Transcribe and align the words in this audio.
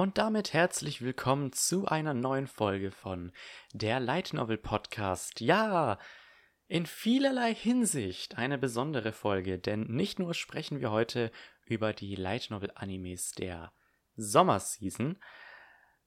Und 0.00 0.16
damit 0.16 0.54
herzlich 0.54 1.02
willkommen 1.02 1.52
zu 1.52 1.84
einer 1.86 2.14
neuen 2.14 2.46
Folge 2.46 2.90
von 2.90 3.32
der 3.74 4.00
Light 4.00 4.32
Novel 4.32 4.56
Podcast. 4.56 5.42
Ja, 5.42 5.98
in 6.68 6.86
vielerlei 6.86 7.54
Hinsicht 7.54 8.38
eine 8.38 8.56
besondere 8.56 9.12
Folge, 9.12 9.58
denn 9.58 9.82
nicht 9.82 10.18
nur 10.18 10.32
sprechen 10.32 10.80
wir 10.80 10.90
heute 10.90 11.30
über 11.66 11.92
die 11.92 12.14
Light 12.14 12.48
Novel 12.48 12.72
Animes 12.74 13.32
der 13.32 13.74
Sommerseason, 14.16 15.18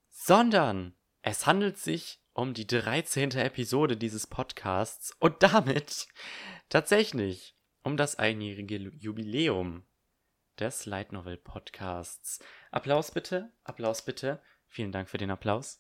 sondern 0.10 0.96
es 1.22 1.46
handelt 1.46 1.78
sich 1.78 2.20
um 2.34 2.56
die 2.56 2.66
13. 2.66 3.30
Episode 3.34 3.96
dieses 3.96 4.26
Podcasts 4.26 5.16
und 5.20 5.44
damit 5.44 6.08
tatsächlich 6.68 7.56
um 7.84 7.96
das 7.96 8.16
einjährige 8.16 8.78
Jubiläum 8.78 9.86
des 10.60 10.86
Light 10.86 11.12
Novel 11.12 11.38
Podcasts. 11.38 12.40
Applaus 12.72 13.12
bitte, 13.12 13.52
Applaus 13.64 14.04
bitte. 14.04 14.42
Vielen 14.68 14.92
Dank 14.92 15.10
für 15.10 15.18
den 15.18 15.32
Applaus. 15.32 15.80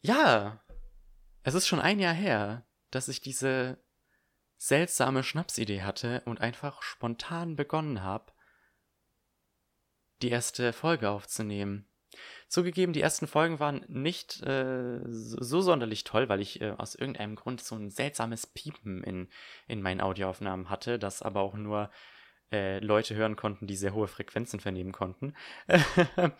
Ja, 0.00 0.62
es 1.42 1.54
ist 1.54 1.66
schon 1.66 1.80
ein 1.80 1.98
Jahr 1.98 2.14
her, 2.14 2.66
dass 2.90 3.08
ich 3.08 3.20
diese 3.20 3.78
seltsame 4.56 5.22
Schnapsidee 5.22 5.82
hatte 5.82 6.22
und 6.24 6.40
einfach 6.40 6.82
spontan 6.82 7.56
begonnen 7.56 8.02
habe, 8.02 8.32
die 10.22 10.30
erste 10.30 10.72
Folge 10.72 11.10
aufzunehmen. 11.10 11.88
Zugegeben, 12.48 12.92
die 12.92 13.02
ersten 13.02 13.26
Folgen 13.26 13.60
waren 13.60 13.84
nicht 13.88 14.42
äh, 14.42 15.00
so 15.06 15.60
sonderlich 15.60 16.04
toll, 16.04 16.28
weil 16.28 16.40
ich 16.40 16.60
äh, 16.60 16.74
aus 16.76 16.94
irgendeinem 16.94 17.36
Grund 17.36 17.60
so 17.60 17.76
ein 17.76 17.90
seltsames 17.90 18.46
Piepen 18.46 19.04
in, 19.04 19.28
in 19.68 19.82
meinen 19.82 20.00
Audioaufnahmen 20.00 20.70
hatte, 20.70 20.98
das 20.98 21.22
aber 21.22 21.42
auch 21.42 21.54
nur 21.54 21.90
äh, 22.52 22.78
Leute 22.78 23.14
hören 23.14 23.36
konnten, 23.36 23.66
die 23.66 23.76
sehr 23.76 23.94
hohe 23.94 24.08
Frequenzen 24.08 24.60
vernehmen 24.60 24.92
konnten. 24.92 25.34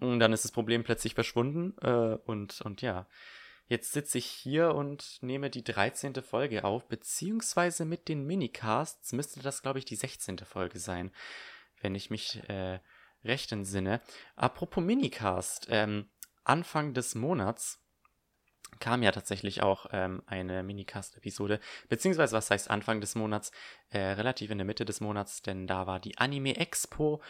und 0.00 0.18
dann 0.20 0.32
ist 0.32 0.44
das 0.44 0.52
Problem 0.52 0.84
plötzlich 0.84 1.14
verschwunden 1.14 1.74
äh, 1.82 2.18
und, 2.26 2.60
und 2.62 2.82
ja. 2.82 3.06
Jetzt 3.68 3.92
sitze 3.92 4.18
ich 4.18 4.26
hier 4.26 4.74
und 4.74 5.18
nehme 5.22 5.50
die 5.50 5.64
13. 5.64 6.14
Folge 6.22 6.62
auf, 6.62 6.86
beziehungsweise 6.86 7.84
mit 7.84 8.08
den 8.08 8.24
Minicasts 8.24 9.12
müsste 9.12 9.40
das, 9.40 9.60
glaube 9.60 9.80
ich, 9.80 9.84
die 9.84 9.96
16. 9.96 10.38
Folge 10.38 10.78
sein, 10.78 11.10
wenn 11.80 11.96
ich 11.96 12.08
mich 12.08 12.48
äh, 12.48 12.78
recht 13.24 13.50
entsinne. 13.50 14.00
Apropos 14.36 14.84
Minicast, 14.84 15.66
ähm, 15.68 16.08
Anfang 16.44 16.94
des 16.94 17.16
Monats 17.16 17.82
kam 18.78 19.02
ja 19.02 19.12
tatsächlich 19.12 19.62
auch 19.62 19.86
ähm, 19.92 20.22
eine 20.26 20.62
Minicast-Episode, 20.62 21.60
beziehungsweise 21.88 22.36
was 22.36 22.50
heißt 22.50 22.70
Anfang 22.70 23.00
des 23.00 23.14
Monats, 23.14 23.52
äh, 23.90 23.98
relativ 23.98 24.50
in 24.50 24.58
der 24.58 24.64
Mitte 24.64 24.84
des 24.84 25.00
Monats, 25.00 25.42
denn 25.42 25.66
da 25.66 25.86
war 25.86 26.00
die 26.00 26.18
Anime 26.18 26.56
Expo, 26.56 27.22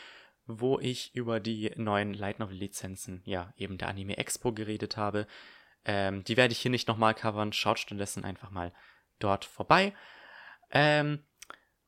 wo 0.47 0.79
ich 0.79 1.15
über 1.15 1.41
die 1.41 1.73
neuen 1.77 2.15
Light 2.15 2.39
Novel 2.39 2.57
Lizenzen, 2.57 3.23
ja, 3.25 3.53
eben 3.57 3.79
der 3.79 3.89
Anime 3.89 4.17
Expo 4.17 4.53
geredet 4.53 4.97
habe. 4.97 5.27
Ähm, 5.85 6.25
die 6.25 6.37
werde 6.37 6.53
ich 6.53 6.59
hier 6.59 6.71
nicht 6.71 6.89
nochmal 6.89 7.15
covern, 7.15 7.53
schaut 7.53 7.79
stattdessen 7.79 8.25
einfach 8.25 8.51
mal 8.51 8.73
dort 9.19 9.45
vorbei. 9.45 9.93
Ähm, 10.71 11.25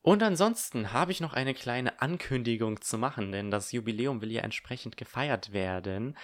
und 0.02 0.22
ansonsten 0.22 0.92
habe 0.92 1.12
ich 1.12 1.20
noch 1.20 1.34
eine 1.34 1.54
kleine 1.54 2.00
Ankündigung 2.00 2.80
zu 2.80 2.96
machen, 2.96 3.32
denn 3.32 3.50
das 3.50 3.72
Jubiläum 3.72 4.22
will 4.22 4.32
ja 4.32 4.42
entsprechend 4.42 4.96
gefeiert 4.96 5.52
werden. 5.52 6.16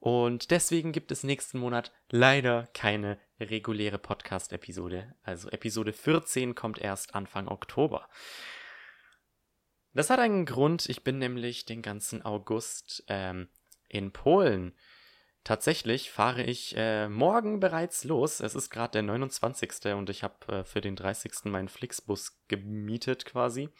Und 0.00 0.50
deswegen 0.52 0.92
gibt 0.92 1.10
es 1.10 1.24
nächsten 1.24 1.58
Monat 1.58 1.92
leider 2.08 2.68
keine 2.72 3.18
reguläre 3.40 3.98
Podcast-Episode. 3.98 5.14
Also 5.22 5.48
Episode 5.50 5.92
14 5.92 6.54
kommt 6.54 6.78
erst 6.78 7.14
Anfang 7.14 7.48
Oktober. 7.48 8.08
Das 9.94 10.10
hat 10.10 10.20
einen 10.20 10.46
Grund. 10.46 10.88
Ich 10.88 11.02
bin 11.02 11.18
nämlich 11.18 11.64
den 11.64 11.82
ganzen 11.82 12.24
August 12.24 13.04
ähm, 13.08 13.48
in 13.88 14.12
Polen. 14.12 14.76
Tatsächlich 15.42 16.10
fahre 16.10 16.42
ich 16.42 16.74
äh, 16.76 17.08
morgen 17.08 17.58
bereits 17.58 18.04
los. 18.04 18.40
Es 18.40 18.54
ist 18.54 18.70
gerade 18.70 18.92
der 18.92 19.02
29. 19.02 19.94
und 19.94 20.10
ich 20.10 20.22
habe 20.22 20.58
äh, 20.58 20.64
für 20.64 20.80
den 20.80 20.94
30. 20.94 21.46
meinen 21.46 21.68
Flixbus 21.68 22.38
gemietet 22.48 23.24
quasi. 23.24 23.70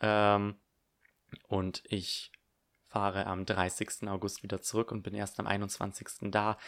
Ähm, 0.00 0.60
und 1.48 1.82
ich 1.86 2.32
fahre 2.92 3.26
am 3.26 3.46
30. 3.46 4.06
August 4.08 4.42
wieder 4.42 4.60
zurück 4.60 4.92
und 4.92 5.02
bin 5.02 5.14
erst 5.14 5.40
am 5.40 5.46
21. 5.46 6.30
da. 6.30 6.58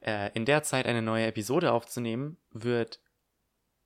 Äh, 0.00 0.32
in 0.34 0.44
der 0.44 0.64
Zeit 0.64 0.86
eine 0.86 1.02
neue 1.02 1.26
Episode 1.26 1.72
aufzunehmen, 1.72 2.36
wird 2.50 3.00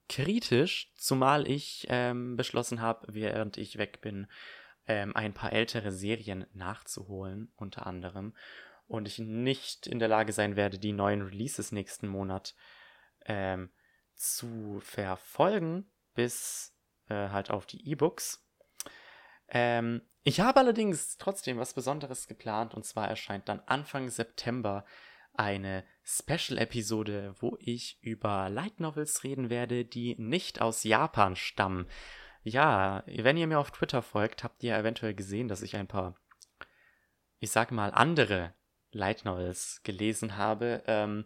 kritisch, 0.08 0.91
zumal 0.97 1.47
ich 1.47 1.86
ähm, 1.91 2.36
beschlossen 2.36 2.80
habe, 2.80 3.06
während 3.12 3.58
ich 3.58 3.76
weg 3.76 4.00
bin, 4.00 4.26
ähm, 4.86 5.14
ein 5.14 5.34
paar 5.34 5.53
ältere 5.53 5.92
Serien 5.92 6.47
nachzuholen, 6.54 7.53
unter 7.56 7.86
anderem. 7.86 8.34
Und 8.88 9.06
ich 9.06 9.19
nicht 9.19 9.86
in 9.86 9.98
der 9.98 10.09
Lage 10.09 10.32
sein 10.32 10.56
werde, 10.56 10.78
die 10.78 10.92
neuen 10.92 11.22
Releases 11.22 11.72
nächsten 11.72 12.09
Monat 12.09 12.54
ähm, 13.26 13.70
zu 14.14 14.80
verfolgen, 14.82 15.91
bis 16.14 16.74
äh, 17.09 17.28
halt 17.28 17.50
auf 17.50 17.66
die 17.66 17.86
E-Books. 17.91 18.41
Ähm, 19.53 20.03
ich 20.25 20.41
habe 20.41 20.61
allerdings 20.61 21.19
trotzdem 21.19 21.59
was 21.59 21.75
Besonderes 21.75 22.27
geplant 22.27 22.75
und 22.75 22.85
zwar 22.85 23.09
erscheint 23.09 23.49
dann 23.49 23.61
Anfang 23.67 24.09
September 24.09 24.85
eine 25.35 25.85
Special-Episode, 26.05 27.35
wo 27.39 27.57
ich 27.61 27.99
über 28.03 28.49
Light 28.49 28.81
Novels 28.81 29.25
reden 29.25 29.51
werde, 29.51 29.85
die 29.85 30.17
nicht 30.19 30.61
aus 30.61 30.85
Japan 30.85 31.37
stammen. 31.37 31.87
Ja, 32.43 33.05
wenn 33.07 33.37
ihr 33.37 33.47
mir 33.47 33.59
auf 33.59 33.71
Twitter 33.71 34.03
folgt, 34.03 34.43
habt 34.43 34.63
ihr 34.63 34.77
eventuell 34.77 35.15
gesehen, 35.15 35.49
dass 35.49 35.63
ich 35.63 35.77
ein 35.77 35.87
paar, 35.87 36.17
ich 37.39 37.51
sag 37.51 37.71
mal, 37.71 37.91
andere 37.93 38.55
Light 38.91 39.25
Novels 39.25 39.81
gelesen 39.84 40.37
habe. 40.37 40.83
Ähm, 40.87 41.25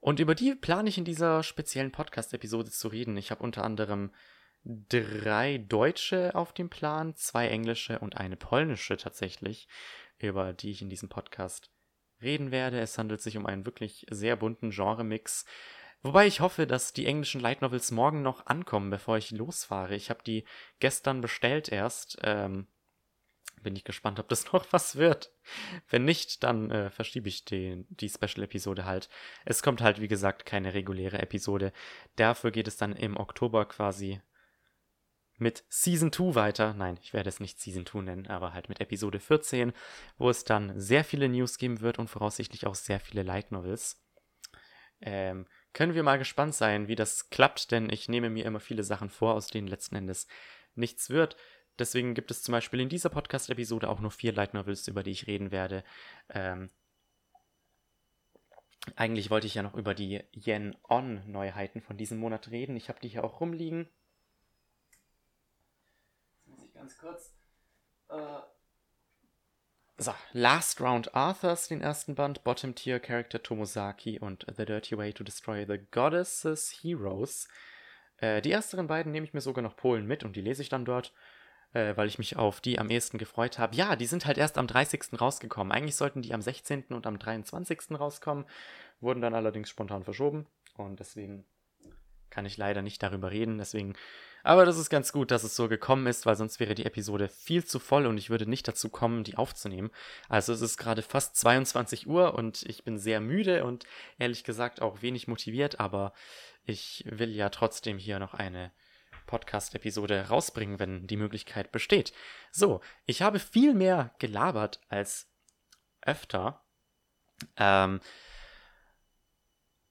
und 0.00 0.20
über 0.20 0.34
die 0.34 0.54
plane 0.54 0.88
ich 0.88 0.98
in 0.98 1.04
dieser 1.04 1.42
speziellen 1.42 1.92
Podcast-Episode 1.92 2.70
zu 2.70 2.88
reden. 2.88 3.16
Ich 3.16 3.30
habe 3.30 3.42
unter 3.42 3.64
anderem 3.64 4.12
drei 4.64 5.58
deutsche 5.58 6.34
auf 6.34 6.52
dem 6.52 6.68
Plan, 6.68 7.14
zwei 7.16 7.48
englische 7.48 7.98
und 7.98 8.16
eine 8.16 8.36
polnische 8.36 8.96
tatsächlich, 8.96 9.68
über 10.18 10.52
die 10.52 10.70
ich 10.70 10.82
in 10.82 10.90
diesem 10.90 11.08
Podcast 11.08 11.70
reden 12.20 12.50
werde. 12.50 12.80
Es 12.80 12.98
handelt 12.98 13.20
sich 13.20 13.36
um 13.36 13.46
einen 13.46 13.64
wirklich 13.64 14.06
sehr 14.10 14.36
bunten 14.36 14.70
Genre-Mix. 14.70 15.44
Wobei 16.02 16.26
ich 16.26 16.40
hoffe, 16.40 16.66
dass 16.66 16.92
die 16.92 17.06
englischen 17.06 17.40
Light 17.40 17.62
Novels 17.62 17.90
morgen 17.90 18.22
noch 18.22 18.46
ankommen, 18.46 18.90
bevor 18.90 19.16
ich 19.16 19.30
losfahre. 19.30 19.94
Ich 19.94 20.10
habe 20.10 20.22
die 20.22 20.44
gestern 20.78 21.20
bestellt 21.20 21.70
erst. 21.70 22.18
Ähm, 22.22 22.68
bin 23.62 23.74
ich 23.74 23.84
gespannt, 23.84 24.20
ob 24.20 24.28
das 24.28 24.44
noch 24.52 24.66
was 24.72 24.96
wird. 24.96 25.32
Wenn 25.88 26.04
nicht, 26.04 26.44
dann 26.44 26.70
äh, 26.70 26.90
verschiebe 26.90 27.28
ich 27.28 27.44
die, 27.44 27.84
die 27.88 28.08
Special-Episode 28.08 28.84
halt. 28.84 29.08
Es 29.44 29.62
kommt 29.62 29.80
halt, 29.80 30.00
wie 30.00 30.08
gesagt, 30.08 30.46
keine 30.46 30.74
reguläre 30.74 31.18
Episode. 31.18 31.72
Dafür 32.16 32.50
geht 32.50 32.68
es 32.68 32.76
dann 32.76 32.94
im 32.94 33.16
Oktober 33.16 33.64
quasi 33.66 34.20
mit 35.38 35.64
Season 35.68 36.12
2 36.12 36.34
weiter. 36.34 36.74
Nein, 36.74 36.98
ich 37.02 37.12
werde 37.12 37.28
es 37.28 37.40
nicht 37.40 37.60
Season 37.60 37.86
2 37.86 38.00
nennen, 38.00 38.26
aber 38.26 38.52
halt 38.52 38.68
mit 38.68 38.80
Episode 38.80 39.20
14, 39.20 39.72
wo 40.18 40.30
es 40.30 40.44
dann 40.44 40.78
sehr 40.78 41.04
viele 41.04 41.28
News 41.28 41.58
geben 41.58 41.80
wird 41.80 41.98
und 41.98 42.08
voraussichtlich 42.08 42.66
auch 42.66 42.74
sehr 42.74 43.00
viele 43.00 43.22
Light 43.22 43.52
Novels. 43.52 44.04
Ähm, 45.00 45.46
können 45.72 45.94
wir 45.94 46.02
mal 46.02 46.18
gespannt 46.18 46.54
sein, 46.54 46.88
wie 46.88 46.96
das 46.96 47.30
klappt, 47.30 47.70
denn 47.70 47.88
ich 47.90 48.08
nehme 48.08 48.30
mir 48.30 48.44
immer 48.44 48.60
viele 48.60 48.82
Sachen 48.82 49.10
vor, 49.10 49.34
aus 49.34 49.46
denen 49.46 49.68
letzten 49.68 49.94
Endes 49.94 50.26
nichts 50.74 51.10
wird. 51.10 51.36
Deswegen 51.78 52.14
gibt 52.14 52.32
es 52.32 52.42
zum 52.42 52.52
Beispiel 52.52 52.80
in 52.80 52.88
dieser 52.88 53.08
Podcast-Episode 53.08 53.88
auch 53.88 54.00
nur 54.00 54.10
vier 54.10 54.32
Light 54.32 54.54
Novels, 54.54 54.88
über 54.88 55.04
die 55.04 55.12
ich 55.12 55.28
reden 55.28 55.52
werde. 55.52 55.84
Ähm, 56.30 56.70
eigentlich 58.96 59.30
wollte 59.30 59.46
ich 59.46 59.54
ja 59.54 59.62
noch 59.62 59.74
über 59.74 59.94
die 59.94 60.24
Yen-On-Neuheiten 60.32 61.80
von 61.80 61.96
diesem 61.96 62.18
Monat 62.18 62.50
reden. 62.50 62.76
Ich 62.76 62.88
habe 62.88 62.98
die 63.00 63.08
hier 63.08 63.22
auch 63.22 63.40
rumliegen 63.40 63.88
ganz 66.78 66.96
kurz. 66.96 67.34
Äh, 68.08 68.40
so, 69.98 70.14
Last 70.32 70.80
Round 70.80 71.14
Arthurs, 71.14 71.68
den 71.68 71.80
ersten 71.80 72.14
Band, 72.14 72.44
Bottom 72.44 72.74
Tier 72.74 73.00
Character 73.00 73.42
Tomosaki 73.42 74.20
und 74.20 74.46
The 74.56 74.64
Dirty 74.64 74.96
Way 74.96 75.12
to 75.12 75.24
Destroy 75.24 75.66
the 75.66 75.78
Goddesses 75.90 76.78
Heroes. 76.82 77.48
Äh, 78.18 78.40
die 78.40 78.52
ersteren 78.52 78.86
beiden 78.86 79.10
nehme 79.10 79.26
ich 79.26 79.34
mir 79.34 79.40
sogar 79.40 79.62
noch 79.62 79.76
Polen 79.76 80.06
mit 80.06 80.24
und 80.24 80.36
die 80.36 80.40
lese 80.40 80.62
ich 80.62 80.68
dann 80.68 80.84
dort, 80.84 81.12
äh, 81.72 81.96
weil 81.96 82.06
ich 82.06 82.18
mich 82.18 82.36
auf 82.36 82.60
die 82.60 82.78
am 82.78 82.90
ehesten 82.90 83.18
gefreut 83.18 83.58
habe. 83.58 83.74
Ja, 83.74 83.96
die 83.96 84.06
sind 84.06 84.24
halt 84.24 84.38
erst 84.38 84.56
am 84.56 84.68
30. 84.68 85.20
rausgekommen. 85.20 85.72
Eigentlich 85.72 85.96
sollten 85.96 86.22
die 86.22 86.32
am 86.32 86.42
16. 86.42 86.86
und 86.90 87.06
am 87.06 87.18
23. 87.18 87.98
rauskommen, 87.98 88.46
wurden 89.00 89.20
dann 89.20 89.34
allerdings 89.34 89.68
spontan 89.68 90.04
verschoben 90.04 90.46
und 90.76 91.00
deswegen 91.00 91.44
kann 92.30 92.46
ich 92.46 92.56
leider 92.56 92.82
nicht 92.82 93.02
darüber 93.02 93.30
reden. 93.30 93.58
Deswegen 93.58 93.94
aber 94.42 94.64
das 94.64 94.78
ist 94.78 94.88
ganz 94.88 95.12
gut, 95.12 95.30
dass 95.30 95.44
es 95.44 95.56
so 95.56 95.68
gekommen 95.68 96.06
ist, 96.06 96.24
weil 96.24 96.36
sonst 96.36 96.60
wäre 96.60 96.74
die 96.74 96.86
Episode 96.86 97.28
viel 97.28 97.64
zu 97.64 97.78
voll 97.78 98.06
und 98.06 98.18
ich 98.18 98.30
würde 98.30 98.48
nicht 98.48 98.66
dazu 98.68 98.88
kommen, 98.88 99.24
die 99.24 99.36
aufzunehmen. 99.36 99.90
Also 100.28 100.52
es 100.52 100.60
ist 100.60 100.78
gerade 100.78 101.02
fast 101.02 101.36
22 101.36 102.06
Uhr 102.06 102.34
und 102.34 102.62
ich 102.62 102.84
bin 102.84 102.98
sehr 102.98 103.20
müde 103.20 103.64
und 103.64 103.84
ehrlich 104.18 104.44
gesagt 104.44 104.80
auch 104.80 105.02
wenig 105.02 105.28
motiviert, 105.28 105.80
aber 105.80 106.12
ich 106.64 107.04
will 107.06 107.34
ja 107.34 107.48
trotzdem 107.48 107.98
hier 107.98 108.18
noch 108.18 108.34
eine 108.34 108.72
Podcast-Episode 109.26 110.28
rausbringen, 110.28 110.78
wenn 110.78 111.06
die 111.06 111.16
Möglichkeit 111.16 111.72
besteht. 111.72 112.12
So, 112.50 112.80
ich 113.04 113.22
habe 113.22 113.40
viel 113.40 113.74
mehr 113.74 114.14
gelabert 114.18 114.80
als 114.88 115.28
öfter. 116.00 116.64
Ähm, 117.56 118.00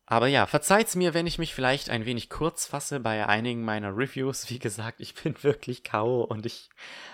aber 0.09 0.27
ja, 0.27 0.45
verzeiht's 0.45 0.95
mir, 0.95 1.13
wenn 1.13 1.27
ich 1.27 1.37
mich 1.37 1.53
vielleicht 1.53 1.89
ein 1.89 2.05
wenig 2.05 2.29
kurz 2.29 2.65
fasse 2.65 3.01
bei 3.01 3.25
einigen 3.25 3.65
meiner 3.65 3.89
Reviews. 3.89 4.49
Wie 4.49 4.57
gesagt, 4.57 5.01
ich 5.01 5.13
bin 5.13 5.35
wirklich 5.43 5.83
K.O. 5.83 6.21
und 6.21 6.45
ich 6.45 6.69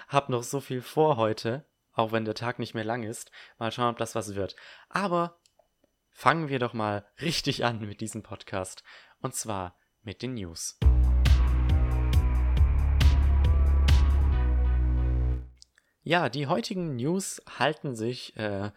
habe 0.07 0.31
noch 0.31 0.43
so 0.43 0.59
viel 0.59 0.83
vor 0.83 1.17
heute, 1.17 1.65
auch 1.93 2.11
wenn 2.11 2.23
der 2.23 2.35
Tag 2.35 2.59
nicht 2.59 2.75
mehr 2.75 2.83
lang 2.83 3.01
ist. 3.01 3.31
Mal 3.57 3.71
schauen, 3.71 3.89
ob 3.89 3.97
das 3.97 4.13
was 4.13 4.35
wird. 4.35 4.55
Aber 4.89 5.39
fangen 6.11 6.49
wir 6.49 6.59
doch 6.59 6.73
mal 6.73 7.03
richtig 7.19 7.65
an 7.65 7.79
mit 7.79 7.99
diesem 7.99 8.21
Podcast. 8.21 8.83
Und 9.21 9.33
zwar 9.33 9.75
mit 10.03 10.21
den 10.21 10.35
News. 10.35 10.77
Ja, 16.03 16.29
die 16.29 16.45
heutigen 16.45 16.95
News 16.97 17.41
halten 17.57 17.95
sich 17.95 18.37
äh, 18.37 18.69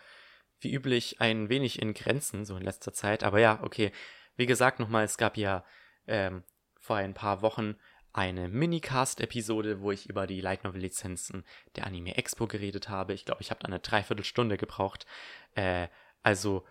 wie 0.67 0.73
üblich 0.75 1.21
ein 1.21 1.49
wenig 1.49 1.81
in 1.81 1.95
Grenzen, 1.95 2.45
so 2.45 2.57
in 2.57 2.65
letzter 2.65 2.93
Zeit. 2.93 3.23
Aber 3.23 3.39
ja, 3.39 3.63
okay. 3.63 3.93
Wie 4.37 4.47
gesagt, 4.47 4.81
nochmal, 4.81 5.05
es 5.05 5.17
gab 5.17 5.37
ja 5.37 5.65
ähm, 6.09 6.43
vor 6.81 6.97
ein 6.97 7.15
paar 7.15 7.41
Wochen 7.41 7.77
eine 8.13 8.49
Minicast-Episode, 8.49 9.81
wo 9.81 9.93
ich 9.93 10.09
über 10.09 10.27
die 10.27 10.41
Light 10.41 10.65
Novel-Lizenzen 10.65 11.45
der 11.77 11.87
Anime 11.87 12.17
Expo 12.17 12.47
geredet 12.47 12.89
habe. 12.89 13.15
Ich 13.15 13.25
glaube, 13.25 13.43
ich 13.43 13.51
habe 13.51 13.61
da 13.61 13.69
eine 13.69 13.79
Dreiviertelstunde 13.79 14.57
gebraucht. 14.57 15.07
Äh, 15.55 15.89
also 16.23 16.65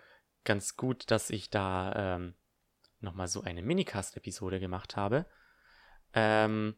ganz 0.43 0.75
gut, 0.75 1.09
dass 1.09 1.29
ich 1.29 1.49
da 1.49 2.15
ähm, 2.15 2.33
nochmal 2.99 3.29
so 3.29 3.43
eine 3.43 3.61
Minicast-Episode 3.61 4.59
gemacht 4.59 4.97
habe. 4.97 5.25
Ähm, 6.13 6.75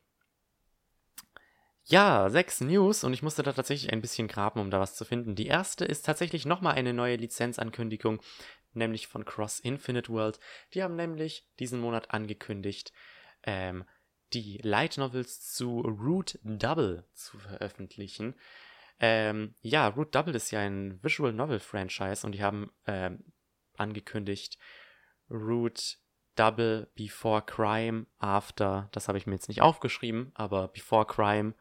ja, 1.90 2.30
sechs 2.30 2.60
News 2.60 3.06
und 3.06 3.14
ich 3.14 3.24
musste 3.24 3.44
da 3.44 3.54
tatsächlich 3.54 3.94
ein 3.94 4.02
bisschen 4.02 4.28
graben, 4.28 4.60
um 4.60 4.70
da 4.70 4.80
was 4.80 4.96
zu 4.96 5.06
finden. 5.06 5.36
Die 5.36 5.48
erste 5.48 5.86
ist 5.86 6.06
tatsächlich 6.06 6.46
nochmal 6.46 6.76
eine 6.76 6.94
neue 6.94 7.16
Lizenzankündigung, 7.16 8.22
nämlich 8.74 9.08
von 9.08 9.24
Cross 9.24 9.62
Infinite 9.62 10.12
World. 10.12 10.40
Die 10.74 10.84
haben 10.84 10.98
nämlich 10.98 11.48
diesen 11.60 11.80
Monat 11.80 12.12
angekündigt, 12.12 12.92
ähm, 13.44 13.86
die 14.34 14.60
Light 14.62 14.98
Novels 14.98 15.54
zu 15.54 15.80
Root 15.80 16.38
Double 16.44 17.06
zu 17.14 17.38
veröffentlichen. 17.40 18.36
Ähm, 19.00 19.56
ja, 19.62 19.88
Root 19.88 20.14
Double 20.14 20.36
ist 20.36 20.52
ja 20.52 20.60
ein 20.60 21.02
Visual 21.02 21.32
Novel 21.32 21.60
Franchise 21.60 22.26
und 22.26 22.34
die 22.34 22.44
haben 22.44 22.70
ähm, 22.86 23.24
angekündigt, 23.78 24.58
Root 25.30 26.00
Double 26.36 26.92
Before 26.96 27.42
Crime 27.42 28.08
After, 28.20 28.90
das 28.92 29.08
habe 29.08 29.18
ich 29.18 29.26
mir 29.26 29.36
jetzt 29.36 29.48
nicht 29.48 29.62
aufgeschrieben, 29.62 30.32
aber 30.34 30.68
Before 30.68 31.06
Crime 31.06 31.54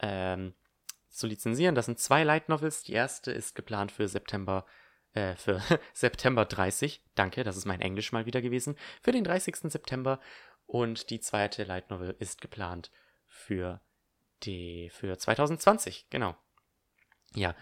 ähm, 0.00 0.54
zu 1.08 1.26
lizenzieren. 1.26 1.74
Das 1.74 1.86
sind 1.86 1.98
zwei 1.98 2.24
Light 2.24 2.48
Novels. 2.48 2.82
Die 2.82 2.92
erste 2.92 3.32
ist 3.32 3.54
geplant 3.54 3.92
für 3.92 4.08
September, 4.08 4.64
äh, 5.12 5.36
für 5.36 5.62
September 5.92 6.44
30. 6.44 7.02
Danke, 7.14 7.44
das 7.44 7.56
ist 7.56 7.66
mein 7.66 7.80
Englisch 7.80 8.12
mal 8.12 8.26
wieder 8.26 8.42
gewesen. 8.42 8.76
Für 9.02 9.12
den 9.12 9.24
30. 9.24 9.56
September. 9.70 10.20
Und 10.66 11.10
die 11.10 11.20
zweite 11.20 11.64
Light 11.64 11.90
Novel 11.90 12.14
ist 12.18 12.40
geplant 12.40 12.90
für 13.26 13.80
die, 14.44 14.90
für 14.90 15.18
2020. 15.18 16.08
Genau. 16.10 16.36
Ja. 17.34 17.54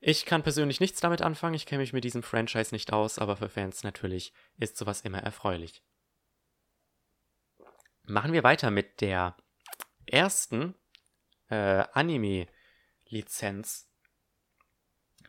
Ich 0.00 0.26
kann 0.26 0.42
persönlich 0.42 0.80
nichts 0.80 1.00
damit 1.00 1.22
anfangen. 1.22 1.54
Ich 1.54 1.64
kenne 1.64 1.80
mich 1.80 1.92
mit 1.92 2.04
diesem 2.04 2.22
Franchise 2.22 2.74
nicht 2.74 2.92
aus, 2.92 3.18
aber 3.18 3.36
für 3.36 3.48
Fans 3.48 3.84
natürlich 3.84 4.32
ist 4.58 4.76
sowas 4.76 5.02
immer 5.02 5.18
erfreulich. 5.18 5.82
Machen 8.04 8.32
wir 8.32 8.42
weiter 8.42 8.72
mit 8.72 9.00
der 9.00 9.36
ersten 10.06 10.74
äh, 11.52 11.84
Anime-Lizenz 11.92 13.86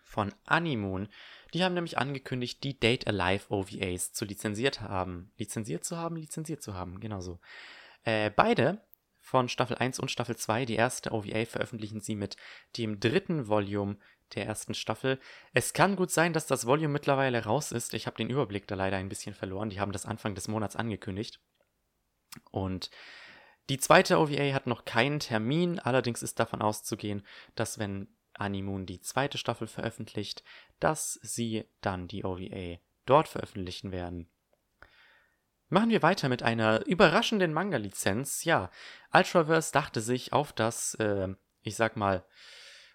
von 0.03 0.33
Animoon. 0.45 1.09
Die 1.53 1.63
haben 1.63 1.73
nämlich 1.73 1.97
angekündigt, 1.97 2.63
die 2.63 2.79
Date 2.79 3.07
Alive 3.07 3.51
OVAs 3.51 4.13
zu 4.13 4.23
lizenziert 4.23 4.79
haben. 4.81 5.31
Lizenziert 5.37 5.83
zu 5.83 5.97
haben, 5.97 6.15
lizenziert 6.15 6.63
zu 6.63 6.75
haben, 6.75 7.01
genau 7.01 7.19
so. 7.19 7.39
Äh, 8.03 8.29
beide 8.29 8.81
von 9.19 9.49
Staffel 9.49 9.77
1 9.77 9.99
und 9.99 10.11
Staffel 10.11 10.37
2, 10.37 10.65
die 10.65 10.75
erste 10.75 11.11
OVA, 11.11 11.45
veröffentlichen 11.45 11.99
sie 11.99 12.15
mit 12.15 12.37
dem 12.77 12.99
dritten 12.99 13.47
Volume 13.47 13.97
der 14.35 14.45
ersten 14.45 14.73
Staffel. 14.73 15.19
Es 15.53 15.73
kann 15.73 15.95
gut 15.95 16.11
sein, 16.11 16.31
dass 16.33 16.47
das 16.47 16.65
Volume 16.65 16.93
mittlerweile 16.93 17.43
raus 17.43 17.71
ist. 17.71 17.93
Ich 17.93 18.07
habe 18.07 18.17
den 18.17 18.29
Überblick 18.29 18.67
da 18.67 18.75
leider 18.75 18.97
ein 18.97 19.09
bisschen 19.09 19.35
verloren. 19.35 19.69
Die 19.69 19.79
haben 19.79 19.91
das 19.91 20.05
Anfang 20.05 20.35
des 20.35 20.47
Monats 20.47 20.75
angekündigt. 20.75 21.41
Und 22.49 22.89
die 23.69 23.77
zweite 23.77 24.19
OVA 24.19 24.54
hat 24.54 24.68
noch 24.68 24.86
keinen 24.86 25.19
Termin, 25.19 25.80
allerdings 25.80 26.21
ist 26.21 26.39
davon 26.39 26.62
auszugehen, 26.62 27.25
dass 27.56 27.80
wenn 27.80 28.07
Animoon 28.33 28.86
die 28.86 29.00
zweite 29.00 29.38
Staffel 29.38 29.68
veröffentlicht, 29.68 30.44
dass 30.80 31.19
sie 31.21 31.65
dann 31.81 32.07
die 32.07 32.25
OVA 32.25 32.80
dort 33.06 33.27
veröffentlichen 33.27 33.92
werden. 33.92 34.30
Machen 35.69 35.89
wir 35.89 36.01
weiter 36.01 36.30
mit 36.30 36.44
einer 36.44 36.86
überraschenden 36.86 37.54
Manga-Lizenz. 37.54 38.44
Ja, 38.44 38.69
Ultraverse 39.13 39.71
dachte 39.71 40.01
sich 40.01 40.33
auf 40.33 40.54
das, 40.54 40.94
äh, 40.95 41.30
ich 41.62 41.75
sag 41.75 41.95
mal, 41.95 42.25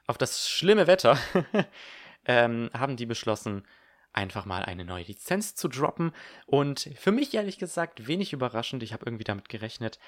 auf 0.07 0.19
das 0.19 0.49
schlimme 0.49 0.87
Wetter, 0.87 1.19
ähm, 2.25 2.71
haben 2.73 2.97
die 2.97 3.07
beschlossen, 3.07 3.67
einfach 4.13 4.47
mal 4.47 4.65
eine 4.65 4.85
neue 4.85 5.05
Lizenz 5.05 5.55
zu 5.55 5.69
droppen. 5.69 6.13
Und 6.47 6.91
für 6.97 7.13
mich 7.13 7.35
ehrlich 7.35 7.59
gesagt 7.59 8.07
wenig 8.07 8.33
überraschend, 8.33 8.83
ich 8.83 8.93
habe 8.93 9.05
irgendwie 9.07 9.25
damit 9.25 9.49
gerechnet, 9.49 9.99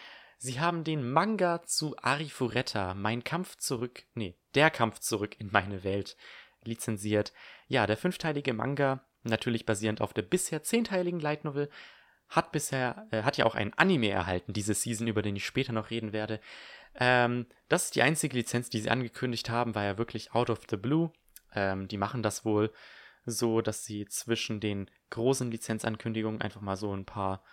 Sie 0.42 0.58
haben 0.58 0.84
den 0.84 1.12
Manga 1.12 1.62
zu 1.64 1.94
Arifureta, 1.98 2.94
Mein 2.94 3.22
Kampf 3.22 3.58
zurück, 3.58 4.04
nee, 4.14 4.38
Der 4.54 4.70
Kampf 4.70 4.98
zurück 4.98 5.38
in 5.38 5.50
meine 5.52 5.84
Welt, 5.84 6.16
lizenziert. 6.64 7.34
Ja, 7.68 7.86
der 7.86 7.98
fünfteilige 7.98 8.54
Manga, 8.54 9.04
natürlich 9.22 9.66
basierend 9.66 10.00
auf 10.00 10.14
der 10.14 10.22
bisher 10.22 10.62
zehnteiligen 10.62 11.20
Light 11.20 11.44
Novel, 11.44 11.68
hat 12.30 12.52
bisher, 12.52 13.06
äh, 13.10 13.22
hat 13.22 13.36
ja 13.36 13.44
auch 13.44 13.54
ein 13.54 13.74
Anime 13.74 14.08
erhalten, 14.08 14.54
diese 14.54 14.72
Season, 14.72 15.08
über 15.08 15.20
den 15.20 15.36
ich 15.36 15.44
später 15.44 15.74
noch 15.74 15.90
reden 15.90 16.14
werde. 16.14 16.40
Ähm, 16.94 17.44
das 17.68 17.84
ist 17.84 17.96
die 17.96 18.02
einzige 18.02 18.34
Lizenz, 18.34 18.70
die 18.70 18.80
sie 18.80 18.88
angekündigt 18.88 19.50
haben, 19.50 19.74
war 19.74 19.84
ja 19.84 19.98
wirklich 19.98 20.32
out 20.32 20.48
of 20.48 20.60
the 20.70 20.78
blue. 20.78 21.12
Ähm, 21.54 21.86
die 21.86 21.98
machen 21.98 22.22
das 22.22 22.46
wohl 22.46 22.72
so, 23.26 23.60
dass 23.60 23.84
sie 23.84 24.06
zwischen 24.06 24.58
den 24.58 24.90
großen 25.10 25.50
Lizenzankündigungen 25.50 26.40
einfach 26.40 26.62
mal 26.62 26.76
so 26.76 26.96
ein 26.96 27.04
paar 27.04 27.44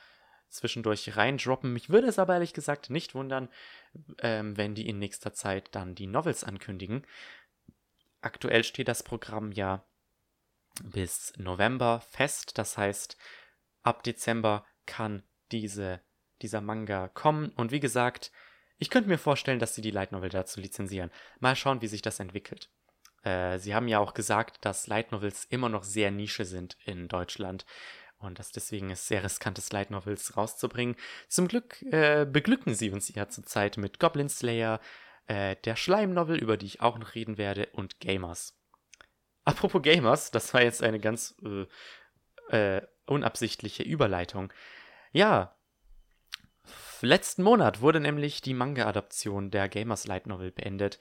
zwischendurch 0.49 1.15
reindroppen. 1.17 1.73
Mich 1.73 1.89
würde 1.89 2.07
es 2.07 2.19
aber 2.19 2.35
ehrlich 2.35 2.53
gesagt 2.53 2.89
nicht 2.89 3.15
wundern, 3.15 3.49
ähm, 4.19 4.57
wenn 4.57 4.75
die 4.75 4.87
in 4.87 4.99
nächster 4.99 5.33
Zeit 5.33 5.69
dann 5.73 5.95
die 5.95 6.07
Novels 6.07 6.43
ankündigen. 6.43 7.05
Aktuell 8.21 8.63
steht 8.63 8.87
das 8.87 9.03
Programm 9.03 9.51
ja 9.51 9.85
bis 10.83 11.33
November 11.37 12.01
fest. 12.01 12.57
Das 12.57 12.77
heißt, 12.77 13.17
ab 13.83 14.03
Dezember 14.03 14.65
kann 14.85 15.23
diese, 15.51 16.01
dieser 16.41 16.61
Manga 16.61 17.09
kommen. 17.09 17.49
Und 17.49 17.71
wie 17.71 17.79
gesagt, 17.79 18.31
ich 18.77 18.89
könnte 18.89 19.09
mir 19.09 19.17
vorstellen, 19.17 19.59
dass 19.59 19.75
sie 19.75 19.81
die 19.81 19.91
Light 19.91 20.11
Novel 20.11 20.29
dazu 20.29 20.59
lizenzieren. 20.59 21.11
Mal 21.39 21.55
schauen, 21.55 21.81
wie 21.81 21.87
sich 21.87 22.01
das 22.01 22.19
entwickelt. 22.19 22.69
Äh, 23.23 23.59
sie 23.59 23.73
haben 23.73 23.87
ja 23.87 23.99
auch 23.99 24.13
gesagt, 24.13 24.63
dass 24.65 24.87
Light 24.87 25.11
Novels 25.11 25.45
immer 25.45 25.69
noch 25.69 25.83
sehr 25.83 26.11
Nische 26.11 26.45
sind 26.45 26.77
in 26.85 27.07
Deutschland 27.07 27.65
und 28.19 28.39
dass 28.39 28.51
deswegen 28.51 28.89
es 28.89 29.07
sehr 29.07 29.23
riskant 29.23 29.57
ist, 29.57 29.73
Light 29.73 29.91
Novels 29.91 30.35
rauszubringen. 30.35 30.95
Zum 31.27 31.47
Glück 31.47 31.81
äh, 31.83 32.25
beglücken 32.25 32.73
sie 32.73 32.89
uns 32.89 33.13
ja 33.13 33.29
zurzeit 33.29 33.77
mit 33.77 33.99
Goblin 33.99 34.29
Slayer, 34.29 34.79
äh, 35.27 35.55
der 35.65 35.75
Schleim-Novel, 35.75 36.37
über 36.37 36.57
die 36.57 36.65
ich 36.65 36.81
auch 36.81 36.97
noch 36.97 37.15
reden 37.15 37.37
werde, 37.37 37.67
und 37.73 37.99
Gamers. 37.99 38.57
Apropos 39.45 39.81
Gamers, 39.81 40.31
das 40.31 40.53
war 40.53 40.61
jetzt 40.61 40.83
eine 40.83 40.99
ganz 40.99 41.35
äh, 42.51 42.77
äh 42.77 42.81
unabsichtliche 43.05 43.83
Überleitung. 43.83 44.51
Ja, 45.13 45.55
letzten 47.01 47.43
Monat 47.43 47.81
wurde 47.81 47.99
nämlich 47.99 48.41
die 48.41 48.53
Manga-Adaption 48.53 49.49
der 49.51 49.69
Gamers 49.69 50.07
Light 50.07 50.27
Novel 50.27 50.51
beendet. 50.51 50.99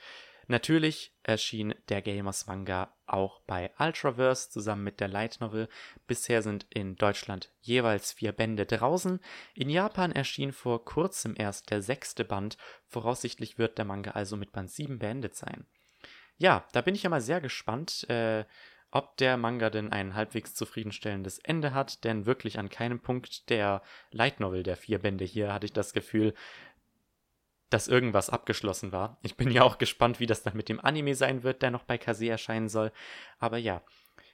Natürlich 0.49 1.13
erschien 1.25 1.75
der 1.89 2.03
Gamers 2.03 2.47
Manga 2.47 2.95
auch 3.07 3.41
bei 3.41 3.73
Ultraverse 3.79 4.51
zusammen 4.51 4.85
mit 4.85 5.01
der 5.01 5.09
Light 5.09 5.41
Novel. 5.41 5.69
Bisher 6.07 6.43
sind 6.43 6.67
in 6.71 6.97
Deutschland 6.97 7.51
jeweils 7.61 8.13
vier 8.13 8.33
Bände 8.33 8.65
draußen. 8.65 9.21
In 9.55 9.71
Japan 9.71 10.13
erschien 10.13 10.53
vor 10.53 10.85
kurzem 10.85 11.35
erst 11.37 11.71
der 11.71 11.83
sechste 11.83 12.25
Band. 12.25 12.57
Voraussichtlich 12.87 13.59
wird 13.59 13.79
der 13.79 13.85
Manga 13.85 14.13
also 14.13 14.37
mit 14.37 14.53
Band 14.53 14.71
7 14.71 14.99
beendet 14.99 15.35
sein. 15.35 15.67
Ja, 16.39 16.65
da 16.73 16.81
bin 16.81 16.95
ich 16.95 17.03
ja 17.03 17.11
mal 17.11 17.21
sehr 17.21 17.41
gespannt, 17.41 18.09
äh, 18.09 18.45
ob 18.93 19.17
der 19.17 19.37
Manga 19.37 19.69
denn 19.69 19.91
ein 19.91 20.15
halbwegs 20.15 20.55
zufriedenstellendes 20.55 21.39
Ende 21.39 21.75
hat, 21.75 22.05
denn 22.05 22.25
wirklich 22.25 22.59
an 22.59 22.69
keinem 22.69 23.01
Punkt 23.01 23.51
der 23.51 23.83
Light 24.11 24.39
Novel 24.39 24.63
der 24.63 24.77
vier 24.77 25.01
Bände 25.01 25.25
hier 25.25 25.53
hatte 25.53 25.67
ich 25.67 25.73
das 25.73 25.93
Gefühl, 25.93 26.35
dass 27.71 27.89
irgendwas 27.89 28.31
abgeschlossen 28.31 28.93
war. 28.93 29.19
Ich 29.23 29.37
bin 29.37 29.51
ja 29.51 29.63
auch 29.63 29.79
gespannt, 29.79 30.21
wie 30.21 30.27
das 30.27 30.43
dann 30.43 30.57
mit 30.57 30.69
dem 30.69 30.81
Anime 30.81 31.15
sein 31.15 31.43
wird, 31.43 31.63
der 31.63 31.71
noch 31.71 31.85
bei 31.85 31.99
Kase 31.99 32.29
erscheinen 32.29 32.69
soll. 32.69 32.93
Aber 33.39 33.59
ja, 33.59 33.83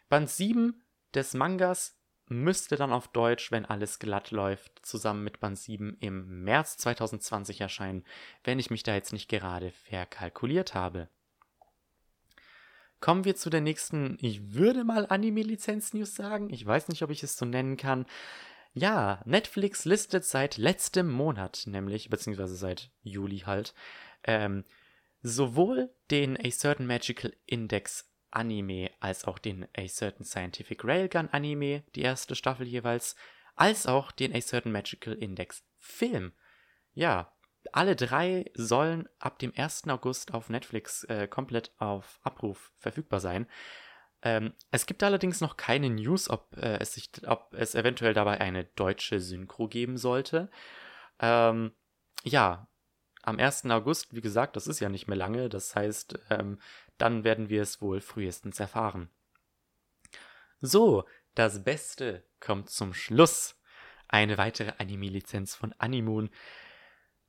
Band 0.09 0.29
7 0.29 0.83
des 1.15 1.35
Mangas 1.35 1.99
müsste 2.27 2.77
dann 2.77 2.93
auf 2.93 3.09
Deutsch, 3.09 3.51
wenn 3.51 3.65
alles 3.65 3.99
glatt 3.99 4.31
läuft, 4.31 4.85
zusammen 4.85 5.25
mit 5.25 5.41
Band 5.41 5.59
7 5.59 5.97
im 6.01 6.45
März 6.45 6.77
2020 6.79 7.61
erscheinen, 7.61 8.05
wenn 8.45 8.59
ich 8.59 8.71
mich 8.71 8.83
da 8.83 8.95
jetzt 8.95 9.13
nicht 9.13 9.29
gerade 9.29 9.71
verkalkuliert 9.71 10.75
habe. 10.75 11.09
Kommen 13.01 13.25
wir 13.25 13.35
zu 13.35 13.51
der 13.51 13.61
nächsten, 13.61 14.17
ich 14.21 14.55
würde 14.55 14.85
mal 14.85 15.07
Anime-Lizenz-News 15.09 16.15
sagen. 16.15 16.51
Ich 16.51 16.65
weiß 16.65 16.89
nicht, 16.89 17.03
ob 17.03 17.11
ich 17.11 17.25
es 17.25 17.37
so 17.37 17.45
nennen 17.45 17.77
kann. 17.77 18.07
Ja, 18.75 19.21
Netflix 19.27 19.85
listet 19.85 20.25
seit 20.25 20.57
letztem 20.57 21.11
Monat, 21.11 21.65
nämlich, 21.67 22.09
beziehungsweise 22.09 22.55
seit 22.55 22.91
Juli 23.03 23.41
halt, 23.41 23.75
ähm, 24.25 24.65
sowohl 25.21 25.91
den 26.11 26.39
A 26.39 26.51
Certain 26.51 26.87
Magical 26.87 27.35
Index 27.47 28.11
Anime 28.31 28.91
als 28.99 29.27
auch 29.27 29.39
den 29.39 29.69
A 29.77 29.87
Certain 29.87 30.25
Scientific 30.25 30.85
Railgun 30.85 31.29
Anime, 31.29 31.83
die 31.95 32.01
erste 32.01 32.35
Staffel 32.35 32.67
jeweils, 32.67 33.15
als 33.57 33.87
auch 33.87 34.11
den 34.11 34.35
A 34.35 34.41
Certain 34.41 34.73
Magical 34.73 35.15
Index 35.15 35.65
Film. 35.79 36.33
Ja, 36.95 37.33
alle 37.73 37.95
drei 37.95 38.51
sollen 38.55 39.09
ab 39.19 39.39
dem 39.39 39.53
1. 39.55 39.89
August 39.89 40.33
auf 40.33 40.49
Netflix 40.49 41.05
äh, 41.05 41.29
komplett 41.29 41.73
auf 41.79 42.19
Abruf 42.23 42.73
verfügbar 42.79 43.21
sein. 43.21 43.47
Ähm, 44.23 44.55
es 44.71 44.87
gibt 44.87 45.03
allerdings 45.03 45.41
noch 45.41 45.57
keine 45.57 45.91
News, 45.91 46.31
ob, 46.31 46.57
äh, 46.57 46.79
es 46.79 46.95
sich, 46.95 47.11
ob 47.27 47.53
es 47.55 47.75
eventuell 47.75 48.15
dabei 48.15 48.41
eine 48.41 48.65
deutsche 48.65 49.21
Synchro 49.21 49.69
geben 49.69 49.99
sollte. 49.99 50.49
Ähm, 51.19 51.73
ja, 52.23 52.69
am 53.23 53.39
1. 53.39 53.67
August, 53.67 54.15
wie 54.15 54.21
gesagt, 54.21 54.57
das 54.57 54.67
ist 54.67 54.81
ja 54.81 54.89
nicht 54.89 55.09
mehr 55.09 55.17
lange, 55.17 55.49
das 55.49 55.75
heißt, 55.75 56.19
ähm, 56.31 56.61
dann 56.99 57.25
werden 57.25 57.49
wir 57.49 57.63
es 57.63 57.81
wohl 57.81 58.01
frühestens 58.01 58.61
erfahren. 58.61 59.11
So, 60.61 61.05
das 61.35 61.65
Beste 61.65 62.25
kommt 62.41 62.71
zum 62.71 62.95
Schluss. 62.95 63.59
Eine 64.09 64.39
weitere 64.39 64.73
Anime-Lizenz 64.79 65.55
von 65.55 65.73
Animoon. 65.79 66.31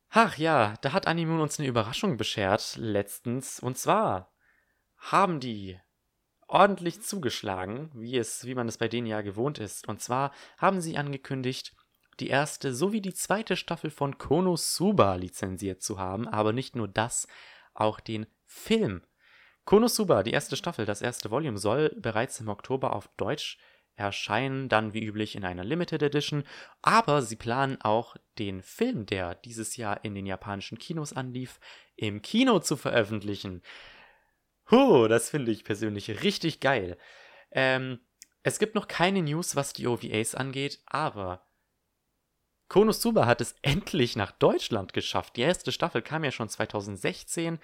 Ach 0.09 0.37
ja, 0.37 0.75
da 0.81 0.91
hat 0.91 1.07
Animoon 1.07 1.39
uns 1.39 1.57
eine 1.57 1.67
Überraschung 1.67 2.17
beschert 2.17 2.75
letztens. 2.75 3.59
Und 3.59 3.77
zwar 3.77 4.31
haben 4.97 5.39
die 5.39 5.79
ordentlich 6.47 7.01
zugeschlagen, 7.01 7.91
wie 7.93 8.17
es, 8.17 8.45
wie 8.45 8.55
man 8.55 8.67
es 8.67 8.77
bei 8.77 8.87
denen 8.87 9.07
ja 9.07 9.21
gewohnt 9.21 9.59
ist. 9.59 9.87
Und 9.87 10.01
zwar 10.01 10.31
haben 10.57 10.81
sie 10.81 10.97
angekündigt, 10.97 11.73
die 12.19 12.27
erste 12.27 12.73
sowie 12.73 13.01
die 13.01 13.13
zweite 13.13 13.55
Staffel 13.55 13.89
von 13.89 14.17
Konosuba 14.17 15.15
lizenziert 15.15 15.81
zu 15.81 15.99
haben, 15.99 16.27
aber 16.27 16.53
nicht 16.53 16.75
nur 16.75 16.87
das, 16.87 17.27
auch 17.73 17.99
den 17.99 18.27
Film. 18.45 19.01
Konosuba, 19.65 20.23
die 20.23 20.31
erste 20.31 20.55
Staffel, 20.55 20.85
das 20.85 21.01
erste 21.01 21.31
Volume, 21.31 21.57
soll 21.57 21.89
bereits 21.97 22.39
im 22.39 22.49
Oktober 22.49 22.95
auf 22.95 23.09
Deutsch 23.17 23.57
erscheinen, 23.95 24.69
dann 24.69 24.93
wie 24.93 25.03
üblich 25.03 25.35
in 25.35 25.45
einer 25.45 25.63
Limited 25.63 26.01
Edition, 26.01 26.43
aber 26.81 27.21
sie 27.21 27.35
planen 27.35 27.79
auch 27.81 28.15
den 28.39 28.61
Film, 28.61 29.05
der 29.05 29.35
dieses 29.35 29.77
Jahr 29.77 30.03
in 30.03 30.15
den 30.15 30.25
japanischen 30.25 30.77
Kinos 30.77 31.13
anlief, 31.13 31.59
im 31.95 32.21
Kino 32.21 32.59
zu 32.59 32.75
veröffentlichen. 32.75 33.61
Huh, 34.71 35.07
das 35.07 35.29
finde 35.29 35.51
ich 35.51 35.63
persönlich 35.63 36.23
richtig 36.23 36.59
geil. 36.59 36.97
Ähm, 37.51 37.99
es 38.43 38.59
gibt 38.59 38.75
noch 38.75 38.87
keine 38.87 39.21
News, 39.21 39.55
was 39.55 39.73
die 39.73 39.87
OVAs 39.87 40.35
angeht, 40.35 40.81
aber 40.85 41.45
Konosuba 42.67 43.25
hat 43.25 43.39
es 43.39 43.55
endlich 43.61 44.15
nach 44.15 44.31
Deutschland 44.31 44.93
geschafft. 44.93 45.35
Die 45.35 45.41
erste 45.41 45.71
Staffel 45.71 46.01
kam 46.01 46.23
ja 46.23 46.31
schon 46.31 46.49
2016, 46.49 47.59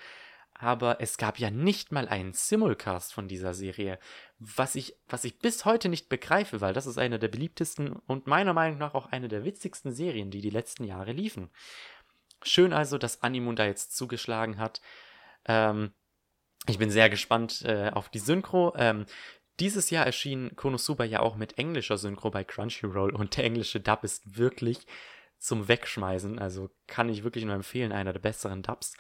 aber 0.54 1.02
es 1.02 1.18
gab 1.18 1.40
ja 1.40 1.50
nicht 1.50 1.92
mal 1.92 2.08
einen 2.08 2.34
Simulcast 2.34 3.14
von 3.14 3.28
dieser 3.28 3.54
Serie, 3.54 3.98
was 4.40 4.76
ich, 4.76 4.96
was 5.08 5.24
ich 5.24 5.40
bis 5.40 5.66
heute 5.66 5.90
nicht 5.90 6.10
begreife, 6.10 6.62
weil 6.62 6.74
das 6.74 6.86
ist 6.86 6.98
eine 6.98 7.18
der 7.18 7.30
beliebtesten 7.30 7.94
und 7.94 8.28
meiner 8.28 8.54
Meinung 8.54 8.78
nach 8.78 8.94
auch 8.94 9.08
eine 9.08 9.30
der 9.30 9.46
witzigsten 9.46 9.94
Serien, 9.94 10.32
die 10.32 10.42
die 10.42 10.50
letzten 10.50 10.84
Jahre 10.84 11.14
liefen. 11.14 11.50
Schön 12.44 12.74
also, 12.74 12.98
dass 12.98 13.24
Animun 13.24 13.56
da 13.56 13.66
jetzt 13.66 13.96
zugeschlagen 13.96 14.60
hat. 14.60 14.82
Ähm, 15.46 15.94
ich 16.70 16.78
bin 16.78 16.92
sehr 16.92 17.10
gespannt 17.10 17.64
äh, 17.66 17.90
auf 17.94 18.10
die 18.10 18.20
Synchro. 18.20 18.74
Ähm, 18.78 19.06
dieses 19.60 19.90
Jahr 19.90 20.06
erschien 20.06 20.56
Konosuba 20.56 21.04
ja 21.04 21.20
auch 21.20 21.36
mit 21.36 21.58
englischer 21.58 21.98
Synchro 21.98 22.30
bei 22.32 22.44
Crunchyroll 22.44 23.14
und 23.14 23.36
der 23.36 23.44
englische 23.44 23.80
Dub 23.80 24.04
ist 24.04 24.38
wirklich 24.38 24.86
zum 25.38 25.68
Wegschmeißen. 25.68 26.40
Also 26.40 26.70
kann 26.88 27.10
ich 27.10 27.24
wirklich 27.24 27.44
nur 27.46 27.56
empfehlen, 27.56 27.92
einer 27.92 28.14
der 28.14 28.20
besseren 28.20 28.62
Dubs. 28.62 28.94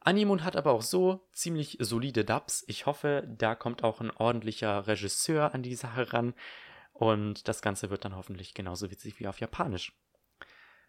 Animun 0.00 0.44
hat 0.44 0.56
aber 0.56 0.72
auch 0.72 0.82
so 0.82 1.26
ziemlich 1.32 1.78
solide 1.80 2.24
Dubs. 2.24 2.64
Ich 2.68 2.86
hoffe, 2.86 3.26
da 3.26 3.54
kommt 3.54 3.82
auch 3.82 4.00
ein 4.00 4.10
ordentlicher 4.10 4.86
Regisseur 4.86 5.54
an 5.54 5.62
die 5.62 5.74
Sache 5.74 6.12
ran. 6.12 6.34
Und 6.92 7.48
das 7.48 7.60
Ganze 7.60 7.90
wird 7.90 8.04
dann 8.04 8.16
hoffentlich 8.16 8.54
genauso 8.54 8.90
witzig 8.90 9.18
wie 9.18 9.26
auf 9.26 9.40
Japanisch. 9.40 9.92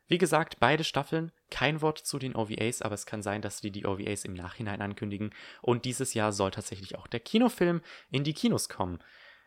Wie 0.07 0.17
gesagt, 0.17 0.59
beide 0.59 0.83
Staffeln, 0.83 1.31
kein 1.51 1.81
Wort 1.81 1.99
zu 1.99 2.17
den 2.17 2.35
OVAs, 2.35 2.81
aber 2.81 2.95
es 2.95 3.05
kann 3.05 3.21
sein, 3.21 3.41
dass 3.41 3.61
die 3.61 3.71
die 3.71 3.85
OVAs 3.85 4.23
im 4.23 4.33
Nachhinein 4.33 4.81
ankündigen. 4.81 5.33
Und 5.61 5.83
dieses 5.85 6.13
Jahr 6.13 6.31
soll 6.31 6.51
tatsächlich 6.51 6.97
auch 6.97 7.07
der 7.07 7.19
Kinofilm 7.19 7.81
in 8.09 8.23
die 8.23 8.33
Kinos 8.33 8.69
kommen. 8.69 8.99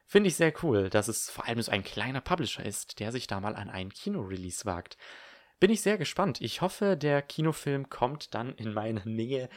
Finde 0.07 0.29
ich 0.29 0.37
sehr 0.37 0.52
cool, 0.62 0.90
dass 0.90 1.09
es 1.09 1.31
vor 1.31 1.47
allem 1.47 1.62
so 1.62 1.71
ein 1.71 1.85
kleiner 1.85 2.21
Publisher 2.21 2.64
ist, 2.64 3.00
der 3.00 3.12
sich 3.12 3.26
da 3.26 3.40
mal 3.40 3.55
an 3.55 3.71
einen 3.71 3.90
Kinorelease 3.90 4.67
wagt. 4.67 4.99
Bin 5.61 5.71
ich 5.71 5.83
sehr 5.83 5.99
gespannt. 5.99 6.40
Ich 6.40 6.61
hoffe, 6.62 6.97
der 6.97 7.23
Kinofilm 7.23 7.88
kommt 7.88 8.35
dann 8.35 8.55
in 8.55 8.73
meine 8.73 9.02
Nähe. 9.05 9.49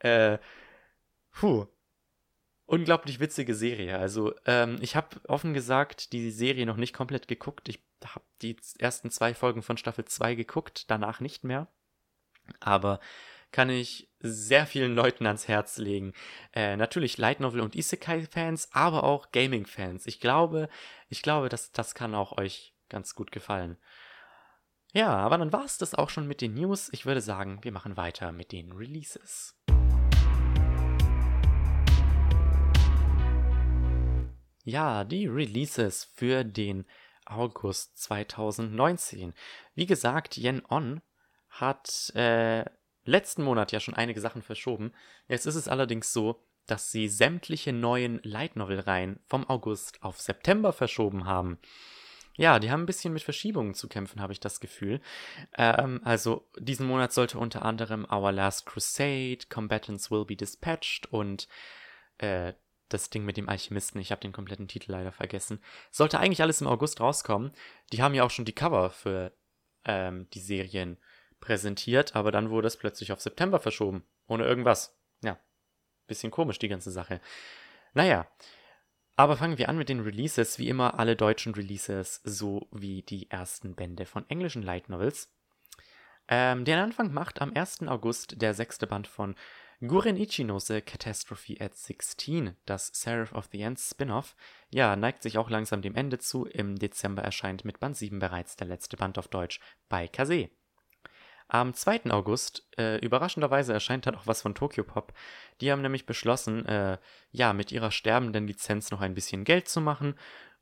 Äh, 0.00 0.38
puh, 1.32 1.66
unglaublich 2.66 3.20
witzige 3.20 3.54
Serie. 3.54 3.98
Also, 3.98 4.34
ähm, 4.44 4.76
ich 4.80 4.96
habe 4.96 5.20
offen 5.28 5.54
gesagt 5.54 6.12
die 6.12 6.30
Serie 6.30 6.66
noch 6.66 6.76
nicht 6.76 6.92
komplett 6.92 7.26
geguckt. 7.26 7.68
Ich 7.68 7.80
habe 8.06 8.24
die 8.42 8.56
ersten 8.78 9.10
zwei 9.10 9.34
Folgen 9.34 9.62
von 9.62 9.76
Staffel 9.76 10.04
2 10.04 10.34
geguckt, 10.34 10.90
danach 10.90 11.20
nicht 11.20 11.44
mehr. 11.44 11.68
Aber 12.60 13.00
kann 13.52 13.68
ich 13.68 14.10
sehr 14.20 14.66
vielen 14.66 14.94
Leuten 14.94 15.26
ans 15.26 15.46
Herz 15.46 15.76
legen. 15.76 16.14
Äh, 16.54 16.76
natürlich 16.76 17.18
Light 17.18 17.40
Novel 17.40 17.60
und 17.60 17.74
Isekai-Fans, 17.74 18.70
aber 18.72 19.04
auch 19.04 19.30
Gaming-Fans. 19.30 20.06
Ich 20.06 20.20
glaube, 20.20 20.68
ich 21.08 21.22
glaube, 21.22 21.48
dass 21.48 21.70
das 21.72 21.94
kann 21.94 22.14
auch 22.14 22.38
euch 22.38 22.74
ganz 22.88 23.14
gut 23.14 23.30
gefallen. 23.30 23.76
Ja, 24.94 25.16
aber 25.16 25.38
dann 25.38 25.52
war 25.52 25.64
es 25.64 25.78
das 25.78 25.94
auch 25.94 26.10
schon 26.10 26.26
mit 26.26 26.40
den 26.40 26.54
News. 26.54 26.88
Ich 26.92 27.06
würde 27.06 27.20
sagen, 27.20 27.58
wir 27.62 27.72
machen 27.72 27.96
weiter 27.96 28.32
mit 28.32 28.52
den 28.52 28.72
Releases. 28.72 29.56
Ja, 34.64 35.04
die 35.04 35.26
Releases 35.26 36.04
für 36.04 36.44
den 36.44 36.86
August 37.26 37.98
2019. 37.98 39.34
Wie 39.74 39.86
gesagt, 39.86 40.36
Yen 40.36 40.62
On 40.68 41.00
hat 41.48 42.12
äh, 42.14 42.64
letzten 43.04 43.42
Monat 43.42 43.72
ja 43.72 43.80
schon 43.80 43.94
einige 43.94 44.20
Sachen 44.20 44.42
verschoben. 44.42 44.92
Jetzt 45.28 45.46
ist 45.46 45.54
es 45.54 45.68
allerdings 45.68 46.12
so, 46.12 46.42
dass 46.66 46.90
sie 46.90 47.08
sämtliche 47.08 47.72
neuen 47.72 48.20
Light 48.22 48.56
Novel 48.56 48.80
Reihen 48.80 49.20
vom 49.26 49.48
August 49.48 50.02
auf 50.02 50.20
September 50.20 50.72
verschoben 50.72 51.26
haben. 51.26 51.58
Ja, 52.36 52.58
die 52.58 52.70
haben 52.70 52.84
ein 52.84 52.86
bisschen 52.86 53.12
mit 53.12 53.22
Verschiebungen 53.22 53.74
zu 53.74 53.88
kämpfen, 53.88 54.20
habe 54.20 54.32
ich 54.32 54.40
das 54.40 54.60
Gefühl. 54.60 55.00
Ähm, 55.54 56.00
also 56.02 56.48
diesen 56.58 56.86
Monat 56.86 57.12
sollte 57.12 57.38
unter 57.38 57.62
anderem 57.62 58.06
Our 58.10 58.32
Last 58.32 58.64
Crusade, 58.64 59.40
Combatants 59.50 60.10
Will 60.10 60.24
Be 60.24 60.36
Dispatched 60.36 61.12
und 61.12 61.46
äh, 62.18 62.54
das 62.92 63.10
Ding 63.10 63.24
mit 63.24 63.36
dem 63.36 63.48
Alchemisten, 63.48 64.00
ich 64.00 64.10
habe 64.10 64.20
den 64.20 64.32
kompletten 64.32 64.68
Titel 64.68 64.92
leider 64.92 65.12
vergessen. 65.12 65.60
Sollte 65.90 66.18
eigentlich 66.18 66.42
alles 66.42 66.60
im 66.60 66.66
August 66.66 67.00
rauskommen. 67.00 67.52
Die 67.92 68.02
haben 68.02 68.14
ja 68.14 68.24
auch 68.24 68.30
schon 68.30 68.44
die 68.44 68.54
Cover 68.54 68.90
für 68.90 69.32
ähm, 69.84 70.28
die 70.30 70.40
Serien 70.40 70.98
präsentiert, 71.40 72.14
aber 72.14 72.30
dann 72.32 72.50
wurde 72.50 72.68
es 72.68 72.76
plötzlich 72.76 73.12
auf 73.12 73.20
September 73.20 73.58
verschoben. 73.60 74.04
Ohne 74.26 74.44
irgendwas. 74.44 74.96
Ja, 75.22 75.38
bisschen 76.06 76.30
komisch 76.30 76.58
die 76.58 76.68
ganze 76.68 76.90
Sache. 76.90 77.20
Naja, 77.94 78.26
aber 79.16 79.36
fangen 79.36 79.58
wir 79.58 79.68
an 79.68 79.76
mit 79.76 79.88
den 79.88 80.00
Releases. 80.00 80.58
Wie 80.58 80.68
immer 80.68 80.98
alle 80.98 81.16
deutschen 81.16 81.54
Releases 81.54 82.22
sowie 82.24 83.02
die 83.02 83.30
ersten 83.30 83.74
Bände 83.74 84.06
von 84.06 84.28
englischen 84.30 84.62
Light 84.62 84.88
Novels. 84.88 85.30
Ähm, 86.28 86.64
den 86.64 86.78
Anfang 86.78 87.12
macht 87.12 87.42
am 87.42 87.52
1. 87.54 87.82
August 87.88 88.40
der 88.40 88.54
sechste 88.54 88.86
Band 88.86 89.06
von 89.06 89.34
Guren 89.84 90.16
Ichinose 90.16 90.80
Catastrophe 90.80 91.56
at 91.58 91.76
16, 91.76 92.54
das 92.66 92.92
Seraph 92.94 93.32
of 93.32 93.48
the 93.50 93.62
Ends 93.62 93.90
Spin-off, 93.90 94.36
ja, 94.70 94.94
neigt 94.94 95.24
sich 95.24 95.38
auch 95.38 95.50
langsam 95.50 95.82
dem 95.82 95.96
Ende 95.96 96.18
zu. 96.18 96.46
Im 96.46 96.78
Dezember 96.78 97.22
erscheint 97.22 97.64
mit 97.64 97.80
Band 97.80 97.96
7 97.96 98.20
bereits 98.20 98.54
der 98.54 98.68
letzte 98.68 98.96
Band 98.96 99.18
auf 99.18 99.26
Deutsch 99.26 99.58
bei 99.88 100.06
Kase. 100.06 100.50
Am 101.48 101.74
2. 101.74 102.12
August, 102.12 102.64
äh, 102.78 102.98
überraschenderweise 103.04 103.72
erscheint 103.72 104.06
dann 104.06 104.14
auch 104.14 104.28
was 104.28 104.42
von 104.42 104.54
Tokyo 104.54 104.84
Pop. 104.84 105.12
Die 105.60 105.72
haben 105.72 105.82
nämlich 105.82 106.06
beschlossen, 106.06 106.64
äh, 106.64 106.98
ja, 107.32 107.52
mit 107.52 107.72
ihrer 107.72 107.90
sterbenden 107.90 108.46
Lizenz 108.46 108.92
noch 108.92 109.00
ein 109.00 109.14
bisschen 109.14 109.42
Geld 109.42 109.66
zu 109.66 109.80
machen. 109.80 110.14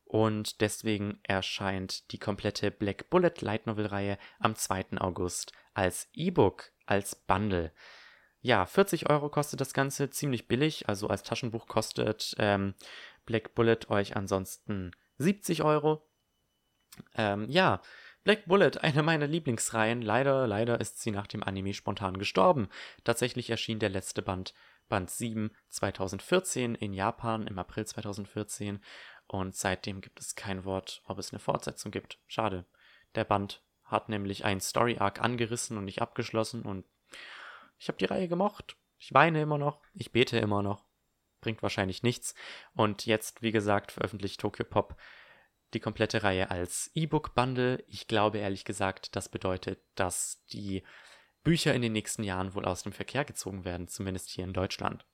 Und 0.04 0.62
deswegen 0.62 1.20
erscheint 1.24 2.10
die 2.12 2.18
komplette 2.18 2.70
Black 2.70 3.10
Bullet 3.10 3.34
Light 3.40 3.66
Novel 3.66 3.84
Reihe 3.84 4.16
am 4.38 4.54
2. 4.54 4.96
August 4.98 5.52
als 5.74 6.08
E-Book, 6.14 6.72
als 6.86 7.14
Bundle. 7.14 7.70
Ja, 8.42 8.64
40 8.64 9.10
Euro 9.10 9.28
kostet 9.28 9.60
das 9.60 9.74
Ganze, 9.74 10.10
ziemlich 10.10 10.48
billig. 10.48 10.88
Also 10.88 11.08
als 11.08 11.22
Taschenbuch 11.22 11.66
kostet 11.66 12.34
ähm, 12.38 12.74
Black 13.26 13.54
Bullet 13.54 13.78
euch 13.88 14.16
ansonsten 14.16 14.92
70 15.18 15.62
Euro. 15.62 16.02
Ähm, 17.14 17.46
ja, 17.50 17.80
Black 18.24 18.46
Bullet, 18.46 18.72
eine 18.80 19.02
meiner 19.02 19.26
Lieblingsreihen. 19.26 20.00
Leider, 20.00 20.46
leider 20.46 20.80
ist 20.80 21.00
sie 21.00 21.10
nach 21.10 21.26
dem 21.26 21.42
Anime 21.42 21.74
spontan 21.74 22.18
gestorben. 22.18 22.68
Tatsächlich 23.04 23.50
erschien 23.50 23.78
der 23.78 23.90
letzte 23.90 24.22
Band, 24.22 24.54
Band 24.88 25.10
7, 25.10 25.50
2014 25.68 26.74
in 26.74 26.94
Japan 26.94 27.46
im 27.46 27.58
April 27.58 27.86
2014. 27.86 28.82
Und 29.26 29.54
seitdem 29.54 30.00
gibt 30.00 30.18
es 30.18 30.34
kein 30.34 30.64
Wort, 30.64 31.02
ob 31.06 31.18
es 31.18 31.30
eine 31.30 31.40
Fortsetzung 31.40 31.92
gibt. 31.92 32.18
Schade. 32.26 32.64
Der 33.14 33.24
Band 33.24 33.62
hat 33.84 34.08
nämlich 34.08 34.44
einen 34.44 34.60
Story 34.60 34.96
Arc 34.98 35.20
angerissen 35.20 35.76
und 35.76 35.84
nicht 35.84 36.00
abgeschlossen 36.00 36.62
und 36.62 36.84
ich 37.80 37.88
habe 37.88 37.98
die 37.98 38.04
Reihe 38.04 38.28
gemocht. 38.28 38.76
Ich 38.98 39.14
weine 39.14 39.40
immer 39.40 39.58
noch, 39.58 39.80
ich 39.94 40.12
bete 40.12 40.38
immer 40.38 40.62
noch. 40.62 40.84
Bringt 41.40 41.62
wahrscheinlich 41.62 42.02
nichts. 42.02 42.34
Und 42.74 43.06
jetzt, 43.06 43.40
wie 43.40 43.50
gesagt, 43.50 43.92
veröffentlicht 43.92 44.40
Tokyo 44.40 44.64
Pop 44.66 44.96
die 45.72 45.80
komplette 45.80 46.22
Reihe 46.22 46.50
als 46.50 46.90
E-Book-Bundle. 46.94 47.82
Ich 47.88 48.06
glaube 48.06 48.38
ehrlich 48.38 48.66
gesagt, 48.66 49.16
das 49.16 49.30
bedeutet, 49.30 49.80
dass 49.94 50.44
die 50.52 50.82
Bücher 51.42 51.74
in 51.74 51.80
den 51.80 51.92
nächsten 51.92 52.22
Jahren 52.22 52.54
wohl 52.54 52.66
aus 52.66 52.82
dem 52.82 52.92
Verkehr 52.92 53.24
gezogen 53.24 53.64
werden, 53.64 53.88
zumindest 53.88 54.28
hier 54.28 54.44
in 54.44 54.52
Deutschland. 54.52 55.06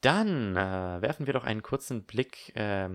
Dann 0.00 0.56
äh, 0.56 1.02
werfen 1.02 1.26
wir 1.26 1.34
doch 1.34 1.44
einen 1.44 1.62
kurzen 1.62 2.06
Blick 2.06 2.56
äh, 2.56 2.88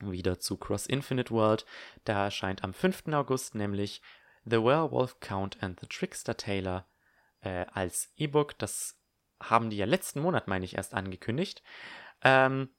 wieder 0.00 0.38
zu 0.38 0.58
Cross 0.58 0.86
Infinite 0.86 1.32
World. 1.32 1.64
Da 2.04 2.24
erscheint 2.24 2.62
am 2.62 2.74
5. 2.74 3.08
August 3.08 3.54
nämlich 3.54 4.02
The 4.44 4.62
Werewolf 4.62 5.20
Count 5.20 5.62
and 5.62 5.80
the 5.80 5.86
Trickster 5.86 6.36
Taylor 6.36 6.89
äh, 7.42 7.66
als 7.72 8.12
E-Book. 8.16 8.58
Das 8.58 8.98
haben 9.42 9.70
die 9.70 9.76
ja 9.76 9.86
letzten 9.86 10.20
Monat, 10.20 10.48
meine 10.48 10.64
ich, 10.64 10.76
erst 10.76 10.94
angekündigt. 10.94 11.62
Ähm, 12.22 12.70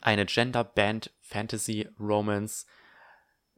eine 0.00 0.26
Gender-Band 0.26 1.12
Fantasy 1.20 1.88
Romance. 1.98 2.66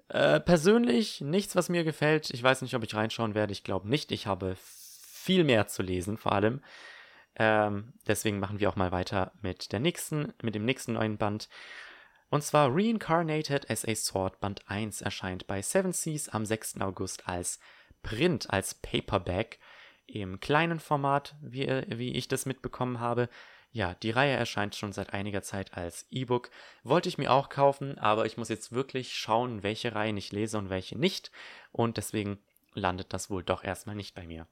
Äh, 0.09 0.41
persönlich 0.41 1.21
nichts, 1.21 1.57
was 1.57 1.69
mir 1.69 1.85
gefällt. 1.85 2.31
Ich 2.31 2.43
weiß 2.43 2.63
nicht, 2.63 2.75
ob 2.75 2.85
ich 2.85 2.95
reinschauen 2.95 3.35
werde. 3.35 3.53
Ich 3.53 3.65
glaube 3.65 3.89
nicht. 3.89 4.13
Ich 4.13 4.27
habe 4.27 4.57
viel 4.57 5.45
mehr 5.45 5.67
zu 5.67 5.83
lesen, 5.83 6.17
vor 6.17 6.33
allem. 6.33 6.63
Ähm, 7.37 7.93
deswegen 8.07 8.41
machen 8.41 8.61
wir 8.61 8.69
auch 8.69 8.77
mal 8.77 8.93
weiter 8.93 9.33
mit 9.43 9.73
der 9.73 9.81
nächsten, 9.81 10.33
mit 10.43 10.55
dem 10.55 10.65
nächsten 10.65 10.95
neuen 10.95 11.19
Band. 11.19 11.49
Und 12.31 12.43
zwar 12.43 12.75
Reincarnated 12.75 13.71
as 13.71 13.87
a 13.87 13.95
Sword 13.95 14.41
Band 14.41 14.63
1 14.69 15.01
erscheint 15.01 15.47
bei 15.47 15.63
Seven 15.63 15.93
Seas 15.93 16.29
am 16.29 16.45
6. 16.45 16.81
August 16.81 17.27
als 17.29 17.59
Print, 18.03 18.51
als 18.51 18.75
Paperback 18.75 19.59
im 20.09 20.41
kleinen 20.41 20.81
Format, 20.81 21.37
wie, 21.41 21.67
wie 21.89 22.15
ich 22.15 22.29
das 22.29 22.47
mitbekommen 22.47 22.99
habe. 22.99 23.29
Ja, 23.71 23.95
die 23.95 24.11
Reihe 24.11 24.35
erscheint 24.35 24.75
schon 24.75 24.93
seit 24.93 25.13
einiger 25.13 25.43
Zeit 25.43 25.77
als 25.77 26.07
E-Book. 26.11 26.51
Wollte 26.83 27.09
ich 27.09 27.19
mir 27.19 27.31
auch 27.31 27.51
kaufen, 27.51 27.99
aber 27.99 28.25
ich 28.25 28.39
muss 28.39 28.49
jetzt 28.49 28.73
wirklich 28.73 29.15
schauen, 29.15 29.63
welche 29.63 29.95
Reihen 29.95 30.17
ich 30.17 30.33
lese 30.33 30.57
und 30.57 30.71
welche 30.71 30.99
nicht. 30.99 31.31
Und 31.71 31.99
deswegen 31.99 32.39
landet 32.73 33.13
das 33.13 33.29
wohl 33.29 33.43
doch 33.43 33.63
erstmal 33.63 33.97
nicht 33.97 34.15
bei 34.15 34.27
mir. 34.27 34.47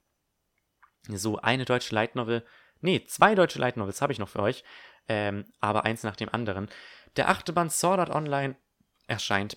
So, 1.08 1.38
eine 1.38 1.64
deutsche 1.64 1.94
Light 1.94 2.14
Novel. 2.14 2.44
Nee, 2.80 3.04
zwei 3.06 3.34
deutsche 3.34 3.58
Light 3.58 3.78
Novels 3.78 4.02
habe 4.02 4.12
ich 4.12 4.18
noch 4.18 4.28
für 4.28 4.42
euch. 4.42 4.64
Ähm, 5.08 5.46
aber 5.60 5.84
eins 5.84 6.02
nach 6.02 6.16
dem 6.16 6.28
anderen. 6.28 6.68
Der 7.16 7.30
achte 7.30 7.52
Band 7.52 7.72
Sword 7.72 8.00
Art 8.00 8.10
Online 8.10 8.56
erscheint 9.06 9.56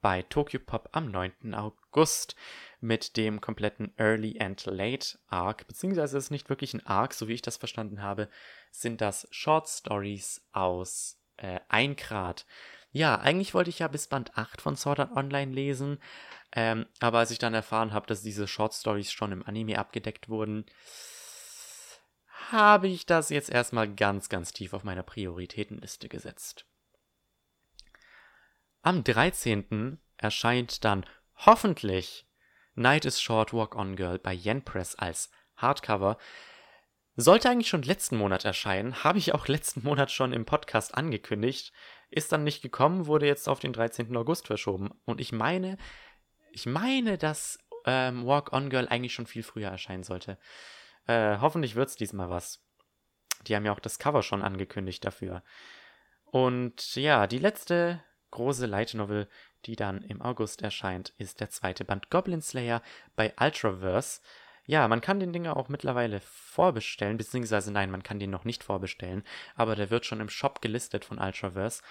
bei 0.00 0.22
Tokyo 0.22 0.60
Pop 0.60 0.90
am 0.92 1.10
9. 1.10 1.54
August 1.54 2.36
mit 2.80 3.16
dem 3.16 3.40
kompletten 3.40 3.92
Early 3.96 4.40
and 4.40 4.64
Late 4.66 5.18
Arc, 5.26 5.66
beziehungsweise 5.66 6.16
es 6.16 6.24
ist 6.24 6.30
nicht 6.30 6.48
wirklich 6.48 6.74
ein 6.74 6.86
Arc, 6.86 7.14
so 7.14 7.28
wie 7.28 7.34
ich 7.34 7.42
das 7.42 7.56
verstanden 7.56 8.02
habe, 8.02 8.28
sind 8.70 9.00
das 9.00 9.28
Short 9.30 9.68
Stories 9.68 10.42
aus 10.52 11.20
äh, 11.36 11.60
1 11.68 12.00
Grad. 12.00 12.46
Ja, 12.92 13.16
eigentlich 13.16 13.54
wollte 13.54 13.70
ich 13.70 13.78
ja 13.78 13.88
bis 13.88 14.08
Band 14.08 14.36
8 14.36 14.60
von 14.60 14.76
Sword 14.76 15.00
Art 15.00 15.16
Online 15.16 15.52
lesen, 15.52 15.98
ähm, 16.52 16.86
aber 16.98 17.18
als 17.18 17.30
ich 17.30 17.38
dann 17.38 17.54
erfahren 17.54 17.92
habe, 17.92 18.06
dass 18.06 18.22
diese 18.22 18.48
Short 18.48 18.74
Stories 18.74 19.12
schon 19.12 19.32
im 19.32 19.46
Anime 19.46 19.78
abgedeckt 19.78 20.28
wurden, 20.28 20.64
habe 22.50 22.88
ich 22.88 23.06
das 23.06 23.28
jetzt 23.28 23.50
erstmal 23.50 23.92
ganz, 23.94 24.28
ganz 24.28 24.52
tief 24.52 24.72
auf 24.72 24.82
meiner 24.82 25.04
Prioritätenliste 25.04 26.08
gesetzt. 26.08 26.66
Am 28.82 29.04
13. 29.04 30.00
erscheint 30.16 30.84
dann 30.84 31.06
hoffentlich 31.36 32.26
Night 32.74 33.04
is 33.04 33.20
Short 33.20 33.52
Walk 33.52 33.76
On 33.76 33.96
Girl 33.96 34.18
bei 34.18 34.32
Yen 34.32 34.62
Press 34.62 34.94
als 34.94 35.30
Hardcover. 35.56 36.16
Sollte 37.16 37.50
eigentlich 37.50 37.68
schon 37.68 37.82
letzten 37.82 38.16
Monat 38.16 38.44
erscheinen, 38.44 39.04
habe 39.04 39.18
ich 39.18 39.34
auch 39.34 39.48
letzten 39.48 39.82
Monat 39.82 40.10
schon 40.10 40.32
im 40.32 40.44
Podcast 40.44 40.94
angekündigt. 40.94 41.72
Ist 42.10 42.32
dann 42.32 42.44
nicht 42.44 42.62
gekommen, 42.62 43.06
wurde 43.06 43.26
jetzt 43.26 43.48
auf 43.48 43.60
den 43.60 43.72
13. 43.72 44.16
August 44.16 44.46
verschoben. 44.46 44.90
Und 45.04 45.20
ich 45.20 45.32
meine, 45.32 45.76
ich 46.52 46.66
meine, 46.66 47.18
dass 47.18 47.58
ähm, 47.84 48.26
Walk 48.26 48.52
On 48.52 48.70
Girl 48.70 48.88
eigentlich 48.88 49.14
schon 49.14 49.26
viel 49.26 49.42
früher 49.42 49.68
erscheinen 49.68 50.02
sollte. 50.02 50.38
Äh, 51.06 51.38
hoffentlich 51.40 51.74
wird 51.74 51.88
es 51.88 51.96
diesmal 51.96 52.30
was. 52.30 52.64
Die 53.46 53.56
haben 53.56 53.64
ja 53.64 53.72
auch 53.72 53.80
das 53.80 53.98
Cover 53.98 54.22
schon 54.22 54.42
angekündigt 54.42 55.04
dafür. 55.04 55.42
Und 56.24 56.94
ja, 56.94 57.26
die 57.26 57.38
letzte 57.38 58.02
große 58.30 58.66
Light 58.66 58.94
Novel, 58.94 59.28
die 59.66 59.76
dann 59.76 60.02
im 60.02 60.22
August 60.22 60.62
erscheint, 60.62 61.12
ist 61.18 61.40
der 61.40 61.50
zweite 61.50 61.84
Band 61.84 62.10
Goblin 62.10 62.42
Slayer 62.42 62.82
bei 63.16 63.32
Ultraverse. 63.38 64.20
Ja, 64.66 64.86
man 64.88 65.00
kann 65.00 65.20
den 65.20 65.32
Dinger 65.32 65.56
auch 65.56 65.68
mittlerweile 65.68 66.20
vorbestellen, 66.20 67.16
beziehungsweise 67.16 67.72
nein, 67.72 67.90
man 67.90 68.02
kann 68.02 68.20
den 68.20 68.30
noch 68.30 68.44
nicht 68.44 68.62
vorbestellen, 68.62 69.24
aber 69.56 69.74
der 69.74 69.90
wird 69.90 70.06
schon 70.06 70.20
im 70.20 70.28
Shop 70.28 70.60
gelistet 70.62 71.04
von 71.04 71.18
Ultraverse. 71.18 71.82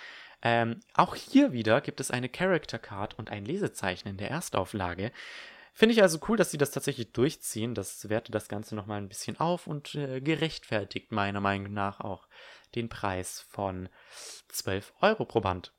Ähm, 0.41 0.79
auch 0.93 1.15
hier 1.15 1.51
wieder 1.51 1.81
gibt 1.81 1.99
es 1.99 2.11
eine 2.11 2.29
Character 2.29 2.79
Card 2.79 3.17
und 3.19 3.29
ein 3.29 3.45
Lesezeichen 3.45 4.07
in 4.07 4.17
der 4.17 4.29
Erstauflage. 4.29 5.11
Finde 5.73 5.93
ich 5.93 6.01
also 6.01 6.19
cool, 6.27 6.37
dass 6.37 6.51
sie 6.51 6.57
das 6.57 6.71
tatsächlich 6.71 7.11
durchziehen. 7.13 7.73
Das 7.73 8.09
wertet 8.09 8.35
das 8.35 8.47
Ganze 8.47 8.75
nochmal 8.75 8.97
ein 8.97 9.09
bisschen 9.09 9.39
auf 9.39 9.67
und 9.67 9.95
äh, 9.95 10.21
gerechtfertigt 10.21 11.11
meiner 11.11 11.41
Meinung 11.41 11.73
nach 11.73 11.99
auch 11.99 12.27
den 12.75 12.89
Preis 12.89 13.45
von 13.49 13.89
12 14.49 14.93
Euro 15.01 15.25
pro 15.25 15.41
Band. 15.41 15.73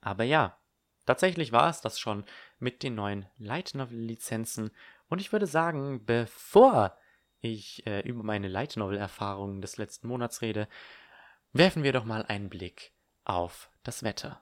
Aber 0.00 0.24
ja, 0.24 0.58
tatsächlich 1.06 1.52
war 1.52 1.68
es 1.68 1.80
das 1.80 1.98
schon 1.98 2.24
mit 2.58 2.82
den 2.82 2.94
neuen 2.94 3.26
Light 3.38 3.74
Novel 3.74 3.98
Lizenzen. 3.98 4.70
Und 5.08 5.20
ich 5.20 5.32
würde 5.32 5.46
sagen, 5.46 6.04
bevor 6.04 6.96
ich 7.40 7.86
äh, 7.86 8.00
über 8.00 8.22
meine 8.22 8.48
Light 8.48 8.76
Novel 8.76 8.96
Erfahrungen 8.96 9.60
des 9.60 9.76
letzten 9.76 10.08
Monats 10.08 10.42
rede, 10.42 10.68
werfen 11.52 11.82
wir 11.82 11.92
doch 11.92 12.04
mal 12.04 12.24
einen 12.26 12.48
Blick 12.48 12.92
auf 13.24 13.70
das 13.82 14.02
Wetter. 14.02 14.40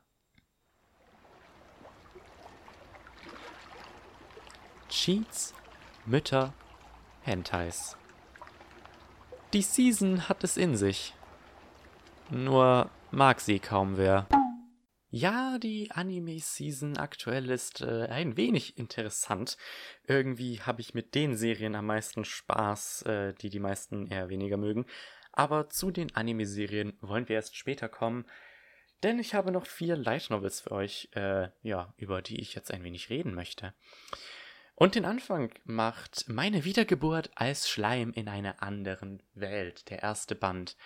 Cheats, 4.89 5.55
Mütter, 6.05 6.53
Hentais. 7.23 7.97
Die 9.53 9.63
Season 9.63 10.29
hat 10.29 10.45
es 10.45 10.57
in 10.57 10.77
sich. 10.77 11.15
Nur 12.31 12.91
mag 13.11 13.41
sie 13.41 13.59
kaum 13.59 13.97
wer. 13.97 14.27
Ja, 15.15 15.59
die 15.59 15.91
Anime-Season 15.91 16.97
aktuell 16.97 17.51
ist 17.51 17.83
äh, 17.83 18.07
ein 18.07 18.39
wenig 18.39 18.79
interessant. 18.79 19.59
Irgendwie 20.07 20.63
habe 20.63 20.81
ich 20.81 20.95
mit 20.95 21.15
den 21.15 21.37
Serien 21.37 21.75
am 21.75 21.85
meisten 21.85 22.25
Spaß, 22.25 23.03
äh, 23.03 23.35
die 23.35 23.51
die 23.51 23.61
meisten 23.61 24.07
eher 24.07 24.31
weniger 24.31 24.57
mögen. 24.57 24.87
Aber 25.31 25.69
zu 25.69 25.91
den 25.91 26.17
Anime-Serien 26.17 26.97
wollen 27.03 27.29
wir 27.29 27.37
erst 27.37 27.59
später 27.59 27.91
kommen, 27.91 28.25
denn 29.03 29.19
ich 29.19 29.35
habe 29.35 29.53
noch 29.53 29.67
vier 29.67 29.97
Light 29.97 30.31
Novels 30.31 30.63
für 30.63 30.73
euch, 30.73 31.11
äh, 31.13 31.51
ja, 31.61 31.93
über 31.99 32.23
die 32.23 32.41
ich 32.41 32.55
jetzt 32.55 32.71
ein 32.71 32.83
wenig 32.83 33.11
reden 33.11 33.35
möchte. 33.35 33.75
Und 34.77 34.95
den 34.95 35.05
Anfang 35.05 35.53
macht 35.65 36.27
meine 36.31 36.65
Wiedergeburt 36.65 37.33
als 37.35 37.69
Schleim 37.69 38.13
in 38.15 38.29
einer 38.29 38.63
anderen 38.63 39.23
Welt, 39.35 39.91
der 39.91 40.03
erste 40.03 40.35
Band, 40.35 40.79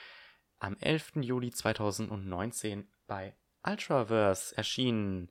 am 0.59 0.77
11. 0.81 1.13
Juli 1.21 1.53
2019 1.53 2.89
bei 3.07 3.37
Ultraverse 3.67 4.57
erschienen. 4.57 5.31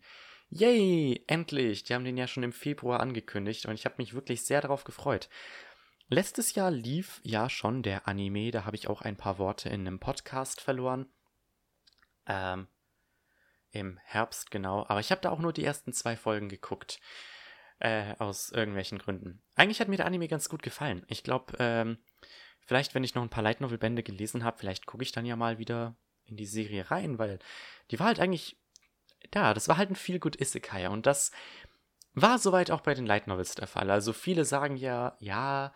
Yay, 0.49 1.23
endlich! 1.27 1.83
Die 1.83 1.93
haben 1.93 2.05
den 2.05 2.17
ja 2.17 2.27
schon 2.27 2.43
im 2.43 2.53
Februar 2.53 2.99
angekündigt 2.99 3.65
und 3.65 3.73
ich 3.73 3.85
habe 3.85 3.95
mich 3.97 4.13
wirklich 4.13 4.43
sehr 4.43 4.61
darauf 4.61 4.83
gefreut. 4.83 5.29
Letztes 6.07 6.53
Jahr 6.53 6.69
lief 6.69 7.19
ja 7.23 7.49
schon 7.49 7.81
der 7.81 8.07
Anime, 8.07 8.51
da 8.51 8.65
habe 8.65 8.75
ich 8.75 8.87
auch 8.87 9.01
ein 9.01 9.17
paar 9.17 9.39
Worte 9.39 9.69
in 9.69 9.81
einem 9.81 9.99
Podcast 9.99 10.61
verloren. 10.61 11.07
Ähm, 12.27 12.67
im 13.71 13.97
Herbst 14.03 14.51
genau, 14.51 14.85
aber 14.87 14.99
ich 14.99 15.11
habe 15.11 15.21
da 15.21 15.31
auch 15.31 15.39
nur 15.39 15.51
die 15.51 15.65
ersten 15.65 15.93
zwei 15.93 16.15
Folgen 16.15 16.47
geguckt. 16.47 16.99
Äh, 17.79 18.15
aus 18.19 18.51
irgendwelchen 18.51 18.99
Gründen. 18.99 19.43
Eigentlich 19.55 19.81
hat 19.81 19.89
mir 19.89 19.97
der 19.97 20.05
Anime 20.05 20.29
ganz 20.29 20.47
gut 20.47 20.63
gefallen. 20.63 21.03
Ich 21.09 21.23
glaube, 21.23 21.57
ähm, 21.59 21.97
vielleicht, 22.61 22.95
wenn 22.95 23.03
ich 23.03 23.15
noch 23.15 23.21
ein 23.21 23.29
paar 23.29 23.43
Light 23.43 23.59
Novel 23.59 23.77
Bände 23.77 24.01
gelesen 24.01 24.45
habe, 24.45 24.57
vielleicht 24.57 24.85
gucke 24.85 25.03
ich 25.03 25.11
dann 25.11 25.25
ja 25.25 25.35
mal 25.35 25.57
wieder 25.57 25.97
in 26.25 26.37
die 26.37 26.45
Serie 26.45 26.89
rein, 26.91 27.19
weil 27.19 27.39
die 27.91 27.99
war 27.99 28.07
halt 28.07 28.19
eigentlich, 28.19 28.57
da, 29.31 29.53
das 29.53 29.67
war 29.67 29.77
halt 29.77 29.89
ein 29.91 29.95
viel 29.95 30.19
gut 30.19 30.39
Isekai 30.39 30.89
und 30.89 31.05
das 31.05 31.31
war 32.13 32.39
soweit 32.39 32.71
auch 32.71 32.81
bei 32.81 32.93
den 32.93 33.05
Light 33.05 33.27
Novels 33.27 33.55
der 33.55 33.67
Fall. 33.67 33.91
Also 33.91 34.13
viele 34.13 34.45
sagen 34.45 34.77
ja, 34.77 35.17
ja, 35.19 35.73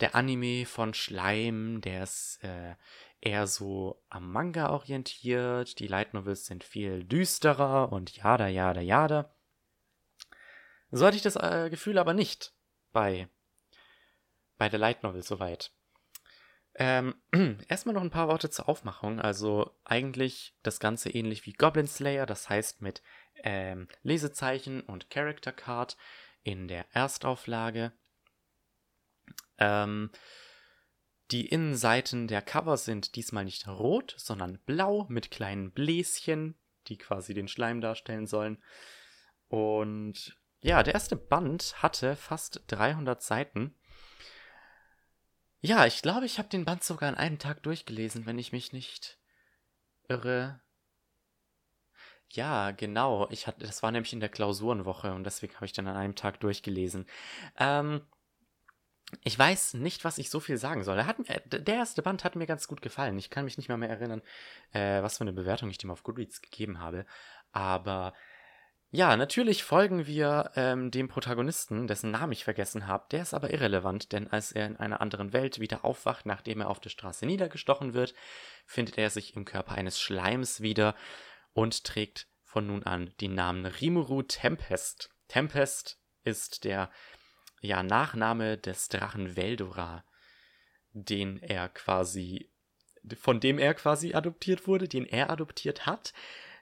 der 0.00 0.14
Anime 0.14 0.66
von 0.66 0.94
Schleim, 0.94 1.80
der 1.80 2.02
ist 2.02 2.42
äh, 2.42 2.74
eher 3.20 3.46
so 3.46 4.02
am 4.08 4.32
Manga 4.32 4.70
orientiert. 4.70 5.78
Die 5.78 5.86
Light 5.86 6.14
Novels 6.14 6.46
sind 6.46 6.64
viel 6.64 7.04
düsterer 7.04 7.92
und 7.92 8.16
jada, 8.16 8.48
jada, 8.48 8.80
jada. 8.80 9.34
So 10.90 11.06
hatte 11.06 11.16
ich 11.16 11.22
das 11.22 11.36
äh, 11.36 11.68
Gefühl 11.70 11.98
aber 11.98 12.14
nicht 12.14 12.52
bei, 12.92 13.28
bei 14.58 14.68
der 14.68 14.78
Light 14.78 15.02
Novel 15.02 15.22
soweit. 15.22 15.72
Ähm, 16.76 17.14
erstmal 17.68 17.94
noch 17.94 18.02
ein 18.02 18.10
paar 18.10 18.28
Worte 18.28 18.50
zur 18.50 18.68
Aufmachung. 18.68 19.20
Also 19.20 19.76
eigentlich 19.84 20.56
das 20.62 20.80
Ganze 20.80 21.10
ähnlich 21.10 21.46
wie 21.46 21.52
Goblin 21.52 21.86
Slayer, 21.86 22.26
das 22.26 22.48
heißt 22.48 22.82
mit 22.82 23.02
ähm, 23.42 23.88
Lesezeichen 24.02 24.80
und 24.80 25.10
Character 25.10 25.52
Card 25.52 25.96
in 26.42 26.68
der 26.68 26.86
Erstauflage. 26.94 27.92
Ähm, 29.58 30.10
die 31.30 31.46
Innenseiten 31.46 32.28
der 32.28 32.42
Cover 32.42 32.76
sind 32.76 33.16
diesmal 33.16 33.44
nicht 33.44 33.66
rot, 33.66 34.14
sondern 34.18 34.58
blau 34.66 35.06
mit 35.08 35.30
kleinen 35.30 35.72
Bläschen, 35.72 36.54
die 36.88 36.98
quasi 36.98 37.34
den 37.34 37.48
Schleim 37.48 37.80
darstellen 37.80 38.26
sollen. 38.26 38.62
Und 39.48 40.36
ja, 40.60 40.82
der 40.82 40.94
erste 40.94 41.16
Band 41.16 41.82
hatte 41.82 42.16
fast 42.16 42.62
300 42.68 43.22
Seiten. 43.22 43.74
Ja, 45.66 45.86
ich 45.86 46.02
glaube, 46.02 46.26
ich 46.26 46.38
habe 46.38 46.50
den 46.50 46.66
Band 46.66 46.84
sogar 46.84 47.08
an 47.08 47.14
einem 47.14 47.38
Tag 47.38 47.62
durchgelesen, 47.62 48.26
wenn 48.26 48.38
ich 48.38 48.52
mich 48.52 48.74
nicht 48.74 49.18
irre. 50.10 50.60
Ja, 52.28 52.72
genau. 52.72 53.30
Ich 53.30 53.46
hatte, 53.46 53.64
das 53.64 53.82
war 53.82 53.90
nämlich 53.90 54.12
in 54.12 54.20
der 54.20 54.28
Klausurenwoche 54.28 55.14
und 55.14 55.24
deswegen 55.24 55.54
habe 55.54 55.64
ich 55.64 55.72
dann 55.72 55.86
an 55.86 55.96
einem 55.96 56.16
Tag 56.16 56.38
durchgelesen. 56.40 57.06
Ähm, 57.56 58.02
ich 59.22 59.38
weiß 59.38 59.72
nicht, 59.74 60.04
was 60.04 60.18
ich 60.18 60.28
so 60.28 60.38
viel 60.38 60.58
sagen 60.58 60.84
soll. 60.84 61.02
Hat, 61.02 61.16
äh, 61.30 61.40
der 61.48 61.76
erste 61.76 62.02
Band 62.02 62.24
hat 62.24 62.36
mir 62.36 62.46
ganz 62.46 62.68
gut 62.68 62.82
gefallen. 62.82 63.16
Ich 63.16 63.30
kann 63.30 63.46
mich 63.46 63.56
nicht 63.56 63.70
mal 63.70 63.78
mehr 63.78 63.88
erinnern, 63.88 64.20
äh, 64.72 65.00
was 65.02 65.16
für 65.16 65.24
eine 65.24 65.32
Bewertung 65.32 65.70
ich 65.70 65.78
dem 65.78 65.90
auf 65.90 66.02
Goodreads 66.02 66.42
gegeben 66.42 66.78
habe. 66.78 67.06
Aber 67.52 68.12
ja, 68.94 69.16
natürlich 69.16 69.64
folgen 69.64 70.06
wir 70.06 70.52
ähm, 70.54 70.92
dem 70.92 71.08
Protagonisten, 71.08 71.88
dessen 71.88 72.12
Namen 72.12 72.30
ich 72.30 72.44
vergessen 72.44 72.86
habe. 72.86 73.06
Der 73.10 73.22
ist 73.22 73.34
aber 73.34 73.52
irrelevant, 73.52 74.12
denn 74.12 74.28
als 74.28 74.52
er 74.52 74.68
in 74.68 74.76
einer 74.76 75.00
anderen 75.00 75.32
Welt 75.32 75.58
wieder 75.58 75.84
aufwacht, 75.84 76.26
nachdem 76.26 76.60
er 76.60 76.70
auf 76.70 76.78
der 76.78 76.90
Straße 76.90 77.26
niedergestochen 77.26 77.92
wird, 77.92 78.14
findet 78.66 78.96
er 78.96 79.10
sich 79.10 79.34
im 79.34 79.44
Körper 79.44 79.72
eines 79.72 80.00
Schleims 80.00 80.60
wieder 80.60 80.94
und 81.54 81.82
trägt 81.82 82.28
von 82.44 82.68
nun 82.68 82.84
an 82.84 83.12
den 83.20 83.34
Namen 83.34 83.66
Rimuru 83.66 84.22
Tempest. 84.22 85.10
Tempest 85.26 85.98
ist 86.22 86.62
der 86.62 86.88
ja, 87.60 87.82
Nachname 87.82 88.58
des 88.58 88.86
Drachen 88.90 89.34
Veldora, 89.34 90.04
den 90.92 91.42
er 91.42 91.68
quasi, 91.68 92.48
von 93.18 93.40
dem 93.40 93.58
er 93.58 93.74
quasi 93.74 94.14
adoptiert 94.14 94.68
wurde, 94.68 94.86
den 94.86 95.04
er 95.04 95.30
adoptiert 95.30 95.84
hat. 95.84 96.12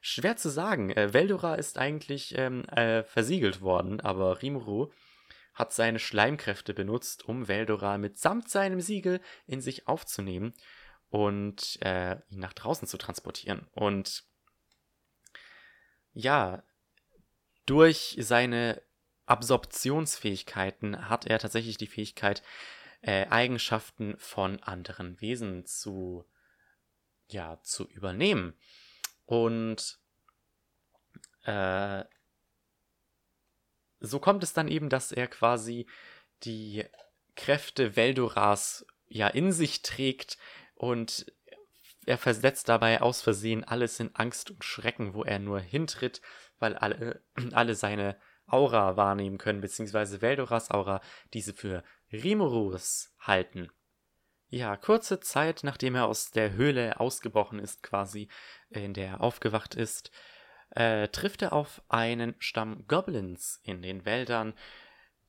Schwer 0.04 0.36
zu 0.36 0.50
sagen. 0.50 0.90
Äh, 0.90 1.14
Veldora 1.14 1.54
ist 1.54 1.78
eigentlich 1.78 2.36
ähm, 2.36 2.64
äh, 2.68 3.04
versiegelt 3.04 3.60
worden, 3.60 4.00
aber 4.00 4.42
Rimuru 4.42 4.92
hat 5.54 5.72
seine 5.72 6.00
Schleimkräfte 6.00 6.74
benutzt, 6.74 7.24
um 7.24 7.46
Veldora 7.46 7.98
mitsamt 7.98 8.50
seinem 8.50 8.80
Siegel 8.80 9.20
in 9.46 9.60
sich 9.60 9.86
aufzunehmen 9.86 10.54
und 11.08 11.78
äh, 11.82 12.16
ihn 12.30 12.40
nach 12.40 12.52
draußen 12.52 12.88
zu 12.88 12.98
transportieren. 12.98 13.68
Und 13.72 14.24
ja, 16.14 16.64
durch 17.64 18.16
seine 18.18 18.82
Absorptionsfähigkeiten 19.26 21.08
hat 21.08 21.26
er 21.26 21.38
tatsächlich 21.38 21.76
die 21.76 21.86
Fähigkeit, 21.86 22.42
äh, 23.02 23.26
Eigenschaften 23.28 24.16
von 24.18 24.60
anderen 24.64 25.20
Wesen 25.20 25.64
zu, 25.64 26.24
ja, 27.28 27.60
zu 27.62 27.86
übernehmen. 27.86 28.58
Und 29.26 29.98
äh, 31.44 32.04
so 34.00 34.18
kommt 34.18 34.42
es 34.42 34.52
dann 34.52 34.68
eben, 34.68 34.88
dass 34.88 35.12
er 35.12 35.28
quasi 35.28 35.86
die 36.42 36.84
Kräfte 37.34 37.96
Veldoras 37.96 38.86
ja 39.08 39.28
in 39.28 39.52
sich 39.52 39.82
trägt 39.82 40.38
und 40.74 41.26
er 42.04 42.18
versetzt 42.18 42.68
dabei 42.68 43.00
aus 43.00 43.22
Versehen 43.22 43.64
alles 43.64 44.00
in 44.00 44.14
Angst 44.14 44.50
und 44.50 44.64
Schrecken, 44.64 45.14
wo 45.14 45.22
er 45.22 45.38
nur 45.38 45.60
hintritt, 45.60 46.20
weil 46.58 46.74
alle, 46.74 47.22
alle 47.52 47.74
seine 47.74 48.16
Aura 48.46 48.96
wahrnehmen 48.96 49.38
können, 49.38 49.60
beziehungsweise 49.60 50.20
Veldoras 50.20 50.70
Aura 50.70 51.00
diese 51.32 51.54
für 51.54 51.84
Rimurus 52.12 53.14
halten. 53.20 53.70
Ja, 54.54 54.76
kurze 54.76 55.18
Zeit 55.18 55.64
nachdem 55.64 55.94
er 55.94 56.04
aus 56.04 56.30
der 56.30 56.52
Höhle 56.52 57.00
ausgebrochen 57.00 57.58
ist, 57.58 57.82
quasi, 57.82 58.28
in 58.68 58.92
der 58.92 59.06
er 59.06 59.20
aufgewacht 59.22 59.74
ist, 59.74 60.10
äh, 60.72 61.08
trifft 61.08 61.40
er 61.40 61.54
auf 61.54 61.80
einen 61.88 62.34
Stamm 62.38 62.86
Goblins 62.86 63.62
in 63.62 63.80
den 63.80 64.04
Wäldern, 64.04 64.52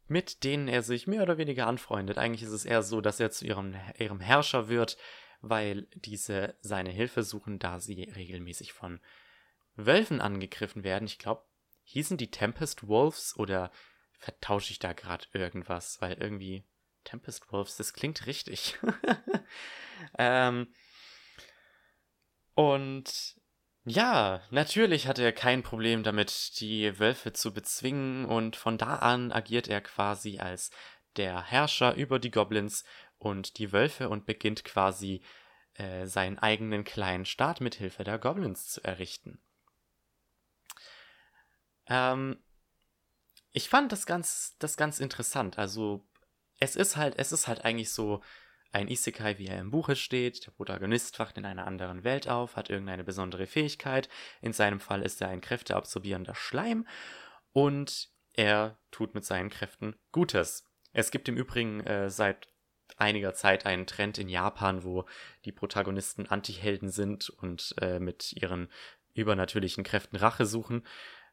mit 0.10 0.44
denen 0.44 0.68
er 0.68 0.84
sich 0.84 1.08
mehr 1.08 1.24
oder 1.24 1.38
weniger 1.38 1.68
anfreundet. 1.68 2.18
Eigentlich 2.18 2.44
ist 2.44 2.52
es 2.52 2.66
eher 2.66 2.84
so, 2.84 3.00
dass 3.00 3.22
er 3.22 3.32
zu 3.32 3.46
ihrem, 3.46 3.78
ihrem 3.98 4.20
Herrscher 4.20 4.68
wird, 4.68 4.98
weil 5.40 5.88
diese 5.96 6.56
seine 6.60 6.92
Hilfe 6.92 7.24
suchen, 7.24 7.60
da 7.60 7.80
sie 7.80 8.04
regelmäßig 8.04 8.74
von 8.74 9.00
Wölfen 9.78 10.20
angegriffen 10.20 10.84
werden. 10.84 11.06
Ich 11.06 11.18
glaube, 11.18 11.46
hießen 11.86 12.18
die 12.18 12.30
Tempest 12.30 12.90
Wolves 12.90 13.38
oder 13.38 13.72
vertausche 14.20 14.72
ich 14.72 14.80
da 14.80 14.92
gerade 14.92 15.28
irgendwas? 15.32 16.02
Weil 16.02 16.16
irgendwie 16.16 16.66
Tempest 17.04 17.52
Wolves, 17.52 17.78
das 17.78 17.94
klingt 17.94 18.26
richtig. 18.26 18.80
ähm, 20.18 20.68
und 22.56 23.36
ja, 23.86 24.42
natürlich 24.50 25.08
hat 25.08 25.20
er 25.20 25.34
kein 25.34 25.64
Problem 25.64 26.04
damit, 26.04 26.60
die 26.60 27.00
Wölfe 27.00 27.34
zu 27.34 27.54
bezwingen 27.54 28.26
und 28.26 28.56
von 28.56 28.78
da 28.78 28.96
an 28.98 29.32
agiert 29.32 29.68
er 29.68 29.82
quasi 29.82 30.40
als 30.40 30.72
der 31.18 31.44
Herrscher 31.44 31.96
über 31.96 32.20
die 32.20 32.32
Goblins 32.32 32.86
und 33.18 33.58
die 33.58 33.72
Wölfe 33.72 34.10
und 34.10 34.26
beginnt 34.26 34.64
quasi 34.64 35.22
äh, 35.76 36.06
seinen 36.06 36.40
eigenen 36.40 36.84
kleinen 36.84 37.26
Staat 37.26 37.62
mit 37.62 37.76
Hilfe 37.76 38.04
der 38.04 38.20
Goblins 38.20 38.68
zu 38.68 38.84
errichten. 38.84 39.42
Ähm, 41.88 42.42
ich 43.52 43.70
fand 43.70 43.92
das 43.92 44.06
ganz, 44.06 44.56
das 44.60 44.78
ganz 44.78 45.00
interessant. 45.00 45.58
Also 45.58 46.08
es 46.64 46.78
ist 46.78 46.96
halt, 46.96 47.16
es 47.18 47.32
ist 47.34 47.48
halt 47.48 47.66
eigentlich 47.66 47.92
so 47.92 48.22
ein 48.72 48.88
Isekai, 48.88 49.38
wie 49.38 49.48
er 49.48 49.60
im 49.60 49.70
Buche 49.70 49.96
steht. 49.96 50.48
Der 50.48 50.52
Protagonist 50.52 51.20
wacht 51.20 51.38
in 51.38 51.46
einer 51.46 51.68
anderen 51.68 52.04
Welt 52.04 52.28
auf, 52.28 52.56
hat 52.56 52.70
irgendeine 52.70 53.04
besondere 53.04 53.46
Fähigkeit. 53.46 54.10
In 54.42 54.54
seinem 54.54 54.80
Fall 54.80 55.02
ist 55.04 55.22
er 55.22 55.28
ein 55.28 55.42
kräfteabsorbierender 55.42 56.36
Schleim 56.36 56.88
und 57.52 58.10
er 58.34 58.80
tut 58.92 59.14
mit 59.14 59.26
seinen 59.26 59.50
Kräften 59.50 59.96
Gutes. 60.12 60.66
Es 60.94 61.12
gibt 61.12 61.28
im 61.28 61.38
Übrigen 61.38 61.82
äh, 61.82 62.10
seit 62.10 62.48
einiger 62.96 63.34
Zeit 63.34 63.66
einen 63.66 63.86
Trend 63.86 64.18
in 64.18 64.30
Japan, 64.30 64.84
wo 64.84 65.06
die 65.46 65.52
Protagonisten 65.52 66.28
Antihelden 66.28 66.90
sind 66.90 67.30
und 67.30 67.76
äh, 67.82 68.00
mit 68.00 68.34
ihren 68.34 68.72
übernatürlichen 69.14 69.84
Kräften 69.84 70.16
Rache 70.16 70.46
suchen. 70.46 70.84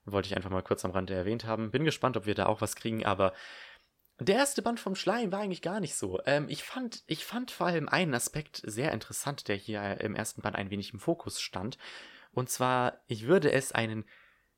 Wollte 0.05 0.29
ich 0.29 0.37
einfach 0.37 0.51
mal 0.51 0.63
kurz 0.63 0.85
am 0.85 0.91
Rande 0.91 1.15
erwähnt 1.15 1.45
haben. 1.45 1.71
Bin 1.71 1.85
gespannt, 1.85 2.17
ob 2.17 2.27
wir 2.27 2.35
da 2.35 2.47
auch 2.47 2.61
was 2.61 2.75
kriegen, 2.75 3.07
aber 3.07 3.33
der 4.21 4.37
erste 4.37 4.63
Band 4.63 4.79
vom 4.79 4.95
Schleim 4.95 5.33
war 5.33 5.41
eigentlich 5.41 5.63
gar 5.63 5.81
nicht 5.81 5.95
so. 5.95 6.21
Ähm, 6.27 6.47
ich, 6.49 6.63
fand, 6.63 7.03
ich 7.07 7.25
fand 7.25 7.51
vor 7.51 7.67
allem 7.67 7.89
einen 7.89 8.13
Aspekt 8.15 8.61
sehr 8.65 8.93
interessant, 8.93 9.49
der 9.49 9.57
hier 9.57 10.01
im 10.01 10.15
ersten 10.15 10.43
Band 10.43 10.57
ein 10.57 10.71
wenig 10.71 10.93
im 10.93 11.01
Fokus 11.01 11.41
stand. 11.41 11.79
Und 12.33 12.51
zwar, 12.51 13.01
ich 13.07 13.27
würde 13.27 13.51
es 13.51 13.73
einen 13.73 14.05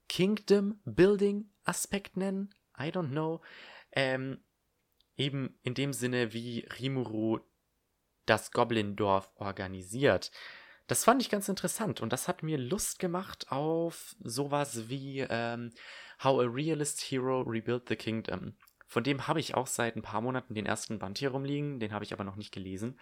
Kingdom-Building-Aspekt 0.09 2.17
nennen. 2.17 2.53
I 2.79 2.89
don't 2.89 3.11
know. 3.11 3.41
Ähm, 3.93 4.43
eben 5.17 5.59
in 5.63 5.75
dem 5.75 5.93
Sinne, 5.93 6.33
wie 6.33 6.67
Rimuru 6.81 7.39
das 8.27 8.51
Goblin-Dorf 8.51 9.31
organisiert. 9.37 10.33
Das 10.87 11.05
fand 11.05 11.23
ich 11.23 11.31
ganz 11.31 11.49
interessant 11.49 12.01
und 12.01 12.13
das 12.13 12.29
hat 12.29 12.43
mir 12.43 12.59
Lust 12.59 12.99
gemacht 12.99 13.51
auf 13.51 14.17
sowas 14.21 14.89
wie 14.89 15.21
ähm, 15.21 15.73
How 16.23 16.41
a 16.41 16.45
Realist 16.45 17.01
Hero 17.11 17.43
Rebuilt 17.43 17.89
the 17.89 17.97
Kingdom. 17.97 18.57
Von 18.93 19.05
dem 19.05 19.27
habe 19.27 19.41
ich 19.41 19.55
auch 19.55 19.69
seit 19.69 19.97
ein 19.97 20.03
paar 20.03 20.21
Monaten 20.21 20.53
den 20.53 20.67
ersten 20.67 20.99
Band 20.99 21.17
hier 21.17 21.31
rumliegen, 21.31 21.81
den 21.81 21.95
habe 21.95 22.05
ich 22.05 22.13
aber 22.13 22.25
noch 22.25 22.37
nicht 22.37 22.53
gelesen. 22.53 23.01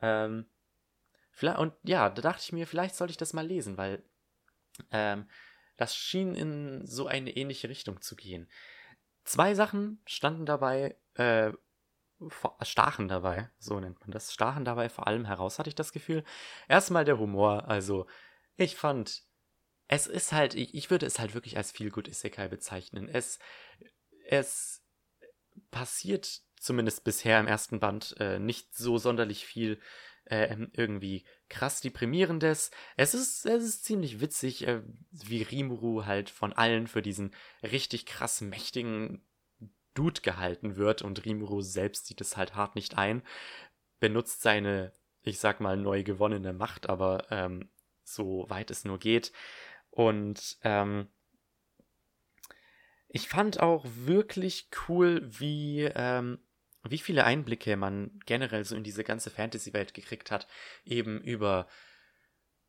Ähm, 0.00 0.46
und 1.42 1.74
ja, 1.82 2.08
da 2.10 2.22
dachte 2.22 2.42
ich 2.44 2.52
mir, 2.52 2.64
vielleicht 2.64 2.94
sollte 2.94 3.10
ich 3.10 3.16
das 3.16 3.32
mal 3.32 3.44
lesen, 3.44 3.76
weil 3.76 4.04
ähm, 4.92 5.28
das 5.76 5.96
schien 5.96 6.36
in 6.36 6.86
so 6.86 7.08
eine 7.08 7.36
ähnliche 7.36 7.68
Richtung 7.68 8.00
zu 8.00 8.14
gehen. 8.14 8.48
Zwei 9.24 9.56
Sachen 9.56 10.00
standen 10.06 10.46
dabei, 10.46 10.96
äh, 11.14 11.50
stachen 12.62 13.08
dabei, 13.08 13.50
so 13.58 13.80
nennt 13.80 13.98
man 13.98 14.12
das, 14.12 14.32
stachen 14.32 14.64
dabei 14.64 14.88
vor 14.88 15.08
allem 15.08 15.24
heraus, 15.24 15.58
hatte 15.58 15.70
ich 15.70 15.74
das 15.74 15.90
Gefühl. 15.90 16.22
Erstmal 16.68 17.04
der 17.04 17.18
Humor, 17.18 17.66
also 17.66 18.06
ich 18.54 18.76
fand, 18.76 19.24
es 19.88 20.06
ist 20.06 20.30
halt, 20.30 20.54
ich, 20.54 20.72
ich 20.72 20.88
würde 20.88 21.04
es 21.06 21.18
halt 21.18 21.34
wirklich 21.34 21.56
als 21.56 21.72
viel 21.72 21.90
gut 21.90 22.06
Isekai 22.06 22.46
bezeichnen. 22.46 23.08
Es, 23.08 23.40
es 24.28 24.85
passiert 25.70 26.42
zumindest 26.58 27.04
bisher 27.04 27.38
im 27.40 27.46
ersten 27.46 27.80
Band 27.80 28.16
äh, 28.18 28.38
nicht 28.38 28.74
so 28.74 28.98
sonderlich 28.98 29.46
viel 29.46 29.80
äh, 30.24 30.56
irgendwie 30.72 31.24
krass 31.48 31.80
deprimierendes. 31.80 32.70
Es 32.96 33.14
ist, 33.14 33.46
es 33.46 33.62
ist 33.62 33.84
ziemlich 33.84 34.20
witzig, 34.20 34.66
äh, 34.66 34.82
wie 35.10 35.42
Rimuru 35.42 36.04
halt 36.04 36.30
von 36.30 36.52
allen 36.52 36.86
für 36.86 37.02
diesen 37.02 37.34
richtig 37.62 38.06
krass 38.06 38.40
mächtigen 38.40 39.24
Dude 39.94 40.20
gehalten 40.20 40.76
wird 40.76 41.02
und 41.02 41.24
Rimuru 41.24 41.60
selbst 41.60 42.06
sieht 42.06 42.20
es 42.20 42.36
halt 42.36 42.54
hart 42.54 42.74
nicht 42.74 42.98
ein, 42.98 43.22
benutzt 44.00 44.42
seine, 44.42 44.92
ich 45.22 45.38
sag 45.38 45.60
mal, 45.60 45.76
neu 45.76 46.02
gewonnene 46.02 46.52
Macht, 46.52 46.88
aber 46.88 47.26
ähm, 47.30 47.70
so 48.02 48.44
weit 48.48 48.70
es 48.70 48.84
nur 48.84 48.98
geht. 48.98 49.32
Und 49.90 50.58
ähm, 50.62 51.08
ich 53.16 53.28
fand 53.28 53.60
auch 53.60 53.82
wirklich 53.86 54.68
cool, 54.88 55.22
wie, 55.40 55.84
ähm, 55.84 56.38
wie 56.84 56.98
viele 56.98 57.24
Einblicke 57.24 57.74
man 57.78 58.20
generell 58.26 58.62
so 58.66 58.76
in 58.76 58.84
diese 58.84 59.04
ganze 59.04 59.30
Fantasy-Welt 59.30 59.94
gekriegt 59.94 60.30
hat, 60.30 60.46
eben 60.84 61.22
über 61.22 61.66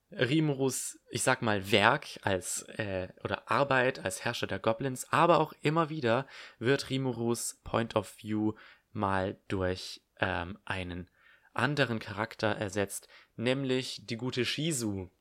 Rimurus, 0.10 1.00
ich 1.10 1.24
sag 1.24 1.42
mal, 1.42 1.70
Werk 1.70 2.08
als 2.22 2.62
äh, 2.78 3.10
oder 3.26 3.52
Arbeit 3.52 4.00
als 4.06 4.24
Herrscher 4.24 4.48
der 4.48 4.60
Goblins, 4.60 5.12
aber 5.12 5.42
auch 5.42 5.52
immer 5.64 5.90
wieder 5.90 6.26
wird 6.60 6.90
Rimurus 6.90 7.60
Point 7.66 7.98
of 7.98 8.16
View 8.20 8.54
mal 8.94 9.38
durch 9.50 10.02
ähm, 10.22 10.58
einen 10.64 11.10
anderen 11.54 12.00
Charakter 12.00 12.56
ersetzt, 12.56 13.10
nämlich 13.36 14.06
die 14.06 14.16
gute 14.16 14.46
Shizu, 14.46 15.12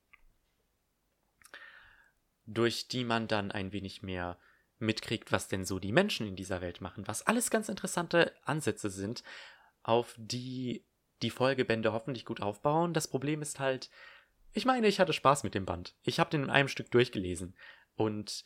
durch 2.45 2.87
die 2.87 3.03
man 3.03 3.27
dann 3.27 3.51
ein 3.51 3.73
wenig 3.73 4.05
mehr 4.05 4.39
mitkriegt, 4.79 5.33
was 5.33 5.49
denn 5.49 5.65
so 5.65 5.79
die 5.79 5.93
Menschen 5.93 6.27
in 6.27 6.37
dieser 6.37 6.61
Welt 6.61 6.81
machen, 6.81 7.07
was 7.07 7.27
alles 7.27 7.51
ganz 7.51 7.69
interessante 7.69 8.33
Ansätze 8.45 8.91
sind, 8.91 9.23
auf 9.83 10.15
die 10.19 10.85
die 11.23 11.31
Folgebände 11.31 11.93
hoffentlich 11.93 12.27
gut 12.27 12.43
aufbauen. 12.43 12.93
Das 12.93 13.09
Problem 13.09 13.41
ist 13.41 13.59
halt, 13.59 13.91
ich 14.53 14.67
meine, 14.67 14.87
ich 14.87 15.01
hatte 15.01 15.15
Spaß 15.15 15.45
mit 15.45 15.55
dem 15.55 15.65
Band. 15.65 15.95
Ich 16.03 16.21
habe 16.21 16.31
den 16.31 16.45
in 16.45 16.51
einem 16.51 16.69
Stück 16.69 16.91
durchgelesen 16.91 17.57
und 17.95 18.45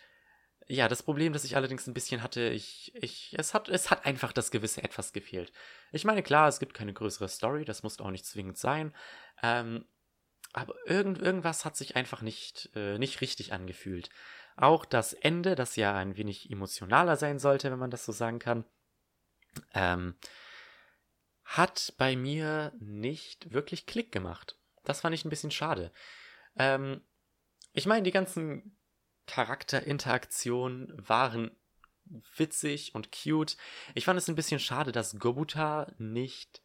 ja, 0.69 0.87
das 0.87 1.03
Problem, 1.03 1.33
das 1.33 1.43
ich 1.43 1.57
allerdings 1.57 1.89
ein 1.89 1.95
bisschen 1.95 2.23
hatte, 2.23 2.49
ich, 2.51 2.93
ich, 2.95 3.35
es 3.37 3.55
hat, 3.55 3.69
es 3.69 3.91
hat 3.91 4.07
einfach 4.07 4.33
das 4.33 4.53
gewisse 4.53 4.85
Etwas 4.85 5.13
gefehlt. 5.13 5.53
Ich 5.91 6.05
meine, 6.05 6.23
klar, 6.23 6.47
es 6.47 6.61
gibt 6.61 6.75
keine 6.75 6.93
größere 6.93 7.29
Story, 7.29 7.65
das 7.65 7.83
muss 7.83 7.99
auch 7.99 8.13
nicht 8.13 8.25
zwingend 8.25 8.57
sein. 8.57 8.95
Ähm, 9.43 9.85
aber 10.53 10.75
irgend, 10.87 11.19
irgendwas 11.19 11.65
hat 11.65 11.77
sich 11.77 11.97
einfach 11.97 12.23
nicht, 12.23 12.71
äh, 12.77 12.99
nicht 12.99 13.21
richtig 13.21 13.53
angefühlt. 13.53 14.11
Auch 14.61 14.85
das 14.85 15.15
Ende, 15.15 15.55
das 15.55 15.77
ja 15.77 15.97
ein 15.97 16.19
wenig 16.19 16.51
emotionaler 16.51 17.17
sein 17.17 17.39
sollte, 17.39 17.71
wenn 17.71 17.79
man 17.79 17.91
das 17.91 18.05
so 18.05 18.13
sagen 18.13 18.39
kann, 18.39 18.65
ähm, 19.73 20.15
hat 21.45 21.95
bei 21.97 22.15
mir 22.15 22.73
nicht 22.79 23.53
wirklich 23.53 23.87
Klick 23.87 24.13
gemacht. 24.13 24.59
Das 24.85 25.01
fand 25.01 25.15
ich 25.15 25.25
ein 25.25 25.31
bisschen 25.31 25.51
schade. 25.51 25.93
Ähm, 26.57 27.01
ich 27.73 27.87
meine, 27.87 28.03
die 28.03 28.11
ganzen 28.11 28.77
Charakterinteraktionen 29.27 30.93
waren 31.09 31.57
witzig 32.37 32.95
und 32.95 33.13
cute. 33.13 33.57
Ich 33.95 34.05
fand 34.05 34.19
es 34.19 34.29
ein 34.29 34.35
bisschen 34.35 34.61
schade, 34.61 34.93
dass 34.93 35.19
Gobuta 35.19 35.91
nicht 35.97 36.63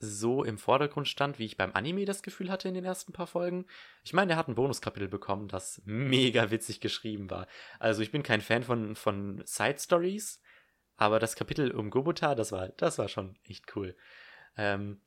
so 0.00 0.44
im 0.44 0.58
Vordergrund 0.58 1.08
stand, 1.08 1.38
wie 1.38 1.44
ich 1.44 1.56
beim 1.56 1.72
Anime 1.72 2.04
das 2.04 2.22
Gefühl 2.22 2.50
hatte 2.50 2.68
in 2.68 2.74
den 2.74 2.84
ersten 2.84 3.12
paar 3.12 3.26
Folgen. 3.26 3.66
Ich 4.04 4.12
meine, 4.12 4.32
er 4.32 4.38
hat 4.38 4.48
ein 4.48 4.54
Bonuskapitel 4.54 5.08
bekommen, 5.08 5.48
das 5.48 5.82
mega 5.84 6.50
witzig 6.50 6.80
geschrieben 6.80 7.30
war. 7.30 7.46
Also 7.78 8.02
ich 8.02 8.12
bin 8.12 8.22
kein 8.22 8.40
Fan 8.40 8.62
von, 8.62 8.94
von 8.94 9.42
Side 9.44 9.78
Stories, 9.78 10.40
aber 10.96 11.18
das 11.18 11.36
Kapitel 11.36 11.72
um 11.72 11.90
Gobuta, 11.90 12.34
das 12.34 12.52
war, 12.52 12.68
das 12.70 12.98
war 12.98 13.08
schon 13.08 13.38
echt 13.44 13.74
cool. 13.76 13.96
Ähm, 14.56 15.00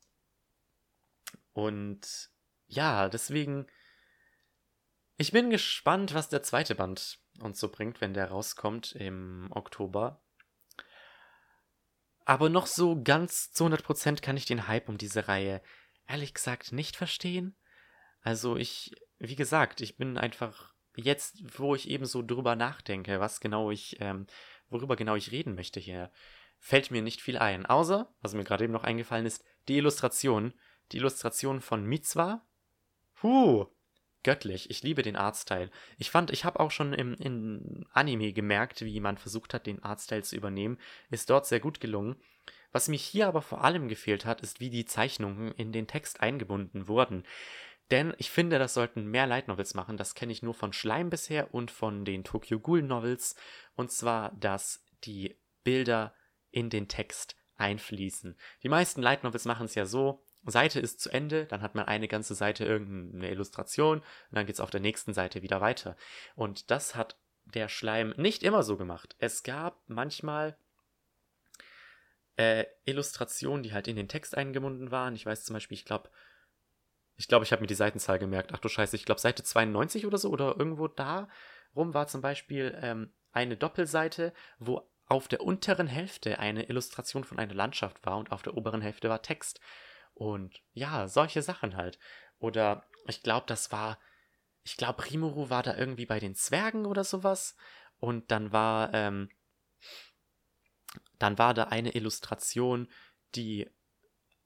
und 1.52 2.30
ja, 2.66 3.08
deswegen, 3.08 3.66
ich 5.16 5.32
bin 5.32 5.50
gespannt, 5.50 6.14
was 6.14 6.28
der 6.28 6.42
zweite 6.42 6.74
Band 6.74 7.18
uns 7.40 7.60
so 7.60 7.68
bringt, 7.68 8.00
wenn 8.00 8.14
der 8.14 8.30
rauskommt 8.30 8.92
im 8.92 9.48
Oktober. 9.50 10.22
Aber 12.24 12.48
noch 12.48 12.66
so 12.66 13.02
ganz 13.02 13.52
zu 13.52 13.66
100% 13.66 14.20
kann 14.20 14.36
ich 14.36 14.46
den 14.46 14.68
Hype 14.68 14.88
um 14.88 14.98
diese 14.98 15.28
Reihe 15.28 15.60
ehrlich 16.06 16.34
gesagt 16.34 16.72
nicht 16.72 16.96
verstehen. 16.96 17.56
Also 18.22 18.56
ich, 18.56 18.94
wie 19.18 19.36
gesagt, 19.36 19.80
ich 19.80 19.96
bin 19.96 20.18
einfach 20.18 20.74
jetzt, 20.94 21.58
wo 21.58 21.74
ich 21.74 21.88
eben 21.88 22.04
so 22.04 22.22
drüber 22.22 22.54
nachdenke, 22.54 23.20
was 23.20 23.40
genau 23.40 23.70
ich, 23.70 23.96
ähm, 24.00 24.26
worüber 24.68 24.96
genau 24.96 25.16
ich 25.16 25.32
reden 25.32 25.54
möchte 25.54 25.80
hier, 25.80 26.10
fällt 26.58 26.90
mir 26.90 27.02
nicht 27.02 27.20
viel 27.20 27.38
ein. 27.38 27.66
Außer, 27.66 28.12
was 28.20 28.34
mir 28.34 28.44
gerade 28.44 28.64
eben 28.64 28.72
noch 28.72 28.84
eingefallen 28.84 29.26
ist, 29.26 29.44
die 29.68 29.76
Illustration. 29.76 30.54
Die 30.92 30.98
Illustration 30.98 31.60
von 31.60 31.84
Mitzwa. 31.84 32.44
Puh, 33.14 33.66
göttlich. 34.22 34.70
Ich 34.70 34.82
liebe 34.82 35.02
den 35.02 35.16
Artstyle. 35.16 35.70
Ich 35.98 36.10
fand, 36.10 36.30
ich 36.30 36.44
habe 36.44 36.60
auch 36.60 36.70
schon 36.70 36.92
im, 36.92 37.14
im 37.14 37.86
Anime 37.92 38.32
gemerkt, 38.32 38.84
wie 38.84 39.00
man 39.00 39.18
versucht 39.18 39.54
hat, 39.54 39.66
den 39.66 39.82
Artstyle 39.82 40.22
zu 40.22 40.36
übernehmen. 40.36 40.78
Ist 41.10 41.30
dort 41.30 41.46
sehr 41.46 41.60
gut 41.60 41.80
gelungen. 41.80 42.16
Was 42.72 42.88
mich 42.88 43.02
hier 43.02 43.28
aber 43.28 43.42
vor 43.42 43.62
allem 43.62 43.88
gefehlt 43.88 44.24
hat, 44.24 44.40
ist, 44.40 44.60
wie 44.60 44.70
die 44.70 44.86
Zeichnungen 44.86 45.52
in 45.52 45.72
den 45.72 45.86
Text 45.86 46.20
eingebunden 46.20 46.88
wurden. 46.88 47.24
Denn 47.90 48.14
ich 48.16 48.30
finde, 48.30 48.58
das 48.58 48.72
sollten 48.72 49.06
mehr 49.06 49.26
Light 49.26 49.48
Novels 49.48 49.74
machen. 49.74 49.98
Das 49.98 50.14
kenne 50.14 50.32
ich 50.32 50.42
nur 50.42 50.54
von 50.54 50.72
Schleim 50.72 51.10
bisher 51.10 51.52
und 51.52 51.70
von 51.70 52.06
den 52.06 52.24
Tokyo 52.24 52.58
Ghoul 52.58 52.82
Novels. 52.82 53.36
Und 53.74 53.92
zwar, 53.92 54.32
dass 54.32 54.82
die 55.04 55.36
Bilder 55.62 56.14
in 56.50 56.70
den 56.70 56.88
Text 56.88 57.36
einfließen. 57.56 58.36
Die 58.62 58.68
meisten 58.70 59.02
Light 59.02 59.24
Novels 59.24 59.44
machen 59.44 59.66
es 59.66 59.74
ja 59.74 59.84
so, 59.84 60.24
Seite 60.44 60.80
ist 60.80 61.00
zu 61.00 61.10
Ende, 61.10 61.46
dann 61.46 61.62
hat 61.62 61.74
man 61.74 61.86
eine 61.86 62.08
ganze 62.08 62.34
Seite 62.34 62.64
irgendeine 62.64 63.30
Illustration 63.30 63.98
und 63.98 64.04
dann 64.30 64.46
geht 64.46 64.56
es 64.56 64.60
auf 64.60 64.70
der 64.70 64.80
nächsten 64.80 65.14
Seite 65.14 65.42
wieder 65.42 65.60
weiter. 65.60 65.96
Und 66.34 66.70
das 66.70 66.94
hat 66.94 67.16
der 67.44 67.68
Schleim 67.68 68.14
nicht 68.16 68.42
immer 68.42 68.62
so 68.62 68.76
gemacht. 68.76 69.14
Es 69.18 69.42
gab 69.42 69.80
manchmal 69.86 70.56
äh, 72.36 72.64
Illustrationen, 72.84 73.62
die 73.62 73.72
halt 73.72 73.88
in 73.88 73.96
den 73.96 74.08
Text 74.08 74.36
eingebunden 74.36 74.90
waren. 74.90 75.14
Ich 75.14 75.26
weiß 75.26 75.44
zum 75.44 75.54
Beispiel, 75.54 75.76
ich 75.76 75.84
glaube, 75.84 76.10
ich 77.16 77.28
glaube, 77.28 77.44
ich 77.44 77.52
habe 77.52 77.60
mir 77.60 77.68
die 77.68 77.74
Seitenzahl 77.74 78.18
gemerkt. 78.18 78.52
Ach 78.52 78.58
du 78.58 78.68
Scheiße, 78.68 78.96
ich 78.96 79.04
glaube 79.04 79.20
Seite 79.20 79.42
92 79.42 80.06
oder 80.06 80.18
so 80.18 80.30
oder 80.30 80.56
irgendwo 80.58 80.88
da 80.88 81.28
rum 81.76 81.94
war 81.94 82.06
zum 82.06 82.20
Beispiel 82.20 82.76
ähm, 82.82 83.12
eine 83.32 83.56
Doppelseite, 83.56 84.32
wo 84.58 84.88
auf 85.06 85.28
der 85.28 85.42
unteren 85.42 85.86
Hälfte 85.86 86.38
eine 86.38 86.68
Illustration 86.68 87.24
von 87.24 87.38
einer 87.38 87.54
Landschaft 87.54 88.04
war 88.06 88.18
und 88.18 88.32
auf 88.32 88.42
der 88.42 88.56
oberen 88.56 88.80
Hälfte 88.80 89.08
war 89.08 89.22
Text. 89.22 89.60
Und 90.14 90.60
ja, 90.72 91.08
solche 91.08 91.42
Sachen 91.42 91.76
halt. 91.76 91.98
Oder 92.38 92.86
ich 93.06 93.22
glaube, 93.22 93.46
das 93.46 93.72
war, 93.72 93.98
ich 94.62 94.76
glaube, 94.76 95.04
Rimuru 95.04 95.50
war 95.50 95.62
da 95.62 95.76
irgendwie 95.76 96.06
bei 96.06 96.20
den 96.20 96.34
Zwergen 96.34 96.86
oder 96.86 97.04
sowas. 97.04 97.56
Und 97.98 98.30
dann 98.30 98.52
war, 98.52 98.92
ähm, 98.94 99.30
dann 101.18 101.38
war 101.38 101.54
da 101.54 101.64
eine 101.64 101.94
Illustration, 101.94 102.88
die 103.34 103.70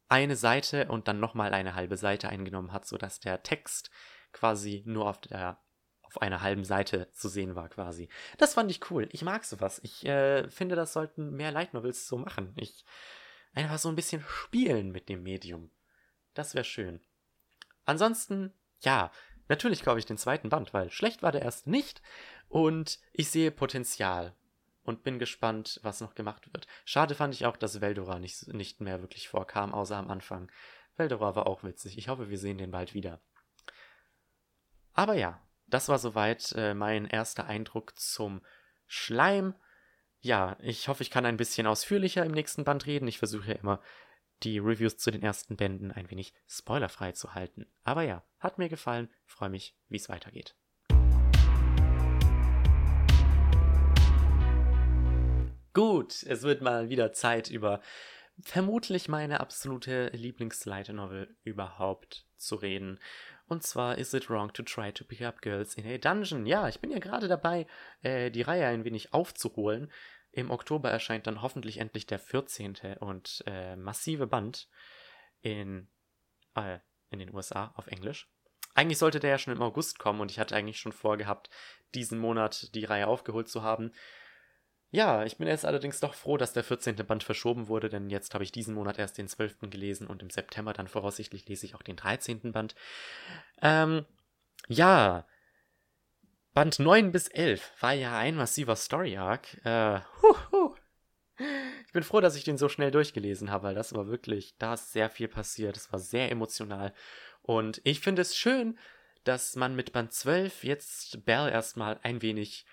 eine 0.08 0.36
Seite 0.36 0.88
und 0.88 1.08
dann 1.08 1.20
nochmal 1.20 1.52
eine 1.52 1.74
halbe 1.74 1.96
Seite 1.96 2.28
eingenommen 2.28 2.72
hat, 2.72 2.86
sodass 2.86 3.18
der 3.18 3.42
Text 3.42 3.90
quasi 4.32 4.82
nur 4.86 5.08
auf 5.08 5.20
der 5.20 5.60
auf 6.02 6.22
einer 6.22 6.40
halben 6.40 6.64
Seite 6.64 7.10
zu 7.12 7.28
sehen 7.28 7.56
war 7.56 7.68
quasi. 7.68 8.08
Das 8.38 8.54
fand 8.54 8.70
ich 8.70 8.90
cool. 8.90 9.08
Ich 9.12 9.22
mag 9.22 9.44
sowas. 9.44 9.80
Ich 9.82 10.06
äh, 10.06 10.48
finde, 10.48 10.76
das 10.76 10.92
sollten 10.92 11.30
mehr 11.30 11.50
Light 11.50 11.74
Novels 11.74 12.06
so 12.06 12.16
machen. 12.16 12.52
Ich 12.56 12.84
einfach 13.54 13.78
so 13.78 13.88
ein 13.88 13.96
bisschen 13.96 14.22
spielen 14.26 14.92
mit 14.92 15.08
dem 15.08 15.22
Medium. 15.22 15.70
Das 16.34 16.54
wäre 16.54 16.64
schön. 16.64 17.00
Ansonsten, 17.84 18.52
ja, 18.80 19.10
natürlich 19.48 19.82
kaufe 19.82 19.98
ich 19.98 20.06
den 20.06 20.18
zweiten 20.18 20.48
Band, 20.48 20.74
weil 20.74 20.90
schlecht 20.90 21.22
war 21.22 21.32
der 21.32 21.42
erst 21.42 21.66
nicht 21.66 22.02
und 22.48 22.98
ich 23.12 23.30
sehe 23.30 23.50
Potenzial 23.50 24.34
und 24.82 25.02
bin 25.02 25.18
gespannt, 25.18 25.80
was 25.82 26.00
noch 26.00 26.14
gemacht 26.14 26.52
wird. 26.52 26.66
Schade 26.84 27.14
fand 27.14 27.34
ich 27.34 27.46
auch, 27.46 27.56
dass 27.56 27.80
Veldora 27.80 28.18
nicht, 28.18 28.48
nicht 28.48 28.80
mehr 28.80 29.00
wirklich 29.00 29.28
vorkam, 29.28 29.74
außer 29.74 29.96
am 29.96 30.10
Anfang. 30.10 30.50
Veldora 30.96 31.34
war 31.34 31.46
auch 31.46 31.64
witzig. 31.64 31.98
Ich 31.98 32.08
hoffe, 32.08 32.30
wir 32.30 32.38
sehen 32.38 32.58
den 32.58 32.70
bald 32.70 32.94
wieder. 32.94 33.20
Aber 34.92 35.14
ja, 35.14 35.42
das 35.66 35.88
war 35.88 35.98
soweit 35.98 36.52
äh, 36.52 36.74
mein 36.74 37.06
erster 37.06 37.46
Eindruck 37.46 37.98
zum 37.98 38.42
Schleim 38.86 39.54
ja, 40.26 40.56
ich 40.60 40.88
hoffe, 40.88 41.04
ich 41.04 41.10
kann 41.10 41.24
ein 41.24 41.36
bisschen 41.36 41.68
ausführlicher 41.68 42.24
im 42.24 42.32
nächsten 42.32 42.64
Band 42.64 42.86
reden. 42.86 43.06
Ich 43.06 43.18
versuche 43.18 43.52
ja 43.52 43.54
immer, 43.54 43.80
die 44.42 44.58
Reviews 44.58 44.98
zu 44.98 45.12
den 45.12 45.22
ersten 45.22 45.56
Bänden 45.56 45.92
ein 45.92 46.10
wenig 46.10 46.34
spoilerfrei 46.48 47.12
zu 47.12 47.34
halten. 47.34 47.66
Aber 47.84 48.02
ja, 48.02 48.24
hat 48.40 48.58
mir 48.58 48.68
gefallen. 48.68 49.08
Freue 49.24 49.50
mich, 49.50 49.76
wie 49.88 49.96
es 49.96 50.08
weitergeht. 50.08 50.56
Gut, 55.72 56.24
es 56.24 56.42
wird 56.42 56.60
mal 56.60 56.88
wieder 56.88 57.12
Zeit, 57.12 57.48
über 57.48 57.80
vermutlich 58.40 59.08
meine 59.08 59.40
absolute 59.40 60.08
Lieblingslight 60.08 60.88
Novel 60.88 61.36
überhaupt 61.44 62.26
zu 62.36 62.56
reden. 62.56 62.98
Und 63.48 63.62
zwar 63.62 63.96
Is 63.96 64.12
It 64.12 64.28
Wrong 64.28 64.52
to 64.52 64.62
Try 64.62 64.92
to 64.92 65.04
Pick 65.04 65.22
Up 65.22 65.40
Girls 65.40 65.74
in 65.74 65.86
a 65.86 65.98
Dungeon? 65.98 66.46
Ja, 66.46 66.68
ich 66.68 66.80
bin 66.80 66.90
ja 66.90 66.98
gerade 66.98 67.28
dabei, 67.28 67.66
äh, 68.02 68.30
die 68.30 68.42
Reihe 68.42 68.66
ein 68.66 68.84
wenig 68.84 69.14
aufzuholen. 69.14 69.92
Im 70.36 70.50
Oktober 70.50 70.90
erscheint 70.90 71.26
dann 71.26 71.40
hoffentlich 71.40 71.78
endlich 71.78 72.04
der 72.04 72.18
14. 72.18 72.98
und 73.00 73.42
äh, 73.46 73.74
massive 73.74 74.26
Band 74.26 74.68
in 75.40 75.88
äh, 76.54 76.78
in 77.08 77.20
den 77.20 77.32
USA 77.34 77.72
auf 77.74 77.86
Englisch. 77.86 78.28
Eigentlich 78.74 78.98
sollte 78.98 79.18
der 79.18 79.30
ja 79.30 79.38
schon 79.38 79.54
im 79.54 79.62
August 79.62 79.98
kommen 79.98 80.20
und 80.20 80.30
ich 80.30 80.38
hatte 80.38 80.54
eigentlich 80.54 80.78
schon 80.78 80.92
vorgehabt, 80.92 81.48
diesen 81.94 82.18
Monat 82.18 82.74
die 82.74 82.84
Reihe 82.84 83.06
aufgeholt 83.06 83.48
zu 83.48 83.62
haben. 83.62 83.92
Ja, 84.90 85.24
ich 85.24 85.38
bin 85.38 85.48
jetzt 85.48 85.64
allerdings 85.64 86.00
doch 86.00 86.12
froh, 86.12 86.36
dass 86.36 86.52
der 86.52 86.64
14. 86.64 86.96
Band 86.96 87.24
verschoben 87.24 87.68
wurde, 87.68 87.88
denn 87.88 88.10
jetzt 88.10 88.34
habe 88.34 88.44
ich 88.44 88.52
diesen 88.52 88.74
Monat 88.74 88.98
erst 88.98 89.16
den 89.16 89.28
12. 89.28 89.70
gelesen 89.70 90.06
und 90.06 90.20
im 90.20 90.28
September 90.28 90.74
dann 90.74 90.86
voraussichtlich 90.86 91.48
lese 91.48 91.64
ich 91.64 91.74
auch 91.74 91.82
den 91.82 91.96
13. 91.96 92.52
Band. 92.52 92.74
Ähm, 93.62 94.04
ja, 94.68 95.26
Band 96.56 96.78
9 96.78 97.12
bis 97.12 97.28
11 97.28 97.70
war 97.80 97.92
ja 97.92 98.16
ein 98.16 98.34
massiver 98.34 98.76
Story 98.76 99.18
Arc. 99.18 99.62
Äh. 99.66 100.00
Ich 101.84 101.92
bin 101.92 102.02
froh, 102.02 102.22
dass 102.22 102.34
ich 102.34 102.44
den 102.44 102.56
so 102.56 102.70
schnell 102.70 102.90
durchgelesen 102.90 103.50
habe, 103.50 103.64
weil 103.64 103.74
das 103.74 103.94
war 103.94 104.06
wirklich, 104.06 104.56
da 104.56 104.72
ist 104.72 104.90
sehr 104.90 105.10
viel 105.10 105.28
passiert. 105.28 105.76
Es 105.76 105.92
war 105.92 105.98
sehr 105.98 106.30
emotional. 106.30 106.94
Und 107.42 107.82
ich 107.84 108.00
finde 108.00 108.22
es 108.22 108.34
schön, 108.34 108.78
dass 109.24 109.54
man 109.54 109.76
mit 109.76 109.92
Band 109.92 110.14
12 110.14 110.64
jetzt 110.64 111.26
Bell 111.26 111.50
erstmal 111.50 112.00
ein 112.02 112.22
wenig 112.22 112.64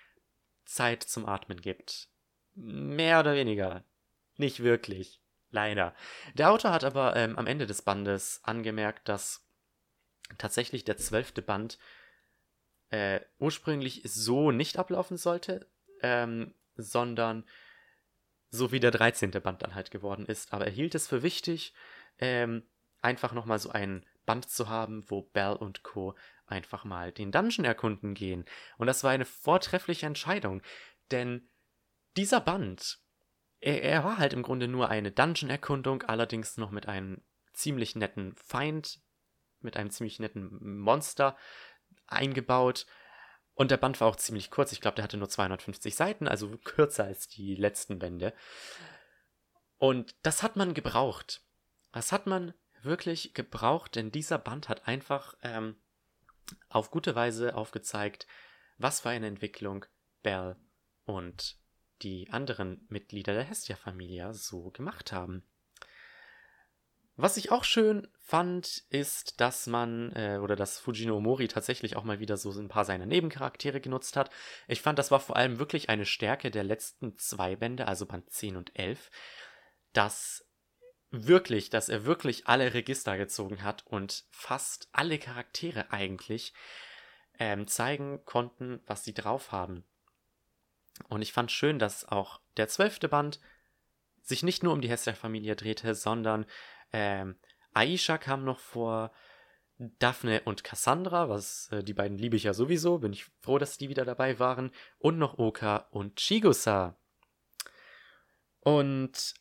Zeit 0.64 1.02
zum 1.02 1.26
Atmen 1.26 1.60
gibt. 1.60 2.08
Mehr 2.54 3.20
oder 3.20 3.34
weniger. 3.34 3.84
Nicht 4.38 4.62
wirklich. 4.62 5.20
Leider. 5.50 5.94
Der 6.32 6.52
Autor 6.52 6.72
hat 6.72 6.84
aber 6.84 7.16
ähm, 7.16 7.36
am 7.36 7.46
Ende 7.46 7.66
des 7.66 7.82
Bandes 7.82 8.40
angemerkt, 8.44 9.10
dass 9.10 9.46
tatsächlich 10.38 10.84
der 10.84 10.96
zwölfte 10.96 11.42
Band 11.42 11.76
äh, 12.90 13.20
ursprünglich 13.38 14.02
so 14.04 14.50
nicht 14.50 14.78
ablaufen 14.78 15.16
sollte, 15.16 15.68
ähm, 16.02 16.54
sondern 16.76 17.44
so 18.50 18.72
wie 18.72 18.80
der 18.80 18.90
13. 18.90 19.30
Band 19.30 19.62
dann 19.62 19.74
halt 19.74 19.90
geworden 19.90 20.26
ist. 20.26 20.52
Aber 20.52 20.66
er 20.66 20.72
hielt 20.72 20.94
es 20.94 21.08
für 21.08 21.22
wichtig, 21.22 21.74
ähm, 22.18 22.62
einfach 23.00 23.32
nochmal 23.32 23.58
so 23.58 23.70
ein 23.70 24.06
Band 24.26 24.48
zu 24.48 24.68
haben, 24.68 25.04
wo 25.08 25.22
Bell 25.22 25.54
und 25.54 25.82
Co. 25.82 26.14
einfach 26.46 26.84
mal 26.84 27.12
den 27.12 27.32
Dungeon 27.32 27.64
erkunden 27.64 28.14
gehen. 28.14 28.44
Und 28.78 28.86
das 28.86 29.04
war 29.04 29.10
eine 29.10 29.24
vortreffliche 29.24 30.06
Entscheidung, 30.06 30.62
denn 31.10 31.48
dieser 32.16 32.40
Band, 32.40 33.00
er, 33.60 33.82
er 33.82 34.04
war 34.04 34.18
halt 34.18 34.32
im 34.32 34.42
Grunde 34.42 34.68
nur 34.68 34.88
eine 34.88 35.10
Dungeon-Erkundung, 35.10 36.02
allerdings 36.02 36.56
noch 36.56 36.70
mit 36.70 36.86
einem 36.86 37.22
ziemlich 37.52 37.96
netten 37.96 38.34
Feind, 38.36 39.00
mit 39.60 39.76
einem 39.76 39.90
ziemlich 39.90 40.18
netten 40.18 40.78
Monster 40.80 41.36
eingebaut. 42.06 42.86
Und 43.54 43.70
der 43.70 43.76
Band 43.76 44.00
war 44.00 44.08
auch 44.08 44.16
ziemlich 44.16 44.50
kurz. 44.50 44.72
Ich 44.72 44.80
glaube, 44.80 44.96
der 44.96 45.04
hatte 45.04 45.16
nur 45.16 45.28
250 45.28 45.94
Seiten, 45.94 46.26
also 46.26 46.56
kürzer 46.64 47.04
als 47.04 47.28
die 47.28 47.54
letzten 47.54 47.98
Bände. 47.98 48.32
Und 49.78 50.16
das 50.22 50.42
hat 50.42 50.56
man 50.56 50.74
gebraucht. 50.74 51.42
Das 51.92 52.10
hat 52.10 52.26
man 52.26 52.54
wirklich 52.82 53.34
gebraucht, 53.34 53.94
denn 53.94 54.10
dieser 54.10 54.38
Band 54.38 54.68
hat 54.68 54.88
einfach 54.88 55.34
ähm, 55.42 55.76
auf 56.68 56.90
gute 56.90 57.14
Weise 57.14 57.54
aufgezeigt, 57.54 58.26
was 58.76 59.00
für 59.00 59.10
eine 59.10 59.26
Entwicklung 59.26 59.86
Bell 60.22 60.56
und 61.04 61.56
die 62.02 62.28
anderen 62.30 62.84
Mitglieder 62.88 63.32
der 63.32 63.44
Hestia-Familie 63.44 64.34
so 64.34 64.70
gemacht 64.70 65.12
haben. 65.12 65.44
Was 67.16 67.36
ich 67.36 67.52
auch 67.52 67.62
schön 67.62 68.08
fand, 68.18 68.84
ist, 68.90 69.40
dass 69.40 69.68
man 69.68 70.10
äh, 70.16 70.38
oder 70.42 70.56
dass 70.56 70.80
Fujino 70.80 71.20
Mori 71.20 71.46
tatsächlich 71.46 71.94
auch 71.94 72.02
mal 72.02 72.18
wieder 72.18 72.36
so 72.36 72.50
ein 72.50 72.68
paar 72.68 72.84
seiner 72.84 73.06
Nebencharaktere 73.06 73.80
genutzt 73.80 74.16
hat. 74.16 74.30
Ich 74.66 74.80
fand, 74.80 74.98
das 74.98 75.12
war 75.12 75.20
vor 75.20 75.36
allem 75.36 75.60
wirklich 75.60 75.90
eine 75.90 76.06
Stärke 76.06 76.50
der 76.50 76.64
letzten 76.64 77.16
zwei 77.16 77.54
Bände, 77.54 77.86
also 77.86 78.06
Band 78.06 78.30
10 78.30 78.56
und 78.56 78.76
11, 78.76 79.12
dass 79.92 80.44
wirklich, 81.10 81.70
dass 81.70 81.88
er 81.88 82.04
wirklich 82.04 82.48
alle 82.48 82.74
Register 82.74 83.16
gezogen 83.16 83.62
hat 83.62 83.86
und 83.86 84.24
fast 84.32 84.88
alle 84.90 85.18
Charaktere 85.18 85.92
eigentlich 85.92 86.52
ähm, 87.38 87.68
zeigen 87.68 88.24
konnten, 88.24 88.80
was 88.86 89.04
sie 89.04 89.14
drauf 89.14 89.52
haben. 89.52 89.84
Und 91.08 91.22
ich 91.22 91.32
fand 91.32 91.52
schön, 91.52 91.78
dass 91.78 92.04
auch 92.04 92.40
der 92.56 92.66
zwölfte 92.66 93.08
Band 93.08 93.38
sich 94.22 94.42
nicht 94.42 94.62
nur 94.62 94.72
um 94.72 94.80
die 94.80 94.88
Hester-Familie 94.88 95.54
drehte, 95.54 95.94
sondern 95.94 96.46
ähm, 96.94 97.36
Aisha 97.72 98.18
kam 98.18 98.44
noch 98.44 98.60
vor, 98.60 99.10
Daphne 99.98 100.42
und 100.44 100.62
Cassandra, 100.62 101.28
was 101.28 101.68
äh, 101.72 101.82
die 101.82 101.94
beiden 101.94 102.16
liebe 102.16 102.36
ich 102.36 102.44
ja 102.44 102.54
sowieso, 102.54 102.98
bin 102.98 103.12
ich 103.12 103.24
froh, 103.40 103.58
dass 103.58 103.76
die 103.76 103.88
wieder 103.88 104.04
dabei 104.04 104.38
waren, 104.38 104.70
und 104.98 105.18
noch 105.18 105.38
Oka 105.38 105.88
und 105.90 106.16
Chigusa. 106.16 106.96
Und 108.60 109.34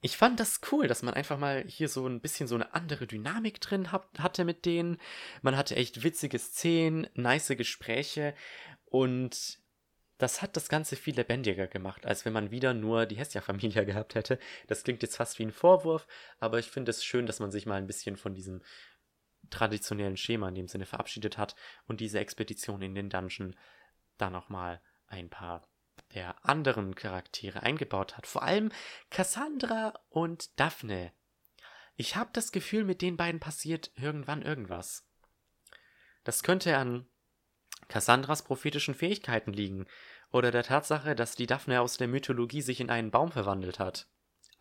ich 0.00 0.16
fand 0.16 0.40
das 0.40 0.60
cool, 0.72 0.88
dass 0.88 1.02
man 1.02 1.12
einfach 1.12 1.38
mal 1.38 1.64
hier 1.66 1.88
so 1.88 2.06
ein 2.06 2.20
bisschen 2.20 2.48
so 2.48 2.54
eine 2.54 2.72
andere 2.74 3.06
Dynamik 3.06 3.60
drin 3.60 3.92
hab, 3.92 4.18
hatte 4.18 4.44
mit 4.44 4.64
denen. 4.64 4.98
Man 5.42 5.56
hatte 5.56 5.76
echt 5.76 6.02
witzige 6.02 6.38
Szenen, 6.38 7.08
nice 7.14 7.48
Gespräche 7.48 8.34
und 8.86 9.58
das 10.18 10.42
hat 10.42 10.56
das 10.56 10.68
Ganze 10.68 10.96
viel 10.96 11.16
lebendiger 11.16 11.66
gemacht, 11.66 12.04
als 12.04 12.24
wenn 12.24 12.32
man 12.32 12.50
wieder 12.50 12.74
nur 12.74 13.06
die 13.06 13.16
Hestia-Familie 13.16 13.86
gehabt 13.86 14.14
hätte. 14.14 14.38
Das 14.66 14.84
klingt 14.84 15.02
jetzt 15.02 15.16
fast 15.16 15.38
wie 15.38 15.44
ein 15.44 15.52
Vorwurf, 15.52 16.06
aber 16.40 16.58
ich 16.58 16.70
finde 16.70 16.90
es 16.90 17.04
schön, 17.04 17.26
dass 17.26 17.40
man 17.40 17.50
sich 17.50 17.66
mal 17.66 17.76
ein 17.76 17.86
bisschen 17.86 18.16
von 18.16 18.34
diesem 18.34 18.62
traditionellen 19.50 20.16
Schema 20.16 20.48
in 20.48 20.56
dem 20.56 20.68
Sinne 20.68 20.86
verabschiedet 20.86 21.38
hat 21.38 21.54
und 21.86 22.00
diese 22.00 22.18
Expedition 22.18 22.82
in 22.82 22.94
den 22.94 23.08
Dungeon 23.08 23.56
da 24.18 24.28
nochmal 24.30 24.82
ein 25.06 25.30
paar 25.30 25.66
der 26.14 26.44
anderen 26.44 26.94
Charaktere 26.94 27.62
eingebaut 27.62 28.16
hat. 28.16 28.26
Vor 28.26 28.42
allem 28.42 28.70
Cassandra 29.10 29.94
und 30.08 30.58
Daphne. 30.58 31.12
Ich 31.96 32.16
habe 32.16 32.30
das 32.32 32.52
Gefühl, 32.52 32.84
mit 32.84 33.02
den 33.02 33.16
beiden 33.16 33.40
passiert 33.40 33.90
irgendwann 33.96 34.42
irgendwas. 34.42 35.06
Das 36.24 36.42
könnte 36.42 36.76
an 36.76 37.08
Cassandras 37.86 38.42
prophetischen 38.42 38.94
Fähigkeiten 38.94 39.52
liegen 39.52 39.86
oder 40.32 40.50
der 40.50 40.62
Tatsache, 40.62 41.14
dass 41.14 41.36
die 41.36 41.46
Daphne 41.46 41.80
aus 41.80 41.96
der 41.96 42.08
Mythologie 42.08 42.62
sich 42.62 42.80
in 42.80 42.90
einen 42.90 43.10
Baum 43.10 43.32
verwandelt 43.32 43.78
hat. 43.78 44.06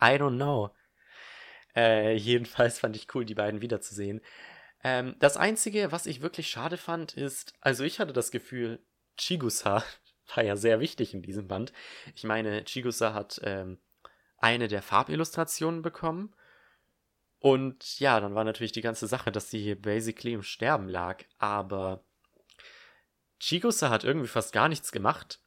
I 0.02 0.16
don't 0.16 0.36
know. 0.36 0.72
Äh, 1.76 2.16
jedenfalls 2.16 2.80
fand 2.80 2.96
ich 2.96 3.14
cool, 3.14 3.26
die 3.26 3.36
beiden 3.36 3.62
wiederzusehen. 3.62 4.22
Ähm, 4.84 5.16
das 5.20 5.38
Einzige, 5.38 5.92
was 5.92 6.06
ich 6.06 6.22
wirklich 6.22 6.48
schade 6.50 6.78
fand, 6.78 7.14
ist, 7.14 7.54
also 7.62 7.84
ich 7.84 8.00
hatte 8.00 8.14
das 8.14 8.32
Gefühl, 8.32 8.80
Chigusa 9.18 9.84
war 10.36 10.44
ja 10.44 10.56
sehr 10.56 10.80
wichtig 10.80 11.14
in 11.14 11.22
diesem 11.22 11.48
Band. 11.48 11.74
Ich 12.16 12.24
meine, 12.24 12.64
Chigusa 12.64 13.14
hat 13.14 13.40
ähm, 13.44 13.80
eine 14.38 14.68
der 14.68 14.82
Farbillustrationen 14.82 15.82
bekommen. 15.82 16.34
Und 17.40 18.00
ja, 18.00 18.20
dann 18.20 18.36
war 18.36 18.44
natürlich 18.44 18.72
die 18.72 18.82
ganze 18.82 19.08
Sache, 19.08 19.32
dass 19.32 19.50
sie 19.50 19.62
hier 19.62 19.80
basically 19.80 20.34
im 20.34 20.44
Sterben 20.44 20.88
lag. 20.90 21.24
Aber 21.38 22.04
Chigusa 23.40 23.90
hat 23.90 24.04
irgendwie 24.04 24.28
fast 24.28 24.54
gar 24.54 24.70
nichts 24.70 24.92
gemacht. 24.92 25.42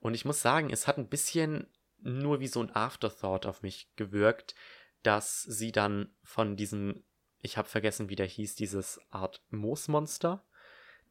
Und 0.00 0.14
ich 0.14 0.24
muss 0.24 0.42
sagen, 0.42 0.70
es 0.70 0.86
hat 0.86 0.98
ein 0.98 1.08
bisschen 1.08 1.66
nur 1.98 2.40
wie 2.40 2.48
so 2.48 2.60
ein 2.60 2.74
Afterthought 2.74 3.46
auf 3.46 3.62
mich 3.62 3.88
gewirkt, 3.96 4.54
dass 5.02 5.42
sie 5.42 5.72
dann 5.72 6.14
von 6.22 6.56
diesem, 6.56 7.04
ich 7.40 7.56
habe 7.56 7.68
vergessen, 7.68 8.08
wie 8.08 8.16
der 8.16 8.26
hieß, 8.26 8.54
dieses 8.54 9.00
Art 9.10 9.42
Moosmonster, 9.50 10.44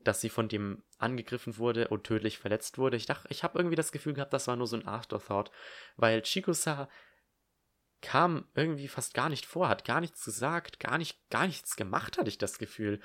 dass 0.03 0.21
sie 0.21 0.29
von 0.29 0.47
dem 0.47 0.83
angegriffen 0.97 1.57
wurde 1.57 1.87
und 1.87 2.03
tödlich 2.03 2.37
verletzt 2.37 2.77
wurde. 2.77 2.97
Ich 2.97 3.05
dachte, 3.05 3.27
ich 3.29 3.43
habe 3.43 3.57
irgendwie 3.57 3.75
das 3.75 3.91
Gefühl 3.91 4.13
gehabt, 4.13 4.33
das 4.33 4.47
war 4.47 4.55
nur 4.55 4.67
so 4.67 4.75
ein 4.75 4.87
Afterthought, 4.87 5.51
weil 5.95 6.21
Chigusa 6.21 6.89
kam 8.01 8.49
irgendwie 8.53 8.89
fast 8.89 9.13
gar 9.13 9.29
nicht 9.29 9.45
vor, 9.45 9.69
hat 9.69 9.85
gar 9.85 10.01
nichts 10.01 10.25
gesagt, 10.25 10.79
gar 10.79 10.97
nicht, 10.97 11.17
gar 11.29 11.47
nichts 11.47 11.75
gemacht, 11.75 12.17
hatte 12.17 12.29
ich 12.29 12.37
das 12.37 12.59
Gefühl. 12.59 12.99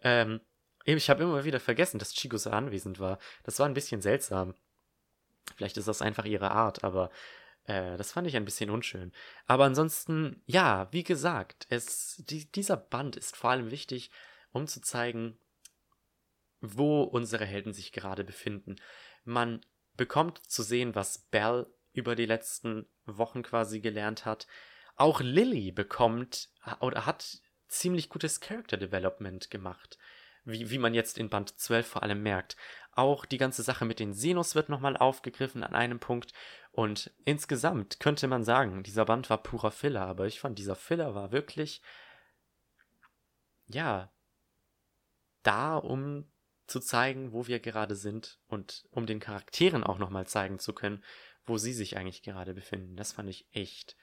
Ähm, 0.00 0.40
ich 0.84 1.10
habe 1.10 1.22
immer 1.22 1.44
wieder 1.44 1.60
vergessen, 1.60 1.98
dass 1.98 2.14
Chigusa 2.14 2.50
anwesend 2.50 2.98
war. 2.98 3.18
Das 3.44 3.58
war 3.58 3.66
ein 3.66 3.74
bisschen 3.74 4.00
seltsam. 4.00 4.54
Vielleicht 5.56 5.76
ist 5.76 5.88
das 5.88 6.02
einfach 6.02 6.24
ihre 6.24 6.50
Art, 6.50 6.84
aber 6.84 7.10
äh, 7.64 7.96
das 7.96 8.12
fand 8.12 8.26
ich 8.26 8.36
ein 8.36 8.44
bisschen 8.44 8.70
unschön. 8.70 9.12
Aber 9.46 9.64
ansonsten, 9.64 10.42
ja, 10.46 10.88
wie 10.92 11.04
gesagt, 11.04 11.66
es, 11.68 12.22
die, 12.26 12.50
dieser 12.50 12.76
Band 12.76 13.16
ist 13.16 13.36
vor 13.36 13.50
allem 13.50 13.70
wichtig, 13.70 14.10
um 14.52 14.66
zu 14.66 14.80
zeigen, 14.80 15.38
wo 16.60 17.02
unsere 17.02 17.44
Helden 17.44 17.72
sich 17.72 17.92
gerade 17.92 18.24
befinden. 18.24 18.76
Man 19.24 19.60
bekommt 19.96 20.38
zu 20.50 20.62
sehen, 20.62 20.94
was 20.94 21.18
Belle 21.18 21.72
über 21.92 22.14
die 22.14 22.26
letzten 22.26 22.86
Wochen 23.04 23.42
quasi 23.42 23.80
gelernt 23.80 24.24
hat. 24.24 24.46
Auch 24.96 25.20
Lily 25.20 25.72
bekommt 25.72 26.50
oder 26.80 27.06
hat 27.06 27.42
ziemlich 27.68 28.08
gutes 28.08 28.40
Character 28.40 28.76
Development 28.76 29.50
gemacht 29.50 29.98
wie, 30.44 30.70
wie 30.70 30.78
man 30.78 30.94
jetzt 30.94 31.18
in 31.18 31.28
Band 31.28 31.58
12 31.58 31.86
vor 31.86 32.02
allem 32.02 32.22
merkt. 32.22 32.56
Auch 32.92 33.24
die 33.24 33.38
ganze 33.38 33.62
Sache 33.62 33.84
mit 33.84 34.00
den 34.00 34.12
Sinus 34.12 34.54
wird 34.54 34.68
nochmal 34.68 34.96
aufgegriffen 34.96 35.62
an 35.62 35.74
einem 35.74 35.98
Punkt. 35.98 36.32
Und 36.72 37.10
insgesamt 37.24 38.00
könnte 38.00 38.28
man 38.28 38.44
sagen, 38.44 38.82
dieser 38.82 39.04
Band 39.04 39.30
war 39.30 39.42
purer 39.42 39.70
Filler, 39.70 40.06
aber 40.06 40.26
ich 40.26 40.40
fand, 40.40 40.58
dieser 40.58 40.76
Filler 40.76 41.14
war 41.14 41.32
wirklich, 41.32 41.80
ja, 43.68 44.12
da, 45.42 45.76
um 45.76 46.30
zu 46.66 46.80
zeigen, 46.80 47.32
wo 47.32 47.46
wir 47.46 47.60
gerade 47.60 47.94
sind 47.94 48.38
und 48.46 48.86
um 48.90 49.06
den 49.06 49.20
Charakteren 49.20 49.84
auch 49.84 49.98
nochmal 49.98 50.26
zeigen 50.26 50.58
zu 50.58 50.72
können, 50.72 51.02
wo 51.44 51.58
sie 51.58 51.72
sich 51.72 51.96
eigentlich 51.96 52.22
gerade 52.22 52.54
befinden. 52.54 52.96
Das 52.96 53.12
fand 53.12 53.28
ich 53.28 53.46
echt, 53.52 53.96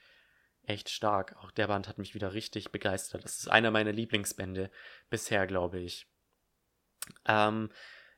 echt 0.62 0.90
stark. 0.90 1.36
Auch 1.36 1.50
der 1.50 1.68
Band 1.68 1.88
hat 1.88 1.98
mich 1.98 2.14
wieder 2.14 2.32
richtig 2.32 2.70
begeistert. 2.70 3.24
Das 3.24 3.38
ist 3.38 3.48
einer 3.48 3.70
meiner 3.70 3.92
Lieblingsbände 3.92 4.70
bisher, 5.08 5.46
glaube 5.46 5.80
ich. 5.80 6.06
Ähm, 7.26 7.70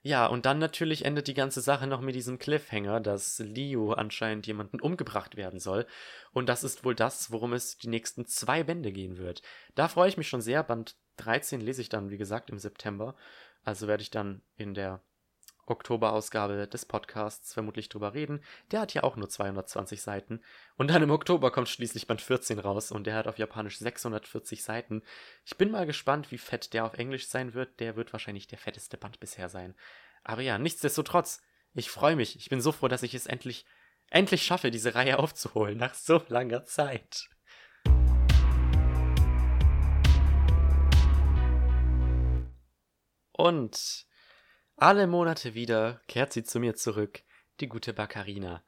ja, 0.04 0.26
und 0.26 0.46
dann 0.46 0.58
natürlich 0.58 1.04
endet 1.04 1.28
die 1.28 1.34
ganze 1.34 1.60
Sache 1.60 1.86
noch 1.86 2.00
mit 2.00 2.16
diesem 2.16 2.38
Cliffhanger, 2.38 3.00
dass 3.00 3.38
Leo 3.38 3.92
anscheinend 3.92 4.48
jemanden 4.48 4.80
umgebracht 4.80 5.36
werden 5.36 5.60
soll. 5.60 5.86
Und 6.32 6.48
das 6.48 6.64
ist 6.64 6.84
wohl 6.84 6.96
das, 6.96 7.30
worum 7.30 7.52
es 7.52 7.78
die 7.78 7.88
nächsten 7.88 8.26
zwei 8.26 8.64
Bände 8.64 8.90
gehen 8.90 9.16
wird. 9.16 9.42
Da 9.76 9.86
freue 9.86 10.08
ich 10.08 10.16
mich 10.16 10.28
schon 10.28 10.40
sehr. 10.40 10.64
Band 10.64 10.96
13 11.18 11.60
lese 11.60 11.82
ich 11.82 11.88
dann, 11.88 12.10
wie 12.10 12.18
gesagt, 12.18 12.50
im 12.50 12.58
September. 12.58 13.14
Also 13.62 13.86
werde 13.86 14.02
ich 14.02 14.10
dann 14.10 14.42
in 14.56 14.74
der 14.74 15.00
Oktoberausgabe 15.72 16.68
des 16.68 16.84
Podcasts 16.84 17.54
vermutlich 17.54 17.88
drüber 17.88 18.14
reden. 18.14 18.40
Der 18.70 18.80
hat 18.80 18.94
ja 18.94 19.02
auch 19.02 19.16
nur 19.16 19.28
220 19.28 20.02
Seiten. 20.02 20.40
Und 20.76 20.90
dann 20.90 21.02
im 21.02 21.10
Oktober 21.10 21.50
kommt 21.50 21.68
schließlich 21.68 22.06
Band 22.06 22.20
14 22.20 22.58
raus 22.58 22.92
und 22.92 23.06
der 23.06 23.16
hat 23.16 23.26
auf 23.26 23.38
Japanisch 23.38 23.78
640 23.78 24.62
Seiten. 24.62 25.02
Ich 25.44 25.56
bin 25.56 25.70
mal 25.70 25.86
gespannt, 25.86 26.30
wie 26.30 26.38
fett 26.38 26.74
der 26.74 26.84
auf 26.84 26.94
Englisch 26.94 27.26
sein 27.26 27.54
wird. 27.54 27.80
Der 27.80 27.96
wird 27.96 28.12
wahrscheinlich 28.12 28.46
der 28.46 28.58
fetteste 28.58 28.98
Band 28.98 29.18
bisher 29.18 29.48
sein. 29.48 29.74
Aber 30.22 30.42
ja, 30.42 30.58
nichtsdestotrotz, 30.58 31.42
ich 31.74 31.90
freue 31.90 32.16
mich. 32.16 32.36
Ich 32.36 32.50
bin 32.50 32.60
so 32.60 32.70
froh, 32.70 32.88
dass 32.88 33.02
ich 33.02 33.14
es 33.14 33.26
endlich, 33.26 33.64
endlich 34.10 34.44
schaffe, 34.44 34.70
diese 34.70 34.94
Reihe 34.94 35.18
aufzuholen 35.18 35.78
nach 35.78 35.94
so 35.94 36.22
langer 36.28 36.64
Zeit. 36.66 37.28
Und 43.32 44.06
alle 44.76 45.06
Monate 45.06 45.54
wieder 45.54 46.00
kehrt 46.08 46.32
sie 46.32 46.44
zu 46.44 46.58
mir 46.60 46.74
zurück, 46.74 47.22
die 47.60 47.68
gute 47.68 47.92
Baccarina. 47.92 48.62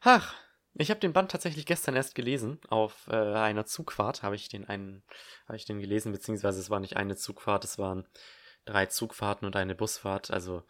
Ach, 0.00 0.34
ich 0.74 0.90
habe 0.90 1.00
den 1.00 1.12
Band 1.12 1.30
tatsächlich 1.30 1.64
gestern 1.64 1.96
erst 1.96 2.14
gelesen. 2.14 2.60
Auf 2.68 3.08
äh, 3.08 3.14
einer 3.14 3.64
Zugfahrt 3.64 4.22
habe 4.22 4.36
ich 4.36 4.48
den 4.48 4.68
einen, 4.68 5.02
habe 5.46 5.56
ich 5.56 5.64
den 5.64 5.80
gelesen, 5.80 6.12
beziehungsweise 6.12 6.60
es 6.60 6.68
war 6.68 6.80
nicht 6.80 6.96
eine 6.96 7.16
Zugfahrt, 7.16 7.64
es 7.64 7.78
waren 7.78 8.06
drei 8.66 8.86
Zugfahrten 8.86 9.46
und 9.46 9.56
eine 9.56 9.74
Busfahrt. 9.74 10.30
Also, 10.30 10.64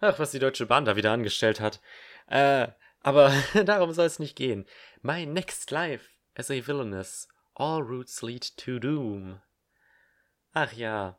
ach, 0.00 0.18
was 0.18 0.32
die 0.32 0.40
Deutsche 0.40 0.66
Bahn 0.66 0.84
da 0.84 0.96
wieder 0.96 1.12
angestellt 1.12 1.60
hat. 1.60 1.80
Äh, 2.26 2.68
aber 3.02 3.32
darum 3.64 3.92
soll 3.92 4.06
es 4.06 4.18
nicht 4.18 4.36
gehen. 4.36 4.66
My 5.02 5.24
next 5.26 5.70
life 5.70 6.10
as 6.34 6.50
a 6.50 6.66
villainess. 6.66 7.28
All 7.54 7.80
routes 7.80 8.20
lead 8.22 8.56
to 8.56 8.78
doom. 8.80 9.40
Ach 10.52 10.72
ja, 10.72 11.18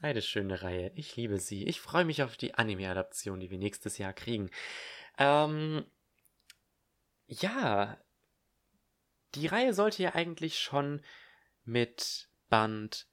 eine 0.00 0.22
schöne 0.22 0.62
Reihe. 0.62 0.92
Ich 0.94 1.16
liebe 1.16 1.38
sie. 1.38 1.66
Ich 1.66 1.80
freue 1.80 2.04
mich 2.04 2.22
auf 2.22 2.36
die 2.36 2.54
Anime-Adaption, 2.54 3.40
die 3.40 3.50
wir 3.50 3.58
nächstes 3.58 3.98
Jahr 3.98 4.12
kriegen. 4.12 4.50
Ähm, 5.18 5.84
ja, 7.26 7.98
die 9.34 9.46
Reihe 9.46 9.74
sollte 9.74 10.02
ja 10.02 10.14
eigentlich 10.14 10.58
schon 10.58 11.02
mit 11.64 12.28
Band 12.48 13.06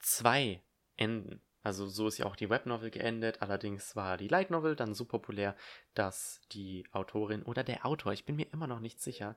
2 0.00 0.62
enden. 0.96 1.42
Also 1.62 1.86
so 1.86 2.08
ist 2.08 2.18
ja 2.18 2.26
auch 2.26 2.36
die 2.36 2.48
Webnovel 2.48 2.90
geendet. 2.90 3.42
Allerdings 3.42 3.94
war 3.94 4.16
die 4.16 4.28
Light 4.28 4.50
Novel 4.50 4.76
dann 4.76 4.94
so 4.94 5.04
populär, 5.04 5.54
dass 5.94 6.40
die 6.52 6.86
Autorin 6.92 7.42
oder 7.42 7.62
der 7.62 7.84
Autor, 7.84 8.12
ich 8.12 8.24
bin 8.24 8.36
mir 8.36 8.50
immer 8.52 8.66
noch 8.66 8.80
nicht 8.80 9.00
sicher, 9.00 9.36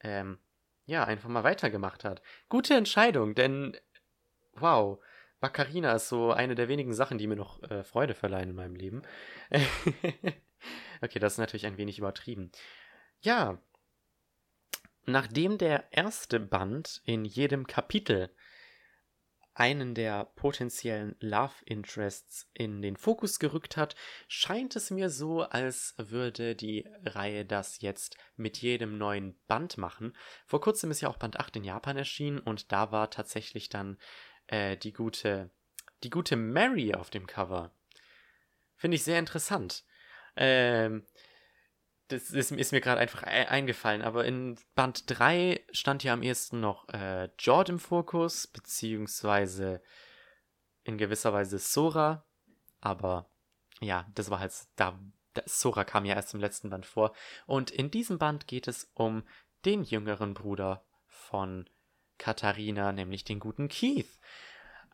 ähm, 0.00 0.38
ja, 0.86 1.04
einfach 1.04 1.28
mal 1.28 1.44
weitergemacht 1.44 2.04
hat. 2.04 2.22
Gute 2.48 2.74
Entscheidung, 2.74 3.34
denn 3.34 3.76
wow, 4.52 5.02
Baccarina 5.44 5.92
ist 5.92 6.08
so 6.08 6.32
eine 6.32 6.54
der 6.54 6.68
wenigen 6.68 6.94
Sachen, 6.94 7.18
die 7.18 7.26
mir 7.26 7.36
noch 7.36 7.62
äh, 7.64 7.84
Freude 7.84 8.14
verleihen 8.14 8.48
in 8.48 8.56
meinem 8.56 8.76
Leben. 8.76 9.02
okay, 11.02 11.18
das 11.18 11.34
ist 11.34 11.38
natürlich 11.38 11.66
ein 11.66 11.76
wenig 11.76 11.98
übertrieben. 11.98 12.50
Ja, 13.20 13.58
nachdem 15.04 15.58
der 15.58 15.84
erste 15.90 16.40
Band 16.40 17.02
in 17.04 17.26
jedem 17.26 17.66
Kapitel 17.66 18.30
einen 19.52 19.94
der 19.94 20.24
potenziellen 20.24 21.14
Love 21.20 21.54
Interests 21.66 22.48
in 22.54 22.80
den 22.80 22.96
Fokus 22.96 23.38
gerückt 23.38 23.76
hat, 23.76 23.96
scheint 24.28 24.74
es 24.76 24.90
mir 24.90 25.10
so, 25.10 25.42
als 25.42 25.94
würde 25.98 26.56
die 26.56 26.88
Reihe 27.04 27.44
das 27.44 27.82
jetzt 27.82 28.16
mit 28.36 28.62
jedem 28.62 28.96
neuen 28.96 29.38
Band 29.46 29.76
machen. 29.76 30.16
Vor 30.46 30.62
kurzem 30.62 30.90
ist 30.90 31.02
ja 31.02 31.10
auch 31.10 31.18
Band 31.18 31.38
8 31.38 31.56
in 31.56 31.64
Japan 31.64 31.98
erschienen 31.98 32.38
und 32.38 32.72
da 32.72 32.92
war 32.92 33.10
tatsächlich 33.10 33.68
dann 33.68 33.98
äh, 34.46 34.76
die 34.76 34.92
gute, 34.92 35.50
die 36.02 36.10
gute 36.10 36.36
Mary 36.36 36.94
auf 36.94 37.10
dem 37.10 37.26
Cover. 37.26 37.72
Finde 38.76 38.96
ich 38.96 39.04
sehr 39.04 39.18
interessant. 39.18 39.84
Ähm, 40.36 41.06
das 42.08 42.30
ist, 42.30 42.52
ist 42.52 42.72
mir 42.72 42.80
gerade 42.80 43.00
einfach 43.00 43.22
e 43.22 43.46
eingefallen, 43.46 44.02
aber 44.02 44.24
in 44.24 44.58
Band 44.74 45.04
3 45.06 45.64
stand 45.72 46.04
ja 46.04 46.12
am 46.12 46.22
ehesten 46.22 46.60
noch 46.60 46.88
äh, 46.90 47.30
Jord 47.38 47.70
im 47.70 47.78
Fokus, 47.78 48.46
beziehungsweise 48.46 49.82
in 50.82 50.98
gewisser 50.98 51.32
Weise 51.32 51.58
Sora, 51.58 52.26
aber 52.80 53.30
ja, 53.80 54.06
das 54.14 54.30
war 54.30 54.40
halt, 54.40 54.52
da, 54.76 54.98
Sora 55.46 55.84
kam 55.84 56.04
ja 56.04 56.14
erst 56.14 56.34
im 56.34 56.40
letzten 56.40 56.70
Band 56.70 56.86
vor. 56.86 57.14
Und 57.46 57.70
in 57.70 57.90
diesem 57.90 58.18
Band 58.18 58.46
geht 58.46 58.68
es 58.68 58.90
um 58.94 59.24
den 59.64 59.82
jüngeren 59.82 60.34
Bruder 60.34 60.84
von 61.06 61.68
Katharina, 62.18 62.92
nämlich 62.92 63.24
den 63.24 63.40
guten 63.40 63.68
Keith. 63.68 64.18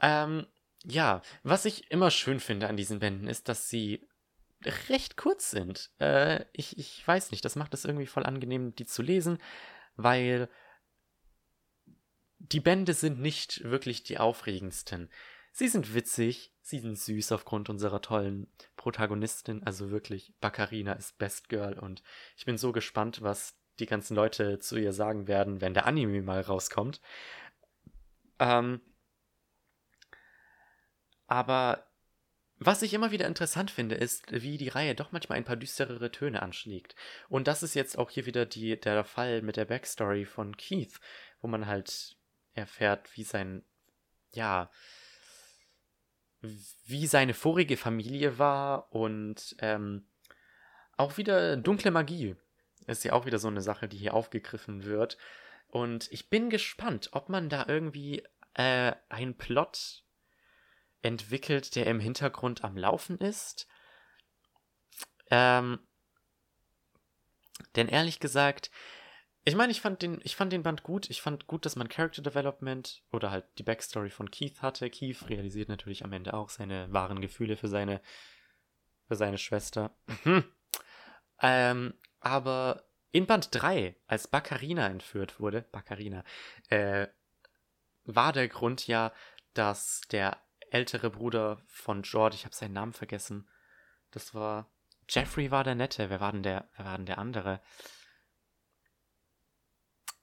Ähm, 0.00 0.46
ja, 0.84 1.22
was 1.42 1.64
ich 1.64 1.90
immer 1.90 2.10
schön 2.10 2.40
finde 2.40 2.68
an 2.68 2.76
diesen 2.76 3.00
Bänden 3.00 3.28
ist, 3.28 3.48
dass 3.48 3.68
sie 3.68 4.06
recht 4.88 5.16
kurz 5.16 5.50
sind. 5.50 5.90
Äh, 5.98 6.44
ich, 6.52 6.78
ich 6.78 7.06
weiß 7.06 7.30
nicht, 7.30 7.44
das 7.44 7.56
macht 7.56 7.74
es 7.74 7.84
irgendwie 7.84 8.06
voll 8.06 8.24
angenehm, 8.24 8.74
die 8.74 8.86
zu 8.86 9.02
lesen, 9.02 9.38
weil 9.96 10.48
die 12.38 12.60
Bände 12.60 12.94
sind 12.94 13.20
nicht 13.20 13.62
wirklich 13.64 14.02
die 14.02 14.18
aufregendsten. 14.18 15.10
Sie 15.52 15.68
sind 15.68 15.94
witzig, 15.94 16.54
sie 16.62 16.78
sind 16.78 16.98
süß 16.98 17.32
aufgrund 17.32 17.68
unserer 17.68 18.00
tollen 18.00 18.46
Protagonistin, 18.76 19.62
also 19.64 19.90
wirklich, 19.90 20.32
Baccarina 20.40 20.92
ist 20.92 21.18
Best 21.18 21.48
Girl 21.48 21.78
und 21.78 22.02
ich 22.36 22.44
bin 22.44 22.56
so 22.56 22.72
gespannt, 22.72 23.22
was 23.22 23.59
die 23.80 23.86
ganzen 23.86 24.14
Leute 24.14 24.58
zu 24.58 24.76
ihr 24.76 24.92
sagen 24.92 25.26
werden, 25.28 25.60
wenn 25.60 25.74
der 25.74 25.86
Anime 25.86 26.22
mal 26.22 26.40
rauskommt. 26.40 27.00
Ähm, 28.38 28.80
aber 31.26 31.86
was 32.62 32.82
ich 32.82 32.92
immer 32.92 33.10
wieder 33.10 33.26
interessant 33.26 33.70
finde, 33.70 33.94
ist, 33.94 34.30
wie 34.32 34.58
die 34.58 34.68
Reihe 34.68 34.94
doch 34.94 35.12
manchmal 35.12 35.38
ein 35.38 35.44
paar 35.44 35.56
düsterere 35.56 36.12
Töne 36.12 36.42
anschlägt. 36.42 36.94
Und 37.30 37.48
das 37.48 37.62
ist 37.62 37.74
jetzt 37.74 37.96
auch 37.96 38.10
hier 38.10 38.26
wieder 38.26 38.44
die, 38.44 38.78
der 38.78 39.02
Fall 39.04 39.40
mit 39.40 39.56
der 39.56 39.64
Backstory 39.64 40.26
von 40.26 40.56
Keith, 40.56 41.00
wo 41.40 41.48
man 41.48 41.66
halt 41.66 42.16
erfährt, 42.52 43.16
wie 43.16 43.24
sein, 43.24 43.64
ja, 44.32 44.70
wie 46.42 47.06
seine 47.06 47.32
vorige 47.32 47.76
Familie 47.76 48.38
war 48.38 48.92
und 48.92 49.56
ähm, 49.60 50.06
auch 50.96 51.16
wieder 51.16 51.56
dunkle 51.56 51.90
Magie 51.90 52.36
ist 52.90 53.04
ja 53.04 53.12
auch 53.12 53.26
wieder 53.26 53.38
so 53.38 53.48
eine 53.48 53.62
Sache, 53.62 53.88
die 53.88 53.96
hier 53.96 54.14
aufgegriffen 54.14 54.84
wird. 54.84 55.16
Und 55.68 56.10
ich 56.10 56.28
bin 56.28 56.50
gespannt, 56.50 57.10
ob 57.12 57.28
man 57.28 57.48
da 57.48 57.66
irgendwie 57.68 58.22
äh, 58.54 58.92
einen 59.08 59.36
Plot 59.36 60.04
entwickelt, 61.02 61.76
der 61.76 61.86
im 61.86 62.00
Hintergrund 62.00 62.64
am 62.64 62.76
Laufen 62.76 63.18
ist. 63.18 63.66
Ähm, 65.30 65.78
denn 67.76 67.88
ehrlich 67.88 68.20
gesagt, 68.20 68.70
ich 69.44 69.54
meine, 69.54 69.72
ich 69.72 69.80
fand 69.80 70.02
den, 70.02 70.20
ich 70.22 70.36
fand 70.36 70.52
den 70.52 70.62
Band 70.62 70.82
gut. 70.82 71.08
Ich 71.08 71.22
fand 71.22 71.46
gut, 71.46 71.64
dass 71.64 71.76
man 71.76 71.88
Character 71.88 72.22
Development 72.22 73.02
oder 73.10 73.30
halt 73.30 73.46
die 73.58 73.62
Backstory 73.62 74.10
von 74.10 74.30
Keith 74.30 74.60
hatte. 74.60 74.90
Keith 74.90 75.28
realisiert 75.28 75.68
natürlich 75.68 76.04
am 76.04 76.12
Ende 76.12 76.34
auch 76.34 76.50
seine 76.50 76.92
wahren 76.92 77.20
Gefühle 77.20 77.56
für 77.56 77.68
seine, 77.68 78.02
für 79.08 79.16
seine 79.16 79.38
Schwester. 79.38 79.96
ähm, 81.40 81.94
aber 82.20 82.84
in 83.12 83.26
Band 83.26 83.48
3, 83.52 83.96
als 84.06 84.28
Baccarina 84.28 84.86
entführt 84.86 85.40
wurde, 85.40 85.62
Baccarina, 85.62 86.24
äh, 86.68 87.08
war 88.04 88.32
der 88.32 88.48
Grund 88.48 88.86
ja, 88.86 89.12
dass 89.54 90.02
der 90.10 90.36
ältere 90.70 91.10
Bruder 91.10 91.60
von 91.66 92.02
George, 92.02 92.36
ich 92.36 92.44
habe 92.44 92.54
seinen 92.54 92.74
Namen 92.74 92.92
vergessen, 92.92 93.48
das 94.12 94.34
war 94.34 94.70
Jeffrey 95.08 95.50
war 95.50 95.64
der 95.64 95.74
Nette, 95.74 96.08
wer 96.08 96.20
war 96.20 96.30
denn 96.30 96.44
der, 96.44 96.68
wer 96.76 96.84
war 96.84 96.96
denn 96.96 97.06
der 97.06 97.18
andere? 97.18 97.60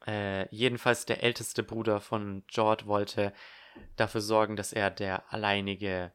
Äh, 0.06 0.48
jedenfalls 0.56 1.06
der 1.06 1.24
älteste 1.24 1.62
Bruder 1.62 2.00
von 2.00 2.46
George 2.48 2.86
wollte 2.86 3.34
dafür 3.98 4.22
sorgen, 4.22 4.56
dass 4.56 4.72
er 4.72 4.90
der 4.90 5.32
alleinige 5.34 6.14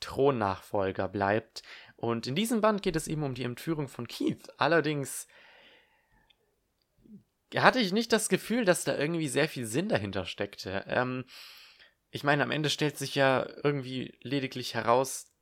Thronnachfolger 0.00 1.06
bleibt. 1.06 1.62
Und 1.96 2.26
in 2.26 2.34
diesem 2.34 2.60
Band 2.60 2.82
geht 2.82 2.96
es 2.96 3.08
eben 3.08 3.22
um 3.22 3.34
die 3.34 3.44
Entführung 3.44 3.88
von 3.88 4.06
Keith. 4.06 4.48
Allerdings 4.58 5.26
hatte 7.54 7.78
ich 7.78 7.92
nicht 7.92 8.12
das 8.12 8.28
Gefühl, 8.28 8.64
dass 8.64 8.84
da 8.84 8.96
irgendwie 8.96 9.28
sehr 9.28 9.48
viel 9.48 9.66
Sinn 9.66 9.88
dahinter 9.88 10.26
steckte. 10.26 10.84
Ähm, 10.88 11.24
ich 12.10 12.24
meine, 12.24 12.42
am 12.42 12.50
Ende 12.50 12.70
stellt 12.70 12.98
sich 12.98 13.14
ja 13.14 13.46
irgendwie 13.62 14.14
lediglich 14.22 14.74
heraus, 14.74 15.32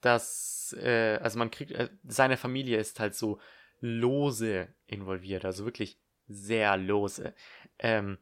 dass, 0.00 0.74
äh, 0.78 1.18
also 1.22 1.38
man 1.38 1.50
kriegt, 1.50 1.72
äh, 1.72 1.90
seine 2.04 2.36
Familie 2.36 2.78
ist 2.78 3.00
halt 3.00 3.14
so 3.14 3.40
lose 3.80 4.68
involviert, 4.86 5.44
also 5.44 5.64
wirklich 5.64 5.98
sehr 6.28 6.76
lose. 6.76 7.34
Ähm, 7.78 8.18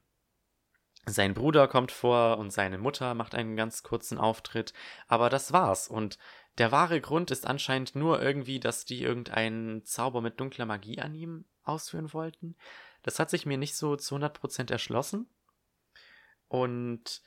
sein 1.07 1.35
Bruder 1.35 1.67
kommt 1.67 1.93
vor 1.93 2.39
und 2.39 2.51
seine 2.51 2.79
Mutter 2.79 3.15
macht 3.15 3.35
einen 3.35 3.57
ganz 3.57 3.83
kurzen 3.83 4.19
Auftritt, 4.19 4.73
aber 5.09 5.31
das 5.31 5.53
war's. 5.53 5.89
Und 5.89 6.19
der 6.59 6.73
wahre 6.73 7.01
Grund 7.01 7.31
ist 7.31 7.47
anscheinend 7.47 7.95
nur 7.95 8.21
irgendwie, 8.21 8.61
dass 8.61 8.85
die 8.85 9.03
irgendeinen 9.03 9.85
Zauber 9.85 10.21
mit 10.21 10.41
dunkler 10.41 10.67
Magie 10.67 11.01
an 11.01 11.15
ihm 11.15 11.45
ausführen 11.63 12.13
wollten. 12.13 12.57
Das 13.03 13.19
hat 13.19 13.31
sich 13.31 13.47
mir 13.47 13.57
nicht 13.57 13.77
so 13.77 13.97
zu 13.97 14.17
100% 14.17 14.71
erschlossen. 14.71 15.29
Und 16.49 17.23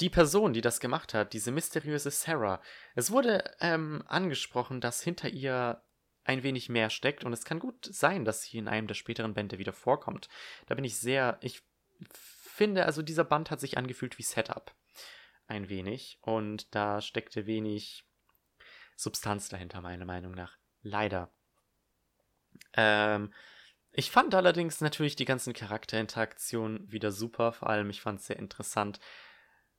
die 0.00 0.10
Person, 0.10 0.52
die 0.52 0.60
das 0.60 0.78
gemacht 0.78 1.14
hat, 1.14 1.32
diese 1.32 1.50
mysteriöse 1.50 2.10
Sarah, 2.10 2.62
es 2.94 3.10
wurde 3.10 3.42
ähm, 3.60 4.04
angesprochen, 4.06 4.80
dass 4.80 5.02
hinter 5.02 5.28
ihr 5.28 5.82
ein 6.24 6.42
wenig 6.42 6.68
mehr 6.68 6.90
steckt 6.90 7.24
und 7.24 7.32
es 7.32 7.44
kann 7.44 7.58
gut 7.58 7.88
sein, 7.90 8.24
dass 8.24 8.42
sie 8.42 8.58
in 8.58 8.68
einem 8.68 8.86
der 8.86 8.94
späteren 8.94 9.34
Bände 9.34 9.58
wieder 9.58 9.72
vorkommt. 9.72 10.28
Da 10.66 10.74
bin 10.74 10.84
ich 10.84 10.98
sehr, 10.98 11.38
ich 11.40 11.62
finde, 12.12 12.84
also 12.84 13.02
dieser 13.02 13.24
Band 13.24 13.50
hat 13.50 13.60
sich 13.60 13.78
angefühlt 13.78 14.18
wie 14.18 14.22
Setup. 14.22 14.74
Ein 15.46 15.70
wenig. 15.70 16.18
Und 16.20 16.74
da 16.74 17.00
steckte 17.00 17.46
wenig 17.46 18.04
Substanz 18.98 19.48
dahinter, 19.48 19.80
meiner 19.80 20.04
Meinung 20.04 20.32
nach. 20.32 20.58
Leider. 20.82 21.30
Ähm, 22.74 23.32
ich 23.92 24.10
fand 24.10 24.34
allerdings 24.34 24.80
natürlich 24.80 25.14
die 25.14 25.24
ganzen 25.24 25.52
Charakterinteraktionen 25.52 26.90
wieder 26.90 27.12
super. 27.12 27.52
Vor 27.52 27.70
allem, 27.70 27.90
ich 27.90 28.00
fand 28.00 28.18
es 28.18 28.26
sehr 28.26 28.40
interessant, 28.40 28.98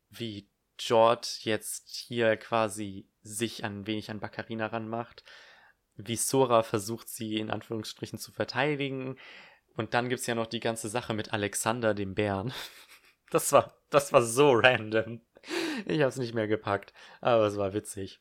wie 0.10 0.50
George 0.78 1.40
jetzt 1.42 1.90
hier 1.90 2.38
quasi 2.38 3.10
sich 3.22 3.66
ein 3.66 3.86
wenig 3.88 4.10
an 4.10 4.22
Baccarina 4.22 4.68
ranmacht. 4.68 5.26
Wie 5.98 6.16
Sora 6.16 6.64
versucht, 6.64 7.10
sie 7.10 7.40
in 7.40 7.52
Anführungsstrichen 7.52 8.20
zu 8.20 8.32
verteidigen. 8.32 9.18
Und 9.76 9.94
dann 9.94 10.08
gibt 10.08 10.22
es 10.22 10.28
ja 10.28 10.36
noch 10.36 10.48
die 10.48 10.62
ganze 10.62 10.88
Sache 10.88 11.14
mit 11.14 11.34
Alexander, 11.34 11.94
dem 11.94 12.16
Bären. 12.16 12.54
Das 13.32 13.52
war, 13.52 13.76
das 13.92 14.12
war 14.12 14.24
so 14.24 14.54
random. 14.54 15.22
Ich 15.86 16.00
habe 16.02 16.10
es 16.10 16.18
nicht 16.18 16.34
mehr 16.34 16.48
gepackt, 16.48 16.94
aber 17.22 17.46
es 17.46 17.58
war 17.58 17.74
witzig. 17.74 18.20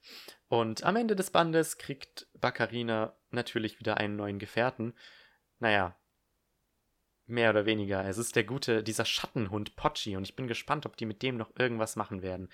Und 0.48 0.84
am 0.84 0.96
Ende 0.96 1.16
des 1.16 1.30
Bandes 1.30 1.76
kriegt 1.76 2.28
Baccarina 2.34 3.16
natürlich 3.30 3.80
wieder 3.80 3.96
einen 3.96 4.16
neuen 4.16 4.38
Gefährten. 4.38 4.94
Naja, 5.58 5.98
mehr 7.26 7.50
oder 7.50 7.66
weniger. 7.66 8.04
Es 8.04 8.18
ist 8.18 8.36
der 8.36 8.44
gute, 8.44 8.82
dieser 8.82 9.04
Schattenhund 9.04 9.76
Pochi 9.76 10.16
und 10.16 10.24
ich 10.24 10.36
bin 10.36 10.48
gespannt, 10.48 10.86
ob 10.86 10.96
die 10.96 11.06
mit 11.06 11.22
dem 11.22 11.36
noch 11.36 11.50
irgendwas 11.58 11.96
machen 11.96 12.22
werden. 12.22 12.50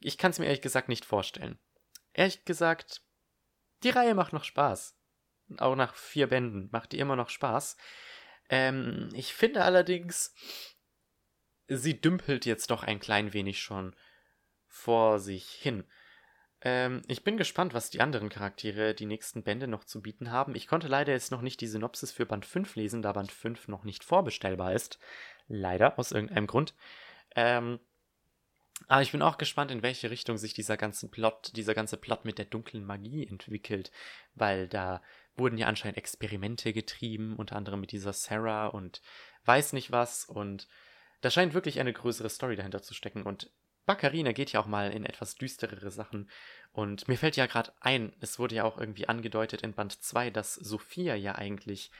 Ich 0.00 0.18
kann 0.18 0.32
es 0.32 0.38
mir 0.38 0.46
ehrlich 0.46 0.62
gesagt 0.62 0.88
nicht 0.88 1.04
vorstellen. 1.04 1.58
Ehrlich 2.12 2.44
gesagt, 2.44 3.02
die 3.84 3.90
Reihe 3.90 4.14
macht 4.14 4.32
noch 4.32 4.44
Spaß. 4.44 4.96
Auch 5.58 5.76
nach 5.76 5.94
vier 5.94 6.26
Bänden 6.26 6.68
macht 6.72 6.92
die 6.92 6.98
immer 6.98 7.16
noch 7.16 7.28
Spaß. 7.28 7.76
Ähm, 8.50 9.08
ich 9.14 9.34
finde 9.34 9.62
allerdings, 9.62 10.34
sie 11.68 12.00
dümpelt 12.00 12.46
jetzt 12.46 12.70
doch 12.70 12.82
ein 12.82 13.00
klein 13.00 13.32
wenig 13.32 13.60
schon 13.60 13.94
vor 14.66 15.18
sich 15.18 15.48
hin. 15.48 15.84
Ähm, 16.60 17.02
ich 17.06 17.22
bin 17.22 17.36
gespannt, 17.36 17.74
was 17.74 17.90
die 17.90 18.00
anderen 18.00 18.28
Charaktere 18.28 18.94
die 18.94 19.06
nächsten 19.06 19.42
Bände 19.42 19.68
noch 19.68 19.84
zu 19.84 20.02
bieten 20.02 20.30
haben. 20.30 20.54
Ich 20.54 20.66
konnte 20.66 20.88
leider 20.88 21.12
jetzt 21.12 21.30
noch 21.30 21.42
nicht 21.42 21.60
die 21.60 21.66
Synopsis 21.66 22.10
für 22.10 22.26
Band 22.26 22.46
5 22.46 22.74
lesen, 22.74 23.02
da 23.02 23.12
Band 23.12 23.30
5 23.30 23.68
noch 23.68 23.84
nicht 23.84 24.02
vorbestellbar 24.02 24.72
ist. 24.72 24.98
Leider, 25.46 25.98
aus 25.98 26.12
irgendeinem 26.12 26.46
Grund. 26.46 26.74
Ähm, 27.36 27.78
aber 28.86 29.02
ich 29.02 29.12
bin 29.12 29.22
auch 29.22 29.38
gespannt, 29.38 29.70
in 29.70 29.82
welche 29.82 30.10
Richtung 30.10 30.38
sich 30.38 30.54
dieser 30.54 30.76
ganze 30.76 31.08
Plot, 31.08 31.56
dieser 31.56 31.74
ganze 31.74 31.96
Plot 31.96 32.24
mit 32.24 32.38
der 32.38 32.44
dunklen 32.44 32.84
Magie 32.84 33.26
entwickelt, 33.26 33.90
weil 34.34 34.68
da 34.68 35.02
wurden 35.36 35.58
ja 35.58 35.66
anscheinend 35.66 35.98
Experimente 35.98 36.72
getrieben, 36.72 37.36
unter 37.36 37.56
anderem 37.56 37.80
mit 37.80 37.92
dieser 37.92 38.12
Sarah 38.12 38.68
und 38.68 39.02
weiß 39.44 39.72
nicht 39.72 39.90
was 39.90 40.24
und 40.24 40.68
da 41.20 41.30
scheint 41.30 41.54
wirklich 41.54 41.80
eine 41.80 41.92
größere 41.92 42.30
Story 42.30 42.56
dahinter 42.56 42.82
zu 42.82 42.94
stecken 42.94 43.22
und 43.22 43.50
Baccarina 43.88 44.32
geht 44.32 44.52
ja 44.52 44.60
auch 44.60 44.66
mal 44.66 44.92
in 44.92 45.06
etwas 45.06 45.34
düsterere 45.34 45.90
Sachen. 45.90 46.28
Und 46.72 47.08
mir 47.08 47.16
fällt 47.16 47.36
ja 47.36 47.46
gerade 47.46 47.72
ein, 47.80 48.14
es 48.20 48.38
wurde 48.38 48.56
ja 48.56 48.64
auch 48.64 48.76
irgendwie 48.76 49.08
angedeutet 49.08 49.62
in 49.62 49.72
Band 49.72 50.02
2, 50.02 50.28
dass 50.28 50.54
Sophia 50.54 51.14
ja 51.14 51.36
eigentlich 51.36 51.90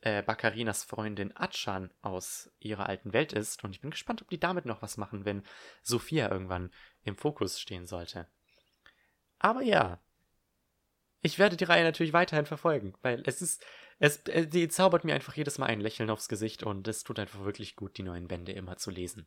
äh, 0.00 0.24
Baccarinas 0.24 0.82
Freundin 0.82 1.34
Achan 1.36 1.94
aus 2.02 2.50
ihrer 2.58 2.88
alten 2.88 3.12
Welt 3.12 3.32
ist. 3.32 3.62
Und 3.62 3.70
ich 3.70 3.80
bin 3.80 3.92
gespannt, 3.92 4.20
ob 4.20 4.30
die 4.30 4.40
damit 4.40 4.66
noch 4.66 4.82
was 4.82 4.96
machen, 4.96 5.24
wenn 5.24 5.44
Sophia 5.80 6.28
irgendwann 6.28 6.72
im 7.04 7.16
Fokus 7.16 7.60
stehen 7.60 7.86
sollte. 7.86 8.26
Aber 9.38 9.62
ja, 9.62 10.00
ich 11.26 11.40
werde 11.40 11.56
die 11.56 11.64
Reihe 11.64 11.82
natürlich 11.82 12.12
weiterhin 12.12 12.46
verfolgen, 12.46 12.94
weil 13.02 13.20
es 13.26 13.42
ist, 13.42 13.66
es, 13.98 14.18
äh, 14.28 14.46
die 14.46 14.68
zaubert 14.68 15.04
mir 15.04 15.14
einfach 15.14 15.34
jedes 15.34 15.58
Mal 15.58 15.66
ein 15.66 15.80
Lächeln 15.80 16.08
aufs 16.08 16.28
Gesicht 16.28 16.62
und 16.62 16.86
es 16.86 17.02
tut 17.02 17.18
einfach 17.18 17.44
wirklich 17.44 17.74
gut, 17.74 17.98
die 17.98 18.04
neuen 18.04 18.28
Bände 18.28 18.52
immer 18.52 18.76
zu 18.76 18.92
lesen. 18.92 19.26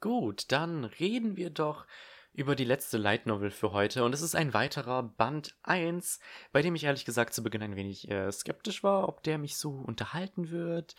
Gut, 0.00 0.52
dann 0.52 0.84
reden 0.84 1.36
wir 1.38 1.48
doch 1.48 1.86
über 2.34 2.54
die 2.54 2.64
letzte 2.64 2.98
Light 2.98 3.24
Novel 3.24 3.50
für 3.50 3.72
heute 3.72 4.04
und 4.04 4.14
es 4.14 4.20
ist 4.20 4.36
ein 4.36 4.52
weiterer 4.52 5.02
Band 5.02 5.56
1, 5.62 6.20
bei 6.52 6.60
dem 6.60 6.74
ich 6.74 6.84
ehrlich 6.84 7.06
gesagt 7.06 7.32
zu 7.32 7.42
Beginn 7.42 7.62
ein 7.62 7.76
wenig 7.76 8.10
äh, 8.10 8.30
skeptisch 8.30 8.84
war, 8.84 9.08
ob 9.08 9.22
der 9.22 9.38
mich 9.38 9.56
so 9.56 9.70
unterhalten 9.70 10.50
wird. 10.50 10.96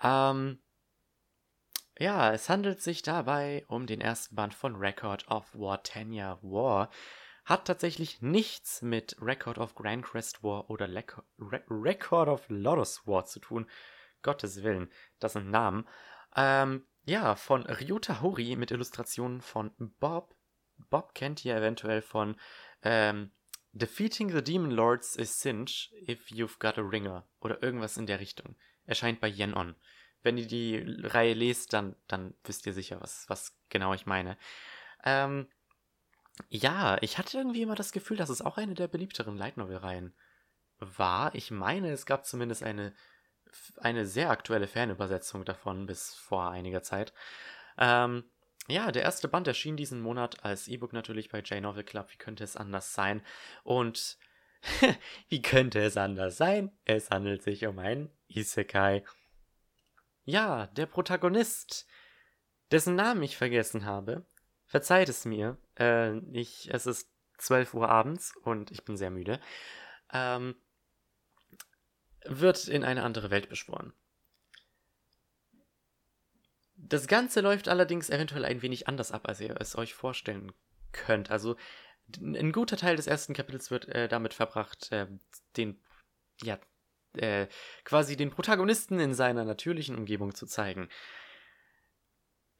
Ähm, 0.00 0.60
ja, 2.02 2.32
es 2.32 2.48
handelt 2.48 2.82
sich 2.82 3.02
dabei 3.02 3.64
um 3.68 3.86
den 3.86 4.00
ersten 4.00 4.34
Band 4.34 4.54
von 4.54 4.74
Record 4.74 5.28
of 5.28 5.54
War 5.54 5.84
Tanya 5.84 6.36
War. 6.42 6.90
Hat 7.44 7.64
tatsächlich 7.64 8.20
nichts 8.20 8.82
mit 8.82 9.16
Record 9.20 9.58
of 9.58 9.76
Grand 9.76 10.04
Crest 10.04 10.42
War 10.42 10.68
oder 10.68 10.88
Le 10.88 11.04
Re 11.38 11.62
Record 11.70 12.28
of 12.28 12.44
Lotus 12.48 13.06
War 13.06 13.24
zu 13.24 13.38
tun. 13.38 13.70
Gottes 14.22 14.64
Willen, 14.64 14.90
das 15.20 15.34
sind 15.34 15.48
Namen. 15.48 15.88
Ähm, 16.34 16.84
ja, 17.04 17.36
von 17.36 17.62
Ryuta 17.66 18.20
Hori 18.20 18.56
mit 18.56 18.72
Illustrationen 18.72 19.40
von 19.40 19.70
Bob. 20.00 20.34
Bob 20.90 21.14
kennt 21.14 21.44
ihr 21.44 21.54
eventuell 21.54 22.02
von 22.02 22.34
ähm, 22.82 23.30
Defeating 23.70 24.30
the 24.30 24.42
Demon 24.42 24.72
Lords 24.72 25.14
is 25.14 25.38
Cinch 25.38 25.92
if 26.08 26.32
you've 26.32 26.58
got 26.58 26.78
a 26.78 26.82
ringer 26.82 27.28
oder 27.40 27.62
irgendwas 27.62 27.96
in 27.96 28.06
der 28.06 28.18
Richtung. 28.18 28.56
Erscheint 28.86 29.20
bei 29.20 29.28
Yen 29.28 29.54
On. 29.54 29.76
Wenn 30.22 30.38
ihr 30.38 30.46
die 30.46 30.84
Reihe 31.02 31.34
lest, 31.34 31.72
dann, 31.72 31.96
dann 32.08 32.34
wisst 32.44 32.66
ihr 32.66 32.72
sicher, 32.72 33.00
was, 33.00 33.28
was 33.28 33.56
genau 33.68 33.94
ich 33.94 34.06
meine. 34.06 34.36
Ähm, 35.04 35.48
ja, 36.48 36.96
ich 37.00 37.18
hatte 37.18 37.38
irgendwie 37.38 37.62
immer 37.62 37.74
das 37.74 37.92
Gefühl, 37.92 38.16
dass 38.16 38.30
es 38.30 38.42
auch 38.42 38.56
eine 38.56 38.74
der 38.74 38.88
beliebteren 38.88 39.36
Light 39.36 39.56
Novel-Reihen 39.56 40.14
war. 40.78 41.34
Ich 41.34 41.50
meine, 41.50 41.90
es 41.90 42.06
gab 42.06 42.24
zumindest 42.24 42.62
eine 42.62 42.92
eine 43.78 44.06
sehr 44.06 44.30
aktuelle 44.30 44.66
Fernübersetzung 44.66 45.44
davon 45.44 45.86
bis 45.86 46.14
vor 46.14 46.50
einiger 46.50 46.82
Zeit. 46.82 47.12
Ähm, 47.78 48.24
ja, 48.68 48.92
der 48.92 49.02
erste 49.02 49.28
Band 49.28 49.48
erschien 49.48 49.76
diesen 49.76 50.00
Monat 50.00 50.44
als 50.44 50.68
E-Book 50.68 50.92
natürlich 50.92 51.30
bei 51.30 51.40
J-Novel 51.40 51.84
Club. 51.84 52.12
Wie 52.12 52.16
könnte 52.16 52.44
es 52.44 52.56
anders 52.56 52.94
sein? 52.94 53.22
Und 53.64 54.18
wie 55.28 55.42
könnte 55.42 55.80
es 55.80 55.96
anders 55.96 56.36
sein? 56.36 56.70
Es 56.84 57.10
handelt 57.10 57.42
sich 57.42 57.66
um 57.66 57.78
einen 57.78 58.10
Isekai. 58.28 59.04
Ja, 60.24 60.68
der 60.68 60.86
Protagonist, 60.86 61.86
dessen 62.70 62.94
Namen 62.94 63.22
ich 63.22 63.36
vergessen 63.36 63.84
habe, 63.84 64.24
verzeiht 64.66 65.08
es 65.08 65.24
mir. 65.24 65.58
Äh, 65.78 66.18
ich, 66.30 66.72
es 66.72 66.86
ist 66.86 67.10
12 67.38 67.74
Uhr 67.74 67.88
abends 67.88 68.34
und 68.44 68.70
ich 68.70 68.84
bin 68.84 68.96
sehr 68.96 69.10
müde. 69.10 69.40
Ähm, 70.12 70.54
wird 72.24 72.68
in 72.68 72.84
eine 72.84 73.02
andere 73.02 73.30
Welt 73.30 73.48
beschworen. 73.48 73.92
Das 76.76 77.06
Ganze 77.06 77.40
läuft 77.40 77.68
allerdings 77.68 78.10
eventuell 78.10 78.44
ein 78.44 78.62
wenig 78.62 78.88
anders 78.88 79.12
ab, 79.12 79.28
als 79.28 79.40
ihr 79.40 79.56
es 79.60 79.76
euch 79.76 79.94
vorstellen 79.94 80.52
könnt. 80.92 81.30
Also 81.30 81.56
ein 82.20 82.52
guter 82.52 82.76
Teil 82.76 82.96
des 82.96 83.06
ersten 83.06 83.34
Kapitels 83.34 83.70
wird 83.70 83.88
äh, 83.88 84.08
damit 84.08 84.34
verbracht, 84.34 84.90
äh, 84.92 85.06
den, 85.56 85.80
ja, 86.42 86.58
äh, 87.16 87.46
quasi 87.84 88.16
den 88.16 88.30
Protagonisten 88.30 89.00
in 89.00 89.14
seiner 89.14 89.44
natürlichen 89.44 89.96
Umgebung 89.96 90.34
zu 90.34 90.46
zeigen. 90.46 90.88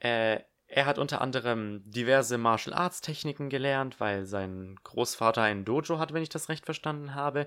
Äh, 0.00 0.40
er 0.74 0.86
hat 0.86 0.98
unter 0.98 1.20
anderem 1.20 1.82
diverse 1.84 2.38
Martial 2.38 2.74
Arts 2.74 3.02
Techniken 3.02 3.50
gelernt, 3.50 4.00
weil 4.00 4.24
sein 4.24 4.76
Großvater 4.84 5.42
ein 5.42 5.66
Dojo 5.66 5.98
hat, 5.98 6.14
wenn 6.14 6.22
ich 6.22 6.30
das 6.30 6.48
recht 6.48 6.64
verstanden 6.64 7.14
habe. 7.14 7.46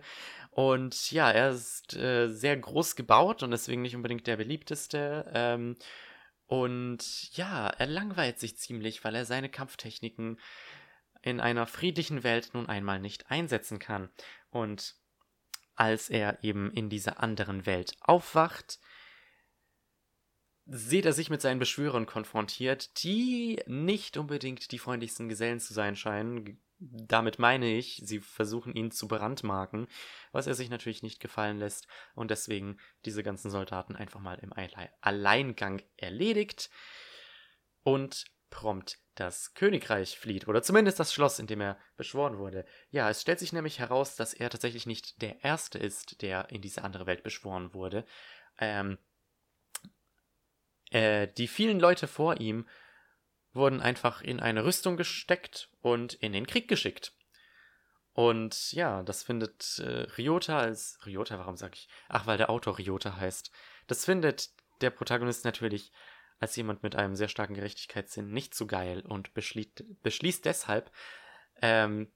Und 0.51 1.11
ja, 1.11 1.31
er 1.31 1.49
ist 1.49 1.95
äh, 1.95 2.27
sehr 2.29 2.55
groß 2.55 2.95
gebaut 2.95 3.41
und 3.41 3.49
deswegen 3.49 3.81
nicht 3.81 3.95
unbedingt 3.95 4.27
der 4.27 4.37
beliebteste. 4.37 5.25
Ähm, 5.33 5.75
und 6.45 7.35
ja, 7.35 7.67
er 7.67 7.87
langweilt 7.87 8.39
sich 8.39 8.57
ziemlich, 8.57 9.03
weil 9.03 9.15
er 9.15 9.25
seine 9.25 9.49
Kampftechniken 9.49 10.39
in 11.23 11.39
einer 11.39 11.65
friedlichen 11.65 12.23
Welt 12.23 12.51
nun 12.53 12.69
einmal 12.69 12.99
nicht 12.99 13.31
einsetzen 13.31 13.79
kann. 13.79 14.09
Und 14.51 14.95
als 15.75 16.09
er 16.09 16.43
eben 16.43 16.71
in 16.71 16.89
dieser 16.89 17.21
anderen 17.21 17.65
Welt 17.65 17.95
aufwacht, 18.01 18.79
sieht 20.65 21.05
er 21.05 21.13
sich 21.13 21.29
mit 21.29 21.41
seinen 21.41 21.59
Beschwörern 21.59 22.05
konfrontiert, 22.05 23.03
die 23.03 23.61
nicht 23.67 24.17
unbedingt 24.17 24.71
die 24.71 24.79
freundlichsten 24.79 25.29
Gesellen 25.29 25.59
zu 25.59 25.73
sein 25.73 25.95
scheinen. 25.95 26.59
damit 26.77 27.39
meine 27.39 27.73
ich, 27.73 28.01
sie 28.03 28.19
versuchen 28.19 28.75
ihn 28.75 28.91
zu 28.91 29.07
brandmarken, 29.07 29.87
was 30.33 30.45
er 30.45 30.55
sich 30.55 30.69
natürlich 30.69 31.03
nicht 31.03 31.21
gefallen 31.21 31.57
lässt 31.57 31.87
und 32.15 32.31
deswegen 32.31 32.77
diese 33.05 33.23
ganzen 33.23 33.49
Soldaten 33.49 33.95
einfach 33.95 34.19
mal 34.19 34.37
im 34.39 34.53
Alleingang 34.99 35.81
erledigt 35.95 36.69
und 37.83 38.25
prompt 38.49 38.99
das 39.15 39.53
Königreich 39.53 40.19
flieht 40.19 40.47
oder 40.47 40.61
zumindest 40.61 40.99
das 40.99 41.13
Schloss, 41.13 41.39
in 41.39 41.47
dem 41.47 41.61
er 41.61 41.77
beschworen 41.97 42.37
wurde. 42.37 42.65
Ja, 42.89 43.09
es 43.09 43.21
stellt 43.21 43.39
sich 43.39 43.53
nämlich 43.53 43.79
heraus, 43.79 44.15
dass 44.15 44.33
er 44.33 44.49
tatsächlich 44.49 44.85
nicht 44.85 45.21
der 45.21 45.43
Erste 45.43 45.79
ist, 45.79 46.21
der 46.21 46.49
in 46.51 46.61
diese 46.61 46.83
andere 46.83 47.05
Welt 47.05 47.23
beschworen 47.23 47.73
wurde. 47.73 48.05
Ähm, 48.59 48.97
äh, 50.91 51.27
die 51.37 51.47
vielen 51.47 51.79
Leute 51.79 52.07
vor 52.07 52.39
ihm 52.39 52.67
wurden 53.53 53.81
einfach 53.81 54.21
in 54.21 54.39
eine 54.39 54.65
Rüstung 54.65 54.97
gesteckt 54.97 55.69
und 55.81 56.13
in 56.15 56.33
den 56.33 56.45
Krieg 56.45 56.67
geschickt. 56.67 57.13
Und 58.13 58.71
ja, 58.71 59.03
das 59.03 59.23
findet 59.23 59.79
äh, 59.79 60.03
Ryota 60.17 60.57
als. 60.57 60.99
Ryota, 61.05 61.37
warum 61.37 61.57
sag 61.57 61.75
ich? 61.75 61.89
Ach, 62.07 62.27
weil 62.27 62.37
der 62.37 62.49
Autor 62.49 62.77
Ryota 62.77 63.17
heißt. 63.17 63.51
Das 63.87 64.05
findet 64.05 64.51
der 64.81 64.89
Protagonist 64.89 65.43
natürlich 65.45 65.91
als 66.39 66.55
jemand 66.55 66.83
mit 66.83 66.95
einem 66.95 67.15
sehr 67.15 67.27
starken 67.27 67.53
Gerechtigkeitssinn 67.53 68.31
nicht 68.31 68.53
so 68.53 68.67
geil 68.67 69.01
und 69.01 69.33
beschließt, 69.33 69.83
beschließt 70.03 70.45
deshalb, 70.45 70.91
ähm, 71.61 72.11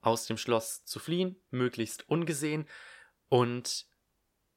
aus 0.00 0.26
dem 0.26 0.38
Schloss 0.38 0.84
zu 0.84 0.98
fliehen, 0.98 1.36
möglichst 1.50 2.08
ungesehen 2.08 2.68
und 3.28 3.86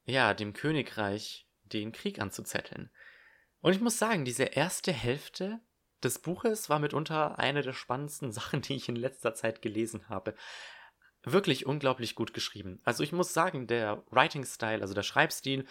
ja, 0.06 0.34
dem 0.34 0.54
Königreich 0.54 1.48
den 1.64 1.92
Krieg 1.92 2.20
anzuzetteln. 2.20 2.92
Und 3.62 3.74
ich 3.74 3.82
muss 3.82 3.98
sagen, 3.98 4.26
diese 4.26 4.44
erste 4.44 4.92
Hälfte 4.92 5.60
des 6.04 6.20
Buches 6.20 6.70
war 6.70 6.80
mitunter 6.80 7.40
eine 7.40 7.62
der 7.62 7.74
spannendsten 7.74 8.32
Sachen, 8.32 8.62
die 8.62 8.76
ich 8.76 8.90
in 8.90 8.96
letzter 8.96 9.34
Zeit 9.34 9.62
gelesen 9.62 10.08
habe. 10.10 10.36
Wirklich 11.24 11.66
unglaublich 11.66 12.16
gut 12.16 12.34
geschrieben. 12.34 12.80
Also 12.84 13.04
ich 13.04 13.12
muss 13.12 13.34
sagen, 13.34 13.68
der 13.68 14.04
Writing 14.10 14.46
Style, 14.46 14.82
also 14.82 14.94
der 14.94 15.04
Schreibstil 15.04 15.66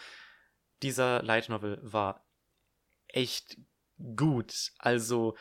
dieser 0.82 1.22
Light 1.22 1.48
Novel 1.48 1.78
war 1.82 2.24
echt 3.08 3.56
gut. 4.16 4.72
Also 4.78 5.36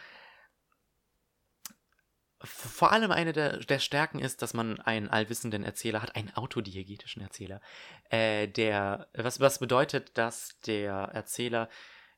vor 2.39 2.91
allem 2.91 3.11
eine 3.11 3.33
der, 3.33 3.57
der 3.57 3.79
Stärken 3.79 4.19
ist, 4.19 4.41
dass 4.41 4.53
man 4.53 4.79
einen 4.79 5.09
allwissenden 5.09 5.63
Erzähler 5.63 6.01
hat, 6.01 6.15
einen 6.15 6.33
autodiegetischen 6.35 7.21
Erzähler, 7.21 7.61
äh, 8.09 8.47
der, 8.47 9.09
was, 9.13 9.39
was 9.39 9.59
bedeutet, 9.59 10.17
dass 10.17 10.59
der 10.61 10.93
Erzähler 10.93 11.69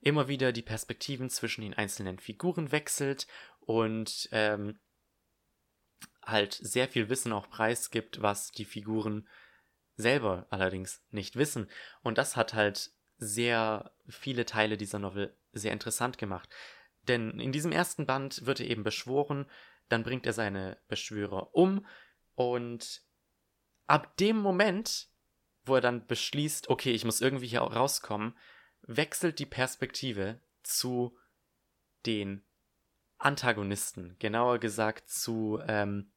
immer 0.01 0.27
wieder 0.27 0.51
die 0.51 0.61
Perspektiven 0.61 1.29
zwischen 1.29 1.61
den 1.61 1.73
einzelnen 1.73 2.19
Figuren 2.19 2.71
wechselt 2.71 3.27
und 3.61 4.29
ähm, 4.31 4.79
halt 6.23 6.53
sehr 6.53 6.87
viel 6.87 7.09
Wissen 7.09 7.31
auch 7.31 7.49
preisgibt, 7.49 8.21
was 8.21 8.51
die 8.51 8.65
Figuren 8.65 9.27
selber 9.95 10.47
allerdings 10.49 11.01
nicht 11.11 11.35
wissen. 11.35 11.69
Und 12.01 12.17
das 12.17 12.35
hat 12.35 12.53
halt 12.53 12.91
sehr 13.19 13.91
viele 14.07 14.45
Teile 14.45 14.77
dieser 14.77 14.99
Novel 14.99 15.35
sehr 15.51 15.73
interessant 15.73 16.17
gemacht. 16.17 16.49
Denn 17.07 17.39
in 17.39 17.51
diesem 17.51 17.71
ersten 17.71 18.05
Band 18.05 18.45
wird 18.45 18.59
er 18.59 18.67
eben 18.67 18.83
beschworen, 18.83 19.45
dann 19.89 20.03
bringt 20.03 20.25
er 20.25 20.33
seine 20.33 20.77
Beschwörer 20.87 21.53
um 21.55 21.85
und 22.35 23.01
ab 23.87 24.15
dem 24.17 24.37
Moment, 24.37 25.09
wo 25.65 25.75
er 25.75 25.81
dann 25.81 26.05
beschließt, 26.07 26.69
okay, 26.69 26.91
ich 26.91 27.05
muss 27.05 27.21
irgendwie 27.21 27.47
hier 27.47 27.61
rauskommen, 27.61 28.37
wechselt 28.81 29.39
die 29.39 29.45
Perspektive 29.45 30.39
zu 30.63 31.17
den 32.05 32.45
Antagonisten. 33.17 34.15
Genauer 34.19 34.59
gesagt 34.59 35.09
zu, 35.09 35.59
ähm, 35.67 36.11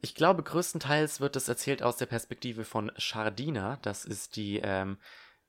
ich 0.00 0.14
glaube, 0.14 0.42
größtenteils 0.42 1.20
wird 1.20 1.36
das 1.36 1.48
erzählt 1.48 1.82
aus 1.82 1.96
der 1.96 2.06
Perspektive 2.06 2.64
von 2.64 2.92
Shardina. 2.96 3.78
Das 3.82 4.04
ist 4.04 4.36
die 4.36 4.60
ähm, 4.62 4.98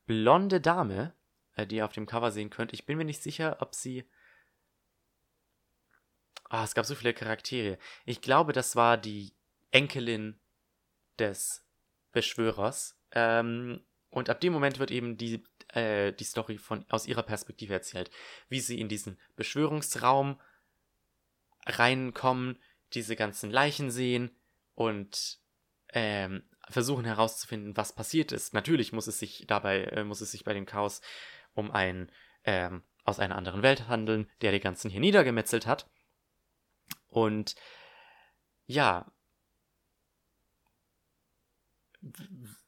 blonde 0.08 0.60
Dame, 0.60 1.14
äh, 1.55 1.68
die 1.68 1.78
ihr 1.78 1.86
auf 1.86 1.93
dem 1.93 2.08
Cover 2.08 2.32
sehen 2.32 2.49
könnt. 2.49 2.74
Ich 2.74 2.86
bin 2.86 2.97
mir 2.97 3.05
nicht 3.05 3.22
sicher, 3.22 3.58
ob 3.60 3.76
sie. 3.76 4.05
Ah, 6.49 6.62
oh, 6.62 6.64
es 6.64 6.74
gab 6.74 6.86
so 6.86 6.95
viele 6.95 7.14
Charaktere. 7.14 7.78
Ich 8.05 8.22
glaube, 8.22 8.53
das 8.53 8.76
war 8.76 8.97
die 8.97 9.34
Enkelin 9.72 10.39
des 11.20 11.64
Beschwörers. 12.14 12.97
Ähm, 13.12 13.82
und 14.10 14.30
ab 14.30 14.39
dem 14.39 14.53
Moment 14.53 14.80
wird 14.80 14.89
eben 14.91 15.18
die, 15.18 15.43
äh, 15.74 16.14
die 16.14 16.24
Story 16.24 16.58
von, 16.58 16.86
aus 16.89 17.05
ihrer 17.05 17.24
Perspektive 17.24 17.74
erzählt. 17.74 18.10
Wie 18.47 18.62
sie 18.62 18.80
in 18.80 18.88
diesen 18.88 19.20
Beschwörungsraum 19.36 20.39
reinkommen, 21.66 22.58
diese 22.93 23.18
ganzen 23.18 23.51
Leichen 23.51 23.91
sehen 23.91 24.32
und 24.74 25.39
ähm, 25.93 26.43
versuchen 26.69 27.05
herauszufinden, 27.05 27.77
was 27.77 27.93
passiert 27.93 28.31
ist. 28.31 28.53
Natürlich 28.53 28.91
muss 28.91 29.07
es 29.07 29.19
sich 29.19 29.45
dabei, 29.47 29.83
äh, 29.85 30.03
muss 30.03 30.21
es 30.21 30.31
sich 30.31 30.43
bei 30.43 30.53
dem 30.53 30.65
Chaos 30.65 31.01
um 31.53 31.71
einen 31.71 32.11
ähm, 32.43 32.83
aus 33.03 33.19
einer 33.19 33.35
anderen 33.35 33.61
Welt 33.61 33.88
handeln, 33.88 34.29
der 34.41 34.51
die 34.51 34.59
ganzen 34.59 34.89
hier 34.89 34.99
niedergemetzelt 34.99 35.65
hat. 35.65 35.89
Und 37.07 37.55
ja, 38.65 39.11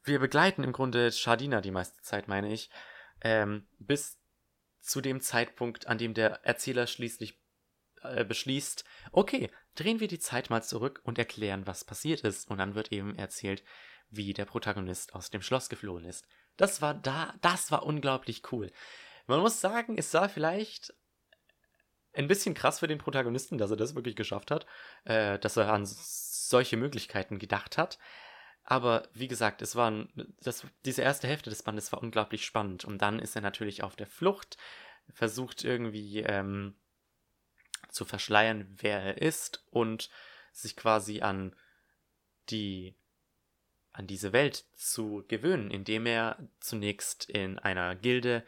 wir 0.02 0.18
begleiten 0.18 0.64
im 0.64 0.72
Grunde 0.72 1.12
Shardina 1.12 1.60
die 1.60 1.70
meiste 1.70 2.00
Zeit, 2.02 2.26
meine 2.26 2.52
ich, 2.52 2.70
ähm, 3.20 3.66
bis 3.78 4.18
zu 4.80 5.00
dem 5.00 5.20
Zeitpunkt, 5.20 5.86
an 5.86 5.98
dem 5.98 6.14
der 6.14 6.44
Erzähler 6.44 6.86
schließlich 6.86 7.38
äh, 8.02 8.24
beschließt, 8.24 8.84
okay, 9.12 9.50
drehen 9.74 10.00
wir 10.00 10.08
die 10.08 10.18
Zeit 10.18 10.50
mal 10.50 10.62
zurück 10.62 11.00
und 11.04 11.18
erklären, 11.18 11.66
was 11.66 11.84
passiert 11.84 12.20
ist. 12.22 12.50
Und 12.50 12.58
dann 12.58 12.74
wird 12.74 12.92
eben 12.92 13.16
erzählt, 13.16 13.62
wie 14.10 14.32
der 14.32 14.44
Protagonist 14.44 15.14
aus 15.14 15.30
dem 15.30 15.42
Schloss 15.42 15.68
geflohen 15.68 16.04
ist. 16.04 16.26
Das 16.56 16.82
war 16.82 16.94
da, 16.94 17.34
das 17.40 17.70
war 17.70 17.84
unglaublich 17.84 18.42
cool. 18.52 18.70
Man 19.26 19.40
muss 19.40 19.60
sagen, 19.60 19.96
es 19.96 20.12
war 20.14 20.28
vielleicht 20.28 20.92
ein 22.12 22.26
bisschen 22.26 22.54
krass 22.54 22.80
für 22.80 22.88
den 22.88 22.98
Protagonisten, 22.98 23.58
dass 23.58 23.70
er 23.70 23.76
das 23.76 23.94
wirklich 23.94 24.16
geschafft 24.16 24.50
hat, 24.50 24.66
äh, 25.04 25.38
dass 25.38 25.56
er 25.56 25.72
an 25.72 25.84
solche 25.86 26.76
Möglichkeiten 26.76 27.38
gedacht 27.38 27.78
hat. 27.78 27.98
Aber 28.64 29.08
wie 29.14 29.28
gesagt, 29.28 29.62
es 29.62 29.76
war 29.76 30.06
das, 30.42 30.66
diese 30.84 31.02
erste 31.02 31.28
Hälfte 31.28 31.50
des 31.50 31.62
Bandes 31.62 31.92
war 31.92 32.02
unglaublich 32.02 32.44
spannend. 32.44 32.84
Und 32.84 32.98
dann 32.98 33.18
ist 33.18 33.36
er 33.36 33.42
natürlich 33.42 33.82
auf 33.82 33.96
der 33.96 34.06
Flucht, 34.06 34.56
versucht 35.12 35.64
irgendwie 35.64 36.20
ähm, 36.20 36.76
zu 37.90 38.04
verschleiern, 38.04 38.66
wer 38.78 39.00
er 39.00 39.22
ist 39.22 39.64
und 39.70 40.10
sich 40.52 40.76
quasi 40.76 41.20
an 41.20 41.54
die 42.50 42.94
an 43.92 44.06
diese 44.06 44.32
Welt 44.32 44.64
zu 44.74 45.24
gewöhnen, 45.28 45.70
indem 45.70 46.06
er 46.06 46.38
zunächst 46.60 47.28
in 47.28 47.58
einer 47.58 47.96
Gilde 47.96 48.44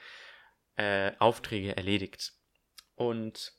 äh, 0.77 1.13
Aufträge 1.19 1.77
erledigt. 1.77 2.33
Und 2.95 3.53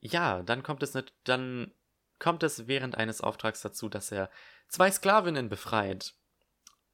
ja, 0.00 0.42
dann 0.42 0.62
kommt 0.62 0.82
es 0.82 0.94
nicht, 0.94 1.14
dann 1.24 1.72
kommt 2.18 2.42
es 2.42 2.66
während 2.68 2.96
eines 2.96 3.20
Auftrags 3.20 3.62
dazu, 3.62 3.88
dass 3.88 4.12
er 4.12 4.30
zwei 4.68 4.90
Sklavinnen 4.90 5.48
befreit 5.48 6.14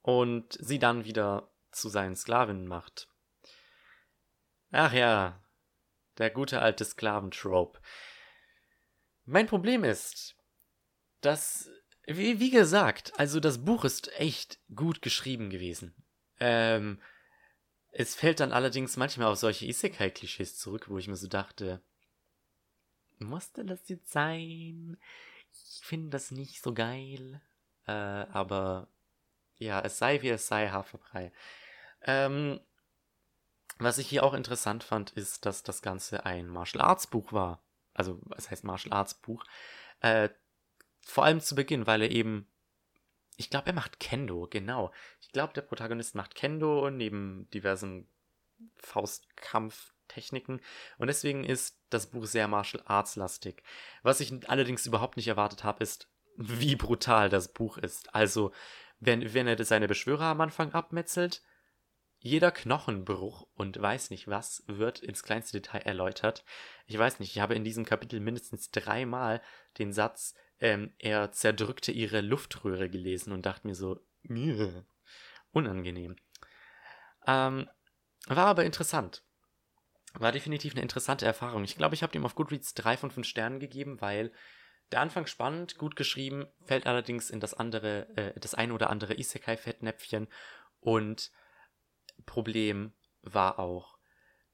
und 0.02 0.56
sie 0.60 0.78
dann 0.78 1.04
wieder 1.04 1.50
zu 1.72 1.88
seinen 1.88 2.16
Sklavinnen 2.16 2.66
macht. 2.66 3.08
Ach 4.70 4.92
ja, 4.92 5.43
der 6.18 6.30
gute 6.30 6.60
alte 6.60 6.84
Sklaventrope. 6.84 7.80
Mein 9.24 9.46
Problem 9.46 9.84
ist, 9.84 10.36
dass 11.20 11.70
wie, 12.06 12.38
wie 12.38 12.50
gesagt, 12.50 13.18
also 13.18 13.40
das 13.40 13.64
Buch 13.64 13.84
ist 13.84 14.12
echt 14.20 14.58
gut 14.74 15.00
geschrieben 15.00 15.48
gewesen. 15.48 15.94
Ähm, 16.38 17.00
es 17.92 18.14
fällt 18.14 18.40
dann 18.40 18.52
allerdings 18.52 18.96
manchmal 18.96 19.28
auf 19.28 19.38
solche 19.38 19.66
Isekai-Klischees 19.66 20.58
zurück, 20.58 20.90
wo 20.90 20.98
ich 20.98 21.08
mir 21.08 21.16
so 21.16 21.28
dachte, 21.28 21.80
musste 23.18 23.64
das 23.64 23.88
jetzt 23.88 24.10
sein? 24.10 24.98
Ich 25.50 25.80
finde 25.84 26.10
das 26.10 26.30
nicht 26.30 26.62
so 26.62 26.74
geil. 26.74 27.40
Äh, 27.86 27.92
aber 27.92 28.88
ja, 29.56 29.80
es 29.80 29.98
sei 29.98 30.20
wie 30.22 30.30
es 30.30 30.46
sei, 30.46 30.68
Haferbrei. 30.68 31.32
Ähm, 32.02 32.60
was 33.78 33.98
ich 33.98 34.08
hier 34.08 34.24
auch 34.24 34.34
interessant 34.34 34.84
fand, 34.84 35.10
ist, 35.12 35.46
dass 35.46 35.62
das 35.62 35.82
Ganze 35.82 36.24
ein 36.26 36.48
Martial 36.48 36.82
Arts 36.82 37.06
Buch 37.06 37.32
war. 37.32 37.62
Also, 37.92 38.18
was 38.22 38.50
heißt 38.50 38.64
Martial 38.64 38.92
Arts 38.92 39.14
Buch? 39.14 39.44
Äh, 40.00 40.28
vor 41.02 41.24
allem 41.24 41.40
zu 41.40 41.54
Beginn, 41.54 41.86
weil 41.86 42.02
er 42.02 42.10
eben. 42.10 42.46
Ich 43.36 43.50
glaube, 43.50 43.66
er 43.66 43.72
macht 43.72 43.98
Kendo, 43.98 44.46
genau. 44.48 44.92
Ich 45.20 45.32
glaube, 45.32 45.52
der 45.54 45.62
Protagonist 45.62 46.14
macht 46.14 46.36
Kendo 46.36 46.88
neben 46.90 47.48
diversen 47.50 48.06
Faustkampftechniken. 48.76 50.60
Und 50.98 51.06
deswegen 51.08 51.42
ist 51.42 51.80
das 51.90 52.06
Buch 52.06 52.26
sehr 52.26 52.46
Martial 52.46 52.84
Arts 52.86 53.16
lastig. 53.16 53.64
Was 54.04 54.20
ich 54.20 54.48
allerdings 54.48 54.86
überhaupt 54.86 55.16
nicht 55.16 55.26
erwartet 55.26 55.64
habe, 55.64 55.82
ist, 55.82 56.08
wie 56.36 56.76
brutal 56.76 57.28
das 57.28 57.52
Buch 57.52 57.76
ist. 57.76 58.14
Also, 58.14 58.52
wenn, 59.00 59.34
wenn 59.34 59.48
er 59.48 59.62
seine 59.64 59.88
Beschwörer 59.88 60.26
am 60.26 60.40
Anfang 60.40 60.72
abmetzelt, 60.72 61.42
jeder 62.24 62.50
Knochenbruch 62.50 63.46
und 63.54 63.78
weiß 63.78 64.08
nicht 64.08 64.28
was 64.28 64.64
wird 64.66 65.00
ins 65.00 65.22
kleinste 65.22 65.60
Detail 65.60 65.80
erläutert. 65.80 66.42
Ich 66.86 66.96
weiß 66.98 67.20
nicht, 67.20 67.36
ich 67.36 67.42
habe 67.42 67.54
in 67.54 67.64
diesem 67.64 67.84
Kapitel 67.84 68.18
mindestens 68.18 68.70
dreimal 68.70 69.42
den 69.78 69.92
Satz, 69.92 70.34
ähm, 70.58 70.94
er 70.98 71.32
zerdrückte 71.32 71.92
ihre 71.92 72.22
Luftröhre 72.22 72.88
gelesen 72.88 73.30
und 73.30 73.44
dachte 73.44 73.66
mir 73.66 73.74
so, 73.74 74.00
unangenehm. 75.52 76.16
Ähm, 77.26 77.68
war 78.26 78.46
aber 78.46 78.64
interessant. 78.64 79.22
War 80.14 80.32
definitiv 80.32 80.72
eine 80.72 80.82
interessante 80.82 81.26
Erfahrung. 81.26 81.62
Ich 81.64 81.76
glaube, 81.76 81.94
ich 81.94 82.02
habe 82.02 82.16
ihm 82.16 82.24
auf 82.24 82.36
Goodreads 82.36 82.72
drei 82.72 82.96
von 82.96 83.10
fünf 83.10 83.26
Sternen 83.26 83.60
gegeben, 83.60 84.00
weil 84.00 84.32
der 84.92 85.02
Anfang 85.02 85.26
spannend, 85.26 85.76
gut 85.76 85.94
geschrieben, 85.94 86.46
fällt 86.64 86.86
allerdings 86.86 87.28
in 87.28 87.40
das 87.40 87.52
andere, 87.52 88.08
äh, 88.16 88.40
das 88.40 88.54
ein 88.54 88.72
oder 88.72 88.88
andere 88.88 89.12
Isekai-Fettnäpfchen. 89.18 90.26
Und 90.80 91.30
Problem 92.26 92.92
war 93.22 93.58
auch, 93.58 93.98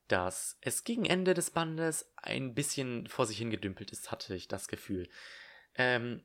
dass 0.08 0.58
es 0.60 0.84
gegen 0.84 1.04
Ende 1.04 1.34
des 1.34 1.50
Bandes 1.50 2.12
ein 2.16 2.54
bisschen 2.54 3.06
vor 3.06 3.26
sich 3.26 3.38
hingedümpelt 3.38 3.92
ist, 3.92 4.10
hatte 4.10 4.34
ich 4.34 4.48
das 4.48 4.66
Gefühl. 4.66 5.08
Ähm, 5.74 6.24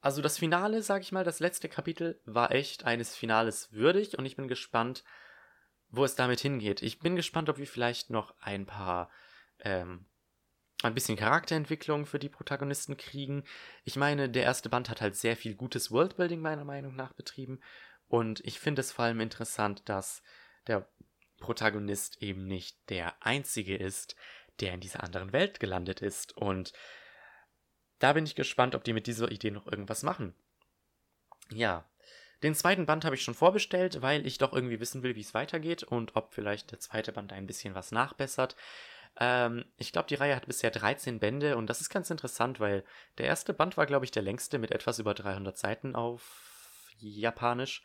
also 0.00 0.22
das 0.22 0.38
Finale, 0.38 0.82
sag 0.82 1.02
ich 1.02 1.12
mal, 1.12 1.24
das 1.24 1.40
letzte 1.40 1.68
Kapitel 1.68 2.20
war 2.26 2.52
echt 2.52 2.84
eines 2.84 3.16
Finales 3.16 3.72
würdig 3.72 4.18
und 4.18 4.26
ich 4.26 4.36
bin 4.36 4.48
gespannt, 4.48 5.02
wo 5.88 6.04
es 6.04 6.14
damit 6.14 6.40
hingeht. 6.40 6.82
Ich 6.82 6.98
bin 6.98 7.16
gespannt, 7.16 7.48
ob 7.48 7.58
wir 7.58 7.66
vielleicht 7.66 8.10
noch 8.10 8.34
ein 8.40 8.66
paar, 8.66 9.10
ähm, 9.60 10.06
ein 10.82 10.94
bisschen 10.94 11.16
Charakterentwicklung 11.16 12.04
für 12.06 12.18
die 12.18 12.28
Protagonisten 12.28 12.96
kriegen. 12.96 13.44
Ich 13.84 13.96
meine, 13.96 14.28
der 14.28 14.42
erste 14.42 14.68
Band 14.68 14.90
hat 14.90 15.00
halt 15.00 15.16
sehr 15.16 15.36
viel 15.36 15.54
gutes 15.54 15.90
Worldbuilding 15.90 16.40
meiner 16.40 16.64
Meinung 16.64 16.94
nach 16.94 17.14
betrieben 17.14 17.60
und 18.08 18.40
ich 18.40 18.60
finde 18.60 18.80
es 18.80 18.92
vor 18.92 19.04
allem 19.04 19.20
interessant, 19.20 19.88
dass 19.88 20.22
der 20.66 20.88
Protagonist 21.40 22.22
eben 22.22 22.46
nicht 22.46 22.78
der 22.88 23.22
einzige 23.24 23.76
ist, 23.76 24.16
der 24.60 24.72
in 24.74 24.80
dieser 24.80 25.02
anderen 25.02 25.32
Welt 25.32 25.60
gelandet 25.60 26.00
ist 26.00 26.36
und 26.36 26.72
da 27.98 28.12
bin 28.12 28.26
ich 28.26 28.34
gespannt, 28.34 28.74
ob 28.74 28.84
die 28.84 28.92
mit 28.92 29.06
dieser 29.06 29.30
Idee 29.30 29.50
noch 29.50 29.66
irgendwas 29.66 30.02
machen. 30.02 30.34
Ja, 31.50 31.88
den 32.42 32.54
zweiten 32.54 32.86
Band 32.86 33.04
habe 33.04 33.14
ich 33.14 33.22
schon 33.22 33.34
vorbestellt, 33.34 34.02
weil 34.02 34.26
ich 34.26 34.38
doch 34.38 34.52
irgendwie 34.52 34.80
wissen 34.80 35.02
will, 35.02 35.14
wie 35.16 35.20
es 35.20 35.34
weitergeht 35.34 35.82
und 35.82 36.16
ob 36.16 36.34
vielleicht 36.34 36.70
der 36.70 36.80
zweite 36.80 37.12
Band 37.12 37.32
ein 37.32 37.46
bisschen 37.46 37.74
was 37.74 37.92
nachbessert. 37.92 38.56
Ähm, 39.18 39.64
ich 39.78 39.92
glaube, 39.92 40.08
die 40.08 40.16
Reihe 40.16 40.36
hat 40.36 40.46
bisher 40.46 40.70
13 40.70 41.18
Bände 41.18 41.56
und 41.56 41.68
das 41.68 41.80
ist 41.80 41.88
ganz 41.88 42.10
interessant, 42.10 42.60
weil 42.60 42.84
der 43.16 43.26
erste 43.26 43.54
Band 43.54 43.76
war, 43.78 43.86
glaube 43.86 44.04
ich, 44.04 44.10
der 44.10 44.22
längste 44.22 44.58
mit 44.58 44.70
etwas 44.70 44.98
über 44.98 45.14
300 45.14 45.56
Seiten 45.56 45.96
auf 45.96 46.55
Japanisch. 46.98 47.82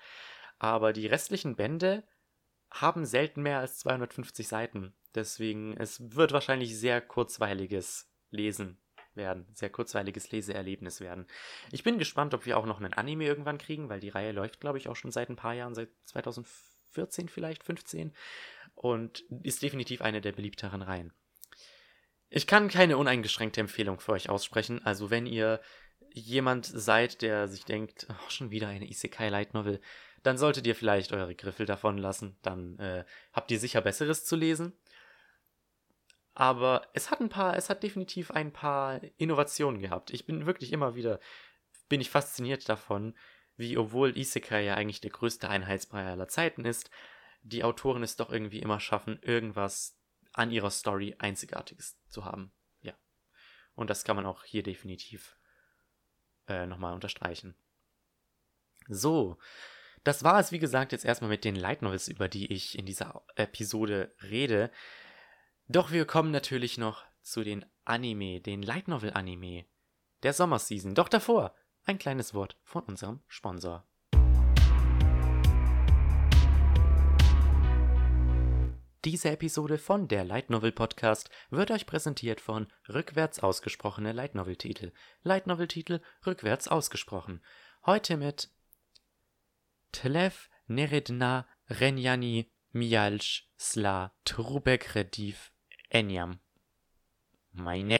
Aber 0.59 0.93
die 0.93 1.07
restlichen 1.07 1.55
Bände 1.55 2.03
haben 2.71 3.05
selten 3.05 3.41
mehr 3.41 3.59
als 3.59 3.79
250 3.79 4.47
Seiten. 4.47 4.93
Deswegen, 5.15 5.75
es 5.77 6.15
wird 6.15 6.31
wahrscheinlich 6.31 6.77
sehr 6.77 7.01
kurzweiliges 7.01 8.09
Lesen 8.29 8.77
werden. 9.13 9.47
Sehr 9.53 9.69
kurzweiliges 9.69 10.31
Leseerlebnis 10.31 11.01
werden. 11.01 11.27
Ich 11.71 11.83
bin 11.83 11.97
gespannt, 11.97 12.33
ob 12.33 12.45
wir 12.45 12.57
auch 12.57 12.65
noch 12.65 12.79
einen 12.79 12.93
Anime 12.93 13.25
irgendwann 13.25 13.57
kriegen, 13.57 13.89
weil 13.89 13.99
die 13.99 14.09
Reihe 14.09 14.31
läuft, 14.31 14.61
glaube 14.61 14.77
ich, 14.77 14.87
auch 14.87 14.95
schon 14.95 15.11
seit 15.11 15.29
ein 15.29 15.35
paar 15.35 15.53
Jahren, 15.53 15.75
seit 15.75 15.89
2014 16.05 17.27
vielleicht, 17.27 17.63
15. 17.63 18.13
Und 18.75 19.25
ist 19.43 19.61
definitiv 19.61 20.01
eine 20.01 20.21
der 20.21 20.31
beliebteren 20.31 20.81
Reihen. 20.81 21.13
Ich 22.29 22.47
kann 22.47 22.69
keine 22.69 22.97
uneingeschränkte 22.97 23.59
Empfehlung 23.59 23.99
für 23.99 24.13
euch 24.13 24.29
aussprechen. 24.29 24.83
Also 24.85 25.09
wenn 25.09 25.25
ihr 25.25 25.59
jemand 26.13 26.65
seid, 26.65 27.21
der 27.21 27.47
sich 27.47 27.65
denkt, 27.65 28.07
oh, 28.09 28.29
schon 28.29 28.51
wieder 28.51 28.67
eine 28.67 28.89
Isekai 28.89 29.29
Light 29.29 29.53
Novel, 29.53 29.81
dann 30.23 30.37
solltet 30.37 30.67
ihr 30.67 30.75
vielleicht 30.75 31.13
eure 31.13 31.35
Griffel 31.35 31.65
davon 31.65 31.97
lassen. 31.97 32.37
Dann 32.41 32.77
äh, 32.79 33.05
habt 33.33 33.51
ihr 33.51 33.59
sicher 33.59 33.81
Besseres 33.81 34.25
zu 34.25 34.35
lesen. 34.35 34.73
Aber 36.33 36.87
es 36.93 37.11
hat 37.11 37.19
ein 37.19 37.29
paar, 37.29 37.57
es 37.57 37.69
hat 37.69 37.83
definitiv 37.83 38.31
ein 38.31 38.53
paar 38.53 39.01
Innovationen 39.17 39.81
gehabt. 39.81 40.11
Ich 40.11 40.25
bin 40.25 40.45
wirklich 40.45 40.71
immer 40.71 40.95
wieder, 40.95 41.19
bin 41.89 42.01
ich 42.01 42.09
fasziniert 42.09 42.69
davon, 42.69 43.15
wie, 43.57 43.77
obwohl 43.77 44.17
Isekai 44.17 44.63
ja 44.63 44.75
eigentlich 44.75 45.01
der 45.01 45.11
größte 45.11 45.49
Einheitsbrei 45.49 46.05
aller 46.05 46.27
Zeiten 46.27 46.65
ist, 46.65 46.89
die 47.41 47.63
Autoren 47.63 48.03
es 48.03 48.15
doch 48.15 48.31
irgendwie 48.31 48.59
immer 48.59 48.79
schaffen, 48.79 49.19
irgendwas 49.21 49.97
an 50.33 50.51
ihrer 50.51 50.71
Story 50.71 51.15
Einzigartiges 51.19 51.99
zu 52.07 52.23
haben. 52.23 52.53
Ja. 52.81 52.93
Und 53.75 53.89
das 53.89 54.03
kann 54.03 54.15
man 54.15 54.25
auch 54.25 54.43
hier 54.43 54.63
definitiv 54.63 55.35
äh, 56.51 56.67
nochmal 56.67 56.93
unterstreichen. 56.93 57.55
So. 58.87 59.37
Das 60.03 60.23
war 60.23 60.39
es, 60.39 60.51
wie 60.51 60.59
gesagt, 60.59 60.91
jetzt 60.91 61.05
erstmal 61.05 61.29
mit 61.29 61.45
den 61.45 61.55
Light 61.55 61.83
Novels, 61.83 62.07
über 62.07 62.27
die 62.27 62.51
ich 62.51 62.77
in 62.77 62.85
dieser 62.85 63.23
Episode 63.35 64.15
rede. 64.23 64.71
Doch 65.67 65.91
wir 65.91 66.05
kommen 66.05 66.31
natürlich 66.31 66.77
noch 66.77 67.05
zu 67.21 67.43
den 67.43 67.65
Anime, 67.85 68.41
den 68.41 68.63
Light 68.63 68.87
Novel 68.87 69.13
Anime 69.13 69.65
der 70.23 70.33
Sommerseason. 70.33 70.95
Doch 70.95 71.07
davor 71.07 71.55
ein 71.83 71.97
kleines 71.97 72.33
Wort 72.33 72.57
von 72.63 72.83
unserem 72.83 73.21
Sponsor. 73.27 73.87
Diese 79.03 79.31
Episode 79.31 79.79
von 79.79 80.07
der 80.07 80.23
Light 80.23 80.51
Novel 80.51 80.71
Podcast 80.71 81.31
wird 81.49 81.71
euch 81.71 81.87
präsentiert 81.87 82.39
von 82.39 82.67
rückwärts 82.87 83.39
ausgesprochene 83.39 84.11
Light 84.11 84.35
Novel 84.35 84.57
Titel. 84.57 84.91
Light 85.23 85.47
Novel 85.47 85.67
Titel 85.67 86.01
rückwärts 86.23 86.67
ausgesprochen. 86.67 87.43
Heute 87.83 88.15
mit 88.15 88.51
Tlev 89.91 90.49
Neredna 90.67 91.47
Renjani 91.67 92.51
Mialch 92.73 93.49
Sla 93.57 94.13
Trubek 94.23 94.93
Rediv 94.93 95.51
Enyam. 95.89 96.39
Meine 97.53 97.97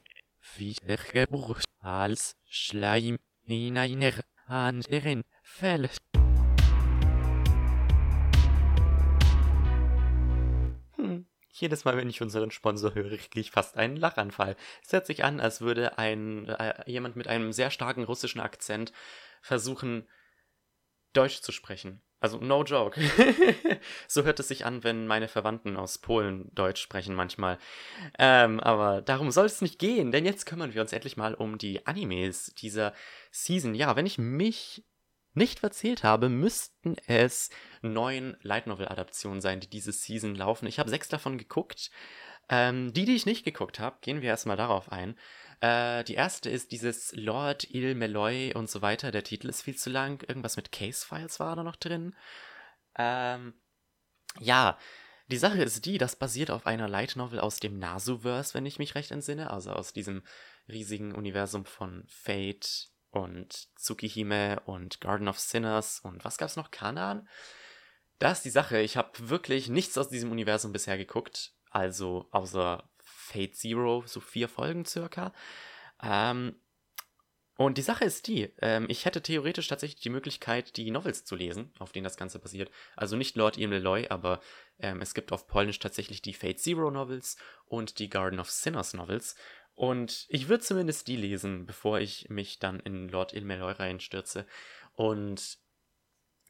Wiedergeburt 0.56 1.64
als 1.80 2.38
Schleim 2.46 3.18
in 3.46 3.76
einer 3.76 4.14
anderen 4.46 5.24
Welt. 5.62 5.98
Jedes 11.52 11.86
Mal, 11.86 11.98
wenn 11.98 12.10
ich 12.10 12.22
unseren 12.22 12.52
Sponsor 12.52 12.96
höre, 12.96 13.18
kriege 13.18 13.40
ich 13.40 13.52
fast 13.52 13.78
einen 13.78 13.98
Lachanfall. 13.98 14.56
Es 14.84 14.94
hört 14.94 15.06
sich 15.06 15.24
an, 15.24 15.40
als 15.40 15.62
würde 15.62 15.98
ein 15.98 16.48
äh, 16.48 16.90
jemand 16.90 17.16
mit 17.16 17.28
einem 17.28 17.52
sehr 17.52 17.72
starken 17.72 18.04
russischen 18.04 18.42
Akzent 18.42 18.94
versuchen, 19.42 20.08
Deutsch 21.14 21.42
zu 21.42 21.52
sprechen. 21.52 22.02
Also 22.22 22.38
no 22.38 22.64
joke. 22.64 23.02
so 24.08 24.24
hört 24.24 24.40
es 24.40 24.48
sich 24.48 24.64
an, 24.64 24.84
wenn 24.84 25.08
meine 25.08 25.28
Verwandten 25.28 25.76
aus 25.76 25.98
Polen 25.98 26.54
Deutsch 26.54 26.80
sprechen 26.80 27.16
manchmal. 27.16 27.58
Ähm, 28.20 28.60
aber 28.60 29.02
darum 29.02 29.32
soll 29.32 29.48
es 29.48 29.62
nicht 29.62 29.80
gehen, 29.80 30.12
denn 30.12 30.24
jetzt 30.24 30.46
kümmern 30.46 30.74
wir 30.76 30.82
uns 30.82 30.94
endlich 30.94 31.18
mal 31.18 31.34
um 31.34 31.58
die 31.58 31.86
Animes 31.88 32.54
dieser 32.54 32.94
Season. 33.32 33.74
Ja, 33.74 33.96
wenn 33.96 34.06
ich 34.06 34.20
mich 34.20 34.86
nicht 35.34 35.60
verzählt 35.60 36.04
habe, 36.04 36.30
müssten 36.30 36.96
es 37.08 37.50
neun 37.82 38.38
Light 38.42 38.68
Novel 38.68 38.88
Adaptionen 38.88 39.42
sein, 39.42 39.60
die 39.60 39.70
diese 39.70 39.92
Season 39.92 40.36
laufen. 40.36 40.68
Ich 40.68 40.80
habe 40.80 40.90
sechs 40.90 41.08
davon 41.08 41.38
geguckt. 41.38 41.92
Ähm, 42.50 42.92
die, 42.94 43.06
die 43.06 43.16
ich 43.16 43.26
nicht 43.26 43.46
geguckt 43.46 43.80
habe, 43.80 43.98
gehen 44.02 44.22
wir 44.22 44.30
erstmal 44.30 44.58
darauf 44.58 44.92
ein. 44.92 45.18
Äh, 45.62 46.04
die 46.04 46.16
erste 46.16 46.50
ist 46.50 46.72
dieses 46.72 47.14
Lord 47.16 47.70
Il 47.70 47.96
Meloy 47.96 48.54
und 48.54 48.70
so 48.70 48.82
weiter. 48.82 49.12
Der 49.12 49.24
Titel 49.24 49.48
ist 49.48 49.62
viel 49.62 49.78
zu 49.78 49.90
lang. 49.90 50.22
Irgendwas 50.28 50.58
mit 50.58 50.72
Case 50.72 51.06
Files 51.06 51.40
war 51.40 51.56
da 51.56 51.64
noch 51.64 51.78
drin. 51.78 52.14
Ähm, 52.98 53.54
ja, 54.40 54.78
die 55.28 55.38
Sache 55.38 55.64
ist 55.64 55.86
die, 55.86 55.98
das 55.98 56.18
basiert 56.18 56.52
auf 56.52 56.66
einer 56.66 56.90
Light 56.90 57.16
Novel 57.16 57.40
aus 57.40 57.62
dem 57.62 57.80
Nasuverse, 57.80 58.54
wenn 58.54 58.66
ich 58.66 58.80
mich 58.80 58.96
recht 58.96 59.12
entsinne. 59.12 59.50
Also 59.50 59.72
aus 59.72 59.94
diesem 59.94 60.24
riesigen 60.68 61.16
Universum 61.16 61.64
von 61.64 62.04
Fate 62.08 62.91
und 63.12 63.70
Tsukihime 63.76 64.62
und 64.66 65.02
Garden 65.02 65.28
of 65.28 65.40
Sinners 65.40 66.00
und 66.00 66.26
was 66.26 66.38
gab's 66.38 66.56
noch? 66.56 66.72
Kanan? 66.72 67.28
Das 68.20 68.40
ist 68.40 68.46
die 68.46 68.52
Sache. 68.52 68.80
Ich 68.80 68.98
habe 68.98 69.30
wirklich 69.30 69.70
nichts 69.70 69.98
aus 69.98 70.10
diesem 70.10 70.32
Universum 70.32 70.72
bisher 70.72 70.98
geguckt. 70.98 71.54
Also 71.70 72.28
außer 72.32 72.90
Fate 73.00 73.56
Zero, 73.56 74.04
so 74.06 74.20
vier 74.20 74.48
Folgen 74.48 74.86
circa. 74.86 75.34
Ähm, 76.04 76.56
und 77.58 77.78
die 77.78 77.84
Sache 77.84 78.06
ist 78.06 78.28
die, 78.28 78.52
ähm, 78.62 78.88
ich 78.90 79.06
hätte 79.06 79.22
theoretisch 79.22 79.68
tatsächlich 79.68 80.02
die 80.02 80.10
Möglichkeit, 80.10 80.78
die 80.78 80.90
Novels 80.90 81.26
zu 81.26 81.36
lesen, 81.36 81.72
auf 81.78 81.92
denen 81.92 82.04
das 82.04 82.18
Ganze 82.18 82.40
basiert. 82.40 82.72
Also 82.96 83.16
nicht 83.16 83.36
Lord 83.36 83.58
Imleloy, 83.58 84.08
aber 84.10 84.42
ähm, 84.80 85.02
es 85.02 85.14
gibt 85.14 85.32
auf 85.32 85.48
Polnisch 85.48 85.78
tatsächlich 85.78 86.22
die 86.22 86.34
Fate 86.34 86.60
Zero 86.60 86.90
Novels 86.90 87.38
und 87.66 88.00
die 88.00 88.10
Garden 88.10 88.40
of 88.40 88.50
Sinners 88.50 88.94
Novels. 88.94 89.36
Und 89.82 90.28
ich 90.30 90.48
würde 90.48 90.64
zumindest 90.64 91.08
die 91.08 91.16
lesen, 91.16 91.66
bevor 91.66 92.00
ich 92.00 92.30
mich 92.30 92.60
dann 92.60 92.80
in 92.82 93.10
Lord 93.10 93.34
Ilmeloy 93.34 93.72
reinstürze. 93.72 94.46
Und 94.94 95.58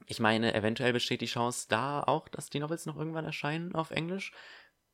ich 0.05 0.19
meine, 0.19 0.53
eventuell 0.53 0.91
besteht 0.91 1.21
die 1.21 1.27
Chance 1.27 1.67
da 1.69 2.03
auch, 2.03 2.27
dass 2.27 2.49
die 2.49 2.59
Novels 2.59 2.85
noch 2.85 2.97
irgendwann 2.97 3.23
erscheinen 3.23 3.73
auf 3.73 3.91
Englisch. 3.91 4.33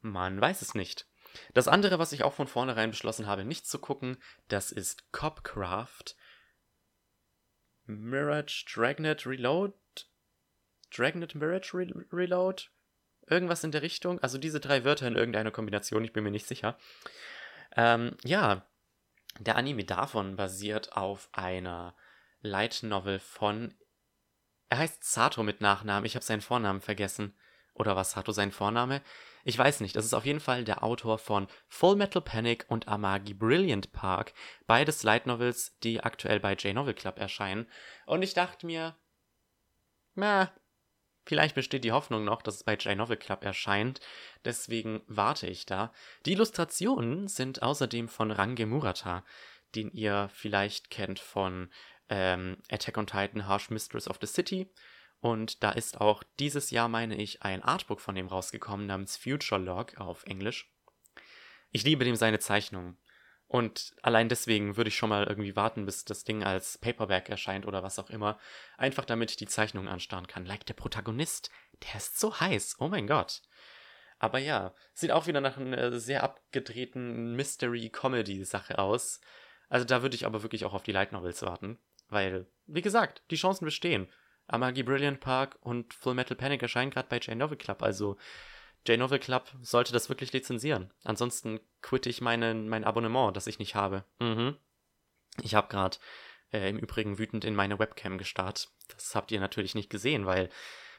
Man 0.01 0.39
weiß 0.39 0.61
es 0.61 0.75
nicht. 0.75 1.07
Das 1.55 1.67
andere, 1.67 1.97
was 1.97 2.11
ich 2.11 2.21
auch 2.21 2.33
von 2.33 2.45
vornherein 2.45 2.91
beschlossen 2.91 3.25
habe, 3.25 3.43
nicht 3.43 3.65
zu 3.65 3.79
gucken, 3.79 4.17
das 4.49 4.71
ist 4.71 5.11
Copcraft. 5.11 6.15
Mirage 7.87 8.65
Dragnet 8.71 9.25
Reload. 9.25 9.73
Dragonet 10.95 11.33
Mirage 11.33 11.73
Re 11.73 11.87
Reload? 12.13 12.65
Irgendwas 13.25 13.63
in 13.63 13.71
der 13.71 13.81
Richtung. 13.81 14.19
Also 14.19 14.37
diese 14.37 14.59
drei 14.59 14.83
Wörter 14.83 15.07
in 15.07 15.15
irgendeiner 15.15 15.49
Kombination, 15.49 16.03
ich 16.03 16.13
bin 16.13 16.23
mir 16.23 16.29
nicht 16.29 16.45
sicher. 16.45 16.77
Ähm, 17.77 18.17
ja, 18.25 18.67
der 19.39 19.55
Anime 19.55 19.85
davon 19.85 20.35
basiert 20.35 20.93
auf 20.93 21.29
einer 21.31 21.95
Light 22.41 22.83
Novel 22.83 23.19
von. 23.19 23.73
Er 24.69 24.79
heißt 24.79 25.03
Sato 25.03 25.43
mit 25.43 25.61
Nachnamen. 25.61 26.05
Ich 26.05 26.15
habe 26.15 26.25
seinen 26.25 26.41
Vornamen 26.41 26.81
vergessen. 26.81 27.37
Oder 27.73 27.95
was 27.95 28.11
Sato 28.11 28.31
sein 28.31 28.51
Vorname? 28.51 29.01
Ich 29.43 29.57
weiß 29.57 29.81
nicht. 29.81 29.95
Das 29.95 30.03
ist 30.03 30.15
auf 30.15 30.25
jeden 30.25 30.39
Fall 30.39 30.63
der 30.63 30.83
Autor 30.83 31.19
von 31.19 31.47
Full 31.67 31.95
Metal 31.95 32.21
Panic 32.21 32.65
und 32.67 32.87
Amagi 32.87 33.35
Brilliant 33.35 33.93
Park. 33.93 34.33
Beides 34.65 35.03
Light 35.03 35.27
Novels, 35.27 35.77
die 35.83 36.01
aktuell 36.01 36.39
bei 36.39 36.53
J-Novel 36.53 36.95
Club 36.95 37.19
erscheinen. 37.19 37.67
Und 38.07 38.23
ich 38.23 38.33
dachte 38.33 38.65
mir, 38.65 38.97
na, 40.15 40.51
Vielleicht 41.27 41.55
besteht 41.55 41.83
die 41.83 41.91
Hoffnung 41.91 42.23
noch, 42.23 42.41
dass 42.41 42.55
es 42.55 42.63
bei 42.63 42.75
J-Novel 42.75 43.17
Club 43.17 43.43
erscheint, 43.43 43.99
deswegen 44.45 45.01
warte 45.07 45.47
ich 45.47 45.65
da. 45.65 45.91
Die 46.25 46.31
Illustrationen 46.31 47.27
sind 47.27 47.61
außerdem 47.61 48.07
von 48.07 48.31
Range 48.31 48.65
Murata, 48.65 49.25
den 49.75 49.91
ihr 49.91 50.29
vielleicht 50.33 50.89
kennt 50.89 51.19
von 51.19 51.69
ähm, 52.07 52.55
Attack 52.71 52.97
on 52.97 53.07
Titan 53.07 53.45
Harsh 53.45 53.69
Mistress 53.69 54.07
of 54.07 54.19
the 54.21 54.27
City. 54.27 54.71
Und 55.19 55.63
da 55.63 55.71
ist 55.71 55.99
auch 55.99 56.23
dieses 56.39 56.71
Jahr, 56.71 56.87
meine 56.87 57.17
ich, 57.17 57.41
ein 57.41 57.61
Artbook 57.61 57.99
von 57.99 58.15
dem 58.15 58.27
rausgekommen 58.27 58.87
namens 58.87 59.17
Future 59.17 59.59
Log 59.59 59.97
auf 59.97 60.23
Englisch. 60.23 60.71
Ich 61.73 61.83
liebe 61.83 62.05
dem 62.05 62.15
seine 62.15 62.39
Zeichnungen. 62.39 62.97
Und 63.47 63.95
allein 64.01 64.27
deswegen 64.27 64.75
würde 64.75 64.89
ich 64.89 64.97
schon 64.97 65.09
mal 65.09 65.25
irgendwie 65.25 65.55
warten, 65.55 65.85
bis 65.85 66.03
das 66.03 66.25
Ding 66.25 66.43
als 66.43 66.77
Paperback 66.77 67.29
erscheint 67.29 67.65
oder 67.65 67.81
was 67.81 67.97
auch 67.97 68.09
immer. 68.09 68.37
Einfach 68.77 69.05
damit 69.05 69.31
ich 69.31 69.37
die 69.37 69.47
Zeichnung 69.47 69.87
anstarren 69.87 70.27
kann. 70.27 70.45
Like 70.45 70.65
der 70.65 70.73
Protagonist, 70.73 71.49
der 71.83 71.95
ist 71.95 72.19
so 72.19 72.39
heiß. 72.39 72.75
Oh 72.79 72.89
mein 72.89 73.07
Gott. 73.07 73.41
Aber 74.19 74.39
ja, 74.39 74.73
sieht 74.93 75.11
auch 75.11 75.27
wieder 75.27 75.41
nach 75.41 75.57
einer 75.57 75.97
sehr 75.99 76.23
abgedrehten 76.23 77.35
Mystery-Comedy-Sache 77.35 78.79
aus. 78.79 79.21
Also 79.69 79.85
da 79.85 80.01
würde 80.01 80.15
ich 80.15 80.25
aber 80.25 80.43
wirklich 80.43 80.65
auch 80.65 80.73
auf 80.73 80.83
die 80.83 80.91
Light 80.91 81.13
Novels 81.13 81.41
warten. 81.43 81.79
Weil, 82.09 82.47
wie 82.65 82.81
gesagt, 82.81 83.23
die 83.31 83.35
Chancen 83.35 83.65
bestehen. 83.65 84.11
Amagi 84.47 84.83
Brilliant 84.83 85.19
Park 85.19 85.57
und 85.61 85.93
Full 85.93 86.15
Metal 86.15 86.37
Panic 86.37 86.61
erscheinen 86.61 86.91
gerade 86.91 87.09
bei 87.09 87.17
J-Novel 87.17 87.57
Club. 87.57 87.81
Also 87.83 88.17
J-Novel 88.87 89.19
Club 89.19 89.51
sollte 89.61 89.93
das 89.93 90.09
wirklich 90.09 90.33
lizenzieren. 90.33 90.93
Ansonsten 91.03 91.59
quitte 91.81 92.09
ich 92.09 92.21
meine, 92.21 92.53
mein 92.53 92.83
Abonnement, 92.83 93.35
das 93.35 93.47
ich 93.47 93.59
nicht 93.59 93.75
habe. 93.75 94.05
Mhm. 94.19 94.57
Ich 95.41 95.55
habe 95.55 95.67
gerade 95.67 95.97
äh, 96.51 96.69
im 96.69 96.77
Übrigen 96.77 97.17
wütend 97.17 97.45
in 97.45 97.55
meine 97.55 97.79
Webcam 97.79 98.17
gestarrt. 98.17 98.71
Das 98.89 99.15
habt 99.15 99.31
ihr 99.31 99.39
natürlich 99.39 99.75
nicht 99.75 99.89
gesehen, 99.89 100.25
weil 100.25 100.49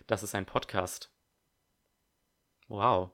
das 0.07 0.22
ist 0.22 0.34
ein 0.34 0.47
Podcast. 0.47 1.12
Wow. 2.68 3.11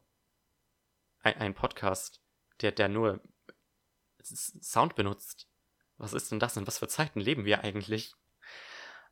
Ein, 1.20 1.36
ein 1.36 1.54
Podcast, 1.54 2.20
der, 2.60 2.72
der 2.72 2.88
nur 2.88 3.20
Sound 4.22 4.96
benutzt. 4.96 5.48
Was 5.96 6.12
ist 6.12 6.32
denn 6.32 6.40
das? 6.40 6.56
In 6.56 6.66
was 6.66 6.78
für 6.78 6.88
Zeiten 6.88 7.20
leben 7.20 7.44
wir 7.44 7.62
eigentlich? 7.62 8.14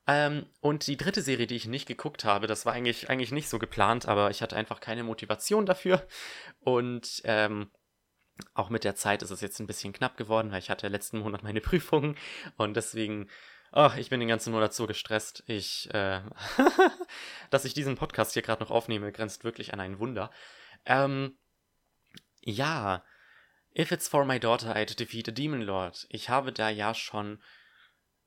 Ähm, 0.07 0.47
und 0.61 0.87
die 0.87 0.97
dritte 0.97 1.23
Serie, 1.23 1.47
die 1.47 1.57
ich 1.57 1.67
nicht 1.67 1.87
geguckt 1.87 2.25
habe, 2.25 2.47
das 2.47 2.67
war 2.67 2.73
eigentlich, 2.73 3.09
eigentlich 3.09 3.31
nicht 3.31 3.49
so 3.49 3.59
geplant, 3.59 4.07
aber 4.09 4.31
ich 4.31 4.43
hatte 4.43 4.57
einfach 4.57 4.81
keine 4.81 5.05
Motivation 5.05 5.65
dafür. 5.65 6.07
Und 6.61 7.23
ähm, 7.25 7.71
auch 8.55 8.69
mit 8.69 8.85
der 8.85 8.97
Zeit 8.97 9.23
ist 9.23 9.31
es 9.31 9.41
jetzt 9.41 9.61
ein 9.61 9.67
bisschen 9.67 9.93
knapp 9.93 10.17
geworden, 10.17 10.51
weil 10.51 10.59
ich 10.59 10.71
hatte 10.71 10.89
letzten 10.89 11.21
Monat 11.21 11.43
meine 11.43 11.61
Prüfungen 11.63 12.17
und 12.57 12.77
deswegen, 12.77 13.29
oh, 13.73 13.91
ich 13.97 14.11
bin 14.11 14.21
den 14.21 14.29
ganzen 14.29 14.53
Monat 14.53 14.75
so 14.75 14.87
gestresst. 14.87 15.45
Ich, 15.47 15.93
äh, 15.95 16.21
dass 17.51 17.65
ich 17.65 17.75
diesen 17.75 17.97
Podcast 17.97 18.33
hier 18.33 18.43
gerade 18.43 18.63
noch 18.63 18.71
aufnehme, 18.71 19.13
grenzt 19.13 19.45
wirklich 19.45 19.73
an 19.73 19.81
ein 19.81 20.01
Wunder. 20.01 20.31
Ähm, 20.85 21.37
ja, 22.41 23.05
If 23.77 23.93
It's 23.93 24.09
For 24.09 24.25
My 24.25 24.41
Daughter, 24.41 24.75
I'd 24.75 24.99
Defeat 24.99 25.29
a 25.29 25.33
Demon 25.33 25.63
Lord. 25.63 26.07
Ich 26.11 26.29
habe 26.29 26.53
da 26.53 26.69
ja 26.69 26.93
schon 26.93 27.41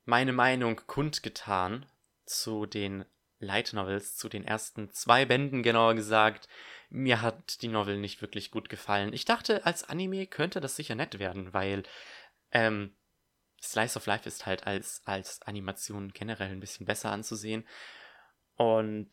meine 0.05 0.33
Meinung 0.33 0.81
kundgetan 0.87 1.85
zu 2.25 2.65
den 2.65 3.05
Light 3.39 3.73
Novels, 3.73 4.15
zu 4.15 4.29
den 4.29 4.45
ersten 4.45 4.91
zwei 4.91 5.25
Bänden 5.25 5.63
genauer 5.63 5.95
gesagt. 5.95 6.47
Mir 6.89 7.21
hat 7.21 7.61
die 7.61 7.67
Novel 7.67 7.97
nicht 7.97 8.21
wirklich 8.21 8.51
gut 8.51 8.69
gefallen. 8.69 9.13
Ich 9.13 9.25
dachte, 9.25 9.65
als 9.65 9.83
Anime 9.83 10.27
könnte 10.27 10.61
das 10.61 10.75
sicher 10.75 10.95
nett 10.95 11.19
werden, 11.19 11.53
weil 11.53 11.83
ähm, 12.51 12.95
Slice 13.61 13.97
of 13.97 14.05
Life 14.05 14.27
ist 14.27 14.45
halt 14.45 14.65
als, 14.65 15.01
als 15.05 15.41
Animation 15.41 16.13
generell 16.13 16.51
ein 16.51 16.59
bisschen 16.59 16.85
besser 16.85 17.11
anzusehen. 17.11 17.67
Und 18.55 19.11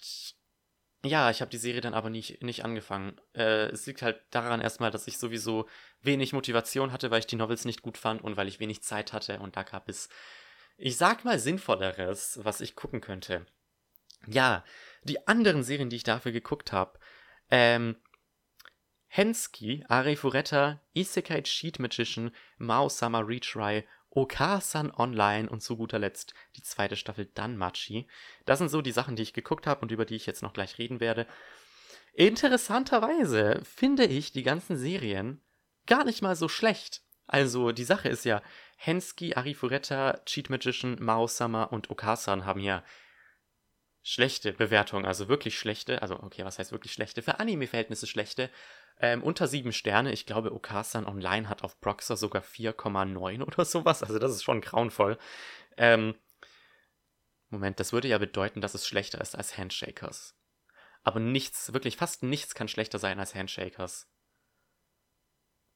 ja, 1.05 1.30
ich 1.30 1.40
habe 1.40 1.51
die 1.51 1.59
Serie 1.59 1.80
dann 1.80 1.95
aber 1.95 2.11
nicht, 2.11 2.43
nicht 2.43 2.64
angefangen. 2.64 3.20
Äh, 3.34 3.70
es 3.70 3.86
liegt 3.86 4.03
halt 4.03 4.20
daran 4.30 4.61
erstmal, 4.61 4.93
dass 4.93 5.09
ich 5.09 5.18
sowieso 5.18 5.68
wenig 6.01 6.32
Motivation 6.32 6.93
hatte, 6.93 7.11
weil 7.11 7.20
ich 7.20 7.26
die 7.26 7.36
Novels 7.36 7.64
nicht 7.64 7.82
gut 7.82 7.99
fand 7.99 8.22
und 8.22 8.36
weil 8.36 8.47
ich 8.47 8.61
wenig 8.61 8.82
Zeit 8.82 9.12
hatte. 9.12 9.40
Und 9.40 9.57
da 9.57 9.64
gab 9.64 9.88
es 9.88 10.09
ich 10.77 10.97
sag 10.97 11.25
mal 11.25 11.39
Sinnvolleres, 11.39 12.41
was 12.43 12.61
ich 12.61 12.75
gucken 12.75 13.01
könnte. 13.01 13.47
Ja, 14.27 14.64
die 15.05 15.27
anderen 15.27 15.62
Serien, 15.62 15.91
die 15.91 15.97
ich 15.97 16.05
dafür 16.05 16.33
geguckt 16.33 16.73
habe. 16.73 16.99
Ähm, 17.51 17.97
Hensky, 19.09 19.85
Arifureta, 19.89 20.81
Isekai 20.95 21.43
Cheat 21.43 21.79
Magician, 21.79 22.31
Mao 22.57 22.89
Sama 22.89 23.20
Retry, 23.20 23.85
Okasan 24.11 24.91
Online 24.91 25.49
und 25.49 25.62
zu 25.62 25.77
guter 25.77 25.99
Letzt 25.99 26.35
die 26.57 26.62
zweite 26.62 26.97
Staffel 26.97 27.27
Danmachi. 27.27 28.07
Das 28.45 28.59
sind 28.59 28.68
so 28.68 28.83
die 28.83 28.93
Sachen, 28.93 29.16
die 29.16 29.23
ich 29.23 29.33
geguckt 29.33 29.66
habe 29.66 29.81
und 29.81 29.91
über 29.91 30.05
die 30.05 30.16
ich 30.16 30.27
jetzt 30.27 30.43
noch 30.43 30.53
gleich 30.53 30.79
reden 30.79 31.01
werde. 31.01 31.27
Interessanterweise 32.14 33.62
finde 33.64 34.05
ich 34.05 34.33
die 34.33 34.43
ganzen 34.43 34.77
Serien 34.77 35.41
gar 35.87 36.05
nicht 36.05 36.23
mal 36.23 36.37
so 36.37 36.49
schlecht. 36.49 37.03
Also 37.27 37.73
die 37.73 37.85
Sache 37.85 38.09
ist 38.09 38.25
ja, 38.25 38.43
Hensky, 38.85 39.35
Arifureta, 39.37 40.20
Cheat 40.26 40.51
Magician, 40.51 40.97
Mao-sama 40.99 41.62
und 41.62 41.91
Okasan 41.91 42.45
haben 42.45 42.59
ja 42.59 42.83
schlechte 44.03 44.53
Bewertungen, 44.53 45.07
also 45.07 45.28
wirklich 45.28 45.57
schlechte, 45.57 46.03
also 46.03 46.18
okay, 46.18 46.45
was 46.45 46.59
heißt 46.59 46.72
wirklich 46.72 46.93
schlechte? 46.93 47.22
Für 47.22 47.39
Anime-Verhältnisse 47.39 48.09
schlechte. 48.09 48.51
Ähm, 48.99 49.22
unter 49.22 49.47
sieben 49.47 49.72
Sterne. 49.72 50.12
Ich 50.12 50.26
glaube, 50.26 50.53
Okasan 50.53 51.07
Online 51.07 51.49
hat 51.49 51.62
auf 51.62 51.80
Proxer 51.80 52.16
sogar 52.16 52.43
4,9 52.43 53.43
oder 53.45 53.64
sowas. 53.64 54.03
Also 54.03 54.18
das 54.18 54.33
ist 54.33 54.43
schon 54.43 54.61
grauenvoll. 54.61 55.16
Ähm, 55.76 56.16
Moment, 57.51 57.78
das 57.78 57.93
würde 57.93 58.09
ja 58.09 58.18
bedeuten, 58.18 58.61
dass 58.61 58.74
es 58.74 58.87
schlechter 58.87 59.20
ist 59.20 59.37
als 59.37 59.57
Handshakers. 59.57 60.37
Aber 61.05 61.20
nichts, 61.20 61.72
wirklich 61.72 61.97
fast 61.97 62.24
nichts 62.24 62.57
kann 62.57 62.66
schlechter 62.66 62.99
sein 62.99 63.20
als 63.20 63.37
Handshakers. 63.37 64.09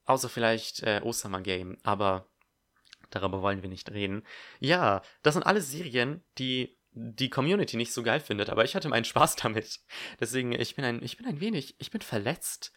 Außer 0.07 0.29
vielleicht 0.29 0.83
äh, 0.83 1.01
Osama 1.05 1.39
Game, 1.39 1.79
aber 1.85 2.29
darüber 3.11 3.43
wollen 3.43 3.63
wir 3.63 3.69
nicht 3.69 3.91
reden. 3.91 4.23
Ja, 4.61 5.03
das 5.23 5.35
sind 5.35 5.45
alles 5.45 5.71
Serien, 5.71 6.23
die 6.39 6.77
die 6.99 7.29
Community 7.29 7.77
nicht 7.77 7.93
so 7.93 8.03
geil 8.03 8.21
findet, 8.21 8.49
aber 8.49 8.65
ich 8.65 8.75
hatte 8.75 8.89
meinen 8.89 9.05
Spaß 9.05 9.37
damit. 9.43 9.81
Deswegen, 10.19 10.53
ich 10.53 10.75
bin 10.75 10.85
ein, 10.85 11.03
ich 11.03 11.17
bin 11.17 11.27
ein 11.27 11.41
wenig, 11.41 11.77
ich 11.79 11.91
bin 11.91 12.01
verletzt. 12.01 12.73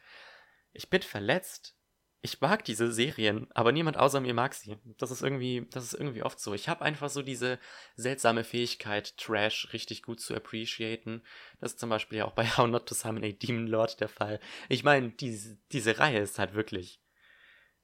Ich 0.74 0.90
bin 0.90 1.02
verletzt. 1.02 1.76
Ich 2.22 2.42
mag 2.42 2.66
diese 2.66 2.92
Serien, 2.92 3.48
aber 3.52 3.72
niemand 3.72 3.96
außer 3.96 4.20
mir 4.20 4.34
mag 4.34 4.54
sie. 4.54 4.76
Das 4.98 5.10
ist 5.10 5.22
irgendwie, 5.22 5.66
das 5.72 5.86
ist 5.86 5.94
irgendwie 5.94 6.22
oft 6.22 6.38
so. 6.38 6.54
Ich 6.54 6.68
habe 6.68 6.84
einfach 6.84 7.10
so 7.10 7.22
diese 7.22 7.60
seltsame 7.96 8.44
Fähigkeit, 8.44 9.18
Trash 9.18 9.70
richtig 9.72 10.04
gut 10.04 10.20
zu 10.20 10.36
appreciaten. 10.36 11.24
Das 11.62 11.72
ist 11.72 11.80
zum 11.80 11.90
Beispiel 11.90 12.18
ja 12.18 12.26
auch 12.26 12.34
bei 12.34 12.46
How 12.58 12.68
Not 12.68 12.90
to 12.90 12.94
Summon 12.94 13.24
a 13.24 13.32
Demon 13.32 13.68
Lord 13.68 14.02
der 14.02 14.10
Fall. 14.10 14.42
Ich 14.68 14.84
meine, 14.84 15.12
diese, 15.12 15.58
diese 15.72 15.98
Reihe 15.98 16.20
ist 16.20 16.40
halt 16.40 16.56
wirklich 16.56 17.00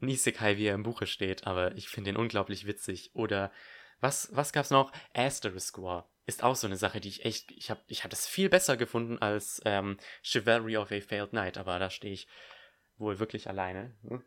Nisekai, 0.06 0.58
wie 0.58 0.68
er 0.68 0.76
im 0.76 0.84
Buche 0.84 1.08
steht, 1.08 1.46
aber 1.48 1.76
ich 1.76 1.90
finde 1.90 2.12
ihn 2.12 2.18
unglaublich 2.18 2.66
witzig. 2.66 3.12
Oder 3.14 3.52
was, 4.00 4.30
was 4.36 4.54
gab's 4.54 4.70
noch? 4.70 4.92
Asterisk 5.14 5.82
War 5.82 6.10
ist 6.26 6.44
auch 6.44 6.56
so 6.56 6.68
eine 6.68 6.78
Sache, 6.78 7.00
die 7.00 7.10
ich 7.10 7.26
echt, 7.26 7.52
ich 7.52 7.70
habe 7.70 7.82
ich 7.88 8.04
hab 8.04 8.10
das 8.10 8.28
viel 8.28 8.50
besser 8.50 8.78
gefunden 8.78 9.20
als 9.20 9.62
ähm, 9.66 9.98
Chivalry 10.24 10.78
of 10.78 10.92
a 10.92 11.00
Failed 11.00 11.32
Knight, 11.32 11.58
aber 11.58 11.78
da 11.80 11.90
stehe 11.90 12.14
ich 12.14 12.28
wohl 12.98 13.20
wirklich 13.20 13.48
alleine. 13.48 13.96
Hm? 14.08 14.24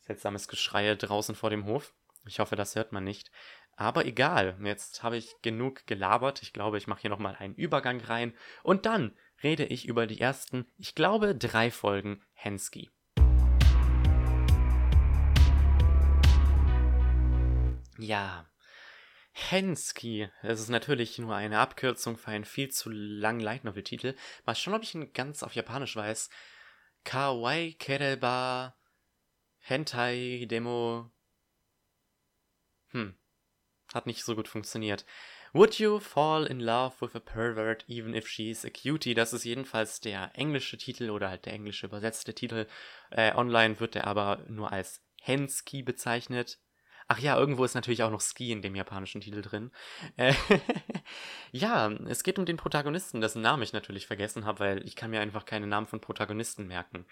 Seltsames 0.00 0.46
Geschreie 0.46 0.96
draußen 0.96 1.34
vor 1.34 1.50
dem 1.50 1.66
Hof. 1.66 1.94
Ich 2.26 2.38
hoffe, 2.38 2.54
das 2.54 2.76
hört 2.76 2.92
man 2.92 3.04
nicht. 3.04 3.30
Aber 3.76 4.06
egal, 4.06 4.56
jetzt 4.62 5.02
habe 5.02 5.16
ich 5.16 5.34
genug 5.42 5.86
gelabert. 5.86 6.42
Ich 6.42 6.52
glaube, 6.52 6.78
ich 6.78 6.86
mache 6.86 7.02
hier 7.02 7.10
nochmal 7.10 7.36
einen 7.36 7.54
Übergang 7.54 8.00
rein. 8.00 8.34
Und 8.62 8.86
dann 8.86 9.16
rede 9.42 9.64
ich 9.64 9.86
über 9.86 10.06
die 10.06 10.20
ersten, 10.20 10.66
ich 10.78 10.94
glaube, 10.94 11.34
drei 11.34 11.70
Folgen 11.70 12.24
Hensky. 12.32 12.90
Ja, 17.98 18.46
Hensky. 19.32 20.30
Es 20.42 20.60
ist 20.60 20.70
natürlich 20.70 21.18
nur 21.18 21.34
eine 21.34 21.58
Abkürzung 21.58 22.16
für 22.16 22.30
einen 22.30 22.44
viel 22.44 22.70
zu 22.70 22.90
langen 22.90 23.40
Light 23.40 23.64
Novel 23.64 23.82
Titel. 23.82 24.14
Mal 24.46 24.54
schauen, 24.54 24.74
ob 24.74 24.82
ich 24.82 24.94
ihn 24.94 25.12
ganz 25.12 25.42
auf 25.42 25.54
Japanisch 25.54 25.94
weiß. 25.94 26.30
Kawaii 27.04 27.74
Kereba 27.74 28.76
Hentai 29.58 30.46
Demo. 30.48 31.10
Hm. 32.92 33.14
Hat 33.92 34.06
nicht 34.06 34.24
so 34.24 34.34
gut 34.34 34.48
funktioniert. 34.48 35.04
Would 35.52 35.78
you 35.78 36.00
fall 36.00 36.46
in 36.46 36.60
love 36.60 37.00
with 37.00 37.14
a 37.14 37.20
pervert 37.20 37.84
even 37.88 38.14
if 38.14 38.26
she's 38.26 38.64
a 38.64 38.70
cutie? 38.70 39.14
Das 39.14 39.32
ist 39.32 39.44
jedenfalls 39.44 40.00
der 40.00 40.32
englische 40.34 40.78
Titel 40.78 41.10
oder 41.10 41.28
halt 41.28 41.44
der 41.46 41.52
englische 41.52 41.86
übersetzte 41.86 42.34
Titel. 42.34 42.66
Äh, 43.10 43.34
online 43.34 43.80
wird 43.80 43.96
er 43.96 44.06
aber 44.06 44.44
nur 44.48 44.72
als 44.72 45.02
Henski 45.20 45.82
bezeichnet. 45.82 46.58
Ach 47.08 47.18
ja, 47.20 47.38
irgendwo 47.38 47.64
ist 47.64 47.74
natürlich 47.74 48.02
auch 48.02 48.10
noch 48.10 48.20
Ski 48.20 48.50
in 48.50 48.62
dem 48.62 48.74
japanischen 48.74 49.20
Titel 49.20 49.40
drin. 49.40 49.70
Äh, 50.16 50.34
ja, 51.52 51.90
es 52.08 52.24
geht 52.24 52.38
um 52.38 52.46
den 52.46 52.56
Protagonisten, 52.56 53.20
dessen 53.20 53.42
Namen 53.42 53.62
ich 53.62 53.72
natürlich 53.72 54.06
vergessen 54.08 54.44
habe, 54.44 54.58
weil 54.58 54.84
ich 54.84 54.96
kann 54.96 55.10
mir 55.10 55.20
einfach 55.20 55.44
keine 55.44 55.68
Namen 55.68 55.86
von 55.86 56.00
Protagonisten 56.00 56.66
merken. 56.66 57.06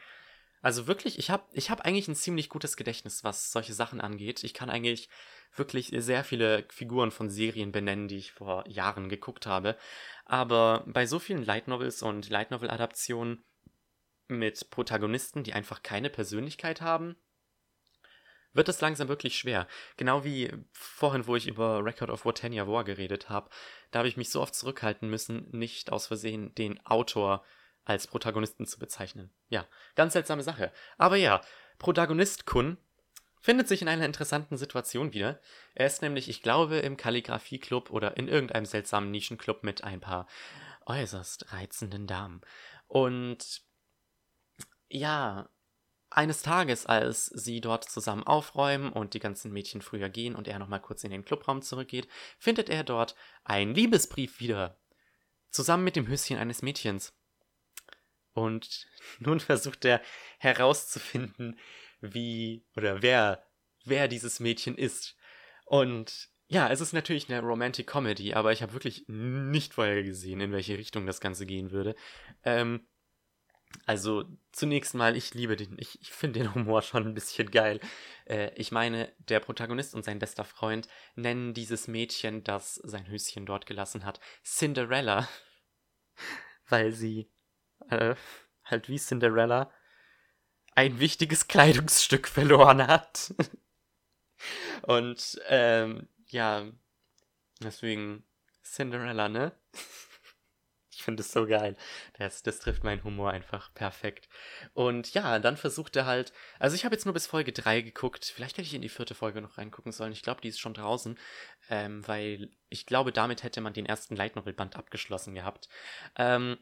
Also 0.63 0.87
wirklich, 0.87 1.19
ich 1.19 1.31
habe 1.31 1.45
ich 1.53 1.71
hab 1.71 1.83
eigentlich 1.83 2.09
ein 2.09 2.17
ziemlich 2.17 2.49
gutes 2.49 2.77
Gedächtnis, 2.77 3.23
was 3.23 3.53
solche 3.53 3.75
Sachen 3.75 4.01
angeht. 4.01 4.43
Ich 4.43 4.55
kann 4.55 4.71
eigentlich 4.71 5.11
wirklich 5.55 5.93
sehr 5.95 6.25
viele 6.25 6.65
Figuren 6.71 7.11
von 7.11 7.29
Serien 7.31 7.71
benennen, 7.71 8.09
die 8.09 8.17
ich 8.17 8.33
vor 8.33 8.67
Jahren 8.67 9.09
geguckt 9.09 9.47
habe. 9.47 9.77
Aber 10.25 10.83
bei 10.87 11.07
so 11.07 11.19
vielen 11.19 11.45
Light 11.45 11.69
Novels 11.69 12.03
und 12.03 12.31
Light 12.31 12.51
Novel 12.51 12.71
Adaptionen 12.71 13.45
mit 14.27 14.71
Protagonisten, 14.71 15.45
die 15.45 15.53
einfach 15.53 15.83
keine 15.83 16.09
Persönlichkeit 16.11 16.81
haben, 16.81 17.15
wird 18.55 18.69
es 18.69 18.81
langsam 18.81 19.09
wirklich 19.09 19.37
schwer. 19.37 19.67
Genau 19.97 20.25
wie 20.25 20.51
vorhin, 20.73 21.27
wo 21.27 21.37
ich 21.37 21.47
über 21.47 21.85
Record 21.85 22.11
of 22.11 22.25
Tenya 22.35 22.67
War 22.67 22.85
geredet 22.85 23.29
habe, 23.29 23.51
da 23.91 23.99
habe 23.99 24.09
ich 24.09 24.17
mich 24.17 24.31
so 24.31 24.41
oft 24.41 24.55
zurückhalten 24.55 25.11
müssen, 25.11 25.49
nicht 25.51 25.93
aus 25.93 26.07
Versehen 26.07 26.55
den 26.55 26.85
Autor 26.87 27.45
als 27.85 28.07
Protagonisten 28.07 28.67
zu 28.67 28.79
bezeichnen. 28.79 29.31
Ja, 29.49 29.67
ganz 29.95 30.15
seltsame 30.15 30.43
Sache. 30.43 30.73
Aber 30.97 31.17
ja, 31.17 31.43
Protagonist 31.79 32.47
Kun 32.47 32.79
findet 33.41 33.69
sich 33.69 33.83
in 33.83 33.89
einer 33.89 34.07
interessanten 34.07 34.57
Situation 34.57 35.13
wieder. 35.13 35.39
Er 35.75 35.87
ist 35.87 36.01
nämlich, 36.01 36.31
ich 36.31 36.41
glaube, 36.41 36.79
im 36.79 36.97
Kalligraphieclub 36.97 37.91
oder 37.91 38.17
in 38.17 38.27
irgendeinem 38.27 38.65
seltsamen 38.65 39.11
Nischenclub 39.11 39.63
mit 39.63 39.85
ein 39.85 40.01
paar 40.01 40.27
äußerst 40.87 41.53
reizenden 41.53 42.07
Damen. 42.07 42.41
Und 42.87 43.63
ja, 44.89 45.49
eines 46.17 46.43
Tages, 46.43 46.87
als 46.87 47.27
sie 47.27 47.61
dort 47.61 47.85
zusammen 47.85 48.23
aufräumen 48.23 48.93
und 48.93 49.15
die 49.15 49.19
ganzen 49.19 49.53
Mädchen 49.53 49.83
früher 49.83 50.09
gehen 50.09 50.35
und 50.35 50.49
er 50.49 50.59
nochmal 50.59 50.81
kurz 50.81 51.05
in 51.05 51.11
den 51.11 51.25
Clubraum 51.25 51.61
zurückgeht, 51.61 52.09
findet 52.39 52.69
er 52.69 52.85
dort 52.85 53.17
einen 53.45 53.75
Liebesbrief 53.75 54.41
wieder. 54.41 54.79
Zusammen 55.51 55.85
mit 55.85 55.97
dem 55.97 56.07
Höschen 56.07 56.39
eines 56.39 56.63
Mädchens. 56.63 57.15
Und 58.33 58.87
nun 59.19 59.41
versucht 59.41 59.85
er 59.85 60.01
herauszufinden, 60.39 61.59
wie 62.01 62.65
oder 62.77 63.03
wer, 63.03 63.45
wer 63.85 64.09
dieses 64.09 64.41
Mädchen 64.41 64.77
ist. 64.77 65.17
Und 65.67 66.29
ja, 66.47 66.71
es 66.71 66.81
ist 66.81 66.93
natürlich 66.93 67.29
eine 67.29 67.41
Romantic 67.41 67.87
Comedy, 67.87 68.35
aber 68.35 68.53
ich 68.53 68.63
habe 68.63 68.75
wirklich 68.75 69.05
nicht 69.09 69.75
vorher 69.75 70.03
gesehen, 70.03 70.41
in 70.41 70.53
welche 70.53 70.79
Richtung 70.79 71.07
das 71.07 71.21
Ganze 71.21 71.47
gehen 71.47 71.71
würde. 71.71 71.97
Ähm, 72.45 72.87
also 73.87 74.25
zunächst 74.53 74.95
mal, 74.95 75.17
ich 75.17 75.35
liebe 75.35 75.57
den, 75.57 75.77
ich, 75.79 76.01
ich 76.01 76.11
finde 76.11 76.41
den 76.41 76.55
Humor 76.55 76.83
schon 76.83 77.07
ein 77.07 77.15
bisschen 77.15 77.51
geil. 77.51 77.81
Äh, 78.27 78.53
ich 78.55 78.73
meine, 78.73 79.13
der 79.19 79.41
Protagonist 79.41 79.95
und 79.95 80.05
sein 80.05 80.19
bester 80.19 80.45
Freund 80.45 80.89
nennen 81.15 81.55
dieses 81.55 81.89
Mädchen, 81.89 82.45
das 82.45 82.77
sein 82.77 83.09
Höschen 83.09 83.47
dort 83.47 83.67
gelassen 83.67 84.05
hat, 84.05 84.21
Cinderella, 84.45 85.29
weil 86.69 86.93
sie 86.93 87.31
äh, 87.91 88.15
halt 88.65 88.89
wie 88.89 88.99
Cinderella 88.99 89.73
ein 90.75 90.99
wichtiges 90.99 91.47
Kleidungsstück 91.49 92.27
verloren 92.29 92.87
hat. 92.87 93.35
und 94.83 95.41
ähm, 95.49 96.09
ja, 96.27 96.67
deswegen 97.61 98.25
Cinderella, 98.63 99.29
ne? 99.29 99.53
Ich 100.95 101.03
finde 101.03 101.23
es 101.23 101.33
so 101.33 101.47
geil. 101.47 101.77
Das, 102.19 102.43
das 102.43 102.59
trifft 102.59 102.85
meinen 102.85 103.05
Humor 103.05 103.31
einfach 103.31 103.73
perfekt. 103.75 104.29
Und 104.73 105.13
ja, 105.15 105.39
dann 105.39 105.57
versucht 105.57 105.97
er 105.97 106.07
halt. 106.07 106.33
Also, 106.59 106.77
ich 106.77 106.85
habe 106.85 106.95
jetzt 106.95 107.05
nur 107.05 107.15
bis 107.15 107.27
Folge 107.27 107.53
3 107.53 107.81
geguckt. 107.81 108.25
Vielleicht 108.35 108.57
hätte 108.57 108.67
ich 108.67 108.75
in 108.75 108.83
die 108.83 108.89
vierte 108.89 109.15
Folge 109.15 109.41
noch 109.41 109.59
reingucken 109.59 109.93
sollen. 109.93 110.13
Ich 110.13 110.23
glaube, 110.23 110.41
die 110.41 110.49
ist 110.49 110.61
schon 110.61 110.75
draußen. 110.75 111.19
Ähm, 111.71 112.07
weil 112.07 112.51
ich 112.69 112.87
glaube, 112.87 113.13
damit 113.13 113.43
hätte 113.43 113.61
man 113.61 113.73
den 113.73 113.87
ersten 113.87 114.17
Light 114.17 114.37
Novel 114.37 114.53
Band 114.53 114.77
abgeschlossen 114.77 115.35
gehabt. 115.35 115.69
Ähm, 116.17 116.59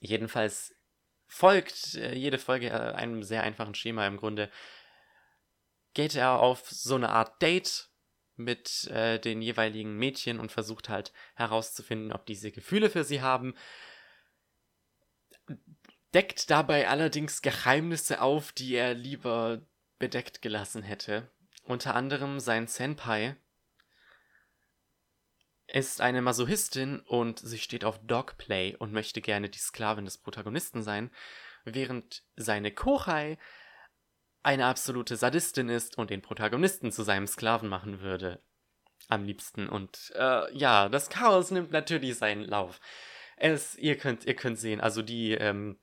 jedenfalls 0.00 0.74
folgt 1.26 1.94
äh, 1.94 2.14
jede 2.14 2.38
Folge 2.38 2.68
äh, 2.68 2.72
einem 2.72 3.22
sehr 3.22 3.42
einfachen 3.42 3.74
Schema 3.74 4.06
im 4.06 4.18
Grunde. 4.18 4.50
Geht 5.94 6.14
er 6.14 6.40
auf 6.40 6.68
so 6.68 6.94
eine 6.94 7.10
Art 7.10 7.40
Date 7.40 7.91
mit 8.36 8.86
äh, 8.88 9.18
den 9.18 9.42
jeweiligen 9.42 9.96
Mädchen 9.96 10.40
und 10.40 10.52
versucht 10.52 10.88
halt 10.88 11.12
herauszufinden, 11.34 12.12
ob 12.12 12.26
diese 12.26 12.50
Gefühle 12.50 12.90
für 12.90 13.04
sie 13.04 13.20
haben. 13.20 13.54
Deckt 16.14 16.50
dabei 16.50 16.88
allerdings 16.88 17.42
Geheimnisse 17.42 18.20
auf, 18.20 18.52
die 18.52 18.74
er 18.74 18.94
lieber 18.94 19.62
bedeckt 19.98 20.42
gelassen 20.42 20.82
hätte. 20.82 21.30
Unter 21.64 21.94
anderem 21.94 22.40
sein 22.40 22.66
Senpai 22.66 23.36
ist 25.68 26.00
eine 26.00 26.20
Masochistin 26.20 27.00
und 27.00 27.38
sie 27.38 27.58
steht 27.58 27.84
auf 27.84 27.98
Dogplay 28.04 28.76
und 28.76 28.92
möchte 28.92 29.20
gerne 29.22 29.48
die 29.48 29.58
Sklavin 29.58 30.04
des 30.04 30.18
Protagonisten 30.18 30.82
sein, 30.82 31.10
während 31.64 32.24
seine 32.36 32.72
Kohai 32.72 33.38
eine 34.42 34.66
absolute 34.66 35.16
Sadistin 35.16 35.68
ist 35.68 35.98
und 35.98 36.10
den 36.10 36.22
Protagonisten 36.22 36.90
zu 36.92 37.02
seinem 37.02 37.26
Sklaven 37.26 37.68
machen 37.68 38.00
würde. 38.00 38.42
Am 39.08 39.24
liebsten. 39.24 39.68
Und 39.68 40.12
äh, 40.16 40.56
ja, 40.56 40.88
das 40.88 41.10
Chaos 41.10 41.50
nimmt 41.50 41.72
natürlich 41.72 42.16
seinen 42.16 42.44
Lauf. 42.44 42.80
Es, 43.36 43.76
ihr 43.76 43.96
könnt, 43.96 44.24
ihr 44.24 44.34
könnt 44.34 44.58
sehen, 44.58 44.80
also 44.80 45.02
die, 45.02 45.32
ähm, 45.32 45.78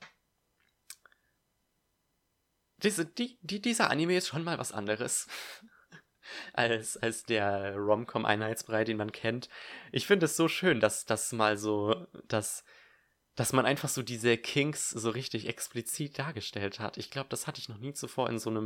diese, 2.78 3.05
die, 3.05 3.38
die, 3.41 3.62
dieser 3.62 3.89
Anime 3.89 4.16
ist 4.16 4.28
schon 4.28 4.43
mal 4.43 4.57
was 4.57 4.72
anderes. 4.72 5.28
als, 6.53 6.97
als 6.97 7.24
der 7.24 7.76
Rom-Com-Einheitsbrei, 7.76 8.84
den 8.84 8.97
man 8.97 9.12
kennt. 9.12 9.49
Ich 9.91 10.07
finde 10.07 10.26
es 10.26 10.38
so 10.38 10.47
schön, 10.47 10.80
dass 10.80 11.05
das 11.05 11.32
mal 11.34 11.57
so, 11.57 12.07
dass 12.28 12.64
dass 13.40 13.54
man 13.54 13.66
einfach 13.66 13.88
so 13.88 14.02
diese 14.02 14.36
Kinks 14.36 14.90
so 14.90 15.12
richtig 15.12 15.48
explizit 15.48 16.20
dargestellt 16.20 16.82
hat. 16.82 16.98
Ich 16.98 17.10
glaube, 17.10 17.30
das 17.30 17.48
hatte 17.48 17.62
ich 17.62 17.70
noch 17.70 17.78
nie 17.78 17.94
zuvor 17.94 18.30
in 18.30 18.38
so 18.38 18.50
einem, 18.50 18.66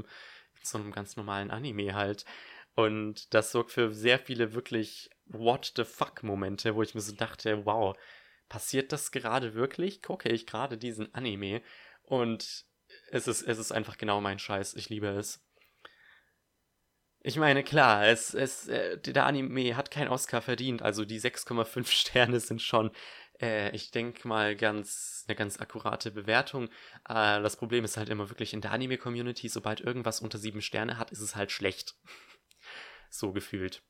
in 0.59 0.65
so 0.65 0.80
einem 0.80 0.91
ganz 0.91 1.15
normalen 1.15 1.51
Anime 1.51 1.93
halt. 1.93 2.26
Und 2.74 3.36
das 3.36 3.51
sorgt 3.51 3.69
für 3.69 3.93
sehr 3.93 4.17
viele 4.17 4.55
wirklich 4.55 5.11
What 5.28 5.74
the 5.76 5.84
fuck 5.84 6.24
Momente, 6.24 6.74
wo 6.74 6.82
ich 6.82 6.95
mir 6.95 7.01
so 7.01 7.13
dachte, 7.13 7.67
wow, 7.67 7.95
passiert 8.49 8.91
das 8.91 9.11
gerade 9.11 9.53
wirklich? 9.53 10.01
Gucke 10.01 10.30
ich 10.30 10.47
gerade 10.47 10.76
diesen 10.76 11.13
Anime? 11.13 11.61
Und 12.01 12.65
es 13.11 13.28
ist, 13.28 13.43
es 13.43 13.59
ist 13.59 13.71
einfach 13.71 13.99
genau 13.99 14.21
mein 14.21 14.39
Scheiß. 14.39 14.74
Ich 14.74 14.89
liebe 14.89 15.09
es. 15.09 15.45
Ich 17.26 17.38
meine, 17.38 17.63
klar, 17.63 18.07
es, 18.07 18.34
es, 18.34 18.67
äh, 18.67 18.97
der 18.97 19.26
Anime 19.28 19.78
hat 19.78 19.91
keinen 19.91 20.09
Oscar 20.09 20.41
verdient, 20.41 20.82
also 20.82 21.05
die 21.05 21.21
6,5 21.21 21.86
Sterne 21.91 22.39
sind 22.39 22.61
schon 22.61 22.91
äh, 23.43 23.75
ich 23.75 23.91
denke 23.91 24.27
mal, 24.27 24.55
ganz 24.55 25.25
eine 25.27 25.35
ganz 25.35 25.59
akkurate 25.59 26.11
Bewertung. 26.11 26.69
Äh, 27.07 27.41
das 27.41 27.57
Problem 27.57 27.83
ist 27.83 27.97
halt 27.97 28.09
immer 28.09 28.29
wirklich 28.29 28.53
in 28.53 28.61
der 28.61 28.71
Anime-Community, 28.71 29.49
sobald 29.49 29.81
irgendwas 29.81 30.21
unter 30.21 30.37
sieben 30.37 30.61
Sterne 30.61 30.97
hat, 30.97 31.11
ist 31.11 31.19
es 31.19 31.35
halt 31.35 31.51
schlecht. 31.51 31.95
so 33.09 33.33
gefühlt. 33.33 33.83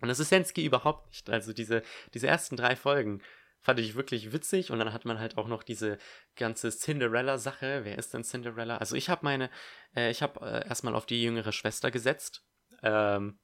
Und 0.00 0.08
das 0.08 0.20
ist 0.20 0.28
Sensky 0.28 0.64
überhaupt 0.64 1.08
nicht. 1.08 1.30
Also 1.30 1.52
diese, 1.52 1.82
diese 2.14 2.28
ersten 2.28 2.56
drei 2.56 2.76
Folgen 2.76 3.22
fand 3.60 3.80
ich 3.80 3.96
wirklich 3.96 4.32
witzig 4.32 4.70
und 4.70 4.78
dann 4.78 4.92
hat 4.92 5.04
man 5.04 5.18
halt 5.18 5.36
auch 5.36 5.48
noch 5.48 5.64
diese 5.64 5.98
ganze 6.36 6.70
Cinderella-Sache. 6.70 7.80
Wer 7.84 7.98
ist 7.98 8.14
denn 8.14 8.22
Cinderella? 8.22 8.76
Also 8.76 8.94
ich 8.94 9.08
habe 9.08 9.24
meine, 9.24 9.50
äh, 9.96 10.10
ich 10.10 10.22
habe 10.22 10.40
äh, 10.46 10.68
erstmal 10.68 10.94
auf 10.94 11.06
die 11.06 11.22
jüngere 11.22 11.52
Schwester 11.52 11.90
gesetzt. 11.90 12.44
Ähm, 12.82 13.40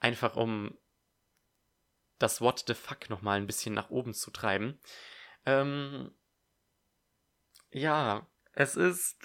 einfach 0.00 0.36
um 0.36 0.76
das 2.18 2.40
What 2.40 2.64
the 2.66 2.74
fuck 2.74 3.10
nochmal 3.10 3.38
ein 3.38 3.46
bisschen 3.46 3.74
nach 3.74 3.90
oben 3.90 4.14
zu 4.14 4.30
treiben. 4.30 4.78
Ähm, 5.44 6.12
ja, 7.70 8.26
es 8.52 8.76
ist, 8.76 9.18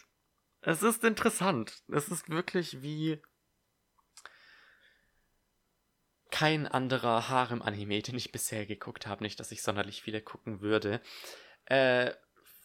es 0.61 0.83
ist 0.83 1.03
interessant. 1.03 1.83
Es 1.87 2.09
ist 2.09 2.29
wirklich 2.29 2.81
wie 2.81 3.21
kein 6.29 6.67
anderer 6.67 7.29
Harem-Anime, 7.29 8.01
den 8.01 8.15
ich 8.15 8.31
bisher 8.31 8.65
geguckt 8.65 9.05
habe. 9.05 9.23
Nicht, 9.23 9.39
dass 9.39 9.51
ich 9.51 9.61
sonderlich 9.61 10.01
viele 10.01 10.21
gucken 10.21 10.61
würde. 10.61 11.01
Äh, 11.65 12.13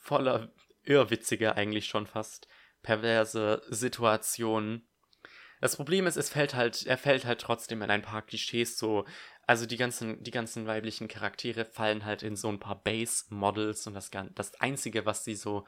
voller 0.01 0.53
irrwitziger 0.83 1.57
eigentlich 1.57 1.87
schon 1.87 2.07
fast 2.07 2.49
perverse 2.83 3.63
Situationen. 3.69 4.89
Das 5.61 5.77
Problem 5.77 6.07
ist, 6.07 6.17
es 6.17 6.31
fällt 6.31 6.55
halt, 6.55 6.87
er 6.87 6.99
fällt 6.99 7.25
halt 7.25 7.41
trotzdem 7.41 7.83
in 7.83 7.91
ein 7.91 8.03
paar 8.03 8.23
Klischees 8.23 8.77
so 8.77 9.05
also 9.47 9.65
die 9.65 9.77
ganzen, 9.77 10.23
die 10.23 10.33
ganzen 10.33 10.67
weiblichen 10.67 11.09
Charaktere 11.09 11.65
fallen 11.65 12.05
halt 12.05 12.23
in 12.23 12.37
so 12.37 12.49
ein 12.49 12.59
paar 12.59 12.83
Base-Models 12.83 13.87
und 13.87 13.95
das, 13.95 14.11
das 14.35 14.55
Einzige, 14.61 15.07
was 15.07 15.25
sie 15.25 15.37
so 15.37 15.67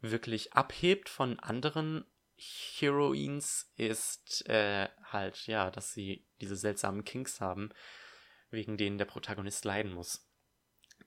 wirklich 0.00 0.54
abhebt 0.54 1.08
von 1.08 1.38
anderen, 1.40 2.04
Heroines 2.36 3.70
ist 3.76 4.48
äh, 4.48 4.88
halt, 5.04 5.46
ja, 5.46 5.70
dass 5.70 5.92
sie 5.92 6.26
diese 6.40 6.56
seltsamen 6.56 7.04
Kinks 7.04 7.40
haben, 7.40 7.70
wegen 8.50 8.76
denen 8.76 8.98
der 8.98 9.04
Protagonist 9.04 9.64
leiden 9.64 9.92
muss. 9.92 10.26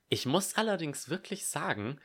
Ich 0.07 0.25
muss 0.25 0.55
allerdings 0.55 1.09
wirklich 1.09 1.47
sagen, 1.47 1.99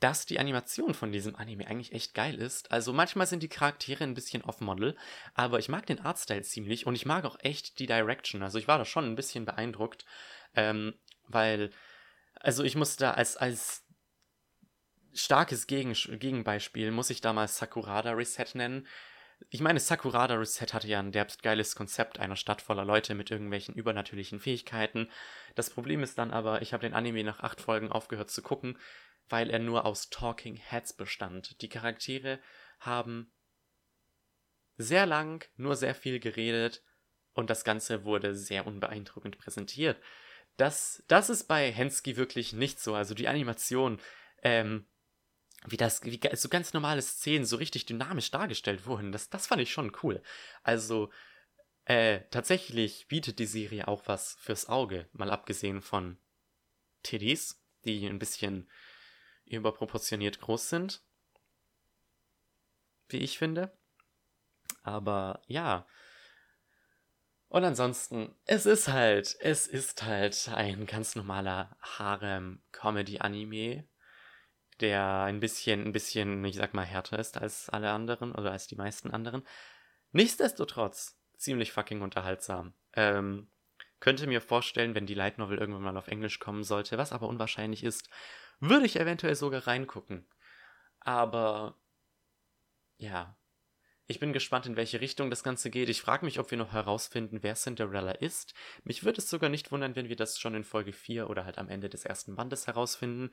dass 0.00 0.26
die 0.26 0.38
Animation 0.38 0.94
von 0.94 1.12
diesem 1.12 1.34
Anime 1.36 1.66
eigentlich 1.66 1.92
echt 1.92 2.14
geil 2.14 2.36
ist. 2.36 2.70
Also 2.70 2.92
manchmal 2.92 3.26
sind 3.26 3.42
die 3.42 3.48
Charaktere 3.48 4.04
ein 4.04 4.14
bisschen 4.14 4.42
off-Model, 4.42 4.96
aber 5.34 5.58
ich 5.58 5.68
mag 5.68 5.86
den 5.86 6.00
Artstyle 6.00 6.42
ziemlich 6.42 6.86
und 6.86 6.94
ich 6.94 7.06
mag 7.06 7.24
auch 7.24 7.36
echt 7.40 7.78
die 7.78 7.86
Direction. 7.86 8.42
Also 8.42 8.58
ich 8.58 8.68
war 8.68 8.78
da 8.78 8.84
schon 8.84 9.04
ein 9.04 9.16
bisschen 9.16 9.44
beeindruckt, 9.44 10.04
ähm, 10.54 10.94
weil, 11.26 11.70
also 12.34 12.62
ich 12.62 12.76
muss 12.76 12.96
da 12.96 13.12
als, 13.12 13.36
als 13.36 13.84
starkes 15.14 15.66
Gegen 15.66 15.92
Gegenbeispiel, 15.92 16.90
muss 16.90 17.10
ich 17.10 17.20
da 17.20 17.32
mal 17.32 17.48
Sakurada 17.48 18.12
Reset 18.12 18.46
nennen. 18.54 18.86
Ich 19.50 19.60
meine, 19.60 19.80
Sakurada 19.80 20.34
Reset 20.34 20.72
hatte 20.72 20.88
ja 20.88 20.98
ein 20.98 21.12
derbst 21.12 21.42
geiles 21.42 21.76
Konzept 21.76 22.18
einer 22.18 22.36
Stadt 22.36 22.60
voller 22.60 22.84
Leute 22.84 23.14
mit 23.14 23.30
irgendwelchen 23.30 23.74
übernatürlichen 23.74 24.40
Fähigkeiten. 24.40 25.08
Das 25.54 25.70
Problem 25.70 26.02
ist 26.02 26.18
dann 26.18 26.32
aber, 26.32 26.62
ich 26.62 26.72
habe 26.72 26.82
den 26.82 26.94
Anime 26.94 27.24
nach 27.24 27.40
acht 27.40 27.60
Folgen 27.60 27.90
aufgehört 27.90 28.30
zu 28.30 28.42
gucken, 28.42 28.78
weil 29.28 29.50
er 29.50 29.58
nur 29.58 29.84
aus 29.84 30.10
Talking 30.10 30.56
Heads 30.56 30.92
bestand. 30.92 31.60
Die 31.62 31.68
Charaktere 31.68 32.38
haben 32.80 33.32
sehr 34.76 35.06
lang 35.06 35.48
nur 35.56 35.76
sehr 35.76 35.94
viel 35.94 36.20
geredet 36.20 36.82
und 37.32 37.50
das 37.50 37.64
Ganze 37.64 38.04
wurde 38.04 38.34
sehr 38.34 38.66
unbeeindruckend 38.66 39.38
präsentiert. 39.38 40.00
Das, 40.56 41.02
das 41.08 41.30
ist 41.30 41.44
bei 41.44 41.70
Hensky 41.70 42.16
wirklich 42.16 42.52
nicht 42.52 42.80
so. 42.80 42.94
Also 42.94 43.14
die 43.14 43.28
Animation, 43.28 44.00
ähm, 44.42 44.86
wie 45.66 45.76
das, 45.76 46.04
wie 46.04 46.20
so 46.34 46.48
ganz 46.48 46.72
normale 46.72 47.02
Szenen 47.02 47.44
so 47.44 47.56
richtig 47.56 47.86
dynamisch 47.86 48.30
dargestellt 48.30 48.86
wurden, 48.86 49.12
das, 49.12 49.30
das 49.30 49.46
fand 49.46 49.60
ich 49.60 49.72
schon 49.72 49.92
cool. 50.02 50.22
Also, 50.62 51.10
äh, 51.84 52.20
tatsächlich 52.30 53.08
bietet 53.08 53.38
die 53.38 53.46
Serie 53.46 53.88
auch 53.88 54.02
was 54.06 54.34
fürs 54.40 54.68
Auge, 54.68 55.08
mal 55.12 55.30
abgesehen 55.30 55.80
von 55.80 56.18
Titties, 57.02 57.64
die 57.84 58.06
ein 58.06 58.18
bisschen 58.18 58.68
überproportioniert 59.50 60.40
groß 60.40 60.68
sind. 60.68 61.02
Wie 63.08 63.18
ich 63.18 63.38
finde. 63.38 63.72
Aber 64.82 65.42
ja. 65.46 65.86
Und 67.48 67.64
ansonsten, 67.64 68.34
es 68.44 68.66
ist 68.66 68.88
halt, 68.88 69.36
es 69.40 69.66
ist 69.66 70.02
halt 70.02 70.50
ein 70.54 70.86
ganz 70.86 71.16
normaler 71.16 71.76
Harem-Comedy-Anime, 71.80 73.88
der 74.80 75.22
ein 75.22 75.40
bisschen, 75.40 75.86
ein 75.86 75.92
bisschen, 75.92 76.44
ich 76.44 76.56
sag 76.56 76.74
mal, 76.74 76.84
härter 76.84 77.18
ist 77.18 77.38
als 77.38 77.70
alle 77.70 77.90
anderen 77.90 78.32
oder 78.32 78.52
als 78.52 78.66
die 78.66 78.76
meisten 78.76 79.10
anderen. 79.10 79.46
Nichtsdestotrotz, 80.12 81.18
ziemlich 81.36 81.72
fucking 81.72 82.02
unterhaltsam. 82.02 82.74
Ähm, 82.92 83.50
könnte 84.00 84.26
mir 84.26 84.40
vorstellen, 84.40 84.94
wenn 84.94 85.06
die 85.06 85.14
Light 85.14 85.38
Novel 85.38 85.58
irgendwann 85.58 85.82
mal 85.82 85.96
auf 85.96 86.08
Englisch 86.08 86.38
kommen 86.38 86.64
sollte, 86.64 86.98
was 86.98 87.12
aber 87.12 87.28
unwahrscheinlich 87.28 87.82
ist, 87.82 88.08
würde 88.60 88.86
ich 88.86 88.98
eventuell 88.98 89.34
sogar 89.34 89.66
reingucken. 89.66 90.26
Aber 91.00 91.78
ja, 92.96 93.36
ich 94.06 94.20
bin 94.20 94.32
gespannt, 94.32 94.66
in 94.66 94.76
welche 94.76 95.00
Richtung 95.00 95.28
das 95.28 95.42
Ganze 95.44 95.68
geht. 95.70 95.90
Ich 95.90 96.00
frage 96.00 96.24
mich, 96.24 96.38
ob 96.38 96.50
wir 96.50 96.58
noch 96.58 96.72
herausfinden, 96.72 97.42
wer 97.42 97.54
Cinderella 97.54 98.12
ist. 98.12 98.54
Mich 98.82 99.04
würde 99.04 99.18
es 99.18 99.28
sogar 99.28 99.50
nicht 99.50 99.70
wundern, 99.70 99.96
wenn 99.96 100.08
wir 100.08 100.16
das 100.16 100.40
schon 100.40 100.54
in 100.54 100.64
Folge 100.64 100.92
4 100.92 101.28
oder 101.28 101.44
halt 101.44 101.58
am 101.58 101.68
Ende 101.68 101.90
des 101.90 102.06
ersten 102.06 102.34
Bandes 102.34 102.66
herausfinden. 102.66 103.30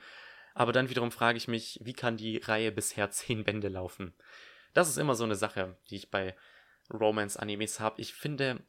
Aber 0.53 0.73
dann 0.73 0.89
wiederum 0.89 1.11
frage 1.11 1.37
ich 1.37 1.47
mich, 1.47 1.79
wie 1.81 1.93
kann 1.93 2.17
die 2.17 2.37
Reihe 2.37 2.71
bisher 2.71 3.09
10 3.09 3.45
Bände 3.45 3.69
laufen? 3.69 4.13
Das 4.73 4.89
ist 4.89 4.97
immer 4.97 5.15
so 5.15 5.23
eine 5.23 5.35
Sache, 5.35 5.77
die 5.89 5.95
ich 5.95 6.11
bei 6.11 6.35
Romance-Animes 6.93 7.79
habe. 7.79 8.01
Ich 8.01 8.13
finde, 8.13 8.61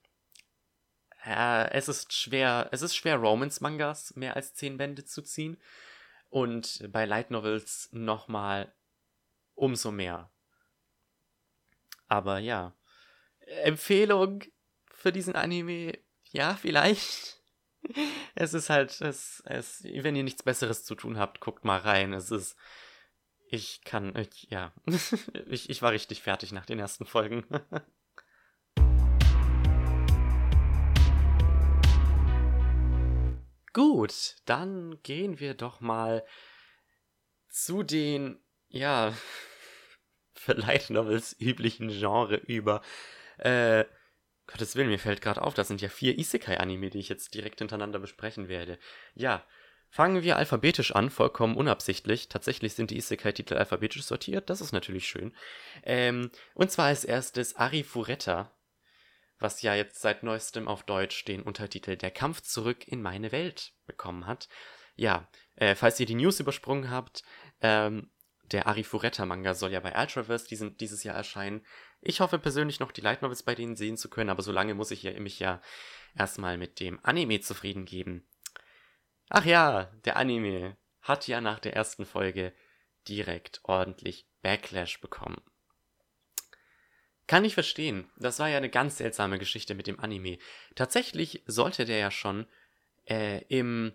äh, 1.25 1.71
es 1.73 1.89
ist 1.89 2.13
schwer, 2.13 2.69
es 2.71 2.83
ist 2.83 2.95
schwer, 2.95 3.17
Romance-Mangas 3.17 4.15
mehr 4.15 4.37
als 4.37 4.55
10 4.55 4.77
Bände 4.77 5.05
zu 5.05 5.23
ziehen. 5.23 5.61
Und 6.29 6.87
bei 6.93 7.05
Light 7.05 7.31
Novels 7.31 7.89
nochmal 7.93 8.75
umso 9.55 9.91
mehr. 9.91 10.31
Aber 12.09 12.39
ja. 12.39 12.75
Empfehlung 13.63 14.43
für 14.93 15.13
diesen 15.13 15.35
Anime, 15.35 15.99
ja, 16.31 16.55
vielleicht. 16.55 17.37
Es 18.35 18.53
ist 18.53 18.69
halt, 18.69 19.01
es, 19.01 19.43
es, 19.47 19.85
wenn 19.85 20.17
ihr 20.17 20.25
nichts 20.25 20.43
Besseres 20.43 20.85
zu 20.85 20.97
tun 20.97 21.19
habt, 21.19 21.41
guckt 21.41 21.65
mal 21.65 21.79
rein. 21.79 22.13
Es 22.13 22.33
ist, 22.33 22.57
ich 23.49 23.83
kann, 23.83 24.17
ich, 24.17 24.49
ja, 24.51 24.73
ich, 25.47 25.71
ich 25.71 25.83
war 25.83 25.93
richtig 25.93 26.21
fertig 26.21 26.51
nach 26.53 26.67
den 26.67 26.81
ersten 26.81 27.07
Folgen. 27.07 27.47
Gut, 33.77 34.37
dann 34.47 35.03
gehen 35.03 35.39
wir 35.39 35.53
doch 35.53 35.83
mal 35.83 36.25
zu 37.51 37.83
den, 37.83 38.41
ja, 38.69 39.13
für 40.33 40.55
Light 40.55 40.89
Novels 40.89 41.37
üblichen 41.39 41.91
Genre 41.91 42.37
über. 42.37 42.81
Äh, 43.37 43.85
Gottes 44.47 44.77
Willen, 44.77 44.89
mir 44.89 44.99
fällt 44.99 45.21
gerade 45.21 45.43
auf, 45.43 45.53
das 45.53 45.69
sind 45.69 45.83
ja 45.83 45.91
vier 45.91 46.19
Isekai-Anime, 46.19 46.89
die 46.89 47.01
ich 47.01 47.11
jetzt 47.11 47.35
direkt 47.35 47.59
hintereinander 47.59 47.99
besprechen 47.99 48.49
werde. 48.49 48.79
Ja, 49.15 49.45
fangen 49.91 50.23
wir 50.23 50.39
alphabetisch 50.39 50.93
an, 50.93 51.11
vollkommen 51.11 51.55
unabsichtlich. 51.55 52.31
Tatsächlich 52.31 52.73
sind 52.73 52.91
die 52.91 52.97
Isekai-Titel 52.97 53.59
alphabetisch 53.59 54.05
sortiert, 54.05 54.49
das 54.49 54.63
ist 54.63 54.73
natürlich 54.73 55.07
schön. 55.07 55.37
Ähm, 55.83 56.31
und 56.55 56.71
zwar 56.71 56.87
als 56.87 57.05
erstes 57.05 57.57
Arifureta 57.57 58.56
was 59.39 59.63
ja 59.63 59.75
jetzt 59.75 60.01
seit 60.01 60.23
neuestem 60.23 60.69
auf 60.69 60.83
Deutsch 60.83 61.25
den 61.25 61.43
Untertitel 61.43 61.97
Der 61.97 62.11
Kampf 62.11 62.41
zurück 62.43 62.87
in 62.89 63.03
meine 63.03 63.33
Welt 63.33 63.75
bekommen 63.87 64.27
hat. 64.27 64.49
Ja, 64.95 65.29
äh, 65.57 65.75
falls 65.75 66.01
ihr 66.01 66.07
die 66.07 66.15
News 66.15 66.41
übersprungen 66.41 66.91
habt, 66.91 67.23
ähm, 67.61 68.11
der 68.53 68.67
Arifureta-Manga 68.67 69.55
soll 69.55 69.73
ja 69.73 69.81
bei 69.81 69.99
Ultraverse 70.01 70.47
diesen, 70.47 70.77
dieses 70.77 71.03
Jahr 71.05 71.17
erscheinen. 71.17 71.67
Ich 72.01 72.21
hoffe 72.21 72.39
persönlich 72.39 72.81
noch 72.81 72.93
die 72.93 73.01
Light 73.01 73.23
Novels 73.23 73.43
bei 73.43 73.55
denen 73.55 73.77
sehen 73.77 73.97
zu 73.97 74.09
können, 74.09 74.31
aber 74.31 74.43
solange 74.43 74.75
muss 74.75 74.91
ich 74.91 75.03
ja, 75.03 75.19
mich 75.19 75.39
ja 75.41 75.61
erstmal 76.17 76.57
mit 76.57 76.81
dem 76.81 77.01
Anime 77.03 77.41
zufrieden 77.41 77.85
geben. 77.85 78.27
Ach 79.29 79.45
ja, 79.45 79.85
der 80.05 80.17
Anime 80.17 80.77
hat 81.01 81.27
ja 81.27 81.41
nach 81.41 81.59
der 81.59 81.75
ersten 81.75 82.07
Folge 82.07 82.53
direkt 83.09 83.61
ordentlich 83.65 84.29
Backlash 84.43 85.01
bekommen. 85.01 85.43
Kann 87.27 87.45
ich 87.45 87.55
verstehen. 87.55 88.09
Das 88.17 88.39
war 88.39 88.49
ja 88.49 88.57
eine 88.57 88.71
ganz 88.71 88.99
seltsame 88.99 89.39
Geschichte 89.39 89.75
mit 89.75 89.87
dem 89.87 89.99
Anime. 89.99 90.39
Tatsächlich 90.75 91.43
sollte 91.47 91.85
der 91.85 91.99
ja 91.99 92.11
schon 92.11 92.47
äh, 93.05 93.43
im 93.49 93.93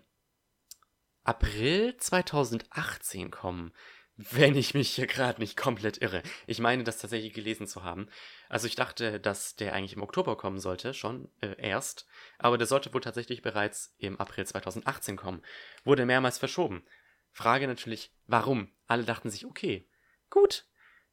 April 1.24 1.96
2018 1.96 3.30
kommen. 3.30 3.72
Wenn 4.16 4.54
ich 4.54 4.74
mich 4.74 4.90
hier 4.90 5.06
gerade 5.06 5.40
nicht 5.40 5.56
komplett 5.56 6.02
irre. 6.02 6.22
Ich 6.46 6.58
meine, 6.58 6.84
das 6.84 6.98
tatsächlich 6.98 7.32
gelesen 7.32 7.66
zu 7.66 7.82
haben. 7.82 8.08
Also 8.50 8.66
ich 8.66 8.76
dachte, 8.76 9.18
dass 9.18 9.56
der 9.56 9.72
eigentlich 9.72 9.94
im 9.94 10.02
Oktober 10.02 10.36
kommen 10.36 10.60
sollte, 10.60 10.92
schon 10.92 11.30
äh, 11.40 11.54
erst. 11.56 12.06
Aber 12.38 12.58
der 12.58 12.66
sollte 12.66 12.92
wohl 12.92 13.00
tatsächlich 13.00 13.40
bereits 13.40 13.94
im 13.96 14.20
April 14.20 14.46
2018 14.46 15.16
kommen. 15.16 15.42
Wurde 15.84 16.04
mehrmals 16.04 16.36
verschoben. 16.36 16.84
Frage 17.30 17.66
natürlich, 17.66 18.12
warum? 18.26 18.70
Alle 18.86 19.04
dachten 19.04 19.30
sich, 19.30 19.46
okay, 19.46 19.88
gut, 20.28 20.66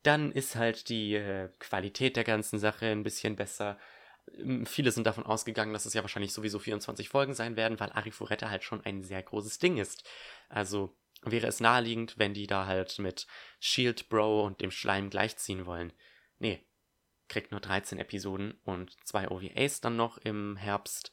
dann 0.03 0.31
ist 0.31 0.55
halt 0.55 0.89
die 0.89 1.15
äh, 1.15 1.49
Qualität 1.59 2.15
der 2.15 2.23
ganzen 2.23 2.59
Sache 2.59 2.88
ein 2.88 3.03
bisschen 3.03 3.35
besser. 3.35 3.77
Ähm, 4.38 4.65
viele 4.65 4.91
sind 4.91 5.05
davon 5.07 5.26
ausgegangen, 5.26 5.73
dass 5.73 5.85
es 5.85 5.93
ja 5.93 6.01
wahrscheinlich 6.01 6.34
sowieso 6.34 6.59
24 6.59 7.09
Folgen 7.09 7.34
sein 7.34 7.55
werden, 7.55 7.80
weil 7.80 7.91
Arifureta 7.91 8.49
halt 8.49 8.63
schon 8.63 8.84
ein 8.85 9.03
sehr 9.03 9.23
großes 9.23 9.59
Ding 9.59 9.77
ist. 9.77 10.03
Also 10.47 10.95
wäre 11.23 11.47
es 11.47 11.59
naheliegend, 11.59 12.17
wenn 12.17 12.34
die 12.34 12.47
da 12.47 12.65
halt 12.65 12.99
mit 12.99 13.27
Shield 13.59 14.09
Bro 14.09 14.45
und 14.45 14.61
dem 14.61 14.71
Schleim 14.71 15.09
gleichziehen 15.09 15.65
wollen. 15.65 15.91
Nee, 16.38 16.65
kriegt 17.27 17.51
nur 17.51 17.59
13 17.59 17.99
Episoden 17.99 18.59
und 18.63 18.95
zwei 19.05 19.30
OVAs 19.30 19.81
dann 19.81 19.95
noch 19.95 20.17
im 20.19 20.55
Herbst. 20.55 21.11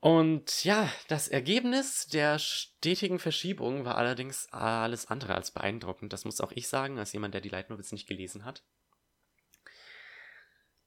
Und 0.00 0.64
ja, 0.64 0.88
das 1.08 1.26
Ergebnis 1.26 2.06
der 2.06 2.38
stetigen 2.38 3.18
Verschiebung 3.18 3.84
war 3.84 3.96
allerdings 3.96 4.46
alles 4.52 5.06
andere 5.06 5.34
als 5.34 5.50
beeindruckend. 5.50 6.12
Das 6.12 6.24
muss 6.24 6.40
auch 6.40 6.52
ich 6.52 6.68
sagen, 6.68 6.98
als 6.98 7.12
jemand, 7.12 7.34
der 7.34 7.40
die 7.40 7.48
Light 7.48 7.68
nicht 7.70 8.06
gelesen 8.06 8.44
hat. 8.44 8.62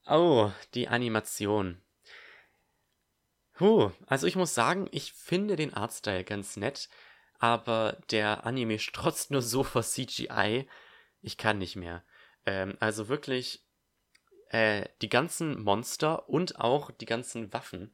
Oh, 0.05 0.51
die 0.73 0.87
Animation. 0.87 1.81
Huh, 3.59 3.91
also 4.07 4.27
ich 4.27 4.35
muss 4.35 4.55
sagen, 4.55 4.87
ich 4.91 5.13
finde 5.13 5.55
den 5.55 5.73
Artstyle 5.73 6.23
ganz 6.23 6.55
nett, 6.55 6.89
aber 7.37 7.97
der 8.09 8.45
Anime 8.45 8.79
strotzt 8.79 9.29
nur 9.29 9.41
so 9.41 9.63
vor 9.63 9.83
CGI. 9.83 10.67
Ich 11.21 11.37
kann 11.37 11.57
nicht 11.57 11.75
mehr. 11.75 12.03
Ähm, 12.45 12.77
also 12.79 13.09
wirklich, 13.09 13.63
äh, 14.49 14.87
die 15.01 15.09
ganzen 15.09 15.61
Monster 15.61 16.29
und 16.29 16.59
auch 16.59 16.91
die 16.91 17.05
ganzen 17.05 17.53
Waffen 17.53 17.93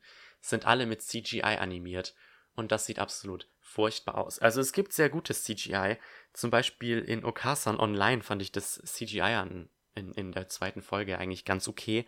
sind 0.49 0.65
alle 0.65 0.85
mit 0.85 1.01
CGI 1.01 1.41
animiert 1.41 2.15
und 2.53 2.71
das 2.71 2.85
sieht 2.85 2.99
absolut 2.99 3.47
furchtbar 3.59 4.17
aus. 4.17 4.39
Also 4.39 4.61
es 4.61 4.73
gibt 4.73 4.93
sehr 4.93 5.09
gutes 5.09 5.43
CGI. 5.43 5.97
Zum 6.33 6.49
Beispiel 6.49 6.99
in 6.99 7.25
Okasan 7.25 7.79
Online 7.79 8.23
fand 8.23 8.41
ich 8.41 8.51
das 8.51 8.81
CGI 8.83 9.21
an 9.21 9.69
in, 9.93 10.13
in 10.13 10.31
der 10.31 10.47
zweiten 10.47 10.81
Folge 10.81 11.17
eigentlich 11.17 11.45
ganz 11.45 11.67
okay. 11.67 12.05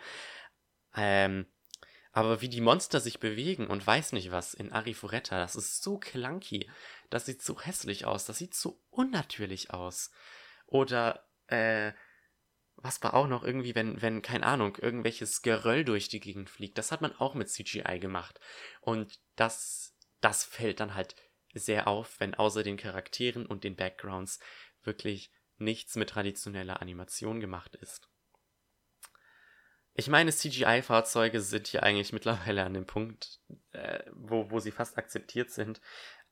Ähm, 0.95 1.45
aber 2.11 2.41
wie 2.41 2.49
die 2.49 2.61
Monster 2.61 2.99
sich 2.99 3.19
bewegen 3.19 3.67
und 3.67 3.85
weiß 3.85 4.13
nicht 4.13 4.31
was 4.31 4.53
in 4.53 4.71
Arifureta, 4.71 5.39
das 5.39 5.55
ist 5.55 5.83
so 5.83 5.99
clunky. 5.99 6.69
Das 7.09 7.25
sieht 7.25 7.41
so 7.41 7.59
hässlich 7.61 8.05
aus. 8.05 8.25
Das 8.25 8.37
sieht 8.37 8.55
so 8.55 8.81
unnatürlich 8.89 9.71
aus. 9.71 10.11
Oder, 10.65 11.27
äh, 11.47 11.91
was 12.81 13.01
war 13.03 13.13
auch 13.13 13.27
noch 13.27 13.43
irgendwie, 13.43 13.75
wenn, 13.75 14.01
wenn, 14.01 14.21
keine 14.21 14.45
Ahnung, 14.45 14.77
irgendwelches 14.77 15.41
Geröll 15.41 15.83
durch 15.83 16.07
die 16.09 16.19
Gegend 16.19 16.49
fliegt. 16.49 16.77
Das 16.77 16.91
hat 16.91 17.01
man 17.01 17.15
auch 17.15 17.33
mit 17.33 17.49
CGI 17.49 17.99
gemacht. 17.99 18.39
Und 18.81 19.19
das, 19.35 19.95
das 20.21 20.43
fällt 20.43 20.79
dann 20.79 20.95
halt 20.95 21.15
sehr 21.53 21.87
auf, 21.87 22.19
wenn 22.19 22.35
außer 22.35 22.63
den 22.63 22.77
Charakteren 22.77 23.45
und 23.45 23.63
den 23.63 23.75
Backgrounds 23.75 24.39
wirklich 24.83 25.31
nichts 25.57 25.95
mit 25.95 26.09
traditioneller 26.09 26.81
Animation 26.81 27.39
gemacht 27.39 27.75
ist. 27.75 28.09
Ich 29.93 30.07
meine, 30.07 30.31
CGI-Fahrzeuge 30.31 31.41
sind 31.41 31.73
ja 31.73 31.81
eigentlich 31.81 32.13
mittlerweile 32.13 32.63
an 32.63 32.73
dem 32.73 32.85
Punkt, 32.85 33.39
äh, 33.71 34.03
wo, 34.13 34.49
wo 34.51 34.59
sie 34.59 34.71
fast 34.71 34.97
akzeptiert 34.97 35.51
sind. 35.51 35.81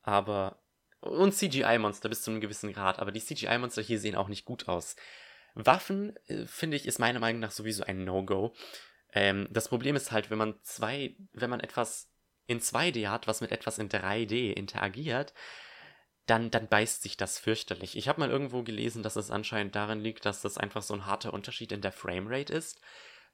Aber. 0.02 0.62
Und 1.00 1.32
CGI-Monster 1.32 2.08
bis 2.08 2.22
zu 2.22 2.32
einem 2.32 2.40
gewissen 2.40 2.72
Grad. 2.72 2.98
Aber 2.98 3.12
die 3.12 3.20
CGI-Monster 3.20 3.82
hier 3.82 4.00
sehen 4.00 4.16
auch 4.16 4.26
nicht 4.26 4.44
gut 4.44 4.66
aus. 4.66 4.96
Waffen, 5.66 6.16
äh, 6.26 6.46
finde 6.46 6.76
ich, 6.76 6.86
ist 6.86 6.98
meiner 6.98 7.20
Meinung 7.20 7.40
nach 7.40 7.50
sowieso 7.50 7.84
ein 7.84 8.04
No-Go. 8.04 8.54
Ähm, 9.12 9.48
das 9.50 9.68
Problem 9.68 9.96
ist 9.96 10.12
halt, 10.12 10.30
wenn 10.30 10.38
man 10.38 10.54
zwei, 10.62 11.16
wenn 11.32 11.50
man 11.50 11.60
etwas 11.60 12.10
in 12.46 12.60
2D 12.60 13.08
hat, 13.08 13.26
was 13.26 13.40
mit 13.40 13.52
etwas 13.52 13.78
in 13.78 13.88
3D 13.88 14.52
interagiert, 14.52 15.34
dann, 16.26 16.50
dann 16.50 16.68
beißt 16.68 17.02
sich 17.02 17.16
das 17.16 17.38
fürchterlich. 17.38 17.96
Ich 17.96 18.08
habe 18.08 18.20
mal 18.20 18.30
irgendwo 18.30 18.62
gelesen, 18.62 19.02
dass 19.02 19.16
es 19.16 19.30
anscheinend 19.30 19.74
daran 19.74 20.00
liegt, 20.00 20.26
dass 20.26 20.42
das 20.42 20.58
einfach 20.58 20.82
so 20.82 20.94
ein 20.94 21.06
harter 21.06 21.32
Unterschied 21.32 21.72
in 21.72 21.80
der 21.80 21.92
Framerate 21.92 22.52
ist, 22.52 22.80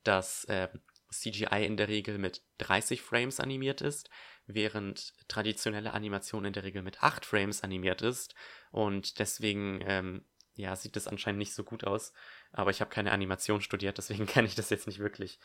dass 0.04 0.44
äh, 0.44 0.68
CGI 1.10 1.64
in 1.64 1.76
der 1.76 1.88
Regel 1.88 2.18
mit 2.18 2.42
30 2.58 3.02
Frames 3.02 3.40
animiert 3.40 3.80
ist, 3.80 4.10
während 4.46 5.12
traditionelle 5.28 5.92
Animation 5.92 6.44
in 6.44 6.52
der 6.52 6.64
Regel 6.64 6.82
mit 6.82 7.02
8 7.02 7.24
Frames 7.24 7.62
animiert 7.62 8.02
ist. 8.02 8.34
Und 8.70 9.18
deswegen 9.18 9.80
ähm, 9.86 10.24
ja, 10.54 10.76
sieht 10.76 10.96
das 10.96 11.08
anscheinend 11.08 11.38
nicht 11.38 11.54
so 11.54 11.64
gut 11.64 11.84
aus. 11.84 12.12
Aber 12.52 12.70
ich 12.70 12.80
habe 12.80 12.90
keine 12.90 13.12
Animation 13.12 13.60
studiert, 13.60 13.98
deswegen 13.98 14.26
kann 14.26 14.46
ich 14.46 14.54
das 14.54 14.70
jetzt 14.70 14.86
nicht 14.86 14.98
wirklich 14.98 15.38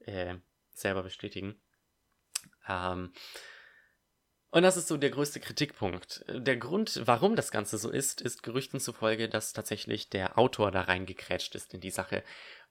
äh, 0.00 0.36
selber 0.70 1.02
bestätigen. 1.02 1.60
Ähm, 2.68 3.12
und 4.50 4.62
das 4.62 4.76
ist 4.76 4.88
so 4.88 4.96
der 4.96 5.10
größte 5.10 5.40
Kritikpunkt. 5.40 6.24
Der 6.28 6.56
Grund, 6.56 7.02
warum 7.04 7.36
das 7.36 7.50
Ganze 7.50 7.78
so 7.78 7.90
ist, 7.90 8.20
ist 8.22 8.42
Gerüchten 8.42 8.80
zufolge, 8.80 9.28
dass 9.28 9.52
tatsächlich 9.52 10.08
der 10.08 10.38
Autor 10.38 10.70
da 10.70 10.82
reingekrätscht 10.82 11.54
ist 11.54 11.74
in 11.74 11.80
die 11.80 11.90
Sache 11.90 12.22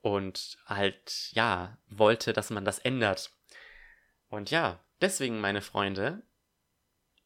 und 0.01 0.57
halt, 0.65 1.29
ja, 1.33 1.77
wollte, 1.87 2.33
dass 2.33 2.49
man 2.49 2.65
das 2.65 2.79
ändert. 2.79 3.31
Und 4.29 4.51
ja, 4.51 4.83
deswegen, 5.01 5.39
meine 5.39 5.61
Freunde, 5.61 6.23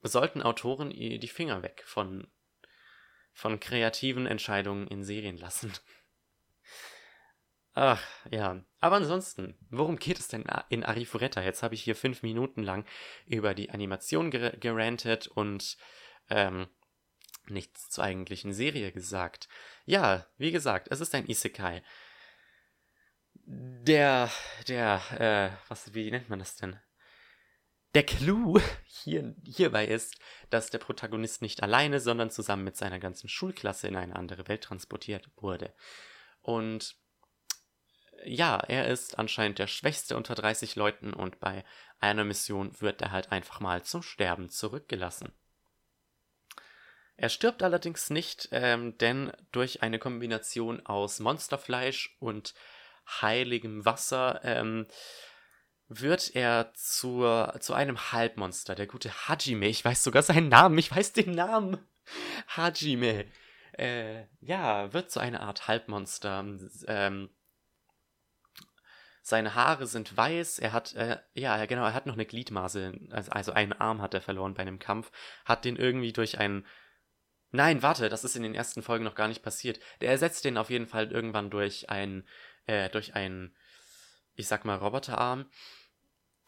sollten 0.02 0.42
Autoren 0.42 0.90
die 0.90 1.28
Finger 1.28 1.62
weg 1.62 1.84
von 1.86 2.28
von 3.40 3.60
kreativen 3.62 4.28
Entscheidungen 4.28 4.86
in 4.88 5.04
Serien 5.04 5.38
lassen. 5.38 5.72
Ach, 7.74 8.06
ja. 8.30 8.62
Aber 8.82 8.98
ansonsten, 8.98 9.58
worum 9.70 9.98
geht 9.98 10.20
es 10.20 10.28
denn 10.28 10.44
in 10.68 10.84
Arifureta? 10.84 11.42
Jetzt 11.42 11.64
habe 11.64 11.74
ich 11.74 11.82
hier 11.82 11.96
fünf 11.96 12.22
Minuten 12.22 12.64
lang 12.64 12.86
über 13.26 13.54
die 13.54 13.70
Animation 13.70 14.30
ger 14.32 14.52
gerantet 14.52 15.28
und 15.28 15.78
ähm, 16.30 16.68
nichts 17.48 17.90
zur 17.90 18.04
eigentlichen 18.04 18.52
Serie 18.52 18.92
gesagt. 18.92 19.48
Ja, 19.86 20.26
wie 20.38 20.52
gesagt, 20.52 20.90
es 20.92 21.00
ist 21.00 21.16
ein 21.16 21.30
Isekai. 21.30 21.82
Der, 23.46 24.30
der, 24.68 25.02
äh, 25.18 25.70
was, 25.70 25.94
wie 25.94 26.12
nennt 26.12 26.30
man 26.30 26.40
das 26.40 26.58
denn? 26.58 26.78
Der 27.96 28.04
Clou 28.04 28.60
hier, 28.86 29.36
hierbei 29.44 29.88
ist, 29.88 30.18
dass 30.50 30.70
der 30.70 30.78
Protagonist 30.78 31.42
nicht 31.42 31.64
alleine, 31.64 32.00
sondern 32.00 32.30
zusammen 32.30 32.64
mit 32.64 32.78
seiner 32.78 33.00
ganzen 33.00 33.30
Schulklasse 33.30 33.88
in 33.88 33.96
eine 33.96 34.16
andere 34.16 34.48
Welt 34.48 34.64
transportiert 34.64 35.30
wurde. 35.38 35.74
Und 36.42 36.96
ja, 38.26 38.58
er 38.58 38.88
ist 38.88 39.18
anscheinend 39.18 39.60
der 39.60 39.68
schwächste 39.68 40.18
unter 40.18 40.36
30 40.36 40.76
Leuten 40.76 41.14
und 41.14 41.40
bei 41.40 41.64
einer 42.00 42.26
Mission 42.26 42.80
wird 42.82 43.02
er 43.02 43.12
halt 43.12 43.32
einfach 43.32 43.60
mal 43.60 43.84
zum 43.84 44.04
Sterben 44.04 44.50
zurückgelassen. 44.50 45.32
Er 47.16 47.30
stirbt 47.30 47.64
allerdings 47.64 48.10
nicht, 48.10 48.50
ähm, 48.52 48.98
denn 48.98 49.34
durch 49.52 49.84
eine 49.84 50.00
Kombination 50.00 50.86
aus 50.86 51.20
Monsterfleisch 51.20 52.16
und 52.20 52.54
heiligem 53.22 53.84
Wasser 53.86 54.40
ähm, 54.44 54.88
wird 55.90 56.36
er 56.36 56.72
zur, 56.76 57.56
zu 57.60 57.74
einem 57.74 58.12
Halbmonster. 58.12 58.76
Der 58.76 58.88
gute 58.88 59.10
Hajime, 59.28 59.68
ich 59.68 59.84
weiß 59.84 60.04
sogar 60.04 60.22
seinen 60.22 60.50
Namen, 60.50 60.78
ich 60.78 60.96
weiß 60.96 61.14
den 61.14 61.32
Namen. 61.32 61.78
Hajime. 62.56 63.26
Äh, 63.74 64.26
ja, 64.40 64.94
wird 64.94 65.12
zu 65.12 65.20
einer 65.20 65.42
Art 65.42 65.68
Halbmonster. 65.68 66.46
Ähm, 66.88 67.30
seine 69.22 69.56
Haare 69.56 69.88
sind 69.88 70.16
weiß, 70.16 70.60
er 70.60 70.74
hat, 70.74 70.96
äh, 70.96 71.18
ja, 71.34 71.66
genau, 71.66 71.86
er 71.86 71.94
hat 71.94 72.06
noch 72.06 72.16
eine 72.16 72.26
Gliedmaße, 72.26 72.94
also, 73.12 73.32
also 73.32 73.52
einen 73.52 73.74
Arm 73.74 74.02
hat 74.02 74.14
er 74.14 74.22
verloren 74.22 74.54
bei 74.54 74.62
einem 74.62 74.80
Kampf, 74.80 75.12
hat 75.46 75.66
den 75.66 75.76
irgendwie 75.76 76.14
durch 76.14 76.40
einen. 76.40 76.66
Nein, 77.52 77.82
warte, 77.82 78.10
das 78.10 78.24
ist 78.24 78.36
in 78.36 78.44
den 78.44 78.54
ersten 78.54 78.84
Folgen 78.84 79.04
noch 79.04 79.16
gar 79.16 79.28
nicht 79.28 79.42
passiert. 79.42 79.80
Der 80.02 80.12
ersetzt 80.12 80.46
den 80.46 80.58
auf 80.58 80.70
jeden 80.70 80.88
Fall 80.88 81.12
irgendwann 81.12 81.50
durch 81.50 81.90
einen, 81.90 82.28
äh, 82.68 82.90
durch 82.90 83.16
einen, 83.16 83.56
ich 84.40 84.48
sag 84.48 84.66
mal, 84.66 84.76
Roboterarm 84.76 85.46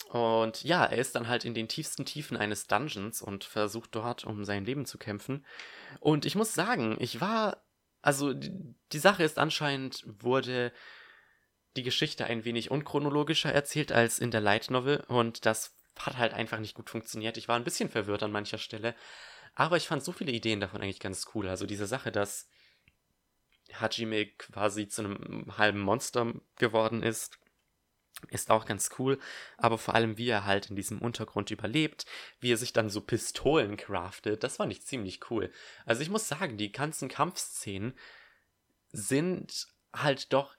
und 0.10 0.64
ja, 0.64 0.84
er 0.86 0.98
ist 0.98 1.16
dann 1.16 1.28
halt 1.28 1.46
in 1.46 1.54
den 1.54 1.70
tiefsten 1.70 2.06
Tiefen 2.06 2.36
eines 2.36 2.68
Dungeons 2.68 3.22
und 3.22 3.46
versucht 3.46 3.96
dort 3.96 4.26
um 4.26 4.44
sein 4.44 4.66
Leben 4.66 4.86
zu 4.86 4.98
kämpfen. 4.98 5.46
Und 6.00 6.26
ich 6.26 6.36
muss 6.36 6.54
sagen, 6.54 6.98
ich 7.00 7.22
war. 7.22 7.64
Also, 8.02 8.34
die, 8.34 9.00
Sache 9.00 9.24
ist 9.24 9.38
anscheinend, 9.38 10.04
wurde 10.08 10.74
die 11.78 11.84
Geschichte 11.84 12.26
ein 12.26 12.46
wenig 12.46 12.72
unchronologischer 12.72 13.54
erzählt 13.54 13.92
als 13.92 14.18
in 14.18 14.32
der 14.32 14.42
Light 14.42 14.72
Novel. 14.72 15.04
Und 15.08 15.46
das 15.46 15.76
hat 16.00 16.18
halt 16.18 16.34
einfach 16.34 16.60
nicht 16.60 16.74
gut 16.74 16.90
funktioniert. 16.90 17.38
Ich 17.38 17.48
war 17.48 17.56
ein 17.56 17.64
bisschen 17.64 17.90
verwirrt 17.90 18.24
an 18.24 18.32
mancher 18.32 18.58
Stelle. 18.58 18.96
Aber 19.54 19.78
ich 19.78 19.88
fand 19.88 20.04
so 20.04 20.12
viele 20.12 20.32
Ideen 20.32 20.60
davon 20.60 20.82
eigentlich 20.82 21.00
ganz 21.00 21.28
cool. 21.36 21.48
Also 21.48 21.68
diese 21.68 21.86
Sache, 21.86 22.12
dass 22.12 22.50
Hajime 23.72 24.26
quasi 24.26 24.88
zu 24.88 25.04
einem 25.04 25.58
halben 25.58 25.80
Monster 25.80 26.34
geworden 26.58 27.04
ist 27.04 27.41
ist 28.30 28.52
auch 28.52 28.65
ganz 28.65 28.89
cool, 28.99 29.19
aber 29.57 29.77
vor 29.77 29.95
allem, 29.95 30.18
wie 30.18 30.30
er 30.30 30.45
halt 30.45 30.69
in 30.69 30.76
diesem 30.76 31.02
Untergrund 31.02 31.52
überlebt, 31.52 32.06
wie 32.39 32.52
er 32.52 32.57
sich 32.57 32.73
dann 32.73 32.89
so 32.89 33.02
Pistolen 33.02 33.77
craftet, 33.77 34.43
das 34.43 34.57
fand 34.57 34.72
ich 34.72 34.85
ziemlich 34.85 35.30
cool. 35.30 35.52
Also 35.85 36.02
ich 36.02 36.10
muss 36.10 36.27
sagen, 36.27 36.57
die 36.57 36.72
ganzen 36.72 37.10
Kampfszenen 37.10 37.93
sind 38.91 39.68
halt 39.93 40.34
doch 40.34 40.56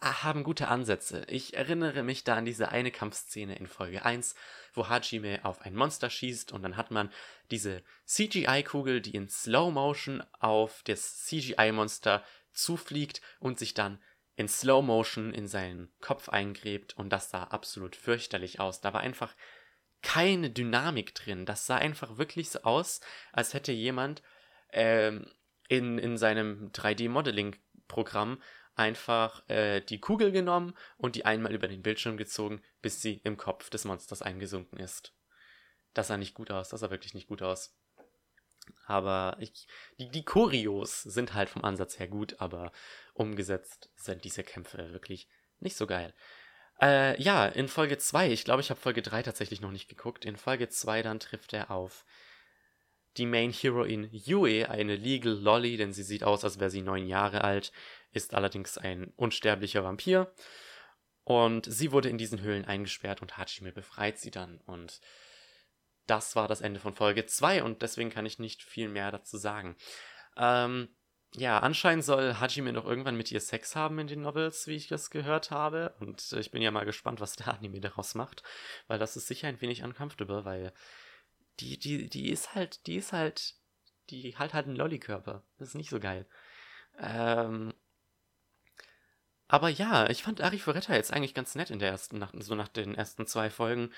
haben 0.00 0.44
gute 0.44 0.68
Ansätze. 0.68 1.24
Ich 1.28 1.54
erinnere 1.54 2.02
mich 2.02 2.24
da 2.24 2.36
an 2.36 2.44
diese 2.44 2.70
eine 2.70 2.90
Kampfszene 2.90 3.56
in 3.56 3.66
Folge 3.66 4.04
1, 4.04 4.34
wo 4.74 4.88
Hajime 4.88 5.40
auf 5.44 5.62
ein 5.62 5.74
Monster 5.74 6.10
schießt 6.10 6.52
und 6.52 6.62
dann 6.62 6.76
hat 6.76 6.90
man 6.90 7.10
diese 7.50 7.82
CGI-Kugel, 8.06 9.00
die 9.00 9.14
in 9.14 9.28
Slow 9.28 9.72
Motion 9.72 10.22
auf 10.38 10.82
das 10.84 11.24
CGI-Monster 11.24 12.24
zufliegt 12.52 13.20
und 13.40 13.58
sich 13.58 13.74
dann 13.74 14.00
in 14.38 14.46
Slow 14.46 14.82
Motion 14.82 15.34
in 15.34 15.48
seinen 15.48 15.92
Kopf 16.00 16.28
eingräbt 16.28 16.96
und 16.96 17.10
das 17.10 17.28
sah 17.30 17.42
absolut 17.42 17.96
fürchterlich 17.96 18.60
aus. 18.60 18.80
Da 18.80 18.92
war 18.92 19.00
einfach 19.00 19.34
keine 20.00 20.48
Dynamik 20.48 21.12
drin. 21.16 21.44
Das 21.44 21.66
sah 21.66 21.76
einfach 21.76 22.18
wirklich 22.18 22.48
so 22.50 22.60
aus, 22.62 23.00
als 23.32 23.52
hätte 23.52 23.72
jemand 23.72 24.22
ähm, 24.70 25.28
in, 25.68 25.98
in 25.98 26.16
seinem 26.16 26.70
3D-Modeling-Programm 26.70 28.40
einfach 28.76 29.42
äh, 29.48 29.80
die 29.80 29.98
Kugel 29.98 30.30
genommen 30.30 30.72
und 30.98 31.16
die 31.16 31.24
einmal 31.24 31.52
über 31.52 31.66
den 31.66 31.82
Bildschirm 31.82 32.16
gezogen, 32.16 32.62
bis 32.80 33.02
sie 33.02 33.20
im 33.24 33.38
Kopf 33.38 33.70
des 33.70 33.84
Monsters 33.84 34.22
eingesunken 34.22 34.78
ist. 34.78 35.16
Das 35.94 36.06
sah 36.06 36.16
nicht 36.16 36.34
gut 36.34 36.52
aus, 36.52 36.68
das 36.68 36.78
sah 36.78 36.90
wirklich 36.92 37.12
nicht 37.12 37.26
gut 37.26 37.42
aus. 37.42 37.76
Aber 38.86 39.36
ich, 39.40 39.66
die, 39.98 40.10
die 40.10 40.24
Choreos 40.24 41.02
sind 41.02 41.34
halt 41.34 41.48
vom 41.48 41.64
Ansatz 41.64 41.98
her 41.98 42.08
gut, 42.08 42.40
aber 42.40 42.72
umgesetzt 43.14 43.90
sind 43.96 44.24
diese 44.24 44.44
Kämpfe 44.44 44.92
wirklich 44.92 45.28
nicht 45.60 45.76
so 45.76 45.86
geil. 45.86 46.14
Äh, 46.80 47.20
ja, 47.20 47.46
in 47.46 47.68
Folge 47.68 47.98
2, 47.98 48.30
ich 48.30 48.44
glaube, 48.44 48.60
ich 48.60 48.70
habe 48.70 48.80
Folge 48.80 49.02
3 49.02 49.22
tatsächlich 49.22 49.60
noch 49.60 49.72
nicht 49.72 49.88
geguckt. 49.88 50.24
In 50.24 50.36
Folge 50.36 50.68
2 50.68 51.02
dann 51.02 51.20
trifft 51.20 51.52
er 51.52 51.70
auf 51.70 52.04
die 53.16 53.26
Main 53.26 53.52
Heroine 53.52 54.08
Yue, 54.12 54.68
eine 54.68 54.94
Legal 54.94 55.32
Lolly, 55.32 55.76
denn 55.76 55.92
sie 55.92 56.04
sieht 56.04 56.22
aus, 56.22 56.44
als 56.44 56.60
wäre 56.60 56.70
sie 56.70 56.82
neun 56.82 57.06
Jahre 57.06 57.42
alt, 57.42 57.72
ist 58.12 58.32
allerdings 58.34 58.78
ein 58.78 59.12
unsterblicher 59.16 59.82
Vampir. 59.82 60.32
Und 61.24 61.66
sie 61.66 61.92
wurde 61.92 62.08
in 62.08 62.16
diesen 62.16 62.40
Höhlen 62.40 62.64
eingesperrt 62.64 63.20
und 63.20 63.36
Hachime 63.36 63.72
befreit 63.72 64.18
sie 64.18 64.30
dann. 64.30 64.60
Und 64.66 65.00
das 66.08 66.34
war 66.34 66.48
das 66.48 66.60
Ende 66.60 66.80
von 66.80 66.94
Folge 66.94 67.26
2 67.26 67.62
und 67.62 67.82
deswegen 67.82 68.10
kann 68.10 68.26
ich 68.26 68.38
nicht 68.38 68.62
viel 68.62 68.88
mehr 68.88 69.10
dazu 69.12 69.36
sagen. 69.36 69.76
Ähm, 70.36 70.88
ja, 71.34 71.58
anscheinend 71.58 72.04
soll 72.04 72.34
Hajime 72.40 72.72
noch 72.72 72.86
irgendwann 72.86 73.16
mit 73.16 73.30
ihr 73.30 73.40
Sex 73.40 73.76
haben 73.76 73.98
in 73.98 74.06
den 74.06 74.22
Novels, 74.22 74.66
wie 74.66 74.76
ich 74.76 74.88
das 74.88 75.10
gehört 75.10 75.50
habe. 75.50 75.94
Und 76.00 76.32
ich 76.32 76.50
bin 76.50 76.62
ja 76.62 76.70
mal 76.70 76.86
gespannt, 76.86 77.20
was 77.20 77.36
der 77.36 77.48
Anime 77.48 77.80
daraus 77.80 78.14
macht. 78.14 78.42
Weil 78.86 78.98
das 78.98 79.16
ist 79.16 79.26
sicher 79.26 79.48
ein 79.48 79.60
wenig 79.60 79.82
uncomfortable, 79.82 80.44
weil 80.44 80.72
die, 81.60 81.78
die, 81.78 82.08
die 82.08 82.30
ist 82.30 82.54
halt, 82.54 82.86
die 82.86 82.96
ist 82.96 83.12
halt, 83.12 83.56
die 84.08 84.36
halt 84.38 84.54
halt 84.54 84.66
einen 84.66 84.76
Lollykörper. 84.76 85.44
Das 85.58 85.68
ist 85.68 85.74
nicht 85.74 85.90
so 85.90 86.00
geil. 86.00 86.26
Ähm, 86.98 87.74
aber 89.48 89.68
ja, 89.68 90.08
ich 90.08 90.22
fand 90.22 90.40
Ari 90.40 90.58
Furetta 90.58 90.94
jetzt 90.94 91.12
eigentlich 91.12 91.34
ganz 91.34 91.54
nett 91.54 91.70
in 91.70 91.78
der 91.78 91.90
ersten, 91.90 92.18
nach, 92.18 92.32
so 92.38 92.54
nach 92.54 92.68
den 92.68 92.94
ersten 92.94 93.26
zwei 93.26 93.50
Folgen. 93.50 93.92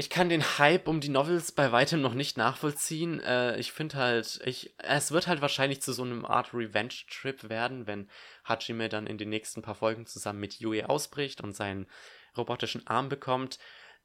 Ich 0.00 0.08
kann 0.08 0.30
den 0.30 0.56
Hype 0.56 0.88
um 0.88 1.02
die 1.02 1.10
Novels 1.10 1.52
bei 1.52 1.72
weitem 1.72 2.00
noch 2.00 2.14
nicht 2.14 2.38
nachvollziehen. 2.38 3.20
Äh, 3.20 3.58
ich 3.58 3.70
finde 3.70 3.96
halt, 3.96 4.40
ich, 4.46 4.72
es 4.78 5.12
wird 5.12 5.26
halt 5.26 5.42
wahrscheinlich 5.42 5.82
zu 5.82 5.92
so 5.92 6.02
einem 6.02 6.24
Art 6.24 6.54
Revenge-Trip 6.54 7.50
werden, 7.50 7.86
wenn 7.86 8.08
Hajime 8.48 8.88
dann 8.88 9.06
in 9.06 9.18
den 9.18 9.28
nächsten 9.28 9.60
paar 9.60 9.74
Folgen 9.74 10.06
zusammen 10.06 10.40
mit 10.40 10.54
Yui 10.54 10.84
ausbricht 10.84 11.42
und 11.42 11.54
seinen 11.54 11.86
robotischen 12.34 12.86
Arm 12.86 13.10
bekommt. 13.10 13.58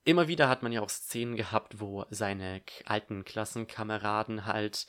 Immer 0.04 0.28
wieder 0.28 0.50
hat 0.50 0.64
man 0.64 0.74
ja 0.74 0.82
auch 0.82 0.90
Szenen 0.90 1.38
gehabt, 1.38 1.80
wo 1.80 2.04
seine 2.10 2.62
alten 2.84 3.24
Klassenkameraden 3.24 4.46
halt 4.46 4.88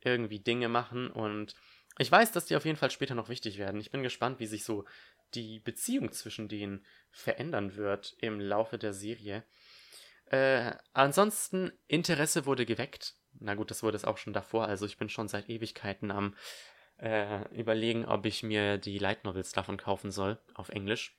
irgendwie 0.00 0.40
Dinge 0.40 0.68
machen 0.68 1.08
und 1.08 1.54
ich 1.98 2.10
weiß, 2.10 2.32
dass 2.32 2.46
die 2.46 2.56
auf 2.56 2.64
jeden 2.64 2.76
Fall 2.76 2.90
später 2.90 3.14
noch 3.14 3.28
wichtig 3.28 3.58
werden. 3.58 3.80
Ich 3.80 3.92
bin 3.92 4.02
gespannt, 4.02 4.40
wie 4.40 4.46
sich 4.46 4.64
so 4.64 4.86
die 5.34 5.60
Beziehung 5.60 6.10
zwischen 6.10 6.48
denen 6.48 6.84
verändern 7.12 7.76
wird 7.76 8.16
im 8.18 8.40
Laufe 8.40 8.76
der 8.76 8.92
Serie. 8.92 9.44
Äh, 10.26 10.72
ansonsten, 10.92 11.72
Interesse 11.86 12.46
wurde 12.46 12.66
geweckt. 12.66 13.14
Na 13.38 13.54
gut, 13.54 13.70
das 13.70 13.82
wurde 13.82 13.96
es 13.96 14.04
auch 14.04 14.18
schon 14.18 14.32
davor. 14.32 14.66
Also 14.66 14.86
ich 14.86 14.96
bin 14.96 15.08
schon 15.08 15.28
seit 15.28 15.48
Ewigkeiten 15.48 16.10
am 16.10 16.34
äh, 16.98 17.46
überlegen, 17.54 18.06
ob 18.06 18.26
ich 18.26 18.42
mir 18.42 18.78
die 18.78 18.98
Light 18.98 19.24
Novels 19.24 19.52
davon 19.52 19.76
kaufen 19.76 20.10
soll, 20.10 20.38
auf 20.54 20.70
Englisch. 20.70 21.16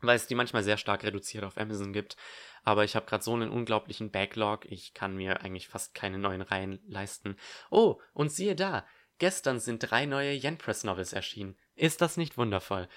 Weil 0.00 0.16
es 0.16 0.26
die 0.26 0.34
manchmal 0.34 0.62
sehr 0.62 0.76
stark 0.76 1.04
reduziert 1.04 1.44
auf 1.44 1.58
Amazon 1.58 1.92
gibt. 1.92 2.16
Aber 2.62 2.84
ich 2.84 2.96
habe 2.96 3.06
gerade 3.06 3.22
so 3.22 3.34
einen 3.34 3.50
unglaublichen 3.50 4.10
Backlog, 4.10 4.64
ich 4.64 4.94
kann 4.94 5.16
mir 5.16 5.42
eigentlich 5.42 5.68
fast 5.68 5.94
keine 5.94 6.18
neuen 6.18 6.42
Reihen 6.42 6.80
leisten. 6.86 7.36
Oh, 7.70 8.00
und 8.12 8.32
siehe 8.32 8.56
da, 8.56 8.84
Gestern 9.18 9.60
sind 9.60 9.78
drei 9.78 10.06
neue 10.06 10.32
Yen 10.32 10.58
Press 10.58 10.84
Novels 10.84 11.12
erschienen. 11.12 11.56
Ist 11.76 12.00
das 12.00 12.16
nicht 12.16 12.36
wundervoll? 12.36 12.88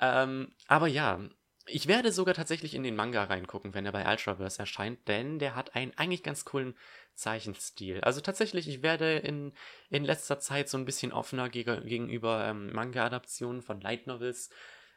Ähm, 0.00 0.54
aber 0.66 0.86
ja, 0.86 1.20
ich 1.68 1.86
werde 1.86 2.12
sogar 2.12 2.34
tatsächlich 2.34 2.74
in 2.74 2.82
den 2.82 2.96
Manga 2.96 3.24
reingucken, 3.24 3.74
wenn 3.74 3.86
er 3.86 3.92
bei 3.92 4.08
Ultraverse 4.08 4.58
erscheint, 4.58 5.06
denn 5.08 5.38
der 5.38 5.54
hat 5.54 5.74
einen 5.74 5.92
eigentlich 5.96 6.22
ganz 6.22 6.44
coolen 6.44 6.74
Zeichenstil. 7.14 8.00
Also 8.02 8.20
tatsächlich, 8.20 8.68
ich 8.68 8.82
werde 8.82 9.16
in, 9.18 9.52
in 9.90 10.04
letzter 10.04 10.38
Zeit 10.38 10.68
so 10.68 10.78
ein 10.78 10.84
bisschen 10.84 11.12
offener 11.12 11.48
geg 11.48 11.66
gegenüber 11.84 12.46
ähm, 12.46 12.72
Manga-Adaptionen 12.72 13.62
von 13.62 13.80
Light 13.80 14.06
Novels. 14.06 14.50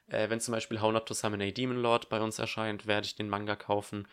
Äh, 0.08 0.30
wenn 0.30 0.40
zum 0.40 0.54
Beispiel 0.54 0.82
How 0.82 0.92
Not 0.92 1.08
to 1.08 1.14
Summon 1.14 1.42
a 1.42 1.52
Demon 1.52 1.82
Lord 1.82 2.10
bei 2.10 2.20
uns 2.20 2.40
erscheint, 2.40 2.86
werde 2.88 3.06
ich 3.06 3.16
den 3.16 3.30
Manga 3.30 3.56
kaufen. 3.56 4.08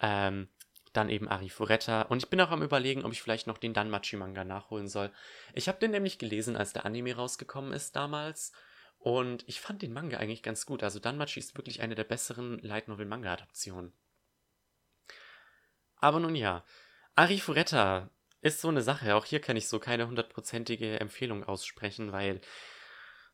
Ähm, 0.00 0.48
dann 0.92 1.10
eben 1.10 1.28
Arifureta. 1.28 2.02
Und 2.02 2.22
ich 2.22 2.30
bin 2.30 2.40
auch 2.40 2.50
am 2.50 2.62
überlegen, 2.62 3.04
ob 3.04 3.12
ich 3.12 3.22
vielleicht 3.22 3.46
noch 3.46 3.58
den 3.58 3.74
Danmachi-Manga 3.74 4.44
nachholen 4.44 4.88
soll. 4.88 5.12
Ich 5.54 5.68
habe 5.68 5.78
den 5.78 5.90
nämlich 5.90 6.18
gelesen, 6.18 6.56
als 6.56 6.72
der 6.72 6.86
Anime 6.86 7.14
rausgekommen 7.14 7.72
ist 7.72 7.94
damals. 7.94 8.52
Und 8.98 9.44
ich 9.48 9.60
fand 9.60 9.82
den 9.82 9.92
Manga 9.92 10.18
eigentlich 10.18 10.42
ganz 10.42 10.66
gut. 10.66 10.82
Also 10.82 10.98
Danmachi 10.98 11.38
ist 11.38 11.56
wirklich 11.56 11.80
eine 11.80 11.94
der 11.94 12.04
besseren 12.04 12.58
Light 12.58 12.88
Novel 12.88 13.06
Manga 13.06 13.32
Adaptionen. 13.32 13.92
Aber 15.96 16.20
nun 16.20 16.34
ja, 16.34 16.64
Arifureta 17.14 18.10
ist 18.40 18.60
so 18.60 18.68
eine 18.68 18.82
Sache. 18.82 19.14
Auch 19.14 19.24
hier 19.24 19.40
kann 19.40 19.56
ich 19.56 19.68
so 19.68 19.78
keine 19.78 20.06
hundertprozentige 20.06 21.00
Empfehlung 21.00 21.44
aussprechen, 21.44 22.12
weil 22.12 22.40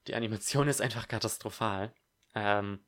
die 0.06 0.14
Animation 0.14 0.68
ist 0.68 0.80
einfach 0.80 1.08
katastrophal. 1.08 1.94
Ähm, 2.34 2.84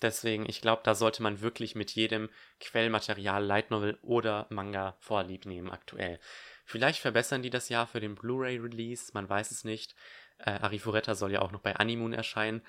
Deswegen, 0.00 0.48
ich 0.48 0.60
glaube, 0.60 0.82
da 0.84 0.94
sollte 0.94 1.22
man 1.22 1.40
wirklich 1.40 1.74
mit 1.74 1.90
jedem 1.90 2.30
Quellmaterial, 2.60 3.44
Light 3.44 3.70
Novel 3.70 3.98
oder 4.02 4.46
Manga 4.48 4.96
vorlieb 5.00 5.44
nehmen 5.44 5.70
aktuell. 5.70 6.20
Vielleicht 6.64 7.00
verbessern 7.00 7.42
die 7.42 7.50
das 7.50 7.68
Jahr 7.68 7.86
für 7.86 7.98
den 7.98 8.14
Blu-ray-Release, 8.14 9.10
man 9.14 9.28
weiß 9.28 9.50
es 9.50 9.64
nicht. 9.64 9.96
Äh, 10.38 10.50
Arifureta 10.50 11.14
soll 11.14 11.32
ja 11.32 11.42
auch 11.42 11.52
noch 11.52 11.60
bei 11.60 11.76
Animoon 11.76 12.12
erscheinen. 12.12 12.62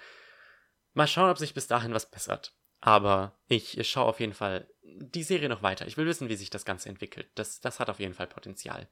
Mal 0.93 1.07
schauen, 1.07 1.29
ob 1.29 1.37
sich 1.37 1.53
bis 1.53 1.67
dahin 1.67 1.93
was 1.93 2.09
bessert. 2.09 2.55
Aber 2.81 3.37
ich 3.47 3.87
schaue 3.87 4.05
auf 4.05 4.19
jeden 4.19 4.33
Fall 4.33 4.69
die 4.83 5.23
Serie 5.23 5.49
noch 5.49 5.63
weiter. 5.63 5.85
Ich 5.87 5.97
will 5.97 6.05
wissen, 6.05 6.29
wie 6.29 6.35
sich 6.35 6.49
das 6.49 6.65
Ganze 6.65 6.89
entwickelt. 6.89 7.29
Das, 7.35 7.59
das 7.59 7.79
hat 7.79 7.89
auf 7.89 7.99
jeden 7.99 8.13
Fall 8.13 8.27
Potenzial. 8.27 8.87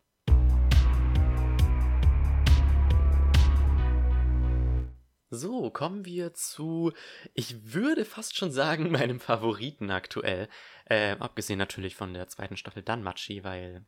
So, 5.29 5.69
kommen 5.71 6.05
wir 6.05 6.33
zu, 6.33 6.93
ich 7.33 7.73
würde 7.73 8.05
fast 8.05 8.37
schon 8.37 8.51
sagen, 8.51 8.91
meinem 8.91 9.19
Favoriten 9.19 9.91
aktuell. 9.91 10.47
Äh, 10.85 11.17
abgesehen 11.19 11.59
natürlich 11.59 11.95
von 11.95 12.13
der 12.13 12.27
zweiten 12.29 12.55
Staffel 12.55 12.81
Danmachi, 12.81 13.43
weil 13.43 13.85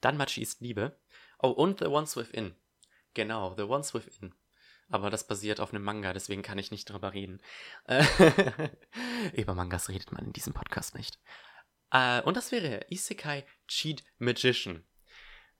Danmachi 0.00 0.40
ist 0.40 0.62
Liebe. 0.62 0.96
Oh, 1.38 1.50
und 1.50 1.80
The 1.80 1.86
Ones 1.86 2.16
Within. 2.16 2.54
Genau, 3.14 3.54
The 3.56 3.62
Ones 3.62 3.94
Within. 3.94 4.34
Aber 4.88 5.10
das 5.10 5.26
basiert 5.26 5.60
auf 5.60 5.72
einem 5.72 5.84
Manga, 5.84 6.12
deswegen 6.12 6.42
kann 6.42 6.58
ich 6.58 6.70
nicht 6.70 6.90
drüber 6.90 7.12
reden. 7.12 7.40
Über 9.34 9.54
Mangas 9.54 9.88
redet 9.88 10.10
man 10.10 10.26
in 10.26 10.32
diesem 10.32 10.52
Podcast 10.52 10.96
nicht. 10.96 11.18
Äh, 11.92 12.22
und 12.22 12.36
das 12.36 12.50
wäre 12.50 12.86
Isekai 12.88 13.44
Cheat 13.68 14.02
Magician. 14.18 14.84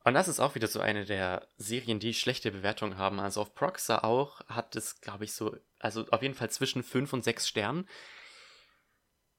Und 0.02 0.14
das 0.14 0.28
ist 0.28 0.40
auch 0.40 0.55
wieder 0.55 0.66
so 0.66 0.81
eine 0.81 1.05
der 1.05 1.47
Serien, 1.59 2.01
die 2.01 2.14
schlechte 2.14 2.51
Bewertungen 2.51 2.97
haben. 2.97 3.20
Also 3.20 3.43
auf 3.43 3.55
Proxa 3.55 3.98
auch 3.98 4.40
hat 4.48 4.74
es, 4.74 5.01
glaube 5.01 5.24
ich, 5.24 5.32
so, 5.32 5.56
also 5.78 6.06
auf 6.10 6.22
jeden 6.22 6.35
Fall 6.35 6.51
zwischen 6.51 6.82
5 6.82 7.12
und 7.12 7.22
6 7.22 7.47
Sternen. 7.47 7.89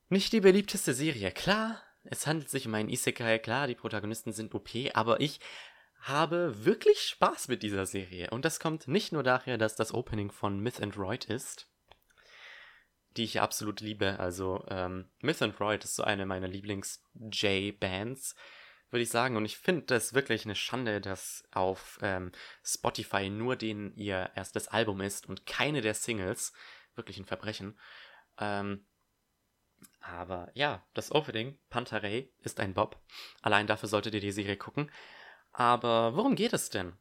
Nicht 0.09 0.31
die 0.33 0.41
beliebteste 0.41 0.93
Serie. 0.93 1.31
Klar, 1.31 1.81
es 2.03 2.27
handelt 2.27 2.49
sich 2.49 2.67
um 2.67 2.75
einen 2.75 2.89
Isekai, 2.89 3.39
klar, 3.39 3.67
die 3.67 3.75
Protagonisten 3.75 4.33
sind 4.33 4.53
OP, 4.53 4.69
aber 4.93 5.19
ich 5.19 5.39
habe 6.01 6.65
wirklich 6.65 6.99
Spaß 7.01 7.47
mit 7.47 7.63
dieser 7.63 7.85
Serie. 7.85 8.29
Und 8.31 8.45
das 8.45 8.59
kommt 8.59 8.87
nicht 8.87 9.11
nur 9.11 9.23
daher, 9.23 9.57
dass 9.57 9.75
das 9.75 9.93
Opening 9.93 10.31
von 10.31 10.59
Myth 10.59 10.81
and 10.81 10.97
Royd 10.97 11.25
ist, 11.25 11.67
die 13.17 13.23
ich 13.23 13.41
absolut 13.41 13.81
liebe. 13.81 14.19
Also 14.19 14.65
ähm, 14.69 15.09
Myth 15.21 15.41
and 15.41 15.59
Royd 15.59 15.83
ist 15.83 15.95
so 15.95 16.03
eine 16.03 16.25
meiner 16.25 16.47
Lieblings-J-Bands 16.47 18.35
würde 18.91 19.03
ich 19.03 19.09
sagen. 19.09 19.37
Und 19.37 19.45
ich 19.45 19.57
finde 19.57 19.83
das 19.83 20.13
wirklich 20.13 20.45
eine 20.45 20.55
Schande, 20.55 21.01
dass 21.01 21.43
auf 21.51 21.97
ähm, 22.01 22.31
Spotify 22.63 23.29
nur 23.29 23.55
den 23.55 23.95
ihr 23.95 24.31
erstes 24.35 24.67
Album 24.67 25.01
ist 25.01 25.27
und 25.27 25.45
keine 25.45 25.81
der 25.81 25.93
Singles. 25.93 26.53
Wirklich 26.95 27.17
ein 27.17 27.25
Verbrechen. 27.25 27.79
Ähm, 28.37 28.85
aber 30.01 30.51
ja, 30.53 30.85
das 30.93 31.11
Opening, 31.11 31.57
Pantarei, 31.69 32.29
ist 32.41 32.59
ein 32.59 32.73
Bob. 32.73 33.01
Allein 33.41 33.65
dafür 33.65 33.89
solltet 33.89 34.13
ihr 34.13 34.19
die 34.19 34.31
Serie 34.31 34.57
gucken. 34.57 34.91
Aber 35.51 36.15
worum 36.15 36.35
geht 36.35 36.53
es 36.53 36.69
denn? 36.69 36.93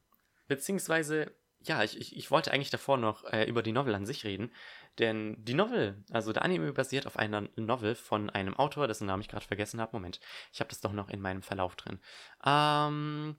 Beziehungsweise, 0.47 1.33
ja, 1.59 1.83
ich, 1.83 1.99
ich, 1.99 2.15
ich 2.15 2.31
wollte 2.31 2.51
eigentlich 2.51 2.69
davor 2.69 2.97
noch 2.97 3.23
äh, 3.25 3.45
über 3.45 3.63
die 3.63 3.71
Novel 3.71 3.95
an 3.95 4.05
sich 4.05 4.23
reden. 4.23 4.51
Denn 4.99 5.35
die 5.39 5.53
Novel, 5.53 6.03
also 6.11 6.33
der 6.33 6.43
Anime 6.43 6.73
basiert 6.73 7.07
auf 7.07 7.17
einer 7.17 7.47
Novel 7.55 7.95
von 7.95 8.29
einem 8.29 8.55
Autor, 8.57 8.87
dessen 8.87 9.07
Namen 9.07 9.21
ich 9.21 9.29
gerade 9.29 9.45
vergessen 9.45 9.79
habe. 9.79 9.95
Moment, 9.95 10.19
ich 10.51 10.59
habe 10.59 10.69
das 10.69 10.81
doch 10.81 10.91
noch 10.91 11.09
in 11.09 11.21
meinem 11.21 11.41
Verlauf 11.41 11.75
drin. 11.75 11.99
Ähm, 12.45 13.37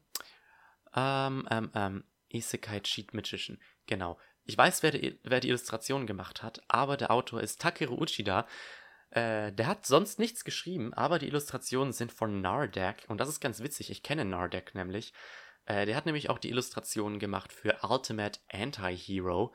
ähm, 0.94 1.46
ähm, 1.50 1.70
ähm, 1.74 2.04
Isekai 2.28 2.80
Cheat 2.80 3.12
Magician. 3.12 3.60
Genau. 3.86 4.18
Ich 4.44 4.56
weiß, 4.56 4.82
wer 4.82 4.90
die, 4.90 5.20
wer 5.22 5.40
die 5.40 5.48
Illustration 5.48 6.06
gemacht 6.06 6.42
hat, 6.42 6.62
aber 6.68 6.96
der 6.96 7.10
Autor 7.10 7.40
ist 7.40 7.60
Takeru 7.60 8.00
Uchida. 8.00 8.46
Äh, 9.12 9.52
der 9.52 9.66
hat 9.66 9.84
sonst 9.84 10.18
nichts 10.18 10.42
geschrieben, 10.42 10.94
aber 10.94 11.18
die 11.18 11.26
Illustrationen 11.26 11.92
sind 11.92 12.12
von 12.12 12.40
Nardak 12.40 13.04
und 13.08 13.18
das 13.18 13.28
ist 13.28 13.40
ganz 13.40 13.62
witzig. 13.62 13.90
Ich 13.90 14.02
kenne 14.02 14.24
Nardak 14.24 14.74
nämlich. 14.74 15.12
Äh, 15.66 15.84
der 15.84 15.96
hat 15.96 16.06
nämlich 16.06 16.30
auch 16.30 16.38
die 16.38 16.48
Illustrationen 16.48 17.18
gemacht 17.18 17.52
für 17.52 17.76
Ultimate 17.82 18.40
Anti-Hero 18.50 19.54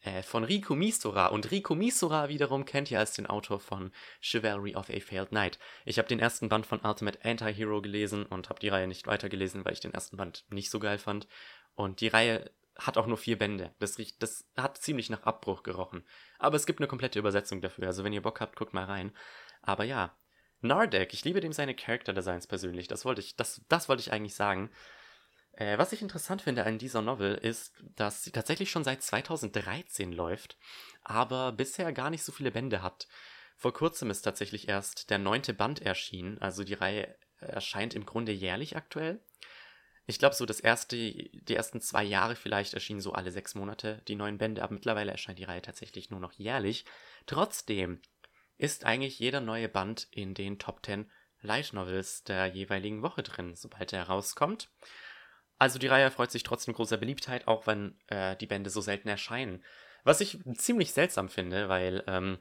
äh, 0.00 0.22
von 0.22 0.42
Riku 0.42 0.74
Misora. 0.74 1.26
Und 1.26 1.50
Riku 1.50 1.74
Misora 1.74 2.30
wiederum 2.30 2.64
kennt 2.64 2.90
ihr 2.90 2.98
als 2.98 3.12
den 3.12 3.26
Autor 3.26 3.60
von 3.60 3.92
Chivalry 4.22 4.74
of 4.74 4.88
a 4.88 5.00
Failed 5.00 5.28
Knight. 5.28 5.58
Ich 5.84 5.98
habe 5.98 6.08
den 6.08 6.18
ersten 6.18 6.48
Band 6.48 6.64
von 6.64 6.80
Ultimate 6.82 7.22
Anti-Hero 7.22 7.82
gelesen 7.82 8.24
und 8.24 8.48
habe 8.48 8.60
die 8.60 8.68
Reihe 8.68 8.88
nicht 8.88 9.06
weitergelesen, 9.06 9.66
weil 9.66 9.74
ich 9.74 9.80
den 9.80 9.92
ersten 9.92 10.16
Band 10.16 10.46
nicht 10.48 10.70
so 10.70 10.78
geil 10.78 10.96
fand. 10.96 11.28
Und 11.74 12.00
die 12.00 12.08
Reihe 12.08 12.50
hat 12.76 12.96
auch 12.96 13.06
nur 13.06 13.18
vier 13.18 13.38
Bände. 13.38 13.74
Das, 13.78 13.98
riecht, 13.98 14.22
das 14.22 14.46
hat 14.56 14.78
ziemlich 14.78 15.10
nach 15.10 15.22
Abbruch 15.22 15.62
gerochen. 15.62 16.04
Aber 16.38 16.56
es 16.56 16.66
gibt 16.66 16.80
eine 16.80 16.88
komplette 16.88 17.18
Übersetzung 17.18 17.60
dafür. 17.60 17.86
Also 17.86 18.04
wenn 18.04 18.12
ihr 18.12 18.22
Bock 18.22 18.40
habt, 18.40 18.56
guckt 18.56 18.74
mal 18.74 18.84
rein. 18.84 19.12
Aber 19.62 19.84
ja, 19.84 20.16
Nardek, 20.60 21.12
ich 21.12 21.24
liebe 21.24 21.40
dem 21.40 21.52
seine 21.52 21.74
Character 21.74 22.12
Designs 22.12 22.46
persönlich. 22.46 22.88
Das 22.88 23.04
wollte 23.04 23.20
ich, 23.20 23.36
das, 23.36 23.62
das 23.68 23.88
wollte 23.88 24.00
ich 24.00 24.12
eigentlich 24.12 24.34
sagen. 24.34 24.70
Äh, 25.52 25.78
was 25.78 25.92
ich 25.92 26.02
interessant 26.02 26.42
finde 26.42 26.64
an 26.64 26.78
dieser 26.78 27.02
Novel 27.02 27.34
ist, 27.34 27.74
dass 27.94 28.24
sie 28.24 28.32
tatsächlich 28.32 28.70
schon 28.70 28.84
seit 28.84 29.02
2013 29.02 30.12
läuft, 30.12 30.56
aber 31.02 31.52
bisher 31.52 31.92
gar 31.92 32.10
nicht 32.10 32.24
so 32.24 32.32
viele 32.32 32.50
Bände 32.50 32.82
hat. 32.82 33.06
Vor 33.56 33.72
kurzem 33.72 34.10
ist 34.10 34.22
tatsächlich 34.22 34.68
erst 34.68 35.10
der 35.10 35.18
neunte 35.18 35.54
Band 35.54 35.80
erschienen, 35.80 36.38
also 36.38 36.64
die 36.64 36.74
Reihe 36.74 37.14
erscheint 37.38 37.94
im 37.94 38.04
Grunde 38.04 38.32
jährlich 38.32 38.76
aktuell. 38.76 39.20
Ich 40.06 40.18
glaube, 40.18 40.34
so 40.34 40.44
das 40.44 40.60
erste, 40.60 40.96
die 40.96 41.54
ersten 41.54 41.80
zwei 41.80 42.04
Jahre 42.04 42.36
vielleicht 42.36 42.74
erschienen 42.74 43.00
so 43.00 43.12
alle 43.12 43.30
sechs 43.30 43.54
Monate 43.54 44.02
die 44.06 44.16
neuen 44.16 44.38
Bände, 44.38 44.62
aber 44.62 44.74
mittlerweile 44.74 45.12
erscheint 45.12 45.38
die 45.38 45.44
Reihe 45.44 45.62
tatsächlich 45.62 46.10
nur 46.10 46.20
noch 46.20 46.32
jährlich. 46.32 46.84
Trotzdem 47.26 48.00
ist 48.56 48.84
eigentlich 48.84 49.18
jeder 49.18 49.40
neue 49.40 49.68
Band 49.68 50.08
in 50.10 50.34
den 50.34 50.58
Top 50.58 50.84
10 50.84 51.10
Light 51.40 51.72
Novels 51.72 52.24
der 52.24 52.46
jeweiligen 52.46 53.02
Woche 53.02 53.22
drin, 53.22 53.54
sobald 53.54 53.92
er 53.92 54.00
herauskommt. 54.00 54.70
Also 55.58 55.78
die 55.78 55.86
Reihe 55.86 56.10
freut 56.10 56.30
sich 56.30 56.42
trotzdem 56.42 56.74
großer 56.74 56.96
Beliebtheit, 56.96 57.46
auch 57.48 57.66
wenn 57.66 57.98
äh, 58.08 58.36
die 58.36 58.46
Bände 58.46 58.70
so 58.70 58.80
selten 58.80 59.08
erscheinen. 59.08 59.64
Was 60.02 60.20
ich 60.20 60.38
ziemlich 60.56 60.92
seltsam 60.92 61.28
finde, 61.28 61.68
weil 61.68 62.04
ähm, 62.06 62.38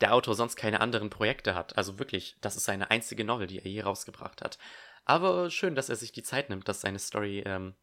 der 0.00 0.14
Autor 0.14 0.34
sonst 0.34 0.56
keine 0.56 0.80
anderen 0.80 1.10
Projekte 1.10 1.54
hat. 1.54 1.76
Also 1.76 1.98
wirklich, 1.98 2.36
das 2.40 2.56
ist 2.56 2.64
seine 2.64 2.90
einzige 2.90 3.24
Novel, 3.24 3.46
die 3.46 3.60
er 3.60 3.70
je 3.70 3.82
rausgebracht 3.82 4.42
hat. 4.42 4.58
Aber 5.04 5.50
schön, 5.50 5.74
dass 5.74 5.88
er 5.88 5.96
sich 5.96 6.12
die 6.12 6.22
Zeit 6.22 6.50
nimmt, 6.50 6.68
dass 6.68 6.80
seine 6.80 6.98
Story 6.98 7.42
ähm, 7.44 7.74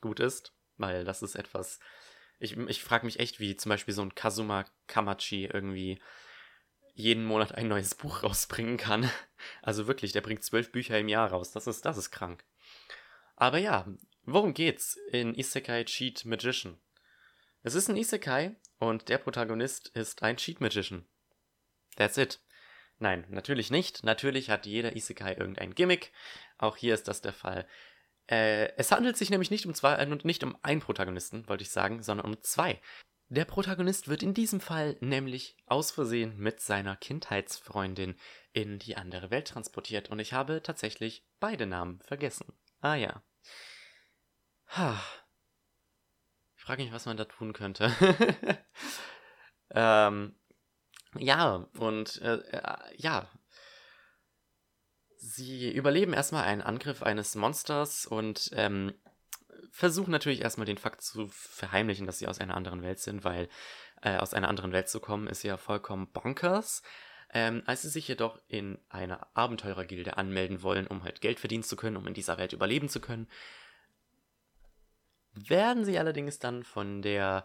gut 0.00 0.20
ist, 0.20 0.52
weil 0.76 1.04
das 1.04 1.22
ist 1.22 1.36
etwas. 1.36 1.78
Ich, 2.38 2.56
ich 2.56 2.82
frage 2.82 3.06
mich 3.06 3.18
echt, 3.18 3.40
wie 3.40 3.56
zum 3.56 3.70
Beispiel 3.70 3.94
so 3.94 4.02
ein 4.02 4.14
Kazuma 4.14 4.66
Kamachi 4.86 5.46
irgendwie 5.46 6.00
jeden 6.94 7.24
Monat 7.24 7.54
ein 7.54 7.68
neues 7.68 7.94
Buch 7.96 8.22
rausbringen 8.22 8.76
kann. 8.76 9.10
Also 9.62 9.86
wirklich, 9.86 10.12
der 10.12 10.22
bringt 10.22 10.44
zwölf 10.44 10.72
Bücher 10.72 10.98
im 10.98 11.08
Jahr 11.08 11.30
raus. 11.30 11.52
Das 11.52 11.66
ist, 11.66 11.84
das 11.84 11.98
ist 11.98 12.10
krank. 12.10 12.44
Aber 13.36 13.58
ja, 13.58 13.86
worum 14.24 14.54
geht's 14.54 14.96
in 15.12 15.34
Isekai 15.34 15.84
Cheat 15.84 16.24
Magician? 16.24 16.78
Es 17.62 17.74
ist 17.74 17.88
ein 17.88 17.96
Isekai 17.96 18.56
und 18.78 19.08
der 19.08 19.18
Protagonist 19.18 19.88
ist 19.88 20.22
ein 20.22 20.36
Cheat 20.36 20.60
Magician. 20.60 21.06
That's 21.96 22.16
it. 22.16 22.40
Nein, 22.98 23.26
natürlich 23.28 23.70
nicht. 23.70 24.04
Natürlich 24.04 24.48
hat 24.48 24.64
jeder 24.64 24.96
Isekai 24.96 25.34
irgendein 25.34 25.74
Gimmick. 25.74 26.12
Auch 26.58 26.76
hier 26.76 26.94
ist 26.94 27.08
das 27.08 27.20
der 27.20 27.32
Fall. 27.32 27.66
Äh, 28.28 28.72
es 28.76 28.90
handelt 28.90 29.16
sich 29.16 29.30
nämlich 29.30 29.50
nicht 29.50 29.66
um 29.66 29.74
zwei, 29.74 29.94
äh, 29.94 30.06
nicht 30.06 30.42
um 30.42 30.56
einen 30.62 30.80
Protagonisten, 30.80 31.48
wollte 31.48 31.62
ich 31.62 31.70
sagen, 31.70 32.02
sondern 32.02 32.26
um 32.26 32.42
zwei. 32.42 32.80
Der 33.28 33.44
Protagonist 33.44 34.06
wird 34.08 34.22
in 34.22 34.34
diesem 34.34 34.60
Fall 34.60 34.96
nämlich 35.00 35.56
aus 35.66 35.90
Versehen 35.90 36.36
mit 36.38 36.60
seiner 36.60 36.96
Kindheitsfreundin 36.96 38.16
in 38.52 38.78
die 38.78 38.96
andere 38.96 39.30
Welt 39.30 39.48
transportiert 39.48 40.10
und 40.10 40.20
ich 40.20 40.32
habe 40.32 40.62
tatsächlich 40.62 41.26
beide 41.40 41.66
Namen 41.66 42.00
vergessen. 42.02 42.52
Ah 42.80 42.94
ja. 42.94 43.22
Ha. 44.68 45.00
Ich 46.56 46.62
frage 46.62 46.82
mich, 46.82 46.92
was 46.92 47.06
man 47.06 47.16
da 47.16 47.24
tun 47.24 47.52
könnte. 47.52 47.92
ähm, 49.70 50.36
ja, 51.18 51.68
und 51.78 52.20
äh, 52.22 52.36
äh, 52.36 52.76
ja. 52.96 53.28
Sie 55.36 55.70
überleben 55.70 56.14
erstmal 56.14 56.44
einen 56.44 56.62
Angriff 56.62 57.02
eines 57.02 57.34
Monsters 57.34 58.06
und 58.06 58.50
ähm, 58.54 58.94
versuchen 59.70 60.10
natürlich 60.10 60.40
erstmal 60.40 60.64
den 60.64 60.78
Fakt 60.78 61.02
zu 61.02 61.28
verheimlichen, 61.28 62.06
dass 62.06 62.18
sie 62.18 62.26
aus 62.26 62.40
einer 62.40 62.54
anderen 62.56 62.82
Welt 62.82 63.00
sind, 63.00 63.22
weil 63.22 63.50
äh, 64.00 64.16
aus 64.16 64.32
einer 64.32 64.48
anderen 64.48 64.72
Welt 64.72 64.88
zu 64.88 64.98
kommen 64.98 65.26
ist 65.26 65.42
ja 65.42 65.58
vollkommen 65.58 66.06
bonkers. 66.10 66.82
Ähm, 67.34 67.62
als 67.66 67.82
sie 67.82 67.90
sich 67.90 68.08
jedoch 68.08 68.40
in 68.48 68.78
einer 68.88 69.26
Abenteurergilde 69.34 70.16
anmelden 70.16 70.62
wollen, 70.62 70.86
um 70.86 71.02
halt 71.02 71.20
Geld 71.20 71.38
verdienen 71.38 71.64
zu 71.64 71.76
können, 71.76 71.98
um 71.98 72.06
in 72.06 72.14
dieser 72.14 72.38
Welt 72.38 72.54
überleben 72.54 72.88
zu 72.88 73.00
können, 73.00 73.28
werden 75.34 75.84
sie 75.84 75.98
allerdings 75.98 76.38
dann 76.38 76.62
von 76.62 77.02
der 77.02 77.44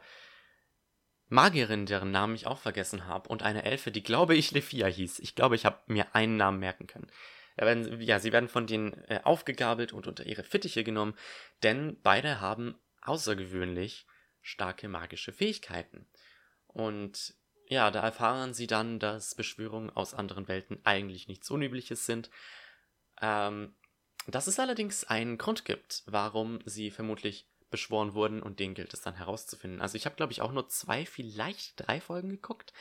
Magierin, 1.27 1.85
deren 1.85 2.11
Namen 2.11 2.35
ich 2.35 2.47
auch 2.47 2.59
vergessen 2.59 3.05
habe, 3.05 3.27
und 3.27 3.43
eine 3.43 3.65
Elfe, 3.65 3.91
die 3.91 4.03
glaube 4.03 4.35
ich 4.35 4.51
Lefia 4.51 4.87
hieß. 4.87 5.19
Ich 5.19 5.35
glaube, 5.35 5.55
ich 5.55 5.65
habe 5.65 5.79
mir 5.87 6.15
einen 6.15 6.37
Namen 6.37 6.59
merken 6.59 6.87
können. 6.87 7.11
Ja, 7.61 8.19
sie 8.19 8.31
werden 8.31 8.49
von 8.49 8.65
denen 8.65 8.93
äh, 9.05 9.19
aufgegabelt 9.23 9.93
und 9.93 10.07
unter 10.07 10.25
ihre 10.25 10.43
Fittiche 10.43 10.83
genommen, 10.83 11.15
denn 11.61 11.99
beide 12.01 12.41
haben 12.41 12.75
außergewöhnlich 13.01 14.07
starke 14.41 14.87
magische 14.87 15.31
Fähigkeiten. 15.31 16.07
Und 16.65 17.35
ja, 17.67 17.91
da 17.91 18.01
erfahren 18.01 18.53
sie 18.53 18.67
dann, 18.67 18.99
dass 18.99 19.35
Beschwörungen 19.35 19.91
aus 19.91 20.13
anderen 20.13 20.47
Welten 20.47 20.79
eigentlich 20.83 21.27
nichts 21.27 21.49
Unübliches 21.51 22.05
sind. 22.05 22.29
Ähm, 23.21 23.75
dass 24.27 24.47
es 24.47 24.59
allerdings 24.59 25.03
einen 25.03 25.37
Grund 25.37 25.65
gibt, 25.65 26.03
warum 26.05 26.59
sie 26.65 26.91
vermutlich 26.91 27.47
beschworen 27.69 28.13
wurden 28.13 28.43
und 28.43 28.59
den 28.59 28.73
gilt 28.73 28.93
es 28.93 29.01
dann 29.01 29.15
herauszufinden. 29.15 29.81
Also 29.81 29.95
ich 29.95 30.05
habe, 30.05 30.15
glaube 30.15 30.33
ich, 30.33 30.41
auch 30.41 30.51
nur 30.51 30.67
zwei, 30.67 31.05
vielleicht 31.05 31.73
drei 31.77 32.01
Folgen 32.01 32.29
geguckt. 32.29 32.73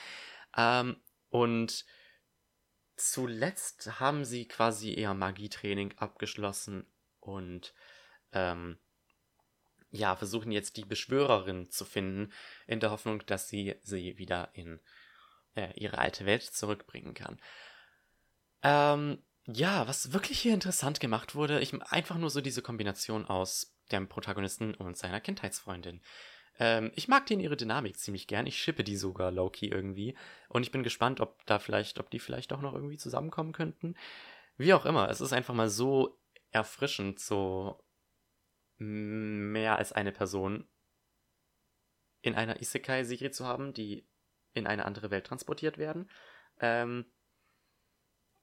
Ähm, 0.57 0.97
und 1.29 1.85
zuletzt 3.01 4.01
haben 4.01 4.25
sie 4.25 4.47
quasi 4.47 4.95
eher 4.95 5.15
Magietraining 5.15 5.97
abgeschlossen 5.99 6.87
und 7.21 7.75
ähm, 8.33 8.79
ja, 9.91 10.15
versuchen 10.15 10.53
jetzt 10.53 10.77
die 10.77 10.85
Beschwörerin 10.85 11.71
zu 11.71 11.85
finden, 11.85 12.33
in 12.67 12.81
der 12.81 12.91
Hoffnung, 12.91 13.25
dass 13.27 13.49
sie 13.49 13.75
sie 13.83 14.19
wieder 14.19 14.51
in 14.53 14.81
äh, 15.57 15.73
ihre 15.75 15.99
alte 15.99 16.27
Welt 16.27 16.43
zurückbringen 16.43 17.15
kann. 17.15 17.41
Ähm, 18.63 19.23
ja, 19.47 19.89
was 19.89 20.13
wirklich 20.13 20.39
hier 20.39 20.55
interessant 20.55 21.01
gemacht 21.01 21.35
wurde, 21.35 21.61
ich 21.61 21.75
einfach 21.83 22.19
nur 22.19 22.31
so 22.31 22.41
diese 22.41 22.63
Kombination 22.63 23.27
aus 23.27 23.75
dem 23.91 24.09
Protagonisten 24.09 24.75
und 24.75 24.97
seiner 24.97 25.21
Kindheitsfreundin. 25.21 26.03
Ähm, 26.61 26.93
ich 26.95 27.09
mag 27.09 27.27
den 27.27 27.41
ihre 27.41 27.57
Dynamik 27.57 27.99
ziemlich 27.99 28.27
gern. 28.27 28.47
Ich 28.47 28.61
schippe 28.61 28.85
die 28.85 28.97
sogar 28.97 29.33
Loki 29.33 29.67
irgendwie. 29.69 30.15
Und 30.49 30.63
ich 30.63 30.71
bin 30.71 30.83
gespannt, 30.83 31.21
ob 31.21 31.45
da 31.47 31.59
vielleicht, 31.59 31.99
ob 31.99 32.11
die 32.11 32.21
vielleicht 32.21 32.53
auch 32.53 32.61
noch 32.61 32.75
irgendwie 32.75 32.99
zusammenkommen 32.99 33.53
könnten. 33.53 33.97
Wie 34.59 34.75
auch 34.75 34.85
immer, 34.85 35.09
es 35.09 35.23
ist 35.23 35.33
einfach 35.33 35.55
mal 35.55 35.71
so 35.71 36.21
erfrischend, 36.53 37.19
so 37.19 37.83
mehr 38.77 39.79
als 39.79 39.93
eine 39.93 40.13
Person 40.13 40.69
in 42.23 42.35
einer 42.35 42.61
Isekai-Serie 42.61 43.31
zu 43.31 43.47
haben, 43.47 43.73
die 43.73 44.07
in 44.53 44.67
eine 44.67 44.85
andere 44.85 45.11
Welt 45.11 45.27
transportiert 45.27 45.79
werden. 45.79 46.11
Ähm, 46.61 47.07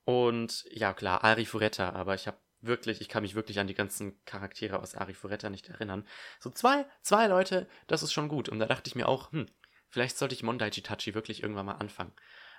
und 0.06 0.66
ja, 0.72 0.94
klar, 0.94 1.24
Ari 1.24 1.46
Furetta, 1.46 1.92
aber 1.92 2.16
ich 2.16 2.28
habe 2.28 2.40
wirklich, 2.62 3.02
ich 3.02 3.10
kann 3.10 3.24
mich 3.24 3.36
wirklich 3.36 3.60
an 3.60 3.68
die 3.68 3.74
ganzen 3.74 4.24
Charaktere 4.26 4.80
aus 4.80 4.96
Ari 4.96 5.14
Furetta 5.14 5.50
nicht 5.50 5.70
erinnern. 5.70 6.08
So 6.40 6.50
zwei, 6.50 6.86
zwei 7.02 7.28
Leute, 7.28 7.68
das 7.88 8.04
ist 8.04 8.14
schon 8.14 8.30
gut. 8.30 8.50
Und 8.50 8.60
da 8.60 8.66
dachte 8.66 8.88
ich 8.88 8.96
mir 8.96 9.08
auch, 9.08 9.32
hm, 9.32 9.48
vielleicht 9.90 10.18
sollte 10.18 10.36
ich 10.36 10.44
Mondai 10.44 10.70
Jitachi 10.70 11.14
wirklich 11.14 11.44
irgendwann 11.44 11.68
mal 11.68 11.74
anfangen. 11.74 12.14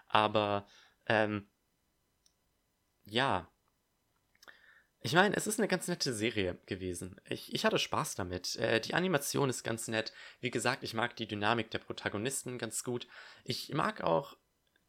Aber, 0.09 0.67
ähm, 1.07 1.49
ja. 3.05 3.51
Ich 5.01 5.13
meine, 5.13 5.37
es 5.37 5.47
ist 5.47 5.61
eine 5.61 5.69
ganz 5.69 5.87
nette 5.87 6.13
Serie 6.13 6.59
gewesen. 6.67 7.21
Ich, 7.29 7.55
ich 7.55 7.65
hatte 7.65 7.79
Spaß 7.79 8.17
damit. 8.17 8.57
Äh, 8.57 8.81
die 8.81 8.95
Animation 8.95 9.49
ist 9.49 9.63
ganz 9.63 9.87
nett. 9.89 10.13
Wie 10.41 10.51
gesagt, 10.51 10.83
ich 10.83 10.93
mag 10.93 11.15
die 11.17 11.29
Dynamik 11.29 11.71
der 11.71 11.79
Protagonisten 11.79 12.59
ganz 12.59 12.83
gut. 12.83 13.07
Ich 13.45 13.73
mag 13.73 14.03
auch 14.03 14.37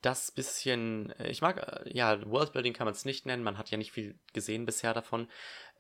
das 0.01 0.31
bisschen, 0.31 1.11
äh, 1.19 1.29
ich 1.29 1.41
mag, 1.41 1.57
äh, 1.57 1.89
ja, 1.91 2.25
Worldbuilding 2.25 2.73
kann 2.73 2.85
man 2.85 2.93
es 2.93 3.05
nicht 3.05 3.25
nennen, 3.25 3.43
man 3.43 3.57
hat 3.57 3.69
ja 3.69 3.77
nicht 3.77 3.91
viel 3.91 4.17
gesehen 4.33 4.65
bisher 4.65 4.93
davon. 4.93 5.27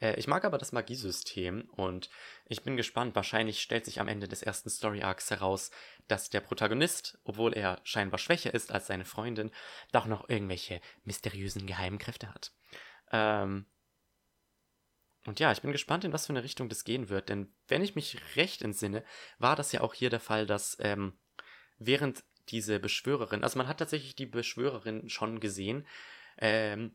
Äh, 0.01 0.15
ich 0.19 0.27
mag 0.27 0.45
aber 0.45 0.57
das 0.57 0.71
Magiesystem 0.71 1.69
und 1.71 2.09
ich 2.45 2.63
bin 2.63 2.75
gespannt. 2.77 3.15
Wahrscheinlich 3.15 3.61
stellt 3.61 3.85
sich 3.85 3.99
am 3.99 4.07
Ende 4.07 4.27
des 4.27 4.43
ersten 4.43 4.69
Story 4.69 5.01
Arcs 5.03 5.29
heraus, 5.29 5.71
dass 6.07 6.29
der 6.29 6.41
Protagonist, 6.41 7.19
obwohl 7.23 7.53
er 7.53 7.79
scheinbar 7.83 8.19
schwächer 8.19 8.53
ist 8.53 8.71
als 8.71 8.87
seine 8.87 9.05
Freundin, 9.05 9.51
doch 9.91 10.05
noch 10.05 10.29
irgendwelche 10.29 10.81
mysteriösen 11.03 11.65
geheimen 11.65 11.99
Kräfte 11.99 12.33
hat. 12.33 12.51
Ähm, 13.11 13.65
und 15.25 15.39
ja, 15.39 15.51
ich 15.51 15.61
bin 15.61 15.71
gespannt, 15.71 16.05
in 16.05 16.13
was 16.13 16.25
für 16.25 16.33
eine 16.33 16.43
Richtung 16.43 16.69
das 16.69 16.83
gehen 16.83 17.09
wird, 17.09 17.29
denn 17.29 17.53
wenn 17.67 17.83
ich 17.83 17.95
mich 17.95 18.17
recht 18.35 18.61
entsinne, 18.61 19.03
war 19.37 19.55
das 19.55 19.71
ja 19.71 19.81
auch 19.81 19.93
hier 19.93 20.09
der 20.09 20.19
Fall, 20.19 20.45
dass 20.45 20.77
ähm, 20.79 21.19
während 21.77 22.23
diese 22.51 22.79
Beschwörerin, 22.79 23.43
also 23.43 23.57
man 23.57 23.67
hat 23.67 23.79
tatsächlich 23.79 24.15
die 24.15 24.25
Beschwörerin 24.25 25.09
schon 25.09 25.39
gesehen. 25.39 25.85
Ähm, 26.37 26.91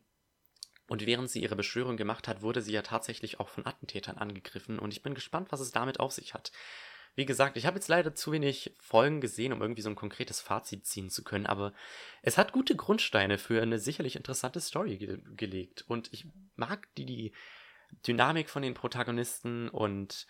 und 0.87 1.05
während 1.05 1.29
sie 1.31 1.41
ihre 1.41 1.55
Beschwörung 1.55 1.97
gemacht 1.97 2.27
hat, 2.27 2.41
wurde 2.41 2.61
sie 2.61 2.73
ja 2.73 2.83
tatsächlich 2.83 3.39
auch 3.39 3.49
von 3.49 3.65
Attentätern 3.65 4.17
angegriffen. 4.17 4.77
Und 4.77 4.91
ich 4.91 5.01
bin 5.01 5.15
gespannt, 5.15 5.51
was 5.51 5.59
es 5.59 5.71
damit 5.71 5.99
auf 5.99 6.11
sich 6.11 6.33
hat. 6.33 6.51
Wie 7.15 7.25
gesagt, 7.25 7.55
ich 7.55 7.65
habe 7.65 7.77
jetzt 7.77 7.87
leider 7.87 8.13
zu 8.13 8.33
wenig 8.33 8.75
Folgen 8.79 9.21
gesehen, 9.21 9.53
um 9.53 9.61
irgendwie 9.61 9.81
so 9.81 9.89
ein 9.89 9.95
konkretes 9.95 10.41
Fazit 10.41 10.85
ziehen 10.85 11.09
zu 11.09 11.23
können, 11.23 11.45
aber 11.45 11.73
es 12.21 12.37
hat 12.37 12.51
gute 12.51 12.75
Grundsteine 12.75 13.37
für 13.37 13.61
eine 13.61 13.79
sicherlich 13.79 14.17
interessante 14.17 14.59
Story 14.59 14.97
ge 14.97 15.19
gelegt. 15.35 15.85
Und 15.87 16.11
ich 16.11 16.27
mag 16.57 16.93
die, 16.95 17.05
die 17.05 17.31
Dynamik 18.05 18.49
von 18.49 18.61
den 18.61 18.73
Protagonisten 18.73 19.69
und 19.69 20.27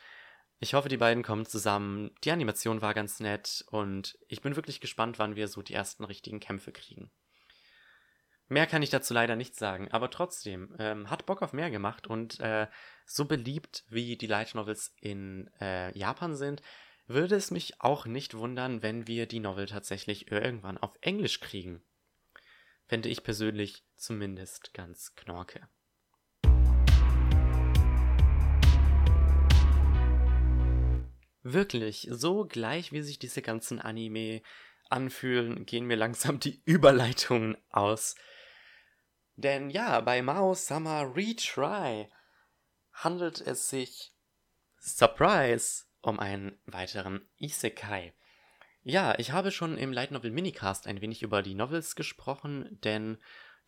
ich 0.60 0.73
hoffe, 0.73 0.90
die 0.90 0.98
beiden 0.98 1.23
kommen 1.23 1.45
zusammen. 1.45 2.11
Die 2.23 2.32
Animation 2.32 2.82
war 2.82 2.94
ganz 2.94 3.19
nett 3.19 3.65
und 3.69 4.18
ich 4.27 4.41
bin 4.41 4.56
wirklich 4.56 4.80
gespannt, 4.80 5.19
wann 5.19 5.36
wir 5.36 5.48
so 5.48 5.61
die 5.61 5.73
ersten 5.73 6.03
richtigen 6.03 6.40
Kämpfe 6.40 6.72
kriegen. 6.72 7.11
Mehr 8.48 8.68
kann 8.68 8.84
ich 8.84 8.91
dazu 8.91 9.14
leider 9.14 9.36
nicht 9.36 9.56
sagen, 9.56 9.91
aber 9.91 10.11
trotzdem 10.11 10.76
ähm, 10.77 11.10
hat 11.10 11.26
Bock 11.26 11.41
auf 11.41 11.52
mehr 11.52 11.72
gemacht 11.72 12.06
und 12.06 12.40
äh, 12.40 12.68
so 13.06 13.26
beliebt 13.26 13.84
wie 13.90 14.18
die 14.18 14.27
Light 14.27 14.53
Novels 14.53 14.94
in 15.02 15.49
äh, 15.60 15.98
Japan 15.98 16.36
sind, 16.36 16.61
würde 17.07 17.36
es 17.36 17.49
mich 17.49 17.82
auch 17.82 18.06
nicht 18.06 18.36
wundern, 18.36 18.84
wenn 18.84 19.07
wir 19.07 19.26
die 19.26 19.40
Novel 19.40 19.65
tatsächlich 19.65 20.32
irgendwann 20.32 20.77
auf 20.77 20.94
Englisch 21.02 21.40
kriegen. 21.40 21.84
Fände 22.88 23.10
ich 23.10 23.23
persönlich 23.23 23.84
zumindest 23.95 24.73
ganz 24.73 25.15
knorke. 25.15 25.68
Wirklich, 31.46 32.08
so 32.12 32.46
gleich 32.46 32.92
wie 32.92 33.02
sich 33.02 33.20
diese 33.20 33.42
ganzen 33.42 33.80
Anime 33.80 34.42
anfühlen, 34.90 35.66
gehen 35.66 35.86
mir 35.86 35.96
langsam 35.96 36.40
die 36.40 36.62
Überleitungen 36.66 37.56
aus. 37.70 38.16
Denn 39.36 39.70
ja, 39.70 40.02
bei 40.02 40.22
Mao 40.22 40.54
Summer 40.54 41.16
Retry 41.16 42.10
handelt 42.92 43.42
es 43.42 43.70
sich, 43.70 44.14
Surprise, 44.80 45.86
um 46.02 46.20
einen 46.20 46.60
weiteren 46.66 47.28
Isekai. 47.38 48.14
Ja, 48.84 49.18
ich 49.18 49.32
habe 49.32 49.52
schon 49.52 49.78
im 49.78 49.92
Light 49.92 50.12
Novel 50.12 50.32
Minicast 50.32 50.88
ein 50.88 51.02
wenig 51.02 51.24
über 51.24 51.42
die 51.42 51.56
Novels 51.56 51.96
gesprochen, 51.96 52.80
denn 52.84 53.18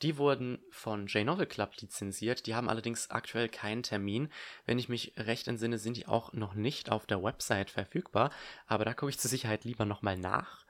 die 0.02 0.18
wurden 0.18 0.60
von 0.70 1.08
J-Novel 1.08 1.48
Club 1.48 1.76
lizenziert. 1.80 2.46
Die 2.46 2.56
haben 2.56 2.70
allerdings 2.70 3.10
aktuell 3.10 3.50
keinen 3.50 3.84
Termin. 3.84 4.30
Wenn 4.66 4.78
ich 4.80 4.90
mich 4.90 5.14
recht 5.18 5.48
entsinne, 5.48 5.80
sind 5.80 5.98
die 5.98 6.08
auch 6.08 6.34
noch 6.34 6.54
nicht 6.54 6.92
auf 6.92 7.06
der 7.06 7.24
Website 7.24 7.70
verfügbar. 7.72 8.32
Aber 8.68 8.86
da 8.86 8.94
gucke 8.94 9.10
ich 9.10 9.20
zur 9.20 9.30
Sicherheit 9.30 9.64
lieber 9.64 9.86
nochmal 9.86 10.18
nach. 10.18 10.66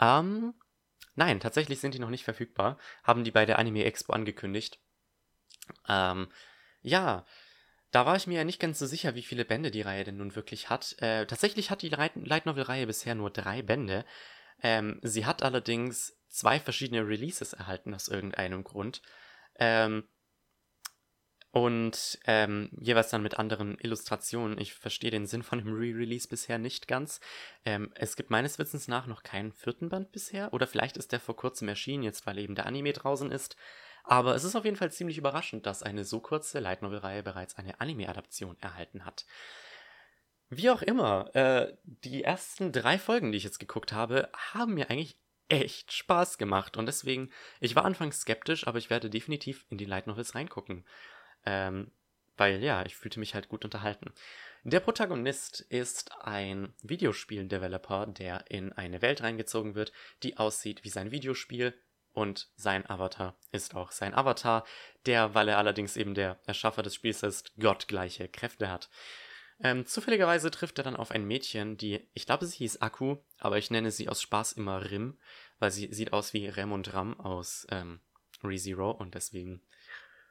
Ähm, 0.00 0.54
nein, 1.14 1.40
tatsächlich 1.40 1.80
sind 1.80 1.94
die 1.94 2.00
noch 2.00 2.10
nicht 2.10 2.24
verfügbar. 2.24 2.78
Haben 3.04 3.24
die 3.24 3.30
bei 3.30 3.46
der 3.46 3.58
Anime 3.58 3.84
Expo 3.84 4.12
angekündigt. 4.12 4.80
Ähm, 5.88 6.28
ja, 6.82 7.24
da 7.90 8.06
war 8.06 8.16
ich 8.16 8.26
mir 8.26 8.38
ja 8.38 8.44
nicht 8.44 8.60
ganz 8.60 8.78
so 8.78 8.86
sicher, 8.86 9.14
wie 9.14 9.22
viele 9.22 9.44
Bände 9.44 9.70
die 9.70 9.82
Reihe 9.82 10.04
denn 10.04 10.18
nun 10.18 10.36
wirklich 10.36 10.68
hat. 10.68 10.96
Äh, 11.00 11.26
tatsächlich 11.26 11.70
hat 11.70 11.82
die 11.82 11.88
Light 11.88 12.46
Novel-Reihe 12.46 12.86
bisher 12.86 13.14
nur 13.14 13.30
drei 13.30 13.62
Bände. 13.62 14.04
Ähm, 14.62 15.00
sie 15.02 15.26
hat 15.26 15.42
allerdings 15.42 16.16
zwei 16.28 16.60
verschiedene 16.60 17.06
Releases 17.06 17.52
erhalten 17.52 17.94
aus 17.94 18.08
irgendeinem 18.08 18.64
Grund. 18.64 19.02
Ähm, 19.56 20.04
und 21.50 22.18
ähm, 22.26 22.70
jeweils 22.78 23.08
dann 23.08 23.22
mit 23.22 23.38
anderen 23.38 23.78
Illustrationen. 23.78 24.58
Ich 24.58 24.74
verstehe 24.74 25.10
den 25.10 25.26
Sinn 25.26 25.42
von 25.42 25.58
dem 25.58 25.72
Re-Release 25.72 26.28
bisher 26.28 26.58
nicht 26.58 26.88
ganz. 26.88 27.20
Ähm, 27.64 27.90
es 27.94 28.16
gibt 28.16 28.30
meines 28.30 28.58
Wissens 28.58 28.86
nach 28.86 29.06
noch 29.06 29.22
keinen 29.22 29.52
vierten 29.52 29.88
Band 29.88 30.12
bisher. 30.12 30.52
Oder 30.52 30.66
vielleicht 30.66 30.98
ist 30.98 31.10
der 31.12 31.20
vor 31.20 31.36
kurzem 31.36 31.68
erschienen, 31.68 32.02
jetzt 32.02 32.26
weil 32.26 32.38
eben 32.38 32.54
der 32.54 32.66
Anime 32.66 32.92
draußen 32.92 33.32
ist. 33.32 33.56
Aber 34.04 34.34
es 34.34 34.44
ist 34.44 34.56
auf 34.56 34.64
jeden 34.64 34.76
Fall 34.76 34.92
ziemlich 34.92 35.18
überraschend, 35.18 35.66
dass 35.66 35.82
eine 35.82 36.04
so 36.04 36.20
kurze 36.20 36.60
Light 36.60 36.82
Novel-Reihe 36.82 37.22
bereits 37.22 37.56
eine 37.56 37.80
Anime-Adaption 37.80 38.56
erhalten 38.60 39.04
hat. 39.04 39.24
Wie 40.50 40.70
auch 40.70 40.82
immer, 40.82 41.34
äh, 41.34 41.74
die 41.84 42.24
ersten 42.24 42.72
drei 42.72 42.98
Folgen, 42.98 43.32
die 43.32 43.38
ich 43.38 43.44
jetzt 43.44 43.58
geguckt 43.58 43.92
habe, 43.92 44.30
haben 44.52 44.74
mir 44.74 44.90
eigentlich 44.90 45.18
echt 45.48 45.92
Spaß 45.92 46.38
gemacht. 46.38 46.76
Und 46.76 46.86
deswegen, 46.86 47.30
ich 47.60 47.74
war 47.74 47.84
anfangs 47.84 48.20
skeptisch, 48.20 48.66
aber 48.66 48.78
ich 48.78 48.90
werde 48.90 49.10
definitiv 49.10 49.66
in 49.68 49.78
die 49.78 49.84
Light 49.84 50.06
Novels 50.06 50.34
reingucken. 50.34 50.86
Ähm, 51.44 51.90
weil 52.36 52.62
ja, 52.62 52.84
ich 52.86 52.96
fühlte 52.96 53.20
mich 53.20 53.34
halt 53.34 53.48
gut 53.48 53.64
unterhalten. 53.64 54.12
Der 54.62 54.80
Protagonist 54.80 55.60
ist 55.60 56.12
ein 56.20 56.72
Videospiel-Developer, 56.82 58.06
der 58.06 58.50
in 58.50 58.72
eine 58.72 59.02
Welt 59.02 59.22
reingezogen 59.22 59.74
wird, 59.74 59.92
die 60.22 60.36
aussieht 60.36 60.84
wie 60.84 60.90
sein 60.90 61.10
Videospiel. 61.10 61.74
Und 62.12 62.48
sein 62.56 62.88
Avatar 62.88 63.36
ist 63.52 63.76
auch 63.76 63.92
sein 63.92 64.14
Avatar, 64.14 64.64
der, 65.06 65.34
weil 65.34 65.48
er 65.48 65.58
allerdings 65.58 65.96
eben 65.96 66.14
der 66.14 66.40
Erschaffer 66.46 66.82
des 66.82 66.94
Spiels 66.94 67.22
ist, 67.22 67.52
gottgleiche 67.58 68.28
Kräfte 68.28 68.70
hat. 68.70 68.88
Ähm, 69.60 69.86
zufälligerweise 69.86 70.50
trifft 70.50 70.78
er 70.78 70.84
dann 70.84 70.96
auf 70.96 71.10
ein 71.10 71.24
Mädchen, 71.24 71.76
die, 71.76 72.08
ich 72.14 72.26
glaube, 72.26 72.46
sie 72.46 72.58
hieß 72.58 72.80
Akku, 72.80 73.16
aber 73.38 73.58
ich 73.58 73.70
nenne 73.70 73.90
sie 73.90 74.08
aus 74.08 74.22
Spaß 74.22 74.52
immer 74.52 74.90
Rim, 74.90 75.18
weil 75.58 75.72
sie 75.72 75.92
sieht 75.92 76.12
aus 76.12 76.32
wie 76.32 76.46
Rem 76.46 76.72
und 76.72 76.92
Ram 76.94 77.18
aus 77.18 77.66
ähm, 77.70 78.00
ReZero 78.44 78.90
und 78.92 79.14
deswegen 79.14 79.62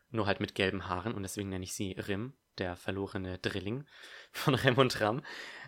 nur 0.10 0.28
halt 0.28 0.40
mit 0.40 0.56
gelben 0.56 0.88
Haaren 0.88 1.14
und 1.14 1.24
deswegen 1.24 1.49
nenne 1.49 1.66
ich 1.66 1.74
sie 1.74 1.91
Rim, 1.91 2.38
der 2.58 2.78
verlorene 2.78 3.38
Drilling 3.40 3.86
von 4.32 4.56
Rem 4.56 4.78
und 4.78 4.99
Ram. 5.02 5.24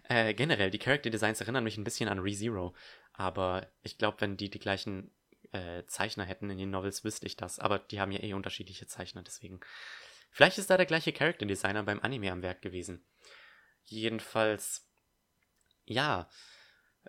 Äh, 0.08 0.34
generell, 0.34 0.72
die 0.72 0.80
Character 0.80 1.10
Designs 1.10 1.42
erinnern 1.42 1.66
mich 1.66 1.78
ein 1.78 1.84
bisschen 1.84 2.08
an 2.08 2.20
ReZero, 2.20 2.74
aber 3.12 3.70
ich 3.82 3.98
glaube, 3.98 4.22
wenn 4.22 4.38
die 4.38 4.50
die 4.50 4.60
gleichen 4.60 5.12
äh, 5.52 5.84
Zeichner 5.88 6.24
hätten 6.24 6.50
in 6.50 6.58
den 6.58 6.70
Novels, 6.70 7.04
wüsste 7.04 7.26
ich 7.26 7.36
das, 7.36 7.60
aber 7.60 7.80
die 7.80 8.00
haben 8.00 8.14
ja 8.14 8.24
eh 8.24 8.34
unterschiedliche 8.34 8.88
Zeichner, 8.88 9.22
deswegen. 9.22 9.60
Vielleicht 10.32 10.60
ist 10.60 10.70
da 10.70 10.78
der 10.78 10.86
gleiche 10.86 11.12
Character 11.12 11.46
Designer 11.46 11.84
beim 11.84 12.00
Anime 12.02 12.32
am 12.32 12.44
Werk 12.44 12.62
gewesen. 12.62 13.04
Jedenfalls, 13.90 14.88
ja, 15.86 16.30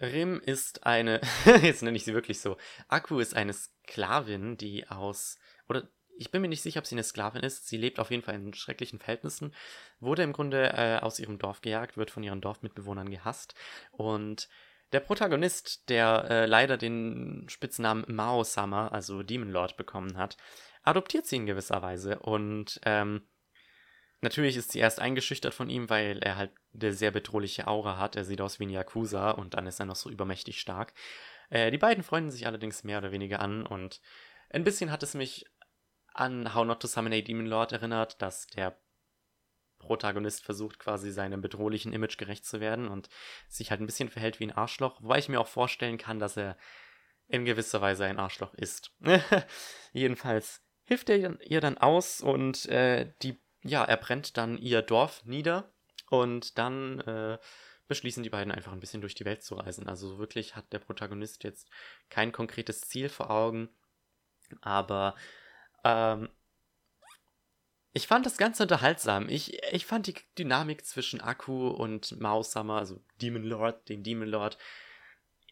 Rim 0.00 0.40
ist 0.40 0.86
eine, 0.86 1.20
jetzt 1.62 1.82
nenne 1.82 1.96
ich 1.96 2.04
sie 2.04 2.14
wirklich 2.14 2.40
so, 2.40 2.56
Akku 2.88 3.18
ist 3.18 3.34
eine 3.34 3.52
Sklavin, 3.52 4.56
die 4.56 4.88
aus, 4.88 5.38
oder 5.68 5.88
ich 6.16 6.30
bin 6.30 6.42
mir 6.42 6.48
nicht 6.48 6.62
sicher, 6.62 6.80
ob 6.80 6.86
sie 6.86 6.94
eine 6.94 7.02
Sklavin 7.02 7.42
ist. 7.42 7.66
Sie 7.66 7.78
lebt 7.78 7.98
auf 7.98 8.10
jeden 8.10 8.22
Fall 8.22 8.34
in 8.34 8.52
schrecklichen 8.52 8.98
Verhältnissen, 8.98 9.54
wurde 10.00 10.22
im 10.22 10.34
Grunde 10.34 10.72
äh, 10.74 10.98
aus 11.00 11.18
ihrem 11.18 11.38
Dorf 11.38 11.62
gejagt, 11.62 11.96
wird 11.96 12.10
von 12.10 12.22
ihren 12.22 12.42
Dorfmitbewohnern 12.42 13.10
gehasst. 13.10 13.54
Und 13.90 14.48
der 14.92 15.00
Protagonist, 15.00 15.88
der 15.88 16.26
äh, 16.28 16.46
leider 16.46 16.76
den 16.76 17.46
Spitznamen 17.48 18.04
Mao-Sama, 18.06 18.88
also 18.88 19.22
Demon 19.22 19.50
Lord, 19.50 19.78
bekommen 19.78 20.18
hat, 20.18 20.36
adoptiert 20.82 21.26
sie 21.26 21.36
in 21.36 21.46
gewisser 21.46 21.80
Weise. 21.80 22.18
Und 22.18 22.80
ähm, 22.84 23.22
natürlich 24.20 24.56
ist 24.56 24.72
sie 24.72 24.78
erst 24.78 25.00
eingeschüchtert 25.00 25.54
von 25.54 25.70
ihm, 25.70 25.90
weil 25.90 26.18
er 26.18 26.36
halt 26.36 26.52
eine 26.74 26.92
sehr 26.92 27.10
bedrohliche 27.10 27.66
Aura 27.66 27.98
hat. 27.98 28.16
Er 28.16 28.24
sieht 28.24 28.40
aus 28.40 28.60
wie 28.60 28.66
ein 28.66 28.70
Yakuza 28.70 29.30
und 29.30 29.54
dann 29.54 29.66
ist 29.66 29.80
er 29.80 29.86
noch 29.86 29.96
so 29.96 30.10
übermächtig 30.10 30.60
stark. 30.60 30.92
Äh, 31.48 31.70
die 31.70 31.78
beiden 31.78 32.02
freunden 32.02 32.30
sich 32.30 32.46
allerdings 32.46 32.84
mehr 32.84 32.98
oder 32.98 33.12
weniger 33.12 33.40
an 33.40 33.66
und 33.66 34.00
ein 34.50 34.64
bisschen 34.64 34.90
hat 34.90 35.02
es 35.02 35.14
mich 35.14 35.46
an 36.12 36.54
How 36.54 36.64
Not 36.64 36.80
to 36.80 36.88
Summon 36.88 37.12
a 37.12 37.20
Demon 37.20 37.46
Lord 37.46 37.72
erinnert, 37.72 38.20
dass 38.20 38.46
der 38.48 38.78
Protagonist 39.78 40.44
versucht 40.44 40.78
quasi 40.78 41.10
seinem 41.10 41.40
bedrohlichen 41.40 41.92
Image 41.92 42.18
gerecht 42.18 42.44
zu 42.44 42.60
werden 42.60 42.88
und 42.88 43.08
sich 43.48 43.70
halt 43.70 43.80
ein 43.80 43.86
bisschen 43.86 44.08
verhält 44.08 44.38
wie 44.38 44.44
ein 44.44 44.52
Arschloch, 44.52 45.00
wobei 45.02 45.18
ich 45.18 45.28
mir 45.28 45.40
auch 45.40 45.48
vorstellen 45.48 45.98
kann, 45.98 46.18
dass 46.18 46.36
er 46.36 46.56
in 47.26 47.44
gewisser 47.44 47.80
Weise 47.80 48.04
ein 48.04 48.18
Arschloch 48.18 48.54
ist. 48.54 48.92
Jedenfalls 49.92 50.62
hilft 50.84 51.08
er 51.08 51.40
ihr 51.40 51.60
dann 51.60 51.78
aus 51.78 52.20
und 52.20 52.66
äh, 52.66 53.12
die, 53.22 53.40
ja, 53.62 53.84
er 53.84 53.96
brennt 53.96 54.36
dann 54.36 54.58
ihr 54.58 54.82
Dorf 54.82 55.24
nieder 55.24 55.72
und 56.08 56.58
dann 56.58 57.00
äh, 57.00 57.38
beschließen 57.88 58.22
die 58.22 58.30
beiden 58.30 58.52
einfach 58.52 58.72
ein 58.72 58.80
bisschen 58.80 59.00
durch 59.00 59.14
die 59.14 59.24
Welt 59.24 59.42
zu 59.42 59.56
reisen. 59.56 59.88
Also 59.88 60.18
wirklich 60.18 60.56
hat 60.56 60.72
der 60.72 60.78
Protagonist 60.78 61.44
jetzt 61.44 61.68
kein 62.08 62.32
konkretes 62.32 62.82
Ziel 62.82 63.08
vor 63.08 63.30
Augen, 63.30 63.68
aber 64.60 65.14
ähm, 65.84 66.28
ich 67.92 68.06
fand 68.06 68.24
das 68.24 68.36
Ganze 68.36 68.62
unterhaltsam. 68.62 69.28
Ich, 69.28 69.62
ich 69.72 69.84
fand 69.84 70.06
die 70.06 70.14
Dynamik 70.38 70.86
zwischen 70.86 71.20
Akku 71.20 71.68
und 71.68 72.20
Maushammer, 72.20 72.78
also 72.78 73.02
Demon 73.20 73.42
Lord, 73.42 73.88
den 73.88 74.04
Demon 74.04 74.28
Lord, 74.28 74.58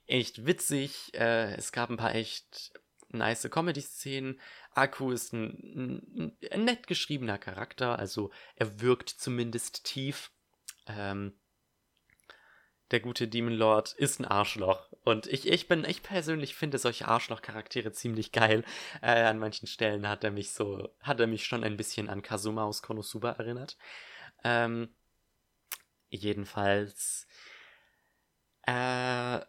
echt 0.06 0.46
witzig. 0.46 1.12
Äh, 1.14 1.54
es 1.56 1.72
gab 1.72 1.90
ein 1.90 1.96
paar 1.96 2.14
echt 2.14 2.72
nice 3.08 3.48
Comedy-Szenen. 3.50 4.40
Akku 4.72 5.10
ist 5.10 5.32
ein, 5.32 6.02
ein, 6.16 6.36
ein, 6.50 6.64
nett 6.64 6.86
geschriebener 6.86 7.38
Charakter, 7.38 7.98
also 7.98 8.30
er 8.56 8.80
wirkt 8.80 9.08
zumindest 9.08 9.84
tief. 9.84 10.30
Ähm, 10.86 11.38
der 12.90 13.00
gute 13.00 13.28
Demon 13.28 13.52
Lord 13.52 13.92
ist 13.92 14.18
ein 14.18 14.24
Arschloch. 14.24 14.90
Und 15.04 15.26
ich, 15.26 15.46
ich 15.46 15.68
bin, 15.68 15.84
ich 15.84 16.02
persönlich 16.02 16.54
finde 16.54 16.78
solche 16.78 17.06
Arschloch-Charaktere 17.06 17.92
ziemlich 17.92 18.32
geil. 18.32 18.64
Äh, 19.02 19.22
an 19.22 19.38
manchen 19.38 19.66
Stellen 19.66 20.08
hat 20.08 20.24
er 20.24 20.30
mich 20.30 20.52
so, 20.52 20.88
hat 21.00 21.20
er 21.20 21.26
mich 21.26 21.46
schon 21.46 21.64
ein 21.64 21.76
bisschen 21.76 22.08
an 22.08 22.22
Kazuma 22.22 22.64
aus 22.64 22.82
Konosuba 22.82 23.32
erinnert. 23.32 23.76
Ähm, 24.42 24.94
jedenfalls, 26.08 27.26
äh, 28.62 29.40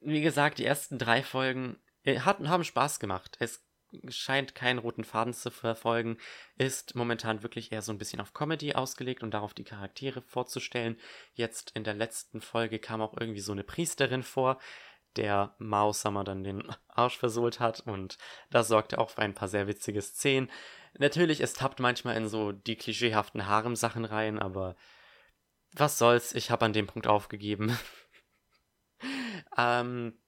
wie 0.00 0.22
gesagt, 0.22 0.58
die 0.58 0.64
ersten 0.64 0.98
drei 0.98 1.22
Folgen 1.22 1.76
äh, 2.08 2.20
hatten, 2.20 2.48
haben 2.48 2.64
Spaß 2.64 3.00
gemacht. 3.00 3.36
Es 3.40 3.64
scheint 4.08 4.54
keinen 4.54 4.78
roten 4.78 5.04
Faden 5.04 5.32
zu 5.32 5.50
verfolgen, 5.50 6.18
ist 6.56 6.94
momentan 6.94 7.42
wirklich 7.42 7.72
eher 7.72 7.82
so 7.82 7.92
ein 7.92 7.98
bisschen 7.98 8.20
auf 8.20 8.34
Comedy 8.34 8.74
ausgelegt 8.74 9.22
und 9.22 9.32
darauf 9.32 9.54
die 9.54 9.64
Charaktere 9.64 10.22
vorzustellen. 10.22 10.98
Jetzt 11.32 11.72
in 11.74 11.84
der 11.84 11.94
letzten 11.94 12.40
Folge 12.40 12.78
kam 12.78 13.00
auch 13.00 13.16
irgendwie 13.18 13.40
so 13.40 13.52
eine 13.52 13.64
Priesterin 13.64 14.22
vor, 14.22 14.58
der 15.16 15.54
Mao 15.58 15.92
Summer 15.92 16.22
dann 16.22 16.44
den 16.44 16.62
Arsch 16.88 17.16
versohlt 17.16 17.60
hat 17.60 17.80
und 17.80 18.18
das 18.50 18.68
sorgte 18.68 18.98
auch 18.98 19.10
für 19.10 19.22
ein 19.22 19.34
paar 19.34 19.48
sehr 19.48 19.66
witzige 19.66 20.02
Szenen. 20.02 20.50
Natürlich, 20.98 21.40
es 21.40 21.54
tappt 21.54 21.80
manchmal 21.80 22.16
in 22.16 22.28
so 22.28 22.52
die 22.52 22.76
klischeehaften 22.76 23.46
Harem-Sachen 23.46 24.04
rein, 24.04 24.38
aber 24.38 24.76
was 25.72 25.98
soll's, 25.98 26.34
ich 26.34 26.50
habe 26.50 26.66
an 26.66 26.72
dem 26.72 26.86
Punkt 26.86 27.06
aufgegeben. 27.06 27.76
ähm, 29.56 30.18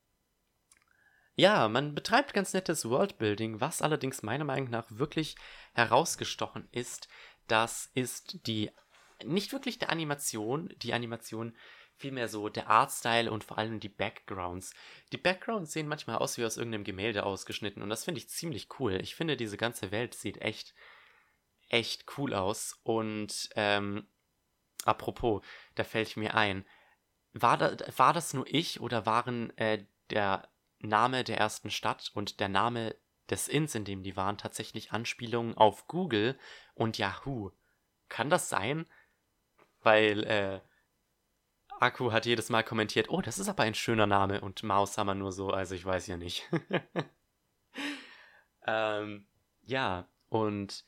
ja, 1.40 1.68
man 1.68 1.94
betreibt 1.94 2.34
ganz 2.34 2.52
nettes 2.52 2.88
Worldbuilding, 2.88 3.62
was 3.62 3.80
allerdings 3.80 4.22
meiner 4.22 4.44
Meinung 4.44 4.68
nach 4.68 4.84
wirklich 4.90 5.36
herausgestochen 5.72 6.68
ist. 6.70 7.08
Das 7.46 7.90
ist 7.94 8.46
die, 8.46 8.70
nicht 9.24 9.52
wirklich 9.52 9.78
der 9.78 9.88
Animation, 9.88 10.68
die 10.76 10.92
Animation 10.92 11.56
vielmehr 11.96 12.28
so 12.28 12.50
der 12.50 12.68
Artstyle 12.68 13.30
und 13.30 13.42
vor 13.42 13.56
allem 13.56 13.80
die 13.80 13.88
Backgrounds. 13.88 14.74
Die 15.12 15.16
Backgrounds 15.16 15.72
sehen 15.72 15.88
manchmal 15.88 16.16
aus 16.16 16.36
wie 16.36 16.44
aus 16.44 16.58
irgendeinem 16.58 16.84
Gemälde 16.84 17.24
ausgeschnitten 17.24 17.82
und 17.82 17.88
das 17.88 18.04
finde 18.04 18.18
ich 18.18 18.28
ziemlich 18.28 18.68
cool. 18.78 19.00
Ich 19.00 19.14
finde, 19.14 19.38
diese 19.38 19.56
ganze 19.56 19.90
Welt 19.90 20.14
sieht 20.14 20.42
echt, 20.42 20.74
echt 21.68 22.04
cool 22.18 22.34
aus 22.34 22.78
und 22.82 23.48
ähm, 23.56 24.06
apropos, 24.84 25.42
da 25.74 25.84
fällt 25.84 26.18
mir 26.18 26.34
ein, 26.34 26.66
war, 27.32 27.56
da, 27.56 27.76
war 27.96 28.12
das 28.12 28.34
nur 28.34 28.46
ich 28.46 28.80
oder 28.80 29.06
waren 29.06 29.56
äh, 29.56 29.86
der 30.10 30.50
Name 30.80 31.24
der 31.24 31.38
ersten 31.38 31.70
Stadt 31.70 32.10
und 32.14 32.40
der 32.40 32.48
Name 32.48 32.96
des 33.28 33.48
Inns, 33.48 33.74
in 33.74 33.84
dem 33.84 34.02
die 34.02 34.16
waren, 34.16 34.38
tatsächlich 34.38 34.92
Anspielungen 34.92 35.56
auf 35.56 35.86
Google 35.86 36.38
und 36.74 36.98
Yahoo? 36.98 37.52
Kann 38.08 38.30
das 38.30 38.48
sein? 38.48 38.86
Weil 39.82 40.24
äh, 40.24 40.60
Akku 41.80 42.12
hat 42.12 42.26
jedes 42.26 42.50
Mal 42.50 42.62
kommentiert, 42.62 43.08
oh, 43.08 43.22
das 43.22 43.38
ist 43.38 43.48
aber 43.48 43.62
ein 43.62 43.74
schöner 43.74 44.06
Name 44.06 44.40
und 44.40 44.62
Maushammer 44.62 45.14
nur 45.14 45.32
so, 45.32 45.50
also 45.50 45.74
ich 45.74 45.84
weiß 45.84 46.06
ja 46.08 46.16
nicht. 46.16 46.48
ähm, 48.66 49.26
ja, 49.62 50.08
und 50.28 50.84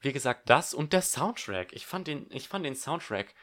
wie 0.00 0.12
gesagt, 0.12 0.50
das 0.50 0.74
und 0.74 0.92
der 0.92 1.02
Soundtrack. 1.02 1.72
Ich 1.72 1.86
fand 1.86 2.06
den, 2.06 2.26
ich 2.30 2.48
fand 2.48 2.64
den 2.64 2.76
Soundtrack 2.76 3.34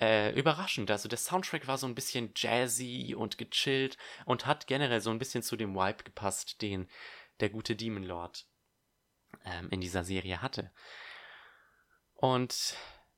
äh, 0.00 0.32
überraschend. 0.38 0.90
Also 0.90 1.08
der 1.08 1.18
Soundtrack 1.18 1.66
war 1.66 1.78
so 1.78 1.86
ein 1.86 1.94
bisschen 1.94 2.32
jazzy 2.34 3.14
und 3.16 3.38
gechillt 3.38 3.96
und 4.26 4.46
hat 4.46 4.66
generell 4.66 5.00
so 5.00 5.10
ein 5.10 5.18
bisschen 5.18 5.42
zu 5.42 5.56
dem 5.56 5.74
Vibe 5.74 6.04
gepasst, 6.04 6.62
den 6.62 6.88
der 7.40 7.50
gute 7.50 7.76
Demon 7.76 8.04
Lord 8.04 8.46
ähm, 9.44 9.68
in 9.70 9.80
dieser 9.80 10.04
Serie 10.04 10.42
hatte. 10.42 10.70
Und 12.14 12.76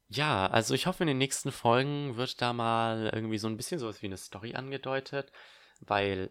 ja, 0.08 0.46
also 0.46 0.74
ich 0.74 0.86
hoffe, 0.86 1.02
in 1.02 1.08
den 1.08 1.18
nächsten 1.18 1.52
Folgen 1.52 2.16
wird 2.16 2.40
da 2.40 2.52
mal 2.52 3.10
irgendwie 3.12 3.38
so 3.38 3.48
ein 3.48 3.56
bisschen 3.56 3.78
sowas 3.78 4.02
wie 4.02 4.06
eine 4.06 4.16
Story 4.16 4.54
angedeutet, 4.54 5.32
weil 5.80 6.30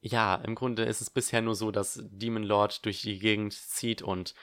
ja, 0.00 0.34
im 0.34 0.56
Grunde 0.56 0.84
ist 0.84 1.00
es 1.00 1.10
bisher 1.10 1.42
nur 1.42 1.54
so, 1.54 1.70
dass 1.70 2.00
Demon 2.02 2.42
Lord 2.42 2.84
durch 2.84 3.02
die 3.02 3.20
Gegend 3.20 3.52
zieht 3.52 4.02
und 4.02 4.34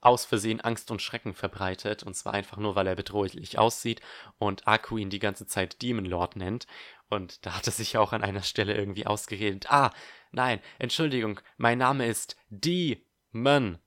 aus 0.00 0.24
Versehen 0.24 0.60
Angst 0.60 0.90
und 0.90 1.02
Schrecken 1.02 1.34
verbreitet, 1.34 2.02
und 2.02 2.14
zwar 2.14 2.34
einfach 2.34 2.56
nur, 2.56 2.74
weil 2.74 2.86
er 2.86 2.96
bedrohlich 2.96 3.58
aussieht 3.58 4.00
und 4.38 4.66
Aku 4.66 4.96
ihn 4.96 5.10
die 5.10 5.18
ganze 5.18 5.46
Zeit 5.46 5.82
Demon 5.82 6.04
Lord 6.04 6.36
nennt. 6.36 6.66
Und 7.08 7.44
da 7.44 7.56
hat 7.56 7.66
er 7.66 7.72
sich 7.72 7.96
auch 7.98 8.12
an 8.12 8.22
einer 8.22 8.42
Stelle 8.42 8.74
irgendwie 8.74 9.06
ausgeredet. 9.06 9.70
Ah, 9.70 9.92
nein, 10.30 10.60
Entschuldigung, 10.78 11.40
mein 11.56 11.78
Name 11.78 12.06
ist 12.06 12.36
Demon. 12.48 13.78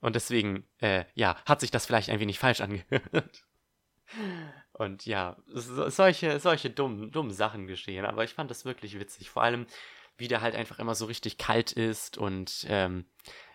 Und 0.00 0.14
deswegen, 0.14 0.68
äh, 0.78 1.04
ja, 1.14 1.36
hat 1.44 1.60
sich 1.60 1.70
das 1.70 1.86
vielleicht 1.86 2.10
ein 2.10 2.20
wenig 2.20 2.38
falsch 2.38 2.60
angehört. 2.60 3.44
Und 4.72 5.06
ja, 5.06 5.36
so, 5.46 5.88
solche, 5.88 6.38
solche 6.38 6.70
dummen, 6.70 7.10
dummen 7.10 7.32
Sachen 7.32 7.66
geschehen. 7.66 8.06
Aber 8.06 8.22
ich 8.22 8.34
fand 8.34 8.50
das 8.50 8.64
wirklich 8.64 8.98
witzig. 8.98 9.28
Vor 9.28 9.42
allem, 9.42 9.66
wie 10.18 10.28
der 10.28 10.40
halt 10.40 10.54
einfach 10.54 10.78
immer 10.78 10.94
so 10.94 11.06
richtig 11.06 11.38
kalt 11.38 11.72
ist 11.72 12.18
und 12.18 12.66
ähm, 12.68 13.06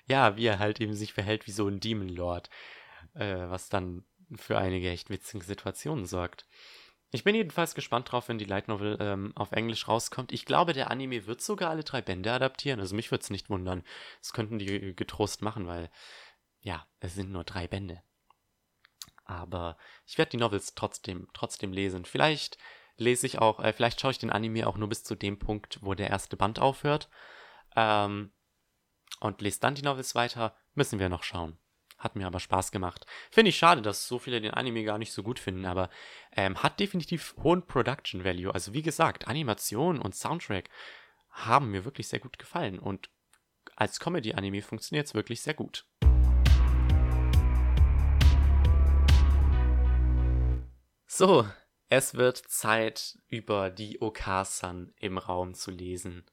ja, 0.06 0.38
wie 0.38 0.46
er 0.46 0.60
halt 0.60 0.80
eben 0.82 0.94
sich 0.94 1.14
verhält 1.14 1.48
wie 1.48 1.52
so 1.52 1.68
ein 1.68 1.80
Demon 1.80 2.10
Lord, 2.10 2.50
äh, 3.14 3.36
was 3.50 3.70
dann 3.70 4.06
für 4.36 4.58
einige 4.58 4.90
echt 4.90 5.10
witzige 5.10 5.44
Situationen 5.44 6.06
sorgt. 6.06 6.46
Ich 7.12 7.24
bin 7.24 7.36
jedenfalls 7.36 7.76
gespannt 7.76 8.12
drauf, 8.12 8.28
wenn 8.28 8.40
die 8.40 8.46
Light 8.46 8.68
Novel 8.68 8.98
ähm, 9.00 9.34
auf 9.36 9.52
Englisch 9.52 9.88
rauskommt. 9.88 10.32
Ich 10.32 10.46
glaube, 10.46 10.74
der 10.74 10.90
Anime 10.90 11.28
wird 11.28 11.42
sogar 11.42 11.70
alle 11.70 11.84
drei 11.84 12.02
Bände 12.02 12.32
adaptieren. 12.32 12.80
Also 12.80 12.96
mich 12.96 13.12
würde 13.12 13.22
es 13.22 13.30
nicht 13.30 13.52
wundern. 13.52 13.84
Das 14.20 14.34
könnten 14.34 14.58
die 14.58 14.96
getrost 14.96 15.44
machen, 15.44 15.68
weil 15.68 15.92
ja, 16.62 16.88
es 17.02 17.14
sind 17.14 17.32
nur 17.32 17.44
drei 17.44 17.68
Bände. 17.68 18.02
Aber 19.26 19.78
ich 20.08 20.18
werde 20.18 20.32
die 20.32 20.38
Novels 20.38 20.74
trotzdem, 20.74 21.28
trotzdem 21.34 21.72
lesen. 21.72 22.06
Vielleicht 22.06 22.58
lese 22.98 23.28
ich 23.28 23.38
auch, 23.38 23.60
äh, 23.60 23.74
vielleicht 23.74 24.02
schaue 24.02 24.12
ich 24.12 24.20
den 24.20 24.32
Anime 24.32 24.66
auch 24.66 24.78
nur 24.78 24.90
bis 24.90 25.04
zu 25.04 25.14
dem 25.14 25.38
Punkt, 25.38 25.80
wo 25.82 25.94
der 25.94 26.10
erste 26.10 26.36
Band 26.36 26.58
aufhört. 26.60 27.10
Ähm, 27.76 28.32
und 29.24 29.42
lese 29.42 29.60
dann 29.62 29.76
die 29.76 29.82
Novels 29.82 30.16
weiter. 30.16 30.56
Müssen 30.74 31.00
wir 31.00 31.10
noch 31.10 31.24
schauen. 31.24 31.58
Hat 31.98 32.16
mir 32.16 32.28
aber 32.28 32.42
Spaß 32.42 32.72
gemacht. 32.72 33.06
Finde 33.32 33.50
ich 33.50 33.58
schade, 33.58 33.82
dass 33.82 34.08
so 34.08 34.20
viele 34.20 34.42
den 34.42 34.52
Anime 34.54 34.84
gar 34.84 34.98
nicht 34.98 35.14
so 35.14 35.24
gut 35.24 35.40
finden, 35.40 35.66
aber 35.66 35.90
ähm, 36.34 36.62
hat 36.62 36.80
definitiv 36.80 37.34
hohen 37.42 37.66
Production 37.66 38.26
Value. 38.26 38.54
Also 38.54 38.74
wie 38.74 38.82
gesagt, 38.82 39.28
Animation 39.28 40.00
und 40.00 40.14
Soundtrack 40.14 40.70
haben 41.30 41.72
mir 41.72 41.86
wirklich 41.86 42.10
sehr 42.10 42.20
gut 42.20 42.38
gefallen 42.38 42.78
und 42.78 43.10
als 43.76 44.00
Comedy-Anime 44.00 44.62
funktioniert 44.62 45.08
es 45.08 45.14
wirklich 45.14 45.42
sehr 45.42 45.54
gut. 45.54 45.86
So, 51.08 51.48
es 51.88 52.16
wird 52.16 52.38
Zeit, 52.38 53.18
über 53.28 53.70
die 53.70 54.02
Okasan 54.02 54.94
im 54.98 55.18
Raum 55.18 55.54
zu 55.54 55.72
lesen. 55.72 56.26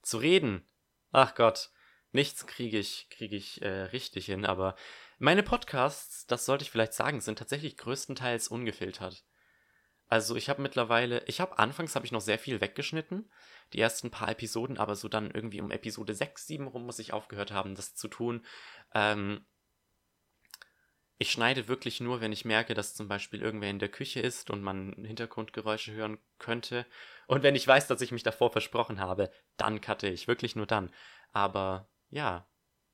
Zu 0.00 0.18
reden. 0.18 0.66
Ach 1.12 1.34
Gott, 1.34 1.70
nichts 2.12 2.46
kriege 2.46 2.78
ich, 2.78 3.08
kriege 3.10 3.36
ich 3.36 3.62
äh, 3.62 3.82
richtig 3.84 4.26
hin, 4.26 4.44
aber 4.44 4.76
meine 5.18 5.42
Podcasts, 5.42 6.26
das 6.26 6.44
sollte 6.44 6.62
ich 6.62 6.70
vielleicht 6.70 6.94
sagen, 6.94 7.20
sind 7.20 7.38
tatsächlich 7.38 7.76
größtenteils 7.76 8.48
ungefiltert. 8.48 9.24
Also 10.08 10.36
ich 10.36 10.48
habe 10.48 10.62
mittlerweile, 10.62 11.22
ich 11.26 11.40
habe 11.40 11.58
anfangs 11.58 11.94
habe 11.94 12.06
ich 12.06 12.12
noch 12.12 12.22
sehr 12.22 12.38
viel 12.38 12.60
weggeschnitten, 12.60 13.30
die 13.72 13.80
ersten 13.80 14.10
paar 14.10 14.30
Episoden, 14.30 14.78
aber 14.78 14.96
so 14.96 15.08
dann 15.08 15.30
irgendwie 15.30 15.60
um 15.60 15.70
Episode 15.70 16.14
6, 16.14 16.46
7 16.46 16.66
rum 16.66 16.86
muss 16.86 16.98
ich 16.98 17.12
aufgehört 17.12 17.52
haben, 17.52 17.74
das 17.74 17.94
zu 17.94 18.08
tun. 18.08 18.44
Ähm, 18.94 19.44
ich 21.18 21.32
schneide 21.32 21.68
wirklich 21.68 22.00
nur, 22.00 22.20
wenn 22.20 22.32
ich 22.32 22.44
merke, 22.44 22.74
dass 22.74 22.94
zum 22.94 23.08
Beispiel 23.08 23.42
irgendwer 23.42 23.70
in 23.70 23.80
der 23.80 23.88
Küche 23.88 24.20
ist 24.20 24.50
und 24.50 24.62
man 24.62 24.94
Hintergrundgeräusche 25.04 25.92
hören 25.92 26.18
könnte. 26.38 26.86
Und 27.26 27.42
wenn 27.42 27.56
ich 27.56 27.66
weiß, 27.66 27.88
dass 27.88 28.00
ich 28.00 28.12
mich 28.12 28.22
davor 28.22 28.52
versprochen 28.52 29.00
habe, 29.00 29.30
dann 29.56 29.80
cutte 29.80 30.08
ich, 30.08 30.28
wirklich 30.28 30.54
nur 30.54 30.66
dann. 30.66 30.90
Aber 31.32 31.90
ja, 32.10 32.48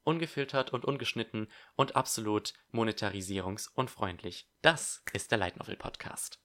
ungefiltert 0.04 0.72
und 0.72 0.84
ungeschnitten 0.84 1.50
und 1.76 1.96
absolut 1.96 2.52
monetarisierungsunfreundlich. 2.70 4.48
Das 4.62 5.02
ist 5.12 5.30
der 5.30 5.38
Light 5.38 5.56
Novel 5.58 5.76
Podcast. 5.76 6.40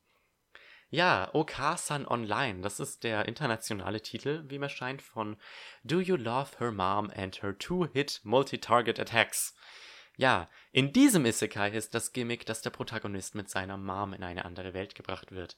Ja, 0.91 1.29
Okasan 1.33 2.07
Online, 2.07 2.61
das 2.61 2.79
ist 2.79 3.03
der 3.03 3.27
internationale 3.27 4.01
Titel, 4.01 4.43
wie 4.47 4.57
mir 4.57 4.69
scheint, 4.69 5.03
von 5.03 5.37
Do 5.83 5.99
You 5.99 6.15
Love 6.15 6.57
Her 6.57 6.71
Mom 6.71 7.11
and 7.15 7.43
Her 7.43 7.55
Two-Hit 7.55 8.21
Multi-Target 8.23 8.99
Attacks. 8.99 9.55
Ja, 10.17 10.49
in 10.71 10.91
diesem 10.91 11.25
Isekai 11.25 11.69
ist 11.69 11.93
das 11.93 12.11
Gimmick, 12.11 12.45
dass 12.47 12.63
der 12.63 12.71
Protagonist 12.71 13.35
mit 13.35 13.49
seiner 13.51 13.77
Mom 13.77 14.13
in 14.13 14.23
eine 14.23 14.45
andere 14.45 14.73
Welt 14.73 14.95
gebracht 14.95 15.31
wird. 15.31 15.55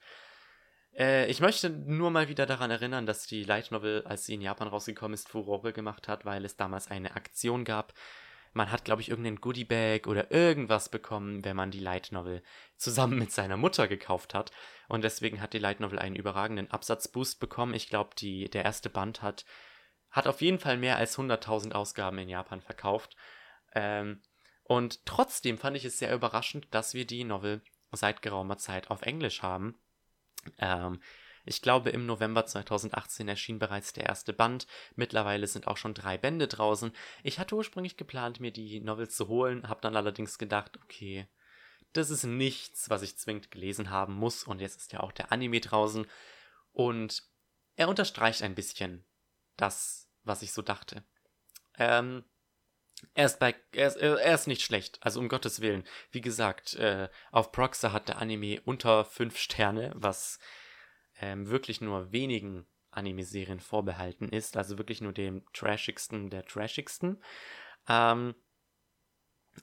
Äh, 0.98 1.30
ich 1.30 1.40
möchte 1.40 1.70
nur 1.70 2.12
mal 2.12 2.28
wieder 2.28 2.46
daran 2.46 2.72
erinnern, 2.72 3.06
dass 3.06 3.26
die 3.26 3.44
Light 3.44 3.72
Novel, 3.72 4.04
als 4.06 4.26
sie 4.26 4.36
in 4.36 4.42
Japan 4.42 4.68
rausgekommen 4.68 5.14
ist, 5.14 5.30
Furore 5.30 5.74
gemacht 5.74 6.08
hat, 6.08 6.26
weil 6.26 6.46
es 6.46 6.58
damals 6.58 6.90
eine 6.90 7.16
Aktion 7.16 7.64
gab. 7.64 7.94
Man 8.54 8.70
hat, 8.70 8.84
glaube 8.84 9.02
ich, 9.02 9.10
irgendeinen 9.10 9.40
Goodiebag 9.40 10.08
oder 10.08 10.32
irgendwas 10.32 10.90
bekommen, 10.90 11.46
wenn 11.46 11.56
man 11.56 11.72
die 11.72 11.80
Light 11.80 12.12
Novel 12.12 12.44
zusammen 12.76 13.18
mit 13.18 13.32
seiner 13.32 13.56
Mutter 13.56 13.88
gekauft 13.88 14.34
hat. 14.34 14.52
Und 14.90 15.06
deswegen 15.06 15.42
hat 15.42 15.54
die 15.54 15.60
Light 15.60 15.80
Novel 15.80 16.00
einen 16.00 16.18
überragenden 16.18 16.70
Absatzboost 16.70 17.40
bekommen. 17.40 17.74
Ich 17.74 17.88
glaube, 17.88 18.10
der 18.20 18.66
erste 18.66 18.90
Band 18.90 19.22
hat, 19.22 19.46
hat 20.10 20.28
auf 20.28 20.42
jeden 20.42 20.60
Fall 20.60 20.78
mehr 20.78 20.98
als 20.98 21.18
100.000 21.18 21.72
Ausgaben 21.72 22.18
in 22.18 22.28
Japan 22.28 22.60
verkauft. 22.60 23.16
Ähm, 23.74 24.22
und 24.64 25.06
trotzdem 25.06 25.58
fand 25.58 25.78
ich 25.78 25.86
es 25.86 25.98
sehr 25.98 26.14
überraschend, 26.14 26.68
dass 26.72 26.94
wir 26.94 27.06
die 27.06 27.24
Novel 27.24 27.62
seit 27.94 28.22
geraumer 28.22 28.58
Zeit 28.58 28.90
auf 28.90 29.02
Englisch 29.04 29.42
haben. 29.42 29.80
Ähm, 30.58 31.02
ich 31.46 31.62
glaube, 31.62 31.90
im 31.90 32.06
November 32.06 32.46
2018 32.46 33.28
erschien 33.28 33.60
bereits 33.60 33.94
der 33.94 34.06
erste 34.06 34.34
Band. 34.34 34.68
Mittlerweile 34.96 35.48
sind 35.48 35.68
auch 35.68 35.78
schon 35.78 35.94
drei 35.94 36.18
Bände 36.18 36.48
draußen. 36.48 36.92
Ich 37.24 37.40
hatte 37.40 37.56
ursprünglich 37.56 37.98
geplant, 37.98 38.40
mir 38.40 38.52
die 38.52 38.80
Novels 38.80 39.16
zu 39.16 39.28
holen, 39.28 39.68
habe 39.68 39.82
dann 39.82 39.96
allerdings 39.96 40.38
gedacht, 40.38 40.78
okay, 40.84 41.28
das 41.94 42.10
ist 42.10 42.24
nichts, 42.24 42.90
was 42.90 43.02
ich 43.02 43.18
zwingend 43.18 43.52
gelesen 43.52 43.90
haben 43.90 44.14
muss. 44.14 44.44
Und 44.44 44.62
jetzt 44.62 44.78
ist 44.78 44.94
ja 44.94 45.00
auch 45.00 45.12
der 45.12 45.32
Anime 45.32 45.60
draußen. 45.60 46.06
Und 46.72 47.24
er 47.76 47.90
unterstreicht 47.90 48.44
ein 48.44 48.56
bisschen 48.56 49.04
das, 49.58 50.10
was 50.24 50.44
ich 50.44 50.54
so 50.54 50.62
dachte. 50.62 51.04
Ähm, 51.78 52.24
er 53.14 53.26
ist, 53.26 53.40
bei, 53.40 53.56
er, 53.74 53.88
ist, 53.88 53.98
er 53.98 54.34
ist 54.34 54.48
nicht 54.48 54.62
schlecht, 54.62 55.00
also 55.02 55.20
um 55.20 55.28
Gottes 55.28 55.62
Willen. 55.62 55.84
Wie 56.12 56.22
gesagt, 56.22 56.76
äh, 56.76 57.10
auf 57.32 57.52
Proxa 57.52 57.92
hat 57.92 58.08
der 58.08 58.20
Anime 58.20 58.62
unter 58.66 59.06
5 59.06 59.38
Sterne, 59.38 59.92
was 59.96 60.40
ähm, 61.20 61.50
wirklich 61.50 61.82
nur 61.82 62.12
wenigen 62.12 62.66
Anime-Serien 62.92 63.60
vorbehalten 63.60 64.30
ist, 64.30 64.58
also 64.58 64.78
wirklich 64.78 65.02
nur 65.02 65.14
dem 65.14 65.46
trashigsten 65.54 66.30
der 66.30 66.46
trashigsten. 66.46 67.22
Ähm, 67.88 68.36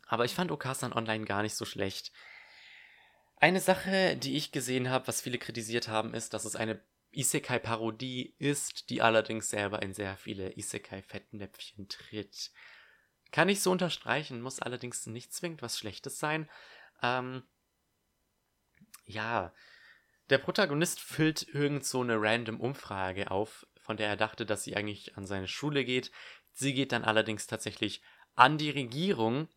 aber 0.07 0.25
ich 0.25 0.35
fand 0.35 0.51
Okasan 0.51 0.93
Online 0.93 1.25
gar 1.25 1.43
nicht 1.43 1.55
so 1.55 1.65
schlecht. 1.65 2.13
Eine 3.37 3.61
Sache, 3.61 4.17
die 4.17 4.37
ich 4.37 4.53
gesehen 4.53 4.91
habe, 4.91 5.07
was 5.07 5.21
viele 5.21 5.39
kritisiert 5.39 5.89
haben, 5.89 6.13
ist, 6.13 6.35
dass 6.35 6.45
es 6.45 6.57
eine 6.57 6.83
Isekai-Parodie 7.13 8.35
ist, 8.39 8.91
die 8.91 9.01
allerdings 9.01 9.49
selber 9.49 9.81
in 9.83 9.95
sehr 9.95 10.17
viele 10.17 10.57
Isekai-Fettnäpfchen 10.57 11.89
tritt. 11.89 12.51
Kann 13.31 13.49
ich 13.49 13.61
so 13.61 13.71
unterstreichen, 13.71 14.41
muss 14.41 14.61
allerdings 14.61 15.07
nicht 15.07 15.33
zwingend 15.33 15.63
was 15.63 15.79
Schlechtes 15.79 16.19
sein. 16.19 16.49
Ähm, 17.03 17.43
ja, 19.05 19.53
der 20.31 20.39
Protagonist 20.39 21.01
füllt 21.01 21.43
irgend 21.55 21.85
so 21.85 22.01
eine 22.01 22.21
random 22.21 22.61
Umfrage 22.61 23.31
auf, 23.31 23.67
von 23.81 23.97
der 23.97 24.09
er 24.09 24.17
dachte, 24.17 24.45
dass 24.45 24.65
sie 24.65 24.77
eigentlich 24.77 25.17
an 25.17 25.27
seine 25.27 25.49
Schule 25.49 25.85
geht. 25.85 26.11
Sie 26.53 26.75
geht 26.75 26.93
dann 26.93 27.05
allerdings 27.05 27.47
tatsächlich 27.47 28.03
an 28.35 28.59
die 28.59 28.71
Regierung 28.71 29.49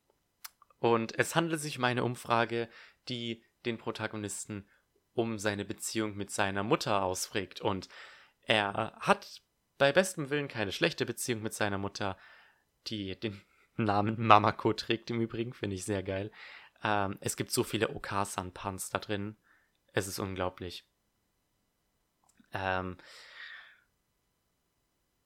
und 0.79 1.17
es 1.19 1.35
handelt 1.35 1.61
sich 1.61 1.77
um 1.77 1.83
eine 1.83 2.03
Umfrage, 2.03 2.69
die 3.09 3.43
den 3.65 3.77
Protagonisten 3.77 4.69
um 5.13 5.37
seine 5.37 5.65
Beziehung 5.65 6.15
mit 6.15 6.31
seiner 6.31 6.63
Mutter 6.63 7.03
ausfragt. 7.03 7.61
Und 7.61 7.89
er 8.41 8.97
hat 8.99 9.41
bei 9.77 9.91
bestem 9.91 10.29
Willen 10.29 10.47
keine 10.47 10.71
schlechte 10.71 11.05
Beziehung 11.05 11.41
mit 11.41 11.53
seiner 11.53 11.77
Mutter, 11.77 12.17
die 12.87 13.19
den 13.19 13.41
Namen 13.83 14.15
Mamako 14.25 14.73
trägt 14.73 15.09
im 15.09 15.21
Übrigen, 15.21 15.53
finde 15.53 15.75
ich 15.75 15.85
sehr 15.85 16.03
geil. 16.03 16.31
Ähm, 16.83 17.17
es 17.21 17.35
gibt 17.35 17.51
so 17.51 17.63
viele 17.63 17.89
Okasan-Puns 17.89 18.89
da 18.89 18.99
drin. 18.99 19.37
Es 19.93 20.07
ist 20.07 20.19
unglaublich. 20.19 20.85
Ähm, 22.53 22.97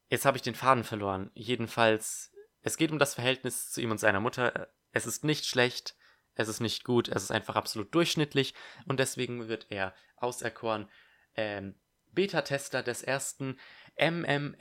jetzt 0.08 0.24
habe 0.24 0.36
ich 0.36 0.42
den 0.42 0.54
Faden 0.54 0.84
verloren. 0.84 1.30
Jedenfalls, 1.34 2.32
es 2.62 2.76
geht 2.76 2.92
um 2.92 2.98
das 2.98 3.14
Verhältnis 3.14 3.70
zu 3.70 3.80
ihm 3.80 3.90
und 3.90 3.98
seiner 3.98 4.20
Mutter. 4.20 4.68
Es 4.92 5.06
ist 5.06 5.24
nicht 5.24 5.46
schlecht, 5.46 5.96
es 6.34 6.48
ist 6.48 6.60
nicht 6.60 6.84
gut, 6.84 7.08
es 7.08 7.24
ist 7.24 7.30
einfach 7.30 7.56
absolut 7.56 7.94
durchschnittlich 7.94 8.54
und 8.86 9.00
deswegen 9.00 9.48
wird 9.48 9.66
er 9.70 9.94
auserkoren, 10.16 10.88
ähm, 11.34 11.74
Beta-Tester 12.12 12.82
des 12.82 13.02
ersten 13.02 13.58
MMMMMO-RPGs 13.98 14.56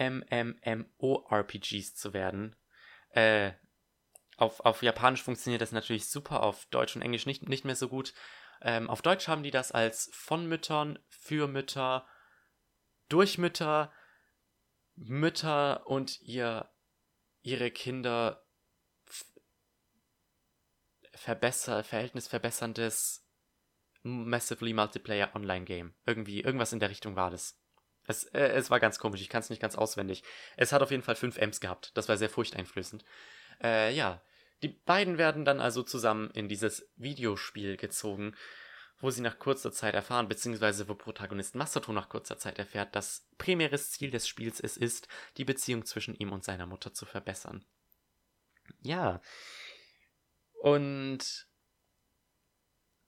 zu 1.96 2.14
werden. 2.14 2.56
Äh, 3.12 3.54
auf, 4.38 4.60
auf 4.62 4.82
Japanisch 4.82 5.24
funktioniert 5.24 5.62
das 5.62 5.72
natürlich 5.72 6.10
super, 6.10 6.44
auf 6.44 6.66
Deutsch 6.66 6.96
und 6.96 7.02
Englisch 7.02 7.26
nicht, 7.26 7.48
nicht 7.48 7.66
mehr 7.66 7.76
so 7.76 7.88
gut. 7.88 8.14
Ähm, 8.62 8.90
auf 8.90 9.02
Deutsch 9.02 9.28
haben 9.28 9.44
die 9.44 9.52
das 9.52 9.72
als 9.72 10.10
von 10.14 10.48
Müttern, 10.48 11.00
für 11.10 11.48
Mütter, 11.48 12.08
durch 13.10 13.38
Mütter, 13.38 13.94
Mütter 14.96 15.88
und 15.88 16.22
ihr, 16.22 16.70
ihre 17.42 17.72
Kinder 17.72 18.46
verbesser, 21.14 21.84
verhältnisverbesserndes 21.84 23.26
Massively 24.04 24.74
Multiplayer 24.74 25.34
Online 25.34 25.66
Game. 25.66 25.96
Irgendwie, 26.06 26.42
irgendwas 26.42 26.74
in 26.74 26.80
der 26.80 26.90
Richtung 26.90 27.16
war 27.16 27.32
das. 27.32 27.60
Es, 28.08 28.26
äh, 28.26 28.50
es 28.50 28.70
war 28.70 28.80
ganz 28.80 29.00
komisch, 29.00 29.22
ich 29.22 29.30
kann 29.30 29.42
es 29.42 29.50
nicht 29.50 29.62
ganz 29.62 29.76
auswendig. 29.76 30.24
Es 30.58 30.72
hat 30.72 30.84
auf 30.84 30.92
jeden 30.92 31.04
Fall 31.04 31.16
5 31.16 31.38
M's 31.38 31.60
gehabt. 31.60 31.92
Das 31.98 32.08
war 32.08 32.18
sehr 32.18 32.30
furchteinflößend. 32.30 33.04
Äh, 33.62 33.94
ja. 33.94 34.22
Die 34.62 34.70
beiden 34.70 35.18
werden 35.18 35.46
dann 35.46 35.60
also 35.60 35.84
zusammen 35.84 36.32
in 36.32 36.48
dieses 36.48 36.90
Videospiel 36.96 37.78
gezogen, 37.78 38.36
wo 39.00 39.12
sie 39.12 39.22
nach 39.22 39.38
kurzer 39.38 39.72
Zeit 39.72 39.94
erfahren, 39.94 40.28
beziehungsweise 40.28 40.88
wo 40.88 40.96
Protagonist 40.96 41.56
Masato 41.56 41.92
nach 41.92 42.10
kurzer 42.10 42.38
Zeit 42.38 42.58
erfährt, 42.58 42.96
dass 42.96 43.28
primäres 43.38 43.92
Ziel 43.92 44.10
des 44.10 44.28
Spiels 44.28 44.60
es 44.60 44.78
ist, 44.78 45.08
die 45.38 45.46
Beziehung 45.46 45.86
zwischen 45.86 46.16
ihm 46.16 46.32
und 46.32 46.44
seiner 46.44 46.66
Mutter 46.66 46.94
zu 46.94 47.06
verbessern. 47.06 47.66
Ja. 48.82 49.22
Und 50.62 51.48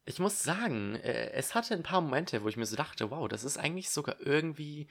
ich 0.06 0.20
muss 0.20 0.44
sagen, 0.44 0.96
äh, 0.96 1.32
es 1.32 1.56
hatte 1.56 1.74
ein 1.74 1.84
paar 1.84 2.02
Momente, 2.02 2.44
wo 2.44 2.48
ich 2.48 2.58
mir 2.58 2.66
so 2.66 2.76
dachte, 2.76 3.10
wow, 3.10 3.28
das 3.28 3.44
ist 3.44 3.58
eigentlich 3.58 3.90
sogar 3.90 4.20
irgendwie 4.20 4.88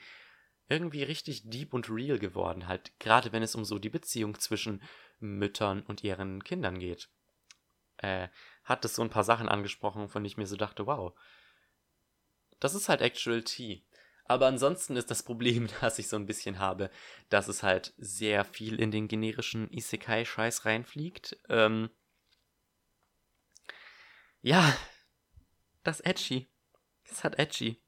irgendwie 0.69 1.03
richtig 1.03 1.49
deep 1.49 1.73
und 1.73 1.89
real 1.89 2.19
geworden, 2.19 2.67
halt 2.67 2.91
gerade 2.99 3.31
wenn 3.31 3.43
es 3.43 3.55
um 3.55 3.65
so 3.65 3.79
die 3.79 3.89
Beziehung 3.89 4.39
zwischen 4.39 4.81
Müttern 5.19 5.81
und 5.81 6.03
ihren 6.03 6.43
Kindern 6.43 6.79
geht. 6.79 7.09
Äh, 7.97 8.27
hat 8.63 8.85
es 8.85 8.95
so 8.95 9.01
ein 9.01 9.09
paar 9.09 9.23
Sachen 9.23 9.49
angesprochen, 9.49 10.09
von 10.09 10.21
denen 10.21 10.31
ich 10.31 10.37
mir 10.37 10.47
so 10.47 10.57
dachte, 10.57 10.85
wow, 10.85 11.17
das 12.59 12.75
ist 12.75 12.89
halt 12.89 13.01
Actual 13.01 13.43
Tea. 13.43 13.83
Aber 14.25 14.47
ansonsten 14.47 14.97
ist 14.97 15.09
das 15.09 15.23
Problem, 15.23 15.67
das 15.81 15.99
ich 15.99 16.09
so 16.09 16.17
ein 16.17 16.25
bisschen 16.25 16.59
habe, 16.59 16.91
dass 17.29 17.47
es 17.47 17.63
halt 17.63 17.93
sehr 17.97 18.43
viel 18.43 18.79
in 18.79 18.91
den 18.91 19.07
generischen 19.07 19.71
Isekai-Scheiß 19.71 20.65
reinfliegt. 20.65 21.37
Ähm, 21.49 21.89
ja, 24.41 24.77
das 25.83 26.01
Edgy. 26.01 26.47
Es 27.05 27.23
hat 27.23 27.39
Edgy. 27.39 27.81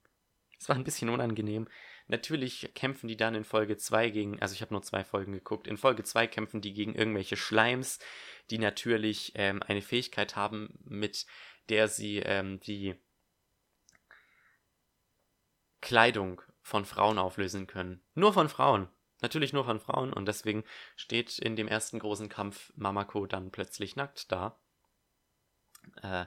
Es 0.57 0.69
war 0.69 0.75
ein 0.75 0.83
bisschen 0.83 1.09
unangenehm. 1.09 1.67
Natürlich 2.09 2.71
kämpfen 2.73 3.07
die 3.07 3.15
dann 3.15 3.35
in 3.35 3.43
Folge 3.43 3.77
2 3.77 4.09
gegen, 4.09 4.41
also 4.41 4.53
ich 4.53 4.61
habe 4.61 4.73
nur 4.73 4.81
zwei 4.81 5.03
Folgen 5.03 5.31
geguckt, 5.31 5.67
in 5.67 5.77
Folge 5.77 6.03
2 6.03 6.27
kämpfen 6.27 6.59
die 6.59 6.73
gegen 6.73 6.95
irgendwelche 6.95 7.37
Schleims, 7.37 7.99
die 8.49 8.57
natürlich 8.57 9.31
ähm, 9.35 9.63
eine 9.63 9.81
Fähigkeit 9.81 10.35
haben, 10.35 10.77
mit 10.83 11.25
der 11.69 11.87
sie 11.87 12.17
ähm, 12.17 12.59
die 12.59 12.95
Kleidung 15.81 16.41
von 16.61 16.83
Frauen 16.83 17.17
auflösen 17.17 17.67
können. 17.67 18.01
Nur 18.15 18.33
von 18.33 18.49
Frauen. 18.49 18.89
Natürlich 19.21 19.53
nur 19.53 19.65
von 19.65 19.79
Frauen 19.79 20.11
und 20.11 20.27
deswegen 20.27 20.63
steht 20.95 21.39
in 21.39 21.55
dem 21.55 21.67
ersten 21.67 21.99
großen 21.99 22.27
Kampf 22.29 22.73
Mamako 22.75 23.25
dann 23.27 23.51
plötzlich 23.51 23.95
nackt 23.95 24.31
da. 24.31 24.59
Äh, 26.01 26.25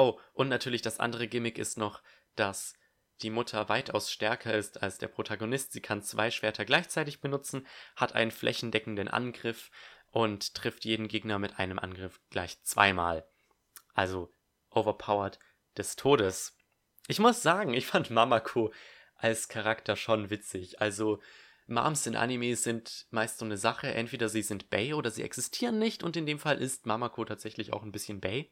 Oh, 0.00 0.18
und 0.32 0.48
natürlich 0.48 0.80
das 0.80 0.98
andere 0.98 1.28
Gimmick 1.28 1.58
ist 1.58 1.76
noch, 1.76 2.02
dass 2.34 2.72
die 3.22 3.30
Mutter 3.30 3.68
weitaus 3.68 4.10
stärker 4.10 4.54
ist 4.54 4.82
als 4.82 4.98
der 4.98 5.08
Protagonist. 5.08 5.72
Sie 5.72 5.80
kann 5.80 6.02
zwei 6.02 6.30
Schwerter 6.30 6.64
gleichzeitig 6.64 7.20
benutzen, 7.20 7.66
hat 7.96 8.14
einen 8.14 8.30
flächendeckenden 8.30 9.08
Angriff 9.08 9.70
und 10.10 10.54
trifft 10.54 10.84
jeden 10.84 11.08
Gegner 11.08 11.38
mit 11.38 11.58
einem 11.58 11.78
Angriff 11.78 12.20
gleich 12.30 12.62
zweimal. 12.62 13.26
Also 13.94 14.32
overpowered 14.70 15.38
des 15.76 15.96
Todes. 15.96 16.56
Ich 17.08 17.18
muss 17.18 17.42
sagen, 17.42 17.74
ich 17.74 17.86
fand 17.86 18.10
Mamako 18.10 18.72
als 19.16 19.48
Charakter 19.48 19.96
schon 19.96 20.30
witzig. 20.30 20.80
Also 20.80 21.20
Moms 21.66 22.06
in 22.06 22.16
Animes 22.16 22.64
sind 22.64 23.06
meist 23.10 23.38
so 23.38 23.44
eine 23.44 23.56
Sache, 23.56 23.92
entweder 23.92 24.28
sie 24.28 24.42
sind 24.42 24.70
Bay 24.70 24.94
oder 24.94 25.10
sie 25.10 25.22
existieren 25.22 25.78
nicht 25.78 26.02
und 26.02 26.16
in 26.16 26.26
dem 26.26 26.38
Fall 26.38 26.60
ist 26.60 26.86
Mamako 26.86 27.24
tatsächlich 27.24 27.72
auch 27.72 27.82
ein 27.82 27.92
bisschen 27.92 28.20
Bay. 28.20 28.50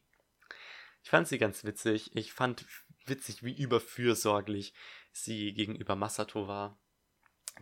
Ich 1.09 1.10
fand 1.10 1.26
sie 1.26 1.39
ganz 1.39 1.64
witzig. 1.64 2.14
Ich 2.14 2.35
fand 2.35 2.66
witzig, 3.06 3.43
wie 3.43 3.55
überfürsorglich 3.55 4.74
sie 5.10 5.55
gegenüber 5.55 5.97
Masato 5.97 6.48
war, 6.48 6.78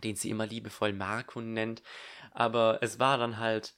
den 0.03 0.17
sie 0.17 0.29
immer 0.31 0.45
liebevoll 0.45 0.91
Marco 0.91 1.39
nennt. 1.39 1.81
Aber 2.31 2.79
es 2.81 2.99
war 2.99 3.17
dann 3.17 3.37
halt 3.37 3.77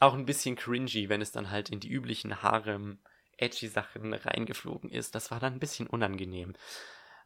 auch 0.00 0.12
ein 0.12 0.26
bisschen 0.26 0.54
cringy, 0.54 1.08
wenn 1.08 1.22
es 1.22 1.32
dann 1.32 1.48
halt 1.48 1.70
in 1.70 1.80
die 1.80 1.88
üblichen 1.88 2.42
Harem 2.42 2.98
edgy 3.38 3.68
Sachen 3.68 4.12
reingeflogen 4.12 4.90
ist. 4.90 5.14
Das 5.14 5.30
war 5.30 5.40
dann 5.40 5.54
ein 5.54 5.58
bisschen 5.58 5.86
unangenehm. 5.86 6.52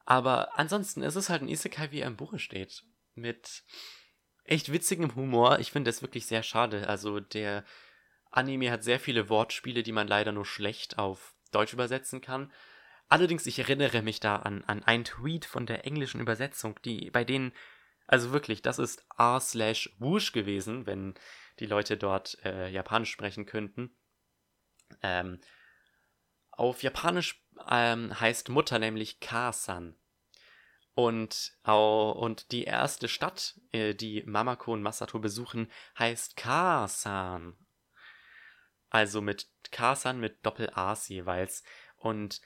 Aber 0.05 0.57
ansonsten 0.57 1.03
ist 1.03 1.17
es 1.17 1.29
halt 1.29 1.43
ein 1.43 1.49
Isekai, 1.49 1.91
wie 1.91 2.03
er 2.03 2.07
im 2.07 2.17
Buche 2.17 2.39
steht. 2.39 2.85
Mit 3.17 3.65
echt 4.45 4.71
witzigem 4.71 5.17
Humor. 5.17 5.59
Ich 5.59 5.73
finde 5.73 5.91
es 5.91 6.03
wirklich 6.03 6.27
sehr 6.27 6.45
schade. 6.45 6.89
Also 6.89 7.19
der 7.19 7.65
Anime 8.35 8.71
hat 8.71 8.83
sehr 8.83 8.99
viele 8.99 9.29
Wortspiele, 9.29 9.83
die 9.83 9.93
man 9.93 10.09
leider 10.09 10.33
nur 10.33 10.45
schlecht 10.45 10.99
auf 10.99 11.35
Deutsch 11.53 11.73
übersetzen 11.73 12.21
kann. 12.21 12.53
Allerdings, 13.09 13.47
ich 13.47 13.59
erinnere 13.59 14.03
mich 14.03 14.19
da 14.19 14.37
an, 14.37 14.65
an 14.65 14.83
einen 14.83 15.05
Tweet 15.05 15.45
von 15.45 15.67
der 15.67 15.87
englischen 15.87 16.21
Übersetzung, 16.21 16.81
die 16.85 17.11
bei 17.11 17.25
denen, 17.25 17.53
also 18.07 18.33
wirklich, 18.33 18.63
das 18.63 18.79
ist 18.79 19.07
r 19.17 19.41
slash 19.41 19.95
whoosh 19.99 20.33
gewesen, 20.33 20.87
wenn 20.87 21.15
die 21.61 21.67
Leute 21.67 21.97
dort 21.97 22.39
äh, 22.45 22.69
Japanisch 22.69 23.11
sprechen 23.11 23.47
könnten. 23.47 23.95
Ähm, 25.03 25.41
auf 26.51 26.83
Japanisch 26.83 27.45
ähm, 27.69 28.19
heißt 28.19 28.49
Mutter 28.49 28.79
nämlich 28.79 29.21
Kasan. 29.21 29.97
Und, 30.95 31.53
und 31.65 32.53
die 32.53 32.65
erste 32.65 33.09
Stadt, 33.09 33.61
äh, 33.73 33.95
die 33.95 34.23
Mamako 34.25 34.73
und 34.73 34.83
Masato 34.83 35.19
besuchen, 35.19 35.71
heißt 35.99 36.37
Kasan. 36.37 37.64
Also 38.95 39.21
mit 39.21 39.49
Kasan 39.73 40.21
mit 40.21 40.47
Doppel-A's 40.47 41.09
jeweils. 41.09 41.65
Und 41.97 42.41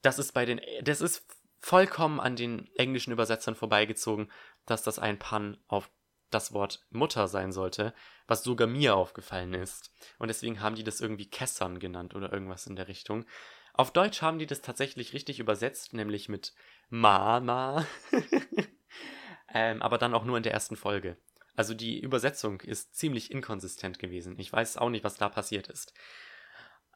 das 0.00 0.18
ist 0.18 0.32
bei 0.32 0.46
den, 0.46 0.58
das 0.80 1.02
ist 1.02 1.26
vollkommen 1.60 2.18
an 2.18 2.34
den 2.34 2.74
englischen 2.76 3.12
Übersetzern 3.12 3.54
vorbeigezogen, 3.54 4.32
dass 4.64 4.82
das 4.82 4.98
ein 4.98 5.18
Pun 5.18 5.62
auf 5.68 5.90
das 6.30 6.54
Wort 6.54 6.86
Mutter 6.88 7.28
sein 7.28 7.52
sollte, 7.52 7.92
was 8.26 8.42
sogar 8.42 8.66
mir 8.66 8.96
aufgefallen 8.96 9.52
ist. 9.52 9.92
Und 10.18 10.28
deswegen 10.28 10.62
haben 10.62 10.76
die 10.76 10.82
das 10.82 11.02
irgendwie 11.02 11.28
Kessern 11.28 11.78
genannt 11.78 12.14
oder 12.14 12.32
irgendwas 12.32 12.66
in 12.66 12.74
der 12.74 12.88
Richtung. 12.88 13.26
Auf 13.74 13.92
Deutsch 13.92 14.22
haben 14.22 14.38
die 14.38 14.46
das 14.46 14.62
tatsächlich 14.62 15.12
richtig 15.12 15.40
übersetzt, 15.40 15.92
nämlich 15.92 16.30
mit 16.30 16.54
Mama. 16.88 17.86
ähm, 19.52 19.82
aber 19.82 19.98
dann 19.98 20.14
auch 20.14 20.24
nur 20.24 20.38
in 20.38 20.42
der 20.42 20.54
ersten 20.54 20.76
Folge. 20.76 21.18
Also 21.54 21.74
die 21.74 22.00
Übersetzung 22.00 22.60
ist 22.60 22.94
ziemlich 22.94 23.30
inkonsistent 23.30 23.98
gewesen. 23.98 24.38
Ich 24.38 24.52
weiß 24.52 24.78
auch 24.78 24.88
nicht, 24.88 25.04
was 25.04 25.16
da 25.16 25.28
passiert 25.28 25.68
ist. 25.68 25.92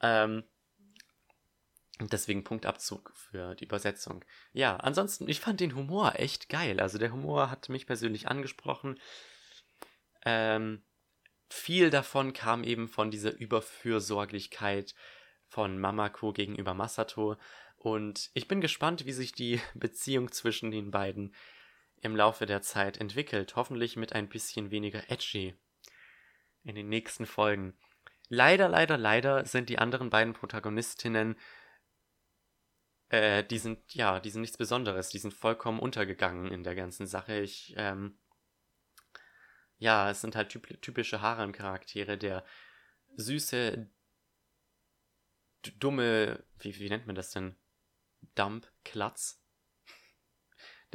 Ähm, 0.00 0.44
deswegen 2.00 2.44
Punktabzug 2.44 3.12
für 3.14 3.54
die 3.54 3.64
Übersetzung. 3.64 4.24
Ja, 4.52 4.76
ansonsten, 4.76 5.28
ich 5.28 5.40
fand 5.40 5.60
den 5.60 5.74
Humor 5.74 6.14
echt 6.16 6.48
geil. 6.48 6.80
Also 6.80 6.98
der 6.98 7.12
Humor 7.12 7.50
hat 7.50 7.68
mich 7.68 7.86
persönlich 7.86 8.28
angesprochen. 8.28 8.98
Ähm, 10.24 10.82
viel 11.48 11.90
davon 11.90 12.32
kam 12.32 12.64
eben 12.64 12.88
von 12.88 13.10
dieser 13.10 13.36
Überfürsorglichkeit 13.36 14.94
von 15.48 15.78
Mamako 15.78 16.32
gegenüber 16.32 16.74
Masato. 16.74 17.36
Und 17.76 18.30
ich 18.34 18.48
bin 18.48 18.60
gespannt, 18.60 19.06
wie 19.06 19.12
sich 19.12 19.32
die 19.32 19.60
Beziehung 19.74 20.32
zwischen 20.32 20.70
den 20.70 20.90
beiden 20.90 21.34
im 22.06 22.16
Laufe 22.16 22.46
der 22.46 22.62
Zeit 22.62 22.98
entwickelt, 22.98 23.56
hoffentlich 23.56 23.96
mit 23.96 24.14
ein 24.14 24.28
bisschen 24.28 24.70
weniger 24.70 25.10
edgy 25.10 25.54
in 26.64 26.74
den 26.74 26.88
nächsten 26.88 27.26
Folgen. 27.26 27.76
Leider, 28.28 28.68
leider, 28.68 28.96
leider 28.96 29.44
sind 29.44 29.68
die 29.68 29.78
anderen 29.78 30.10
beiden 30.10 30.32
Protagonistinnen 30.32 31.36
äh, 33.08 33.44
die 33.44 33.58
sind, 33.58 33.94
ja, 33.94 34.20
die 34.20 34.30
sind 34.30 34.40
nichts 34.40 34.56
Besonderes. 34.56 35.10
Die 35.10 35.18
sind 35.18 35.34
vollkommen 35.34 35.78
untergegangen 35.78 36.50
in 36.50 36.64
der 36.64 36.74
ganzen 36.74 37.06
Sache. 37.06 37.38
Ich, 37.38 37.74
ähm, 37.76 38.18
ja, 39.78 40.10
es 40.10 40.20
sind 40.20 40.34
halt 40.34 40.48
typ 40.50 40.80
typische 40.82 41.20
Harem-Charaktere. 41.20 42.18
Der 42.18 42.44
süße, 43.16 43.88
dumme, 45.78 46.44
wie, 46.58 46.78
wie 46.78 46.88
nennt 46.88 47.06
man 47.06 47.16
das 47.16 47.30
denn? 47.30 47.56
Dump, 48.34 48.70
Klatz. 48.84 49.40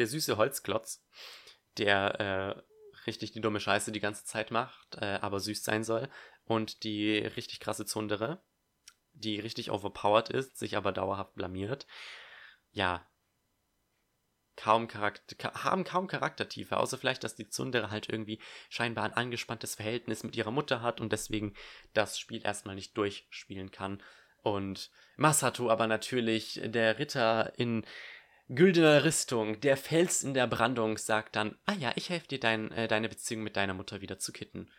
Der 0.02 0.08
süße 0.08 0.36
Holzklotz, 0.36 1.06
der 1.78 2.20
äh, 2.20 2.62
richtig 3.06 3.34
die 3.34 3.40
dumme 3.40 3.60
Scheiße 3.60 3.92
die 3.92 4.00
ganze 4.00 4.26
Zeit 4.26 4.50
macht, 4.50 4.96
äh, 4.96 5.20
aber 5.22 5.40
süß 5.40 5.64
sein 5.64 5.84
soll. 5.84 6.10
Und 6.44 6.84
die 6.84 7.18
richtig 7.20 7.60
krasse 7.60 7.86
Zundere, 7.86 8.42
die 9.14 9.40
richtig 9.40 9.70
overpowered 9.70 10.30
ist, 10.30 10.58
sich 10.58 10.76
aber 10.76 10.92
dauerhaft 10.92 11.36
blamiert. 11.36 11.86
Ja. 12.72 13.08
Kaum 14.56 14.88
Charakter, 14.88 15.54
haben 15.64 15.84
kaum 15.84 16.08
Charaktertiefe, 16.08 16.78
außer 16.78 16.98
vielleicht, 16.98 17.24
dass 17.24 17.36
die 17.36 17.48
Zundere 17.48 17.92
halt 17.92 18.10
irgendwie 18.10 18.42
scheinbar 18.70 19.04
ein 19.04 19.14
angespanntes 19.14 19.76
Verhältnis 19.76 20.24
mit 20.24 20.36
ihrer 20.36 20.50
Mutter 20.50 20.82
hat 20.82 21.00
und 21.00 21.12
deswegen 21.12 21.54
das 21.94 22.18
Spiel 22.18 22.44
erstmal 22.44 22.74
nicht 22.74 22.98
durchspielen 22.98 23.70
kann. 23.70 24.02
Und 24.42 24.90
Masato 25.16 25.70
aber 25.70 25.86
natürlich, 25.86 26.60
der 26.64 26.98
Ritter 26.98 27.54
in 27.60 27.86
güldener 28.56 29.04
Rüstung, 29.04 29.60
der 29.62 29.78
Fels 29.78 30.24
in 30.24 30.34
der 30.34 30.48
Brandung, 30.48 30.98
sagt 30.98 31.36
dann, 31.36 31.58
ah 31.66 31.74
ja, 31.74 31.94
ich 31.96 32.10
helfe 32.10 32.28
dir, 32.28 32.40
dein, 32.40 32.72
äh, 32.72 32.88
deine 32.88 33.10
Beziehung 33.10 33.44
mit 33.44 33.56
deiner 33.56 33.74
Mutter 33.74 34.02
wieder 34.02 34.20
zu 34.20 34.32
kitten. 34.32 34.70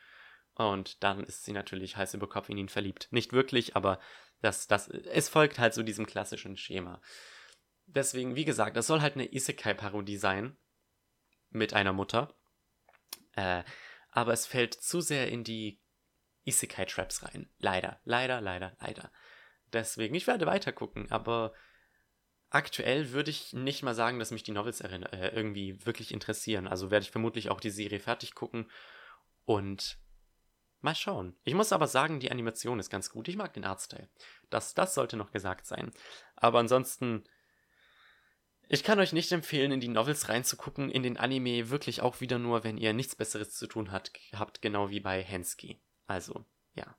Und 0.55 1.03
dann 1.03 1.25
ist 1.25 1.45
sie 1.45 1.53
natürlich 1.53 1.97
heiß 1.97 2.15
über 2.15 2.29
Kopf 2.29 2.51
in 2.51 2.59
ihn 2.59 2.69
verliebt. 2.69 3.09
Nicht 3.11 3.33
wirklich, 3.33 3.75
aber 3.75 3.99
das, 4.43 4.67
das, 4.67 4.89
es 4.89 5.29
folgt 5.29 5.59
halt 5.59 5.73
so 5.73 5.83
diesem 5.83 6.07
klassischen 6.07 6.57
Schema. 6.57 7.01
Deswegen, 7.87 8.37
wie 8.37 8.45
gesagt, 8.45 8.77
das 8.77 8.87
soll 8.87 9.01
halt 9.01 9.15
eine 9.15 9.33
Isekai-Parodie 9.33 10.19
sein. 10.19 10.57
Mit 11.51 11.75
einer 11.75 11.93
Mutter. 11.93 12.35
Äh, 13.35 13.63
aber 14.11 14.33
es 14.33 14.47
fällt 14.47 14.75
zu 14.75 15.01
sehr 15.01 15.29
in 15.29 15.45
die 15.45 15.81
Isekai-Traps 16.45 17.25
rein. 17.25 17.51
Leider, 17.59 18.01
leider, 18.05 18.41
leider, 18.41 18.77
leider. 18.81 19.11
Deswegen, 19.73 20.15
ich 20.15 20.27
werde 20.27 20.47
weiter 20.47 20.73
gucken, 20.73 21.11
aber 21.11 21.55
aktuell 22.53 23.13
würde 23.13 23.31
ich 23.31 23.53
nicht 23.53 23.83
mal 23.83 23.95
sagen, 23.95 24.19
dass 24.19 24.31
mich 24.31 24.43
die 24.43 24.53
Novels 24.53 24.81
äh, 24.81 25.29
irgendwie 25.35 25.85
wirklich 25.85 26.13
interessieren. 26.13 26.69
Also 26.69 26.91
werde 26.91 27.05
ich 27.05 27.11
vermutlich 27.11 27.51
auch 27.51 27.61
die 27.61 27.71
Serie 27.71 28.01
fertig 28.01 28.35
gucken 28.35 28.71
und 29.45 29.99
mal 30.81 30.95
schauen. 30.95 31.37
Ich 31.45 31.55
muss 31.55 31.73
aber 31.73 31.87
sagen, 31.87 32.21
die 32.21 32.31
Animation 32.31 32.79
ist 32.79 32.91
ganz 32.91 33.11
gut. 33.11 33.29
Ich 33.29 33.37
mag 33.37 33.55
den 33.55 33.65
Artstyle. 33.65 34.09
Das, 34.51 34.75
das 34.75 34.95
sollte 34.95 35.17
noch 35.17 35.31
gesagt 35.31 35.67
sein. 35.67 35.93
Aber 36.37 36.59
ansonsten, 36.59 37.25
ich 38.69 38.85
kann 38.85 39.01
euch 39.01 39.13
nicht 39.13 39.33
empfehlen, 39.33 39.73
in 39.73 39.81
die 39.81 39.89
Novels 39.89 40.29
reinzugucken, 40.29 40.91
in 40.91 41.03
den 41.03 41.17
Anime 41.17 41.71
wirklich 41.71 42.03
auch 42.03 42.21
wieder 42.21 42.39
nur, 42.39 42.65
wenn 42.65 42.79
ihr 42.79 42.93
nichts 42.93 43.17
Besseres 43.17 43.55
zu 43.55 43.67
tun 43.67 43.93
habt, 43.93 44.63
genau 44.63 44.91
wie 44.91 45.01
bei 45.01 45.23
Hensky. 45.23 45.81
Also, 46.07 46.45
ja. 46.75 46.97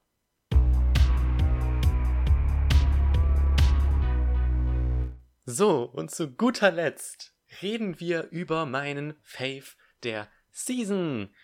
So, 5.45 5.83
und 5.83 6.09
zu 6.09 6.31
guter 6.31 6.71
Letzt 6.71 7.35
reden 7.61 7.99
wir 7.99 8.29
über 8.29 8.65
meinen 8.65 9.15
Fave 9.21 9.75
der 10.03 10.29
Season. 10.51 11.35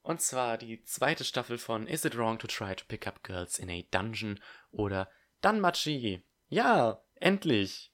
Und 0.00 0.22
zwar 0.22 0.56
die 0.56 0.82
zweite 0.84 1.24
Staffel 1.24 1.58
von 1.58 1.86
Is 1.86 2.04
It 2.04 2.16
Wrong 2.16 2.38
to 2.38 2.46
Try 2.46 2.74
to 2.74 2.84
Pick 2.88 3.06
Up 3.06 3.22
Girls 3.22 3.58
in 3.58 3.70
a 3.70 3.82
Dungeon 3.90 4.40
oder 4.70 5.10
Danmachi. 5.42 6.22
Ja, 6.48 7.04
endlich. 7.16 7.92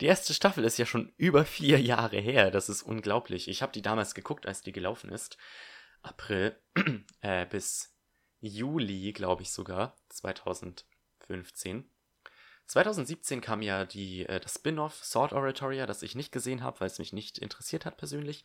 Die 0.00 0.06
erste 0.06 0.34
Staffel 0.34 0.64
ist 0.64 0.78
ja 0.78 0.86
schon 0.86 1.12
über 1.16 1.44
vier 1.44 1.80
Jahre 1.80 2.18
her. 2.18 2.50
Das 2.50 2.68
ist 2.68 2.82
unglaublich. 2.82 3.48
Ich 3.48 3.60
habe 3.60 3.72
die 3.72 3.82
damals 3.82 4.14
geguckt, 4.14 4.46
als 4.46 4.62
die 4.62 4.72
gelaufen 4.72 5.10
ist. 5.10 5.36
April 6.00 6.56
äh, 7.20 7.46
bis 7.46 7.94
Juli, 8.40 9.12
glaube 9.12 9.42
ich 9.42 9.52
sogar, 9.52 9.96
2015. 10.10 11.90
2017 12.66 13.40
kam 13.40 13.62
ja 13.62 13.84
die, 13.84 14.26
äh, 14.26 14.40
das 14.40 14.54
Spin-off 14.54 15.04
Sword 15.04 15.32
Oratoria, 15.32 15.86
das 15.86 16.02
ich 16.02 16.14
nicht 16.14 16.32
gesehen 16.32 16.62
habe, 16.62 16.80
weil 16.80 16.86
es 16.86 16.98
mich 16.98 17.12
nicht 17.12 17.38
interessiert 17.38 17.84
hat 17.84 17.96
persönlich. 17.96 18.42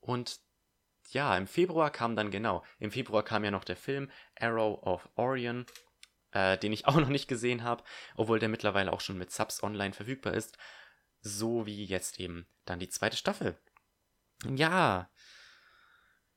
Und 0.00 0.40
ja, 1.10 1.36
im 1.36 1.46
Februar 1.46 1.90
kam 1.90 2.16
dann 2.16 2.30
genau, 2.30 2.64
im 2.78 2.90
Februar 2.90 3.22
kam 3.22 3.44
ja 3.44 3.50
noch 3.50 3.64
der 3.64 3.76
Film 3.76 4.10
Arrow 4.38 4.82
of 4.82 5.08
Orion, 5.16 5.66
äh, 6.32 6.58
den 6.58 6.72
ich 6.72 6.86
auch 6.88 6.96
noch 6.96 7.08
nicht 7.08 7.28
gesehen 7.28 7.62
habe, 7.62 7.84
obwohl 8.16 8.38
der 8.38 8.48
mittlerweile 8.48 8.92
auch 8.92 9.00
schon 9.00 9.18
mit 9.18 9.30
Subs 9.30 9.62
online 9.62 9.92
verfügbar 9.92 10.34
ist. 10.34 10.58
So 11.20 11.66
wie 11.66 11.84
jetzt 11.84 12.18
eben 12.18 12.46
dann 12.64 12.80
die 12.80 12.88
zweite 12.88 13.16
Staffel. 13.16 13.56
Ja, 14.44 15.08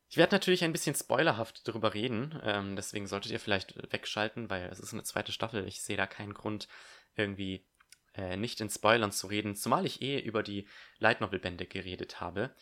ich 0.10 0.18
werde 0.18 0.36
natürlich 0.36 0.64
ein 0.64 0.72
bisschen 0.72 0.96
spoilerhaft 0.96 1.68
darüber 1.68 1.94
reden, 1.94 2.40
ähm, 2.44 2.76
deswegen 2.76 3.08
solltet 3.08 3.32
ihr 3.32 3.40
vielleicht 3.40 3.76
wegschalten, 3.92 4.50
weil 4.50 4.68
es 4.68 4.80
ist 4.80 4.94
eine 4.94 5.04
zweite 5.04 5.32
Staffel. 5.32 5.68
Ich 5.68 5.82
sehe 5.82 5.98
da 5.98 6.06
keinen 6.06 6.34
Grund, 6.34 6.68
irgendwie 7.16 7.66
äh, 8.14 8.38
nicht 8.38 8.62
in 8.62 8.70
Spoilern 8.70 9.12
zu 9.12 9.28
reden, 9.28 9.56
zumal 9.56 9.86
ich 9.86 10.02
eh 10.02 10.20
über 10.20 10.44
die 10.44 10.68
Light 11.00 11.22
Novel 11.22 11.40
Bände 11.40 11.66
geredet 11.66 12.22
habe. 12.22 12.54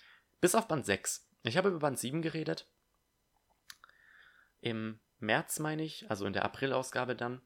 Bis 0.42 0.56
auf 0.56 0.68
Band 0.68 0.86
6. 0.86 1.30
Ich 1.44 1.58
habe 1.58 1.70
über 1.70 1.80
Band 1.80 2.00
7 2.00 2.22
geredet. 2.22 2.68
Im 4.62 5.00
März 5.20 5.60
meine 5.60 5.84
ich, 5.84 6.10
also 6.10 6.26
in 6.26 6.34
der 6.34 6.46
April-Ausgabe 6.46 7.16
dann. 7.16 7.42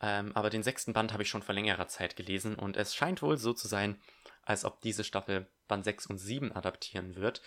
Ähm, 0.00 0.32
aber 0.34 0.50
den 0.50 0.62
sechsten 0.62 0.92
Band 0.92 1.12
habe 1.12 1.22
ich 1.22 1.28
schon 1.28 1.42
vor 1.42 1.54
längerer 1.54 1.88
Zeit 1.88 2.16
gelesen 2.16 2.54
und 2.54 2.76
es 2.76 2.94
scheint 2.94 3.22
wohl 3.22 3.36
so 3.36 3.52
zu 3.52 3.66
sein, 3.66 4.00
als 4.42 4.64
ob 4.64 4.80
diese 4.80 5.04
Staffel 5.04 5.46
Band 5.66 5.84
6 5.84 6.06
und 6.06 6.18
7 6.18 6.52
adaptieren 6.52 7.16
wird. 7.16 7.42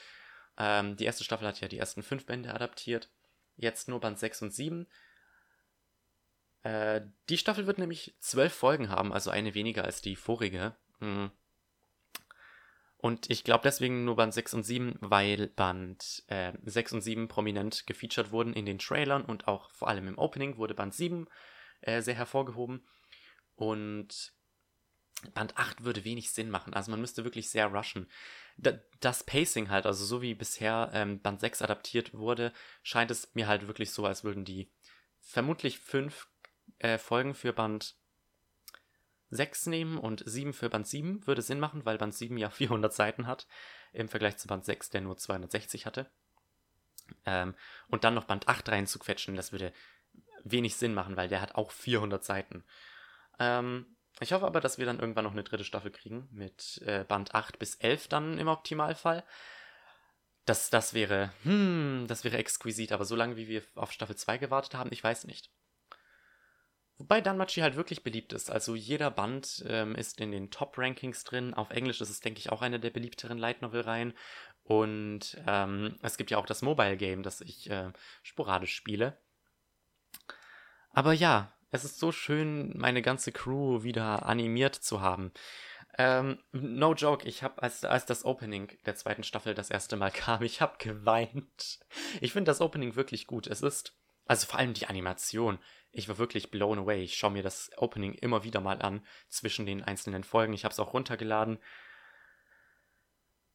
Ähm, 0.57 0.97
die 0.97 1.05
erste 1.05 1.23
Staffel 1.23 1.47
hat 1.47 1.61
ja 1.61 1.67
die 1.67 1.77
ersten 1.77 2.03
fünf 2.03 2.25
Bände 2.25 2.53
adaptiert. 2.53 3.09
Jetzt 3.55 3.87
nur 3.87 3.99
Band 3.99 4.19
6 4.19 4.43
und 4.43 4.53
7. 4.53 4.87
Äh, 6.63 7.01
die 7.29 7.37
Staffel 7.37 7.67
wird 7.67 7.77
nämlich 7.77 8.15
zwölf 8.19 8.53
Folgen 8.53 8.89
haben, 8.89 9.11
also 9.11 9.31
eine 9.31 9.55
weniger 9.55 9.83
als 9.83 10.01
die 10.01 10.15
vorige. 10.15 10.75
Mhm. 10.99 11.31
Und 12.97 13.31
ich 13.31 13.43
glaube 13.43 13.63
deswegen 13.63 14.05
nur 14.05 14.15
Band 14.15 14.31
6 14.31 14.53
und 14.53 14.63
7, 14.63 14.95
weil 14.99 15.47
Band 15.47 16.23
äh, 16.27 16.53
6 16.63 16.93
und 16.93 17.01
7 17.01 17.27
prominent 17.27 17.87
gefeatured 17.87 18.31
wurden 18.31 18.53
in 18.53 18.67
den 18.67 18.77
Trailern 18.77 19.25
und 19.25 19.47
auch 19.47 19.71
vor 19.71 19.87
allem 19.87 20.07
im 20.07 20.19
Opening 20.19 20.57
wurde 20.57 20.75
Band 20.75 20.93
7 20.93 21.27
äh, 21.81 22.01
sehr 22.01 22.13
hervorgehoben. 22.13 22.85
Und 23.55 24.33
Band 25.33 25.57
8 25.57 25.83
würde 25.83 26.03
wenig 26.03 26.31
Sinn 26.31 26.51
machen. 26.51 26.75
Also 26.75 26.91
man 26.91 27.01
müsste 27.01 27.23
wirklich 27.23 27.49
sehr 27.49 27.67
rushen. 27.67 28.07
das 28.99 29.23
Pacing 29.23 29.69
halt, 29.69 29.87
also 29.87 30.05
so 30.05 30.21
wie 30.21 30.35
bisher 30.35 30.91
ähm, 30.93 31.21
Band 31.21 31.39
6 31.39 31.63
adaptiert 31.63 32.13
wurde, 32.13 32.53
scheint 32.83 33.09
es 33.09 33.33
mir 33.33 33.47
halt 33.47 33.67
wirklich 33.67 33.91
so, 33.91 34.05
als 34.05 34.23
würden 34.23 34.45
die 34.45 34.71
vermutlich 35.19 35.79
fünf 35.79 36.27
äh, 36.79 36.97
Folgen 36.97 37.33
für 37.33 37.53
Band 37.53 37.95
6 39.29 39.67
nehmen 39.67 39.97
und 39.97 40.23
7 40.25 40.53
für 40.53 40.69
Band 40.69 40.87
7 40.87 41.25
würde 41.25 41.41
Sinn 41.41 41.59
machen, 41.59 41.85
weil 41.85 41.97
Band 41.97 42.13
7 42.13 42.37
ja 42.37 42.49
400 42.51 42.93
Seiten 42.93 43.27
hat 43.27 43.47
im 43.93 44.09
Vergleich 44.09 44.37
zu 44.37 44.47
Band 44.47 44.65
6, 44.65 44.89
der 44.89 45.01
nur 45.01 45.17
260 45.17 45.85
hatte. 45.85 46.09
Ähm, 47.25 47.55
und 47.87 48.03
dann 48.03 48.13
noch 48.13 48.25
Band 48.25 48.47
8 48.47 48.69
reinzuquetschen, 48.69 49.35
das 49.35 49.51
würde 49.51 49.73
wenig 50.43 50.75
Sinn 50.75 50.93
machen, 50.93 51.17
weil 51.17 51.27
der 51.27 51.41
hat 51.41 51.55
auch 51.55 51.71
400 51.71 52.23
Seiten. 52.23 52.63
Ähm, 53.39 53.97
ich 54.19 54.33
hoffe 54.33 54.45
aber, 54.45 54.61
dass 54.61 54.77
wir 54.77 54.85
dann 54.85 54.99
irgendwann 54.99 55.23
noch 55.23 55.31
eine 55.31 55.43
dritte 55.43 55.63
Staffel 55.63 55.91
kriegen 55.91 56.27
mit 56.31 56.81
äh, 56.85 57.03
Band 57.03 57.33
8 57.33 57.59
bis 57.59 57.75
11 57.75 58.07
dann 58.07 58.37
im 58.37 58.47
Optimalfall. 58.47 59.23
Das, 60.45 60.69
das 60.69 60.93
wäre, 60.93 61.31
hm, 61.43 62.05
das 62.07 62.23
wäre 62.23 62.37
exquisit, 62.37 62.91
aber 62.91 63.05
so 63.05 63.15
lange 63.15 63.35
wie 63.35 63.47
wir 63.47 63.63
auf 63.75 63.91
Staffel 63.91 64.15
2 64.15 64.37
gewartet 64.37 64.75
haben, 64.75 64.91
ich 64.91 65.03
weiß 65.03 65.25
nicht. 65.25 65.51
Wobei 67.01 67.19
Danmachi 67.19 67.61
halt 67.61 67.75
wirklich 67.75 68.03
beliebt 68.03 68.31
ist. 68.31 68.51
Also 68.51 68.75
jeder 68.75 69.09
Band 69.09 69.65
ähm, 69.67 69.95
ist 69.95 70.21
in 70.21 70.31
den 70.31 70.51
Top-Rankings 70.51 71.23
drin. 71.23 71.55
Auf 71.55 71.71
Englisch 71.71 71.99
ist 71.99 72.11
es, 72.11 72.19
denke 72.19 72.37
ich, 72.37 72.51
auch 72.51 72.61
eine 72.61 72.79
der 72.79 72.91
beliebteren 72.91 73.39
Light 73.39 73.63
Novel-Reihen. 73.63 74.13
Und 74.63 75.35
ähm, 75.47 75.95
es 76.03 76.17
gibt 76.17 76.29
ja 76.29 76.37
auch 76.37 76.45
das 76.45 76.61
Mobile 76.61 76.97
Game, 76.97 77.23
das 77.23 77.41
ich 77.41 77.71
äh, 77.71 77.91
sporadisch 78.21 78.75
spiele. 78.75 79.17
Aber 80.91 81.13
ja, 81.13 81.51
es 81.71 81.85
ist 81.85 81.97
so 81.97 82.11
schön, 82.11 82.77
meine 82.77 83.01
ganze 83.01 83.31
Crew 83.31 83.81
wieder 83.81 84.27
animiert 84.27 84.75
zu 84.75 85.01
haben. 85.01 85.31
Ähm, 85.97 86.37
no 86.51 86.93
joke, 86.93 87.27
ich 87.27 87.41
habe, 87.41 87.63
als, 87.63 87.83
als 87.83 88.05
das 88.05 88.25
Opening 88.25 88.77
der 88.85 88.95
zweiten 88.95 89.23
Staffel 89.23 89.55
das 89.55 89.71
erste 89.71 89.95
Mal 89.97 90.11
kam, 90.13 90.43
ich 90.43 90.61
habe 90.61 90.75
geweint. 90.77 91.79
Ich 92.21 92.31
finde 92.31 92.51
das 92.51 92.61
Opening 92.61 92.95
wirklich 92.95 93.25
gut. 93.25 93.47
Es 93.47 93.63
ist, 93.63 93.95
also 94.31 94.47
vor 94.47 94.59
allem 94.59 94.73
die 94.73 94.87
Animation 94.87 95.59
ich 95.93 96.07
war 96.07 96.17
wirklich 96.17 96.51
blown 96.51 96.79
away. 96.79 97.03
Ich 97.03 97.17
schaue 97.17 97.31
mir 97.31 97.43
das 97.43 97.69
Opening 97.77 98.13
immer 98.13 98.43
wieder 98.43 98.61
mal 98.61 98.81
an 98.81 99.05
zwischen 99.27 99.65
den 99.65 99.83
einzelnen 99.83 100.23
Folgen. 100.23 100.53
Ich 100.53 100.63
habe 100.63 100.71
es 100.71 100.79
auch 100.79 100.93
runtergeladen. 100.93 101.59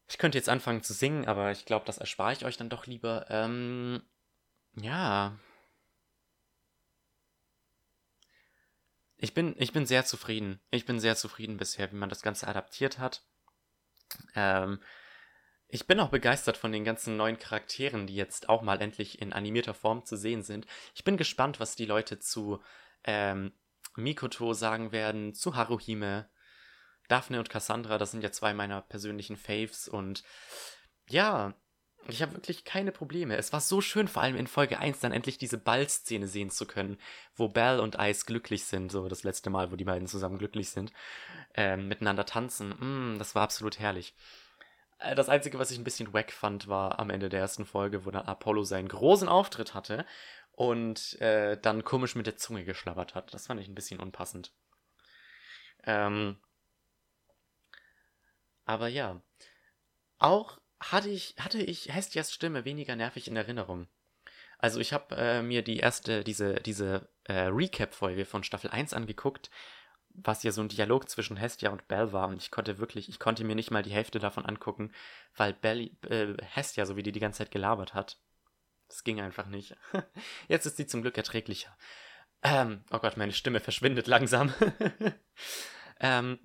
Ich 0.09 0.19
könnte 0.19 0.39
jetzt 0.39 0.49
anfangen 0.49 0.83
zu 0.83 0.93
singen, 0.93 1.27
aber 1.27 1.51
ich 1.51 1.65
glaube, 1.65 1.87
das 1.87 1.99
erspare 1.99 2.33
ich 2.33 2.45
euch 2.45 2.57
dann 2.57 2.69
doch 2.69 2.87
lieber. 2.87 3.27
Ähm, 3.31 4.03
ja. 4.75 5.39
ich 9.19 9.33
bin, 9.33 9.55
ich 9.59 9.73
bin 9.73 9.87
sehr 9.87 10.05
zufrieden. 10.05 10.61
Ich 10.71 10.85
bin 10.85 11.01
sehr 11.01 11.17
zufrieden 11.17 11.57
bisher, 11.57 11.91
wie 11.91 11.97
man 11.97 12.11
das 12.11 12.23
Ganze 12.23 12.47
adaptiert 12.47 12.99
hat. 12.99 13.25
Ähm, 14.35 14.81
ich 15.69 15.87
bin 15.87 15.99
auch 16.01 16.11
begeistert 16.11 16.57
von 16.57 16.73
den 16.73 16.85
ganzen 16.85 17.17
neuen 17.17 17.39
Charakteren, 17.39 18.07
die 18.07 18.15
jetzt 18.15 18.49
auch 18.49 18.63
mal 18.63 18.81
endlich 18.81 19.21
in 19.21 19.33
animierter 19.33 19.75
Form 19.75 20.05
zu 20.05 20.17
sehen 20.17 20.43
sind. 20.43 20.67
Ich 20.95 21.05
bin 21.05 21.17
gespannt, 21.17 21.59
was 21.59 21.75
die 21.75 21.87
Leute 21.87 22.19
zu 22.19 22.61
ähm, 23.05 23.53
Mikoto 23.97 24.53
sagen 24.53 24.93
werden, 24.93 25.35
zu 25.35 25.57
Haruhime, 25.57 26.29
Daphne 27.09 27.39
und 27.39 27.51
Cassandra. 27.51 27.99
Das 27.99 28.13
sind 28.13 28.23
ja 28.23 28.31
zwei 28.31 28.55
meiner 28.55 28.83
persönlichen 28.83 29.37
Faves. 29.37 29.89
Und 29.89 30.23
ja, 31.09 31.55
ich 32.09 32.23
habe 32.23 32.35
wirklich 32.35 32.65
keine 32.65 32.93
Probleme. 32.93 33.37
Es 33.37 33.53
war 33.53 33.61
so 33.61 33.81
schön, 33.81 34.07
vor 34.07 34.23
allem 34.23 34.37
in 34.37 34.47
Folge 34.47 34.79
1 34.79 35.01
dann 35.01 35.13
endlich 35.13 35.39
diese 35.39 35.59
Ballszene 35.59 36.29
sehen 36.29 36.51
zu 36.51 36.67
können, 36.67 36.99
wo 37.35 37.49
Belle 37.49 37.83
und 37.83 37.97
Ice 37.99 38.25
glücklich 38.25 38.65
sind, 38.65 38.93
so 38.93 39.09
das 39.09 39.25
letzte 39.25 39.51
Mal, 39.51 39.73
wo 39.73 39.77
die 39.77 39.85
beiden 39.85 40.07
zusammen 40.07 40.39
glücklich 40.39 40.71
sind, 40.71 40.93
ähm, 41.55 41.89
miteinander 41.89 42.25
tanzen. 42.25 43.15
Mm, 43.15 43.19
das 43.19 43.35
war 43.35 43.43
absolut 43.43 43.81
herrlich. 43.81 44.15
Äh, 44.99 45.15
das 45.15 45.29
Einzige, 45.29 45.59
was 45.59 45.71
ich 45.71 45.79
ein 45.79 45.85
bisschen 45.85 46.13
wack 46.13 46.33
fand, 46.33 46.69
war 46.69 46.99
am 46.99 47.11
Ende 47.11 47.29
der 47.29 47.41
ersten 47.41 47.67
Folge, 47.67 48.05
wo 48.05 48.11
dann 48.11 48.27
Apollo 48.27 48.65
seinen 48.65 48.89
großen 48.89 49.29
Auftritt 49.29 49.75
hatte 49.75 50.07
und 50.53 51.21
äh, 51.21 51.59
dann 51.61 51.85
komisch 51.85 52.15
mit 52.15 52.27
der 52.27 52.37
Zunge 52.37 52.65
geschlabbert 52.65 53.15
hat. 53.15 53.33
Das 53.35 53.47
fand 53.47 53.61
ich 53.61 53.69
ein 53.69 53.75
bisschen 53.75 54.01
unpassend. 54.01 54.53
Ähm, 55.85 56.39
aber 58.65 58.89
ja. 58.89 59.21
Auch 60.19 60.59
hatte 60.81 61.11
ich, 61.11 61.35
hatte 61.39 61.63
ich 61.63 61.95
Hestias 61.95 62.33
Stimme 62.33 62.65
weniger 62.65 62.97
nervig 62.97 63.29
in 63.29 63.37
Erinnerung. 63.37 63.87
Also 64.59 64.81
ich 64.81 64.93
habe 64.93 65.15
äh, 65.17 65.43
mir 65.43 65.63
die 65.63 65.79
erste, 65.79 66.25
diese, 66.25 66.55
diese 66.55 67.09
äh, 67.25 67.49
Recap-Folge 67.49 68.25
von 68.25 68.43
Staffel 68.43 68.71
1 68.71 68.95
angeguckt 68.95 69.51
was 70.23 70.43
ja 70.43 70.53
so 70.53 70.61
ein 70.61 70.69
Dialog 70.69 71.09
zwischen 71.09 71.37
Hestia 71.37 71.71
und 71.71 71.89
Bell 71.89 72.13
war. 72.13 72.29
Und 72.29 72.43
ich 72.43 72.51
konnte 72.51 72.79
wirklich, 72.79 73.09
ich 73.09 73.19
konnte 73.19 73.45
mir 73.45 73.55
nicht 73.55 73.71
mal 73.71 73.83
die 73.83 73.93
Hälfte 73.93 74.19
davon 74.19 74.47
angucken, 74.47 74.93
weil 75.37 75.53
Bell, 75.53 75.91
äh, 76.09 76.35
Hestia, 76.43 76.87
so 76.87 76.97
wie 76.97 77.03
die 77.03 77.13
die 77.13 77.21
ganze 77.21 77.39
Zeit 77.39 77.51
gelabert 77.51 77.95
hat. 77.95 78.19
Das 78.89 79.05
ging 79.05 79.21
einfach 79.21 79.47
nicht. 79.47 79.77
Jetzt 80.49 80.67
ist 80.67 80.77
sie 80.77 80.87
zum 80.87 81.03
Glück 81.03 81.17
erträglicher. 81.17 81.77
Ähm, 82.43 82.85
oh 82.91 82.99
Gott, 82.99 83.17
meine 83.17 83.33
Stimme 83.33 83.61
verschwindet 83.61 84.07
langsam. 84.07 84.53
ähm, 86.01 86.39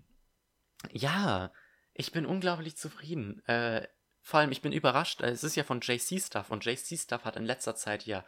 ja, 0.91 1.51
ich 1.93 2.11
bin 2.11 2.25
unglaublich 2.25 2.77
zufrieden. 2.77 3.45
Äh, 3.45 3.87
vor 4.21 4.39
allem, 4.39 4.51
ich 4.51 4.61
bin 4.61 4.71
überrascht. 4.71 5.21
Es 5.21 5.43
ist 5.43 5.55
ja 5.55 5.63
von 5.63 5.81
JC 5.81 6.19
Stuff 6.21 6.49
und 6.49 6.65
JC 6.65 6.97
Stuff 6.97 7.25
hat 7.25 7.35
in 7.35 7.45
letzter 7.45 7.75
Zeit 7.75 8.05
ja 8.05 8.25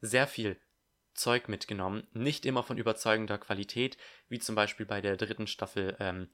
sehr 0.00 0.26
viel 0.26 0.60
Zeug 1.16 1.48
mitgenommen. 1.48 2.06
Nicht 2.12 2.46
immer 2.46 2.62
von 2.62 2.78
überzeugender 2.78 3.38
Qualität, 3.38 3.96
wie 4.28 4.38
zum 4.38 4.54
Beispiel 4.54 4.86
bei 4.86 5.00
der 5.00 5.16
dritten 5.16 5.46
Staffel 5.46 5.96
ähm, 6.00 6.28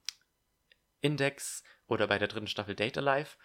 Index 1.01 1.63
oder 1.87 2.07
bei 2.07 2.19
der 2.19 2.29
dritten 2.29 2.47
Staffel 2.47 2.75
Data 2.75 3.01
Life. 3.01 3.37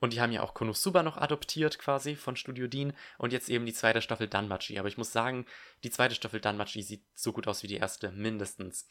Und 0.00 0.12
die 0.12 0.20
haben 0.20 0.32
ja 0.32 0.42
auch 0.42 0.54
Konosuba 0.54 1.02
noch 1.02 1.16
adoptiert 1.16 1.78
quasi 1.78 2.14
von 2.14 2.36
Studio 2.36 2.68
Dean 2.68 2.92
und 3.18 3.32
jetzt 3.32 3.48
eben 3.48 3.66
die 3.66 3.72
zweite 3.72 4.00
Staffel 4.00 4.28
Danmachi. 4.28 4.78
Aber 4.78 4.88
ich 4.88 4.96
muss 4.96 5.12
sagen, 5.12 5.46
die 5.82 5.90
zweite 5.90 6.14
Staffel 6.14 6.40
Danmachi 6.40 6.82
sieht 6.82 7.04
so 7.14 7.32
gut 7.32 7.48
aus 7.48 7.62
wie 7.62 7.66
die 7.66 7.76
erste, 7.76 8.12
mindestens. 8.12 8.86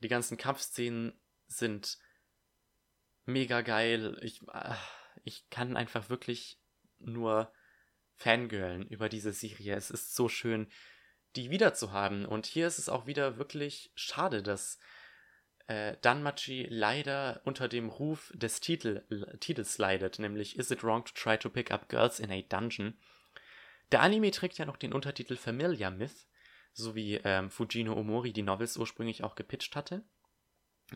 Die 0.00 0.08
ganzen 0.08 0.38
Kampfszenen 0.38 1.12
sind 1.48 1.98
mega 3.26 3.60
geil. 3.60 4.18
Ich, 4.22 4.40
äh, 4.52 4.74
ich 5.24 5.50
kann 5.50 5.76
einfach 5.76 6.08
wirklich 6.08 6.58
nur 6.98 7.52
fangirlen 8.16 8.86
über 8.88 9.08
diese 9.08 9.32
Serie. 9.32 9.76
Es 9.76 9.90
ist 9.90 10.14
so 10.14 10.28
schön, 10.28 10.68
die 11.36 11.50
wieder 11.50 11.74
zu 11.74 11.92
haben. 11.92 12.24
Und 12.24 12.46
hier 12.46 12.66
ist 12.66 12.78
es 12.78 12.88
auch 12.88 13.06
wieder 13.06 13.38
wirklich 13.38 13.90
schade, 13.94 14.42
dass 14.42 14.78
äh, 15.66 15.96
Danmachi 16.00 16.66
leider 16.70 17.40
unter 17.44 17.68
dem 17.68 17.88
Ruf 17.88 18.32
des 18.34 18.60
Titel, 18.60 19.04
Titels 19.40 19.78
leidet, 19.78 20.18
nämlich 20.18 20.58
Is 20.58 20.70
it 20.70 20.82
wrong 20.82 21.04
to 21.04 21.12
try 21.14 21.36
to 21.38 21.50
pick 21.50 21.70
up 21.70 21.88
girls 21.88 22.20
in 22.20 22.30
a 22.30 22.42
dungeon? 22.42 22.96
Der 23.92 24.00
Anime 24.00 24.30
trägt 24.30 24.58
ja 24.58 24.66
noch 24.66 24.76
den 24.76 24.92
Untertitel 24.92 25.36
Familiar 25.36 25.90
Myth, 25.90 26.26
so 26.72 26.94
wie 26.94 27.20
ähm, 27.24 27.50
Fujino 27.50 27.94
Omori 27.94 28.32
die 28.32 28.42
Novels 28.42 28.76
ursprünglich 28.76 29.24
auch 29.24 29.34
gepitcht 29.34 29.76
hatte. 29.76 30.04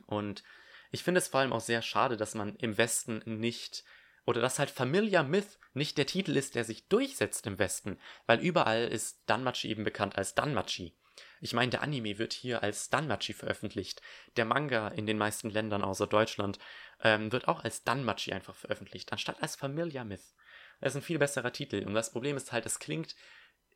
Und 0.07 0.43
ich 0.91 1.03
finde 1.03 1.19
es 1.19 1.29
vor 1.29 1.41
allem 1.41 1.53
auch 1.53 1.61
sehr 1.61 1.83
schade, 1.83 2.17
dass 2.17 2.35
man 2.35 2.57
im 2.57 2.77
Westen 2.77 3.23
nicht 3.25 3.85
oder 4.25 4.41
dass 4.41 4.59
halt 4.59 4.71
Familiar 4.71 5.25
Myth 5.25 5.59
nicht 5.75 5.99
der 5.99 6.07
Titel 6.07 6.37
ist, 6.37 6.55
der 6.55 6.65
sich 6.65 6.89
durchsetzt 6.89 7.47
im 7.47 7.59
Westen, 7.59 7.99
weil 8.27 8.41
überall 8.41 8.85
ist 8.85 9.23
Danmachi 9.27 9.69
eben 9.69 9.85
bekannt 9.85 10.17
als 10.17 10.35
Danmachi. 10.35 10.95
Ich 11.41 11.53
meine, 11.53 11.71
der 11.71 11.83
Anime 11.83 12.19
wird 12.19 12.33
hier 12.33 12.63
als 12.63 12.89
Danmachi 12.89 13.33
veröffentlicht. 13.33 14.01
Der 14.37 14.45
Manga 14.45 14.89
in 14.89 15.07
den 15.07 15.19
meisten 15.19 15.51
Ländern 15.51 15.83
außer 15.83 16.07
Deutschland 16.07 16.59
ähm, 17.03 17.33
wird 17.33 17.49
auch 17.49 17.65
als 17.65 17.83
Danmachi 17.83 18.33
einfach 18.33 18.55
veröffentlicht, 18.55 19.13
anstatt 19.13 19.43
als 19.43 19.57
Familiar 19.57 20.05
Myth. 20.05 20.35
Das 20.81 20.93
ist 20.93 20.97
ein 20.97 21.03
viel 21.03 21.19
besserer 21.19 21.53
Titel. 21.53 21.85
Und 21.85 21.95
das 21.95 22.13
Problem 22.13 22.37
ist 22.37 22.53
halt, 22.53 22.65
es 22.67 22.79
klingt, 22.79 23.17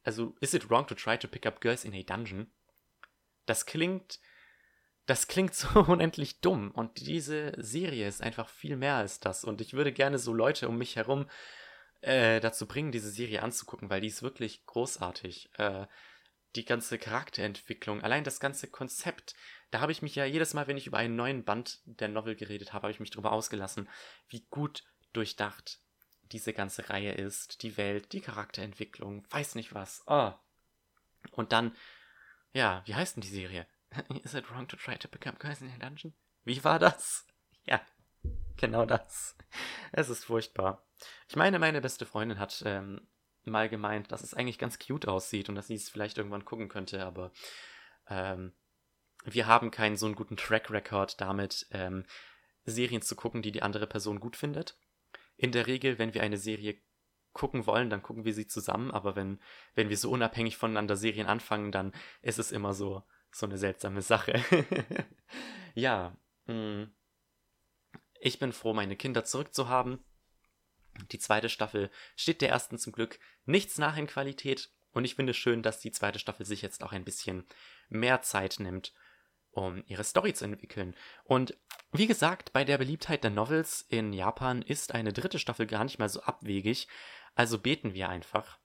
also, 0.04 0.36
is 0.40 0.54
it 0.54 0.70
wrong 0.70 0.86
to 0.86 0.94
try 0.94 1.18
to 1.18 1.26
pick 1.26 1.46
up 1.46 1.60
girls 1.60 1.84
in 1.84 1.92
a 1.92 2.02
dungeon? 2.02 2.52
Das 3.46 3.66
klingt 3.66 4.20
das 5.06 5.28
klingt 5.28 5.54
so 5.54 5.68
unendlich 5.86 6.40
dumm 6.40 6.70
und 6.70 7.06
diese 7.06 7.52
Serie 7.56 8.06
ist 8.06 8.22
einfach 8.22 8.48
viel 8.48 8.76
mehr 8.76 8.96
als 8.96 9.20
das 9.20 9.44
und 9.44 9.60
ich 9.60 9.72
würde 9.74 9.92
gerne 9.92 10.18
so 10.18 10.32
Leute 10.32 10.68
um 10.68 10.76
mich 10.78 10.96
herum 10.96 11.28
äh, 12.02 12.40
dazu 12.40 12.66
bringen, 12.66 12.92
diese 12.92 13.10
Serie 13.10 13.42
anzugucken, 13.42 13.90
weil 13.90 14.00
die 14.00 14.08
ist 14.08 14.22
wirklich 14.22 14.64
großartig. 14.66 15.50
Äh, 15.58 15.86
die 16.54 16.64
ganze 16.64 16.98
Charakterentwicklung, 16.98 18.02
allein 18.02 18.24
das 18.24 18.40
ganze 18.40 18.66
Konzept, 18.66 19.34
da 19.70 19.80
habe 19.80 19.92
ich 19.92 20.02
mich 20.02 20.14
ja 20.14 20.24
jedes 20.24 20.54
Mal, 20.54 20.66
wenn 20.66 20.78
ich 20.78 20.86
über 20.86 20.98
einen 20.98 21.16
neuen 21.16 21.44
Band 21.44 21.80
der 21.84 22.08
Novel 22.08 22.34
geredet 22.34 22.72
habe, 22.72 22.84
habe 22.84 22.92
ich 22.92 23.00
mich 23.00 23.10
darüber 23.10 23.32
ausgelassen, 23.32 23.88
wie 24.28 24.46
gut 24.48 24.84
durchdacht 25.12 25.80
diese 26.32 26.52
ganze 26.52 26.88
Reihe 26.88 27.12
ist, 27.12 27.62
die 27.62 27.76
Welt, 27.76 28.12
die 28.12 28.20
Charakterentwicklung, 28.20 29.24
weiß 29.30 29.54
nicht 29.54 29.74
was. 29.74 30.02
Oh. 30.06 30.32
Und 31.30 31.52
dann, 31.52 31.76
ja, 32.52 32.82
wie 32.86 32.94
heißt 32.94 33.16
denn 33.16 33.22
die 33.22 33.28
Serie? 33.28 33.66
Is 34.24 34.34
it 34.34 34.50
wrong 34.50 34.66
to 34.68 34.76
try 34.76 34.96
to 34.96 35.08
become 35.08 35.36
girls 35.38 35.60
in 35.60 35.70
a 35.70 35.78
dungeon? 35.78 36.14
Wie 36.44 36.62
war 36.64 36.78
das? 36.78 37.26
Ja, 37.68 37.80
genau 38.56 38.86
das. 38.86 39.36
Es 39.90 40.08
ist 40.08 40.26
furchtbar. 40.26 40.86
Ich 41.28 41.34
meine, 41.34 41.58
meine 41.58 41.80
beste 41.80 42.06
Freundin 42.06 42.38
hat 42.38 42.62
ähm, 42.64 43.08
mal 43.42 43.68
gemeint, 43.68 44.12
dass 44.12 44.22
es 44.22 44.34
eigentlich 44.34 44.60
ganz 44.60 44.78
cute 44.78 45.08
aussieht 45.08 45.48
und 45.48 45.56
dass 45.56 45.66
sie 45.66 45.74
es 45.74 45.90
vielleicht 45.90 46.16
irgendwann 46.16 46.44
gucken 46.44 46.68
könnte, 46.68 47.04
aber 47.04 47.32
ähm, 48.08 48.52
wir 49.24 49.48
haben 49.48 49.72
keinen 49.72 49.96
so 49.96 50.06
einen 50.06 50.14
guten 50.14 50.36
Track 50.36 50.70
Record 50.70 51.20
damit, 51.20 51.66
ähm, 51.72 52.04
Serien 52.64 53.02
zu 53.02 53.16
gucken, 53.16 53.42
die 53.42 53.50
die 53.50 53.62
andere 53.62 53.88
Person 53.88 54.20
gut 54.20 54.36
findet. 54.36 54.78
In 55.36 55.50
der 55.50 55.66
Regel, 55.66 55.98
wenn 55.98 56.14
wir 56.14 56.22
eine 56.22 56.38
Serie 56.38 56.80
gucken 57.32 57.66
wollen, 57.66 57.90
dann 57.90 58.02
gucken 58.02 58.24
wir 58.24 58.32
sie 58.32 58.46
zusammen, 58.46 58.90
aber 58.90 59.14
wenn, 59.16 59.40
wenn 59.74 59.88
wir 59.88 59.96
so 59.96 60.10
unabhängig 60.10 60.56
voneinander 60.56 60.96
Serien 60.96 61.26
anfangen, 61.26 61.70
dann 61.70 61.92
ist 62.22 62.38
es 62.38 62.52
immer 62.52 62.74
so, 62.74 63.02
so 63.30 63.46
eine 63.46 63.58
seltsame 63.58 64.02
Sache. 64.02 64.42
ja. 65.74 66.16
Mm. 66.46 66.84
ich 68.20 68.38
bin 68.38 68.52
froh, 68.52 68.72
meine 68.72 68.96
Kinder 68.96 69.24
zurückzuhaben. 69.24 70.04
Die 71.10 71.18
zweite 71.18 71.48
Staffel 71.48 71.90
steht 72.14 72.40
der 72.40 72.50
ersten 72.50 72.78
zum 72.78 72.92
Glück 72.92 73.18
nichts 73.44 73.78
nach 73.78 73.96
in 73.96 74.06
Qualität 74.06 74.70
und 74.92 75.04
ich 75.04 75.14
finde 75.14 75.32
es 75.32 75.36
schön, 75.36 75.62
dass 75.62 75.80
die 75.80 75.92
zweite 75.92 76.18
Staffel 76.18 76.46
sich 76.46 76.62
jetzt 76.62 76.82
auch 76.82 76.92
ein 76.92 77.04
bisschen 77.04 77.44
mehr 77.90 78.22
Zeit 78.22 78.56
nimmt, 78.60 78.94
um 79.50 79.84
ihre 79.86 80.04
Story 80.04 80.32
zu 80.32 80.44
entwickeln. 80.44 80.94
Und 81.24 81.54
wie 81.92 82.06
gesagt, 82.06 82.52
bei 82.52 82.64
der 82.64 82.78
Beliebtheit 82.78 83.22
der 83.22 83.30
Novels 83.30 83.84
in 83.88 84.12
Japan 84.12 84.62
ist 84.62 84.94
eine 84.94 85.12
dritte 85.12 85.38
Staffel 85.38 85.66
gar 85.66 85.84
nicht 85.84 85.98
mal 85.98 86.08
so 86.08 86.22
abwegig, 86.22 86.88
also 87.34 87.58
beten 87.58 87.92
wir 87.92 88.08
einfach 88.08 88.58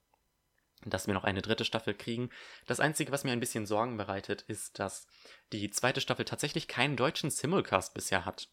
dass 0.85 1.07
wir 1.07 1.13
noch 1.13 1.23
eine 1.23 1.41
dritte 1.41 1.65
Staffel 1.65 1.93
kriegen. 1.93 2.29
Das 2.65 2.79
Einzige, 2.79 3.11
was 3.11 3.23
mir 3.23 3.31
ein 3.31 3.39
bisschen 3.39 3.65
Sorgen 3.65 3.97
bereitet, 3.97 4.41
ist, 4.43 4.79
dass 4.79 5.07
die 5.51 5.69
zweite 5.69 6.01
Staffel 6.01 6.25
tatsächlich 6.25 6.67
keinen 6.67 6.97
deutschen 6.97 7.29
Simulcast 7.29 7.93
bisher 7.93 8.25
hat. 8.25 8.49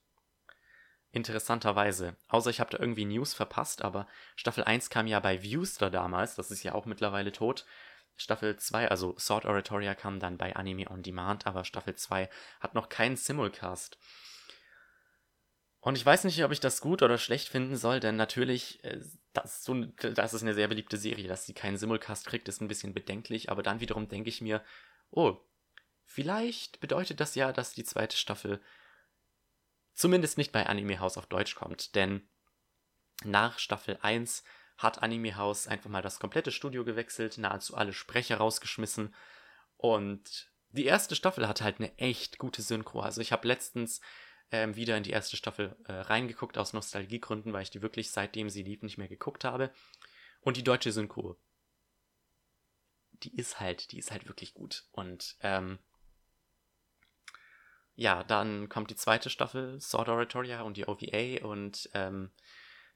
Interessanterweise. 1.11 2.17
Außer 2.29 2.51
ich 2.51 2.61
habe 2.61 2.71
da 2.71 2.79
irgendwie 2.79 3.07
News 3.07 3.33
verpasst, 3.33 3.83
aber 3.83 4.07
Staffel 4.37 4.65
1 4.65 4.91
kam 4.91 5.07
ja 5.07 5.21
bei 5.21 5.43
Viewster 5.43 5.91
damals, 5.91 6.35
das 6.35 6.51
ist 6.51 6.63
ja 6.63 6.75
auch 6.75 6.85
mittlerweile 6.85 7.33
tot. 7.33 7.65
Staffel 8.17 8.57
2, 8.57 8.89
also 8.89 9.17
Sword 9.17 9.47
Oratoria 9.47 9.95
kam 9.95 10.21
dann 10.21 10.37
bei 10.37 10.55
Anime 10.55 10.91
on 10.91 11.03
Demand, 11.03 11.47
aber 11.47 11.65
Staffel 11.65 11.95
2 11.95 12.29
hat 12.61 12.75
noch 12.75 12.89
keinen 12.89 13.17
Simulcast. 13.17 13.97
Und 15.81 15.97
ich 15.97 16.05
weiß 16.05 16.25
nicht, 16.25 16.43
ob 16.43 16.51
ich 16.51 16.61
das 16.61 16.81
gut 16.81 17.03
oder 17.03 17.19
schlecht 17.19 17.49
finden 17.49 17.77
soll, 17.77 18.01
denn 18.01 18.17
natürlich, 18.17 18.83
äh, 18.85 19.01
das, 19.33 19.65
so, 19.65 19.75
das 19.75 20.35
ist 20.35 20.43
eine 20.43 20.55
sehr 20.55 20.69
beliebte 20.69 20.97
Serie, 20.97 21.29
dass 21.29 21.47
sie 21.47 21.55
keinen 21.55 21.79
Simulcast 21.79 22.27
kriegt, 22.27 22.49
ist 22.49 22.61
ein 22.61 22.69
bisschen 22.69 22.95
bedenklich, 22.95 23.51
aber 23.51 23.63
dann 23.63 23.81
wiederum 23.81 24.09
denke 24.09 24.29
ich 24.29 24.41
mir, 24.41 24.63
oh, 25.11 25.37
vielleicht 26.05 26.81
bedeutet 26.81 27.21
das 27.21 27.35
ja, 27.35 27.53
dass 27.53 27.75
die 27.75 27.85
zweite 27.85 28.17
Staffel 28.17 28.61
zumindest 29.95 30.39
nicht 30.39 30.53
bei 30.53 30.67
Anime 30.67 31.01
House 31.01 31.19
auf 31.19 31.27
Deutsch 31.27 31.55
kommt, 31.55 31.95
denn 31.95 32.29
nach 33.25 33.59
Staffel 33.59 33.99
1 34.03 34.45
hat 34.77 35.03
Anime 35.03 35.37
House 35.37 35.67
einfach 35.67 35.91
mal 35.91 36.03
das 36.03 36.21
komplette 36.21 36.53
Studio 36.53 36.85
gewechselt, 36.85 37.37
nahezu 37.37 37.77
alle 37.77 37.93
Sprecher 37.93 38.37
rausgeschmissen. 38.37 39.13
Und 39.77 40.53
die 40.71 40.85
erste 40.85 41.17
Staffel 41.17 41.49
hat 41.49 41.61
halt 41.61 41.81
eine 41.81 41.97
echt 41.99 42.39
gute 42.39 42.63
Synchro. 42.63 43.01
Also 43.01 43.21
ich 43.21 43.33
habe 43.33 43.49
letztens 43.49 44.01
ähm, 44.51 44.77
wieder 44.77 44.97
in 44.97 45.03
die 45.03 45.11
erste 45.11 45.37
Staffel 45.37 45.77
äh, 45.85 45.93
reingeguckt 45.93 46.59
aus 46.59 46.73
Nostalgiegründen, 46.73 47.53
weil 47.53 47.63
ich 47.63 47.71
die 47.71 47.83
wirklich 47.83 48.11
seitdem 48.11 48.51
sie 48.51 48.63
lief 48.63 48.83
nicht 48.83 48.99
mehr 48.99 49.09
geguckt 49.09 49.45
habe. 49.45 49.73
Und 50.41 50.57
die 50.57 50.65
deutsche 50.65 50.93
Synchro, 50.93 51.37
die 53.23 53.35
ist 53.37 53.61
halt, 53.61 53.93
die 53.93 53.99
ist 53.99 54.11
halt 54.11 54.29
wirklich 54.29 54.55
gut. 54.55 54.85
Und 54.93 55.37
ähm, 55.41 55.79
ja, 57.95 58.23
dann 58.23 58.69
kommt 58.69 58.91
die 58.91 58.97
zweite 58.97 59.29
Staffel, 59.29 59.81
Sword 59.81 60.09
Oratoria 60.09 60.63
und 60.63 60.77
die 60.77 60.87
OVA 60.87 61.45
und 61.45 61.91
ähm, 61.95 62.31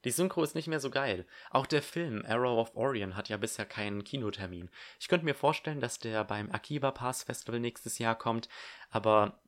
die 0.05 0.11
Synchro 0.11 0.43
ist 0.43 0.55
nicht 0.55 0.69
mehr 0.69 0.81
so 0.81 0.91
geil. 0.91 1.27
Auch 1.51 1.66
der 1.66 1.83
Film 1.83 2.24
Arrow 2.27 2.59
of 2.59 2.74
Orion 2.77 3.16
hat 3.16 3.29
ja 3.29 3.37
bisher 3.37 3.66
keinen 3.66 4.05
Kinotermin. 4.05 4.70
Ich 5.01 5.09
könnte 5.09 5.24
mir 5.24 5.35
vorstellen, 5.35 5.81
dass 5.81 5.99
der 5.99 6.24
beim 6.24 6.51
Akiba 6.51 6.91
Pass 6.91 7.24
Festival 7.24 7.61
nächstes 7.61 7.99
Jahr 7.99 8.16
kommt, 8.16 8.49
aber 8.91 9.41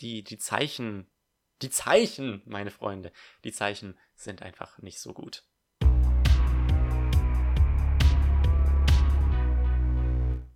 die, 0.00 0.24
die 0.24 0.38
Zeichen, 0.38 1.06
die 1.62 1.70
Zeichen, 1.70 2.42
meine 2.44 2.70
Freunde, 2.70 3.12
die 3.44 3.52
Zeichen 3.52 3.96
sind 4.14 4.42
einfach 4.42 4.78
nicht 4.78 5.00
so 5.00 5.12
gut. 5.12 5.44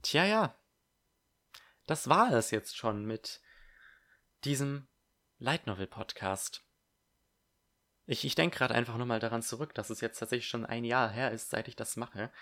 Tja, 0.03 0.25
ja. 0.25 0.59
Das 1.87 2.09
war 2.09 2.33
es 2.33 2.51
jetzt 2.51 2.77
schon 2.77 3.05
mit 3.05 3.41
diesem 4.45 4.89
Light 5.39 5.67
Novel 5.67 5.87
Podcast. 5.87 6.65
Ich, 8.07 8.25
ich 8.25 8.35
denke 8.35 8.59
gerade 8.59 8.75
einfach 8.75 8.97
nochmal 8.97 9.21
daran 9.21 9.43
zurück, 9.43 9.75
dass 9.75 9.91
es 9.91 10.01
jetzt 10.01 10.19
tatsächlich 10.19 10.49
schon 10.49 10.67
ein 10.67 10.85
Jahr 10.85 11.11
her 11.11 11.31
ist, 11.33 11.51
seit 11.51 11.69
ich 11.69 11.77
das 11.77 11.97
mache. 11.97 12.33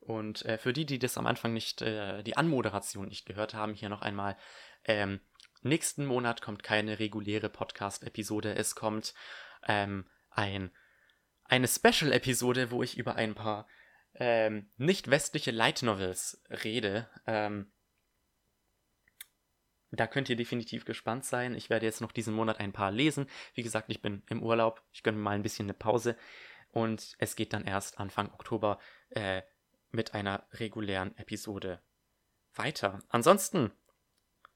Und 0.00 0.44
äh, 0.44 0.58
für 0.58 0.72
die, 0.72 0.86
die 0.86 0.98
das 0.98 1.16
am 1.16 1.26
Anfang 1.26 1.52
nicht, 1.52 1.82
äh, 1.82 2.22
die 2.22 2.36
Anmoderation 2.36 3.08
nicht 3.08 3.26
gehört 3.26 3.54
haben, 3.54 3.74
hier 3.74 3.88
noch 3.88 4.02
einmal. 4.02 4.36
Ähm, 4.84 5.20
nächsten 5.64 6.06
Monat 6.06 6.42
kommt 6.42 6.62
keine 6.62 6.98
reguläre 6.98 7.48
Podcast-Episode. 7.48 8.54
Es 8.54 8.74
kommt 8.74 9.14
ähm, 9.66 10.08
ein, 10.30 10.70
eine 11.44 11.68
Special-Episode, 11.68 12.70
wo 12.70 12.82
ich 12.82 12.96
über 12.98 13.16
ein 13.16 13.34
paar 13.34 13.66
ähm, 14.14 14.70
nicht 14.76 15.10
westliche 15.10 15.50
Light 15.50 15.82
Novels 15.82 16.42
rede. 16.64 17.08
Ähm, 17.26 17.72
da 19.90 20.06
könnt 20.06 20.28
ihr 20.28 20.36
definitiv 20.36 20.84
gespannt 20.84 21.24
sein. 21.24 21.54
Ich 21.54 21.70
werde 21.70 21.86
jetzt 21.86 22.00
noch 22.00 22.12
diesen 22.12 22.34
Monat 22.34 22.58
ein 22.58 22.72
paar 22.72 22.90
lesen. 22.90 23.28
Wie 23.54 23.62
gesagt, 23.62 23.90
ich 23.90 24.02
bin 24.02 24.22
im 24.28 24.42
Urlaub. 24.42 24.82
Ich 24.92 25.02
gönne 25.02 25.18
mir 25.18 25.24
mal 25.24 25.36
ein 25.36 25.42
bisschen 25.42 25.66
eine 25.66 25.74
Pause. 25.74 26.16
Und 26.70 27.14
es 27.18 27.36
geht 27.36 27.52
dann 27.52 27.64
erst 27.64 27.98
Anfang 28.00 28.32
Oktober 28.32 28.78
äh, 29.10 29.42
mit 29.90 30.14
einer 30.14 30.46
regulären 30.52 31.16
Episode 31.16 31.80
weiter. 32.54 33.00
Ansonsten, 33.08 33.70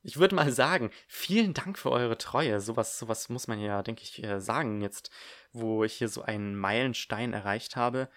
ich 0.02 0.18
würde 0.18 0.34
mal 0.34 0.52
sagen, 0.52 0.90
vielen 1.06 1.54
Dank 1.54 1.78
für 1.78 1.90
eure 1.90 2.18
Treue. 2.18 2.60
Sowas, 2.60 2.98
sowas 2.98 3.28
muss 3.28 3.48
man 3.48 3.58
ja, 3.58 3.82
denke 3.82 4.02
ich, 4.02 4.22
äh, 4.22 4.40
sagen 4.40 4.80
jetzt, 4.80 5.10
wo 5.52 5.84
ich 5.84 5.94
hier 5.94 6.08
so 6.08 6.22
einen 6.22 6.56
Meilenstein 6.56 7.32
erreicht 7.32 7.76
habe. 7.76 8.08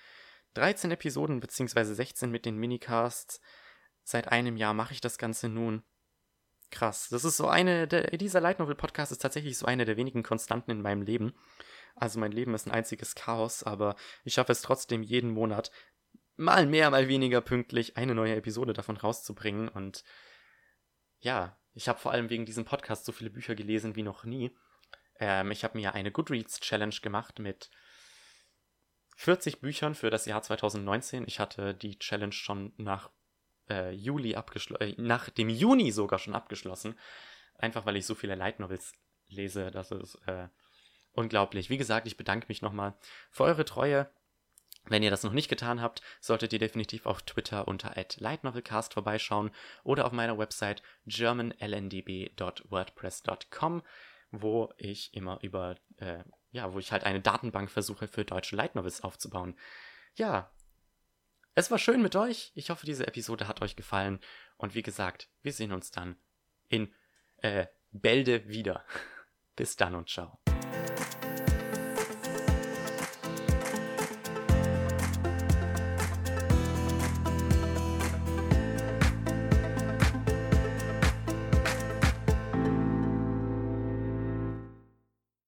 13 0.54 0.92
Episoden 0.92 1.40
beziehungsweise 1.40 1.96
16 1.96 2.30
mit 2.30 2.46
den 2.46 2.58
Minicasts. 2.58 3.42
Seit 4.04 4.28
einem 4.28 4.58
Jahr 4.58 4.74
mache 4.74 4.94
ich 4.94 5.02
das 5.02 5.18
Ganze 5.18 5.50
nun. 5.50 5.84
Krass. 6.70 7.10
Das 7.10 7.26
ist 7.26 7.38
so 7.38 7.48
eine, 7.48 7.88
der, 7.88 8.12
dieser 8.18 8.42
Light 8.42 8.60
Novel 8.60 8.76
Podcast 8.76 9.12
ist 9.12 9.22
tatsächlich 9.22 9.58
so 9.58 9.66
eine 9.66 9.86
der 9.86 9.98
wenigen 9.98 10.24
Konstanten 10.24 10.72
in 10.72 10.82
meinem 10.82 11.02
Leben. 11.02 11.34
Also 11.96 12.20
mein 12.20 12.32
Leben 12.32 12.54
ist 12.54 12.68
ein 12.68 12.72
einziges 12.72 13.16
Chaos, 13.16 13.64
aber 13.64 13.96
ich 14.24 14.34
schaffe 14.34 14.54
es 14.54 14.62
trotzdem 14.62 15.04
jeden 15.04 15.32
Monat, 15.32 15.72
mal 16.38 16.66
mehr, 16.66 16.90
mal 16.90 17.08
weniger 17.08 17.42
pünktlich, 17.42 17.98
eine 17.98 18.16
neue 18.16 18.36
Episode 18.36 18.74
davon 18.74 18.98
rauszubringen. 18.98 19.68
Und 19.68 20.04
ja, 21.20 21.58
ich 21.74 21.88
habe 21.88 22.00
vor 22.00 22.12
allem 22.12 22.30
wegen 22.30 22.46
diesem 22.46 22.66
Podcast 22.66 23.06
so 23.06 23.12
viele 23.12 23.30
Bücher 23.30 23.56
gelesen 23.56 23.96
wie 23.96 24.04
noch 24.04 24.24
nie. 24.24 24.56
Ähm, 25.20 25.52
ich 25.52 25.64
habe 25.64 25.78
mir 25.78 25.94
eine 25.94 26.12
Goodreads 26.12 26.60
Challenge 26.60 26.96
gemacht 27.02 27.40
mit 27.40 27.70
40 29.18 29.62
Büchern 29.62 29.96
für 29.96 30.10
das 30.10 30.26
Jahr 30.26 30.42
2019. 30.42 31.26
Ich 31.28 31.40
hatte 31.40 31.74
die 31.74 32.00
Challenge 32.00 32.34
schon 32.34 32.74
nach 32.78 33.12
äh, 33.70 33.92
Juli 33.92 34.36
abgeschlossen, 34.36 34.82
äh, 34.82 34.96
nach 35.02 35.30
dem 35.30 35.50
Juni 35.50 35.92
sogar 35.92 36.20
schon 36.20 36.36
abgeschlossen. 36.36 36.98
Einfach 37.56 37.86
weil 37.86 37.98
ich 37.98 38.06
so 38.06 38.16
viele 38.16 38.36
Light 38.36 38.60
Novels 38.60 38.94
lese, 39.28 39.72
das 39.72 39.92
ist 39.92 40.16
äh, 40.26 40.48
unglaublich. 41.14 41.70
Wie 41.70 41.78
gesagt, 41.78 42.08
ich 42.08 42.18
bedanke 42.18 42.48
mich 42.50 42.62
nochmal 42.62 42.96
für 43.30 43.44
eure 43.44 43.66
Treue. 43.66 44.12
Wenn 44.86 45.04
ihr 45.04 45.12
das 45.12 45.24
noch 45.24 45.34
nicht 45.34 45.50
getan 45.50 45.82
habt, 45.82 46.02
solltet 46.20 46.54
ihr 46.54 46.60
definitiv 46.60 47.06
auf 47.06 47.22
Twitter 47.22 47.68
unter 47.68 47.94
@lightnovelcast 48.18 48.94
vorbeischauen 48.94 49.52
oder 49.84 50.06
auf 50.06 50.12
meiner 50.12 50.38
Website 50.38 50.82
germanlndb.wordpress.com, 51.06 53.84
wo 54.32 54.74
ich 54.78 55.14
immer 55.14 55.40
über, 55.42 55.76
äh, 55.98 56.24
ja, 56.52 56.74
wo 56.74 56.80
ich 56.80 56.92
halt 56.92 57.04
eine 57.04 57.22
Datenbank 57.22 57.70
versuche 57.70 58.08
für 58.08 58.26
deutsche 58.26 58.56
Light 58.56 58.74
Novels 58.76 59.02
aufzubauen. 59.02 59.56
Ja, 60.16 60.52
es 61.54 61.70
war 61.70 61.78
schön 61.78 62.02
mit 62.02 62.16
euch. 62.16 62.52
Ich 62.56 62.70
hoffe, 62.70 62.86
diese 62.86 63.08
Episode 63.08 63.48
hat 63.48 63.62
euch 63.62 63.76
gefallen. 63.76 64.20
Und 64.58 64.74
wie 64.74 64.84
gesagt, 64.84 65.30
wir 65.42 65.52
sehen 65.52 65.74
uns 65.74 65.92
dann 65.92 66.16
in 66.70 66.94
äh, 67.38 67.68
Bälde 67.92 68.48
wieder. 68.48 68.86
Bis 69.56 69.76
dann 69.76 69.96
und 69.96 70.10
ciao. 70.10 70.40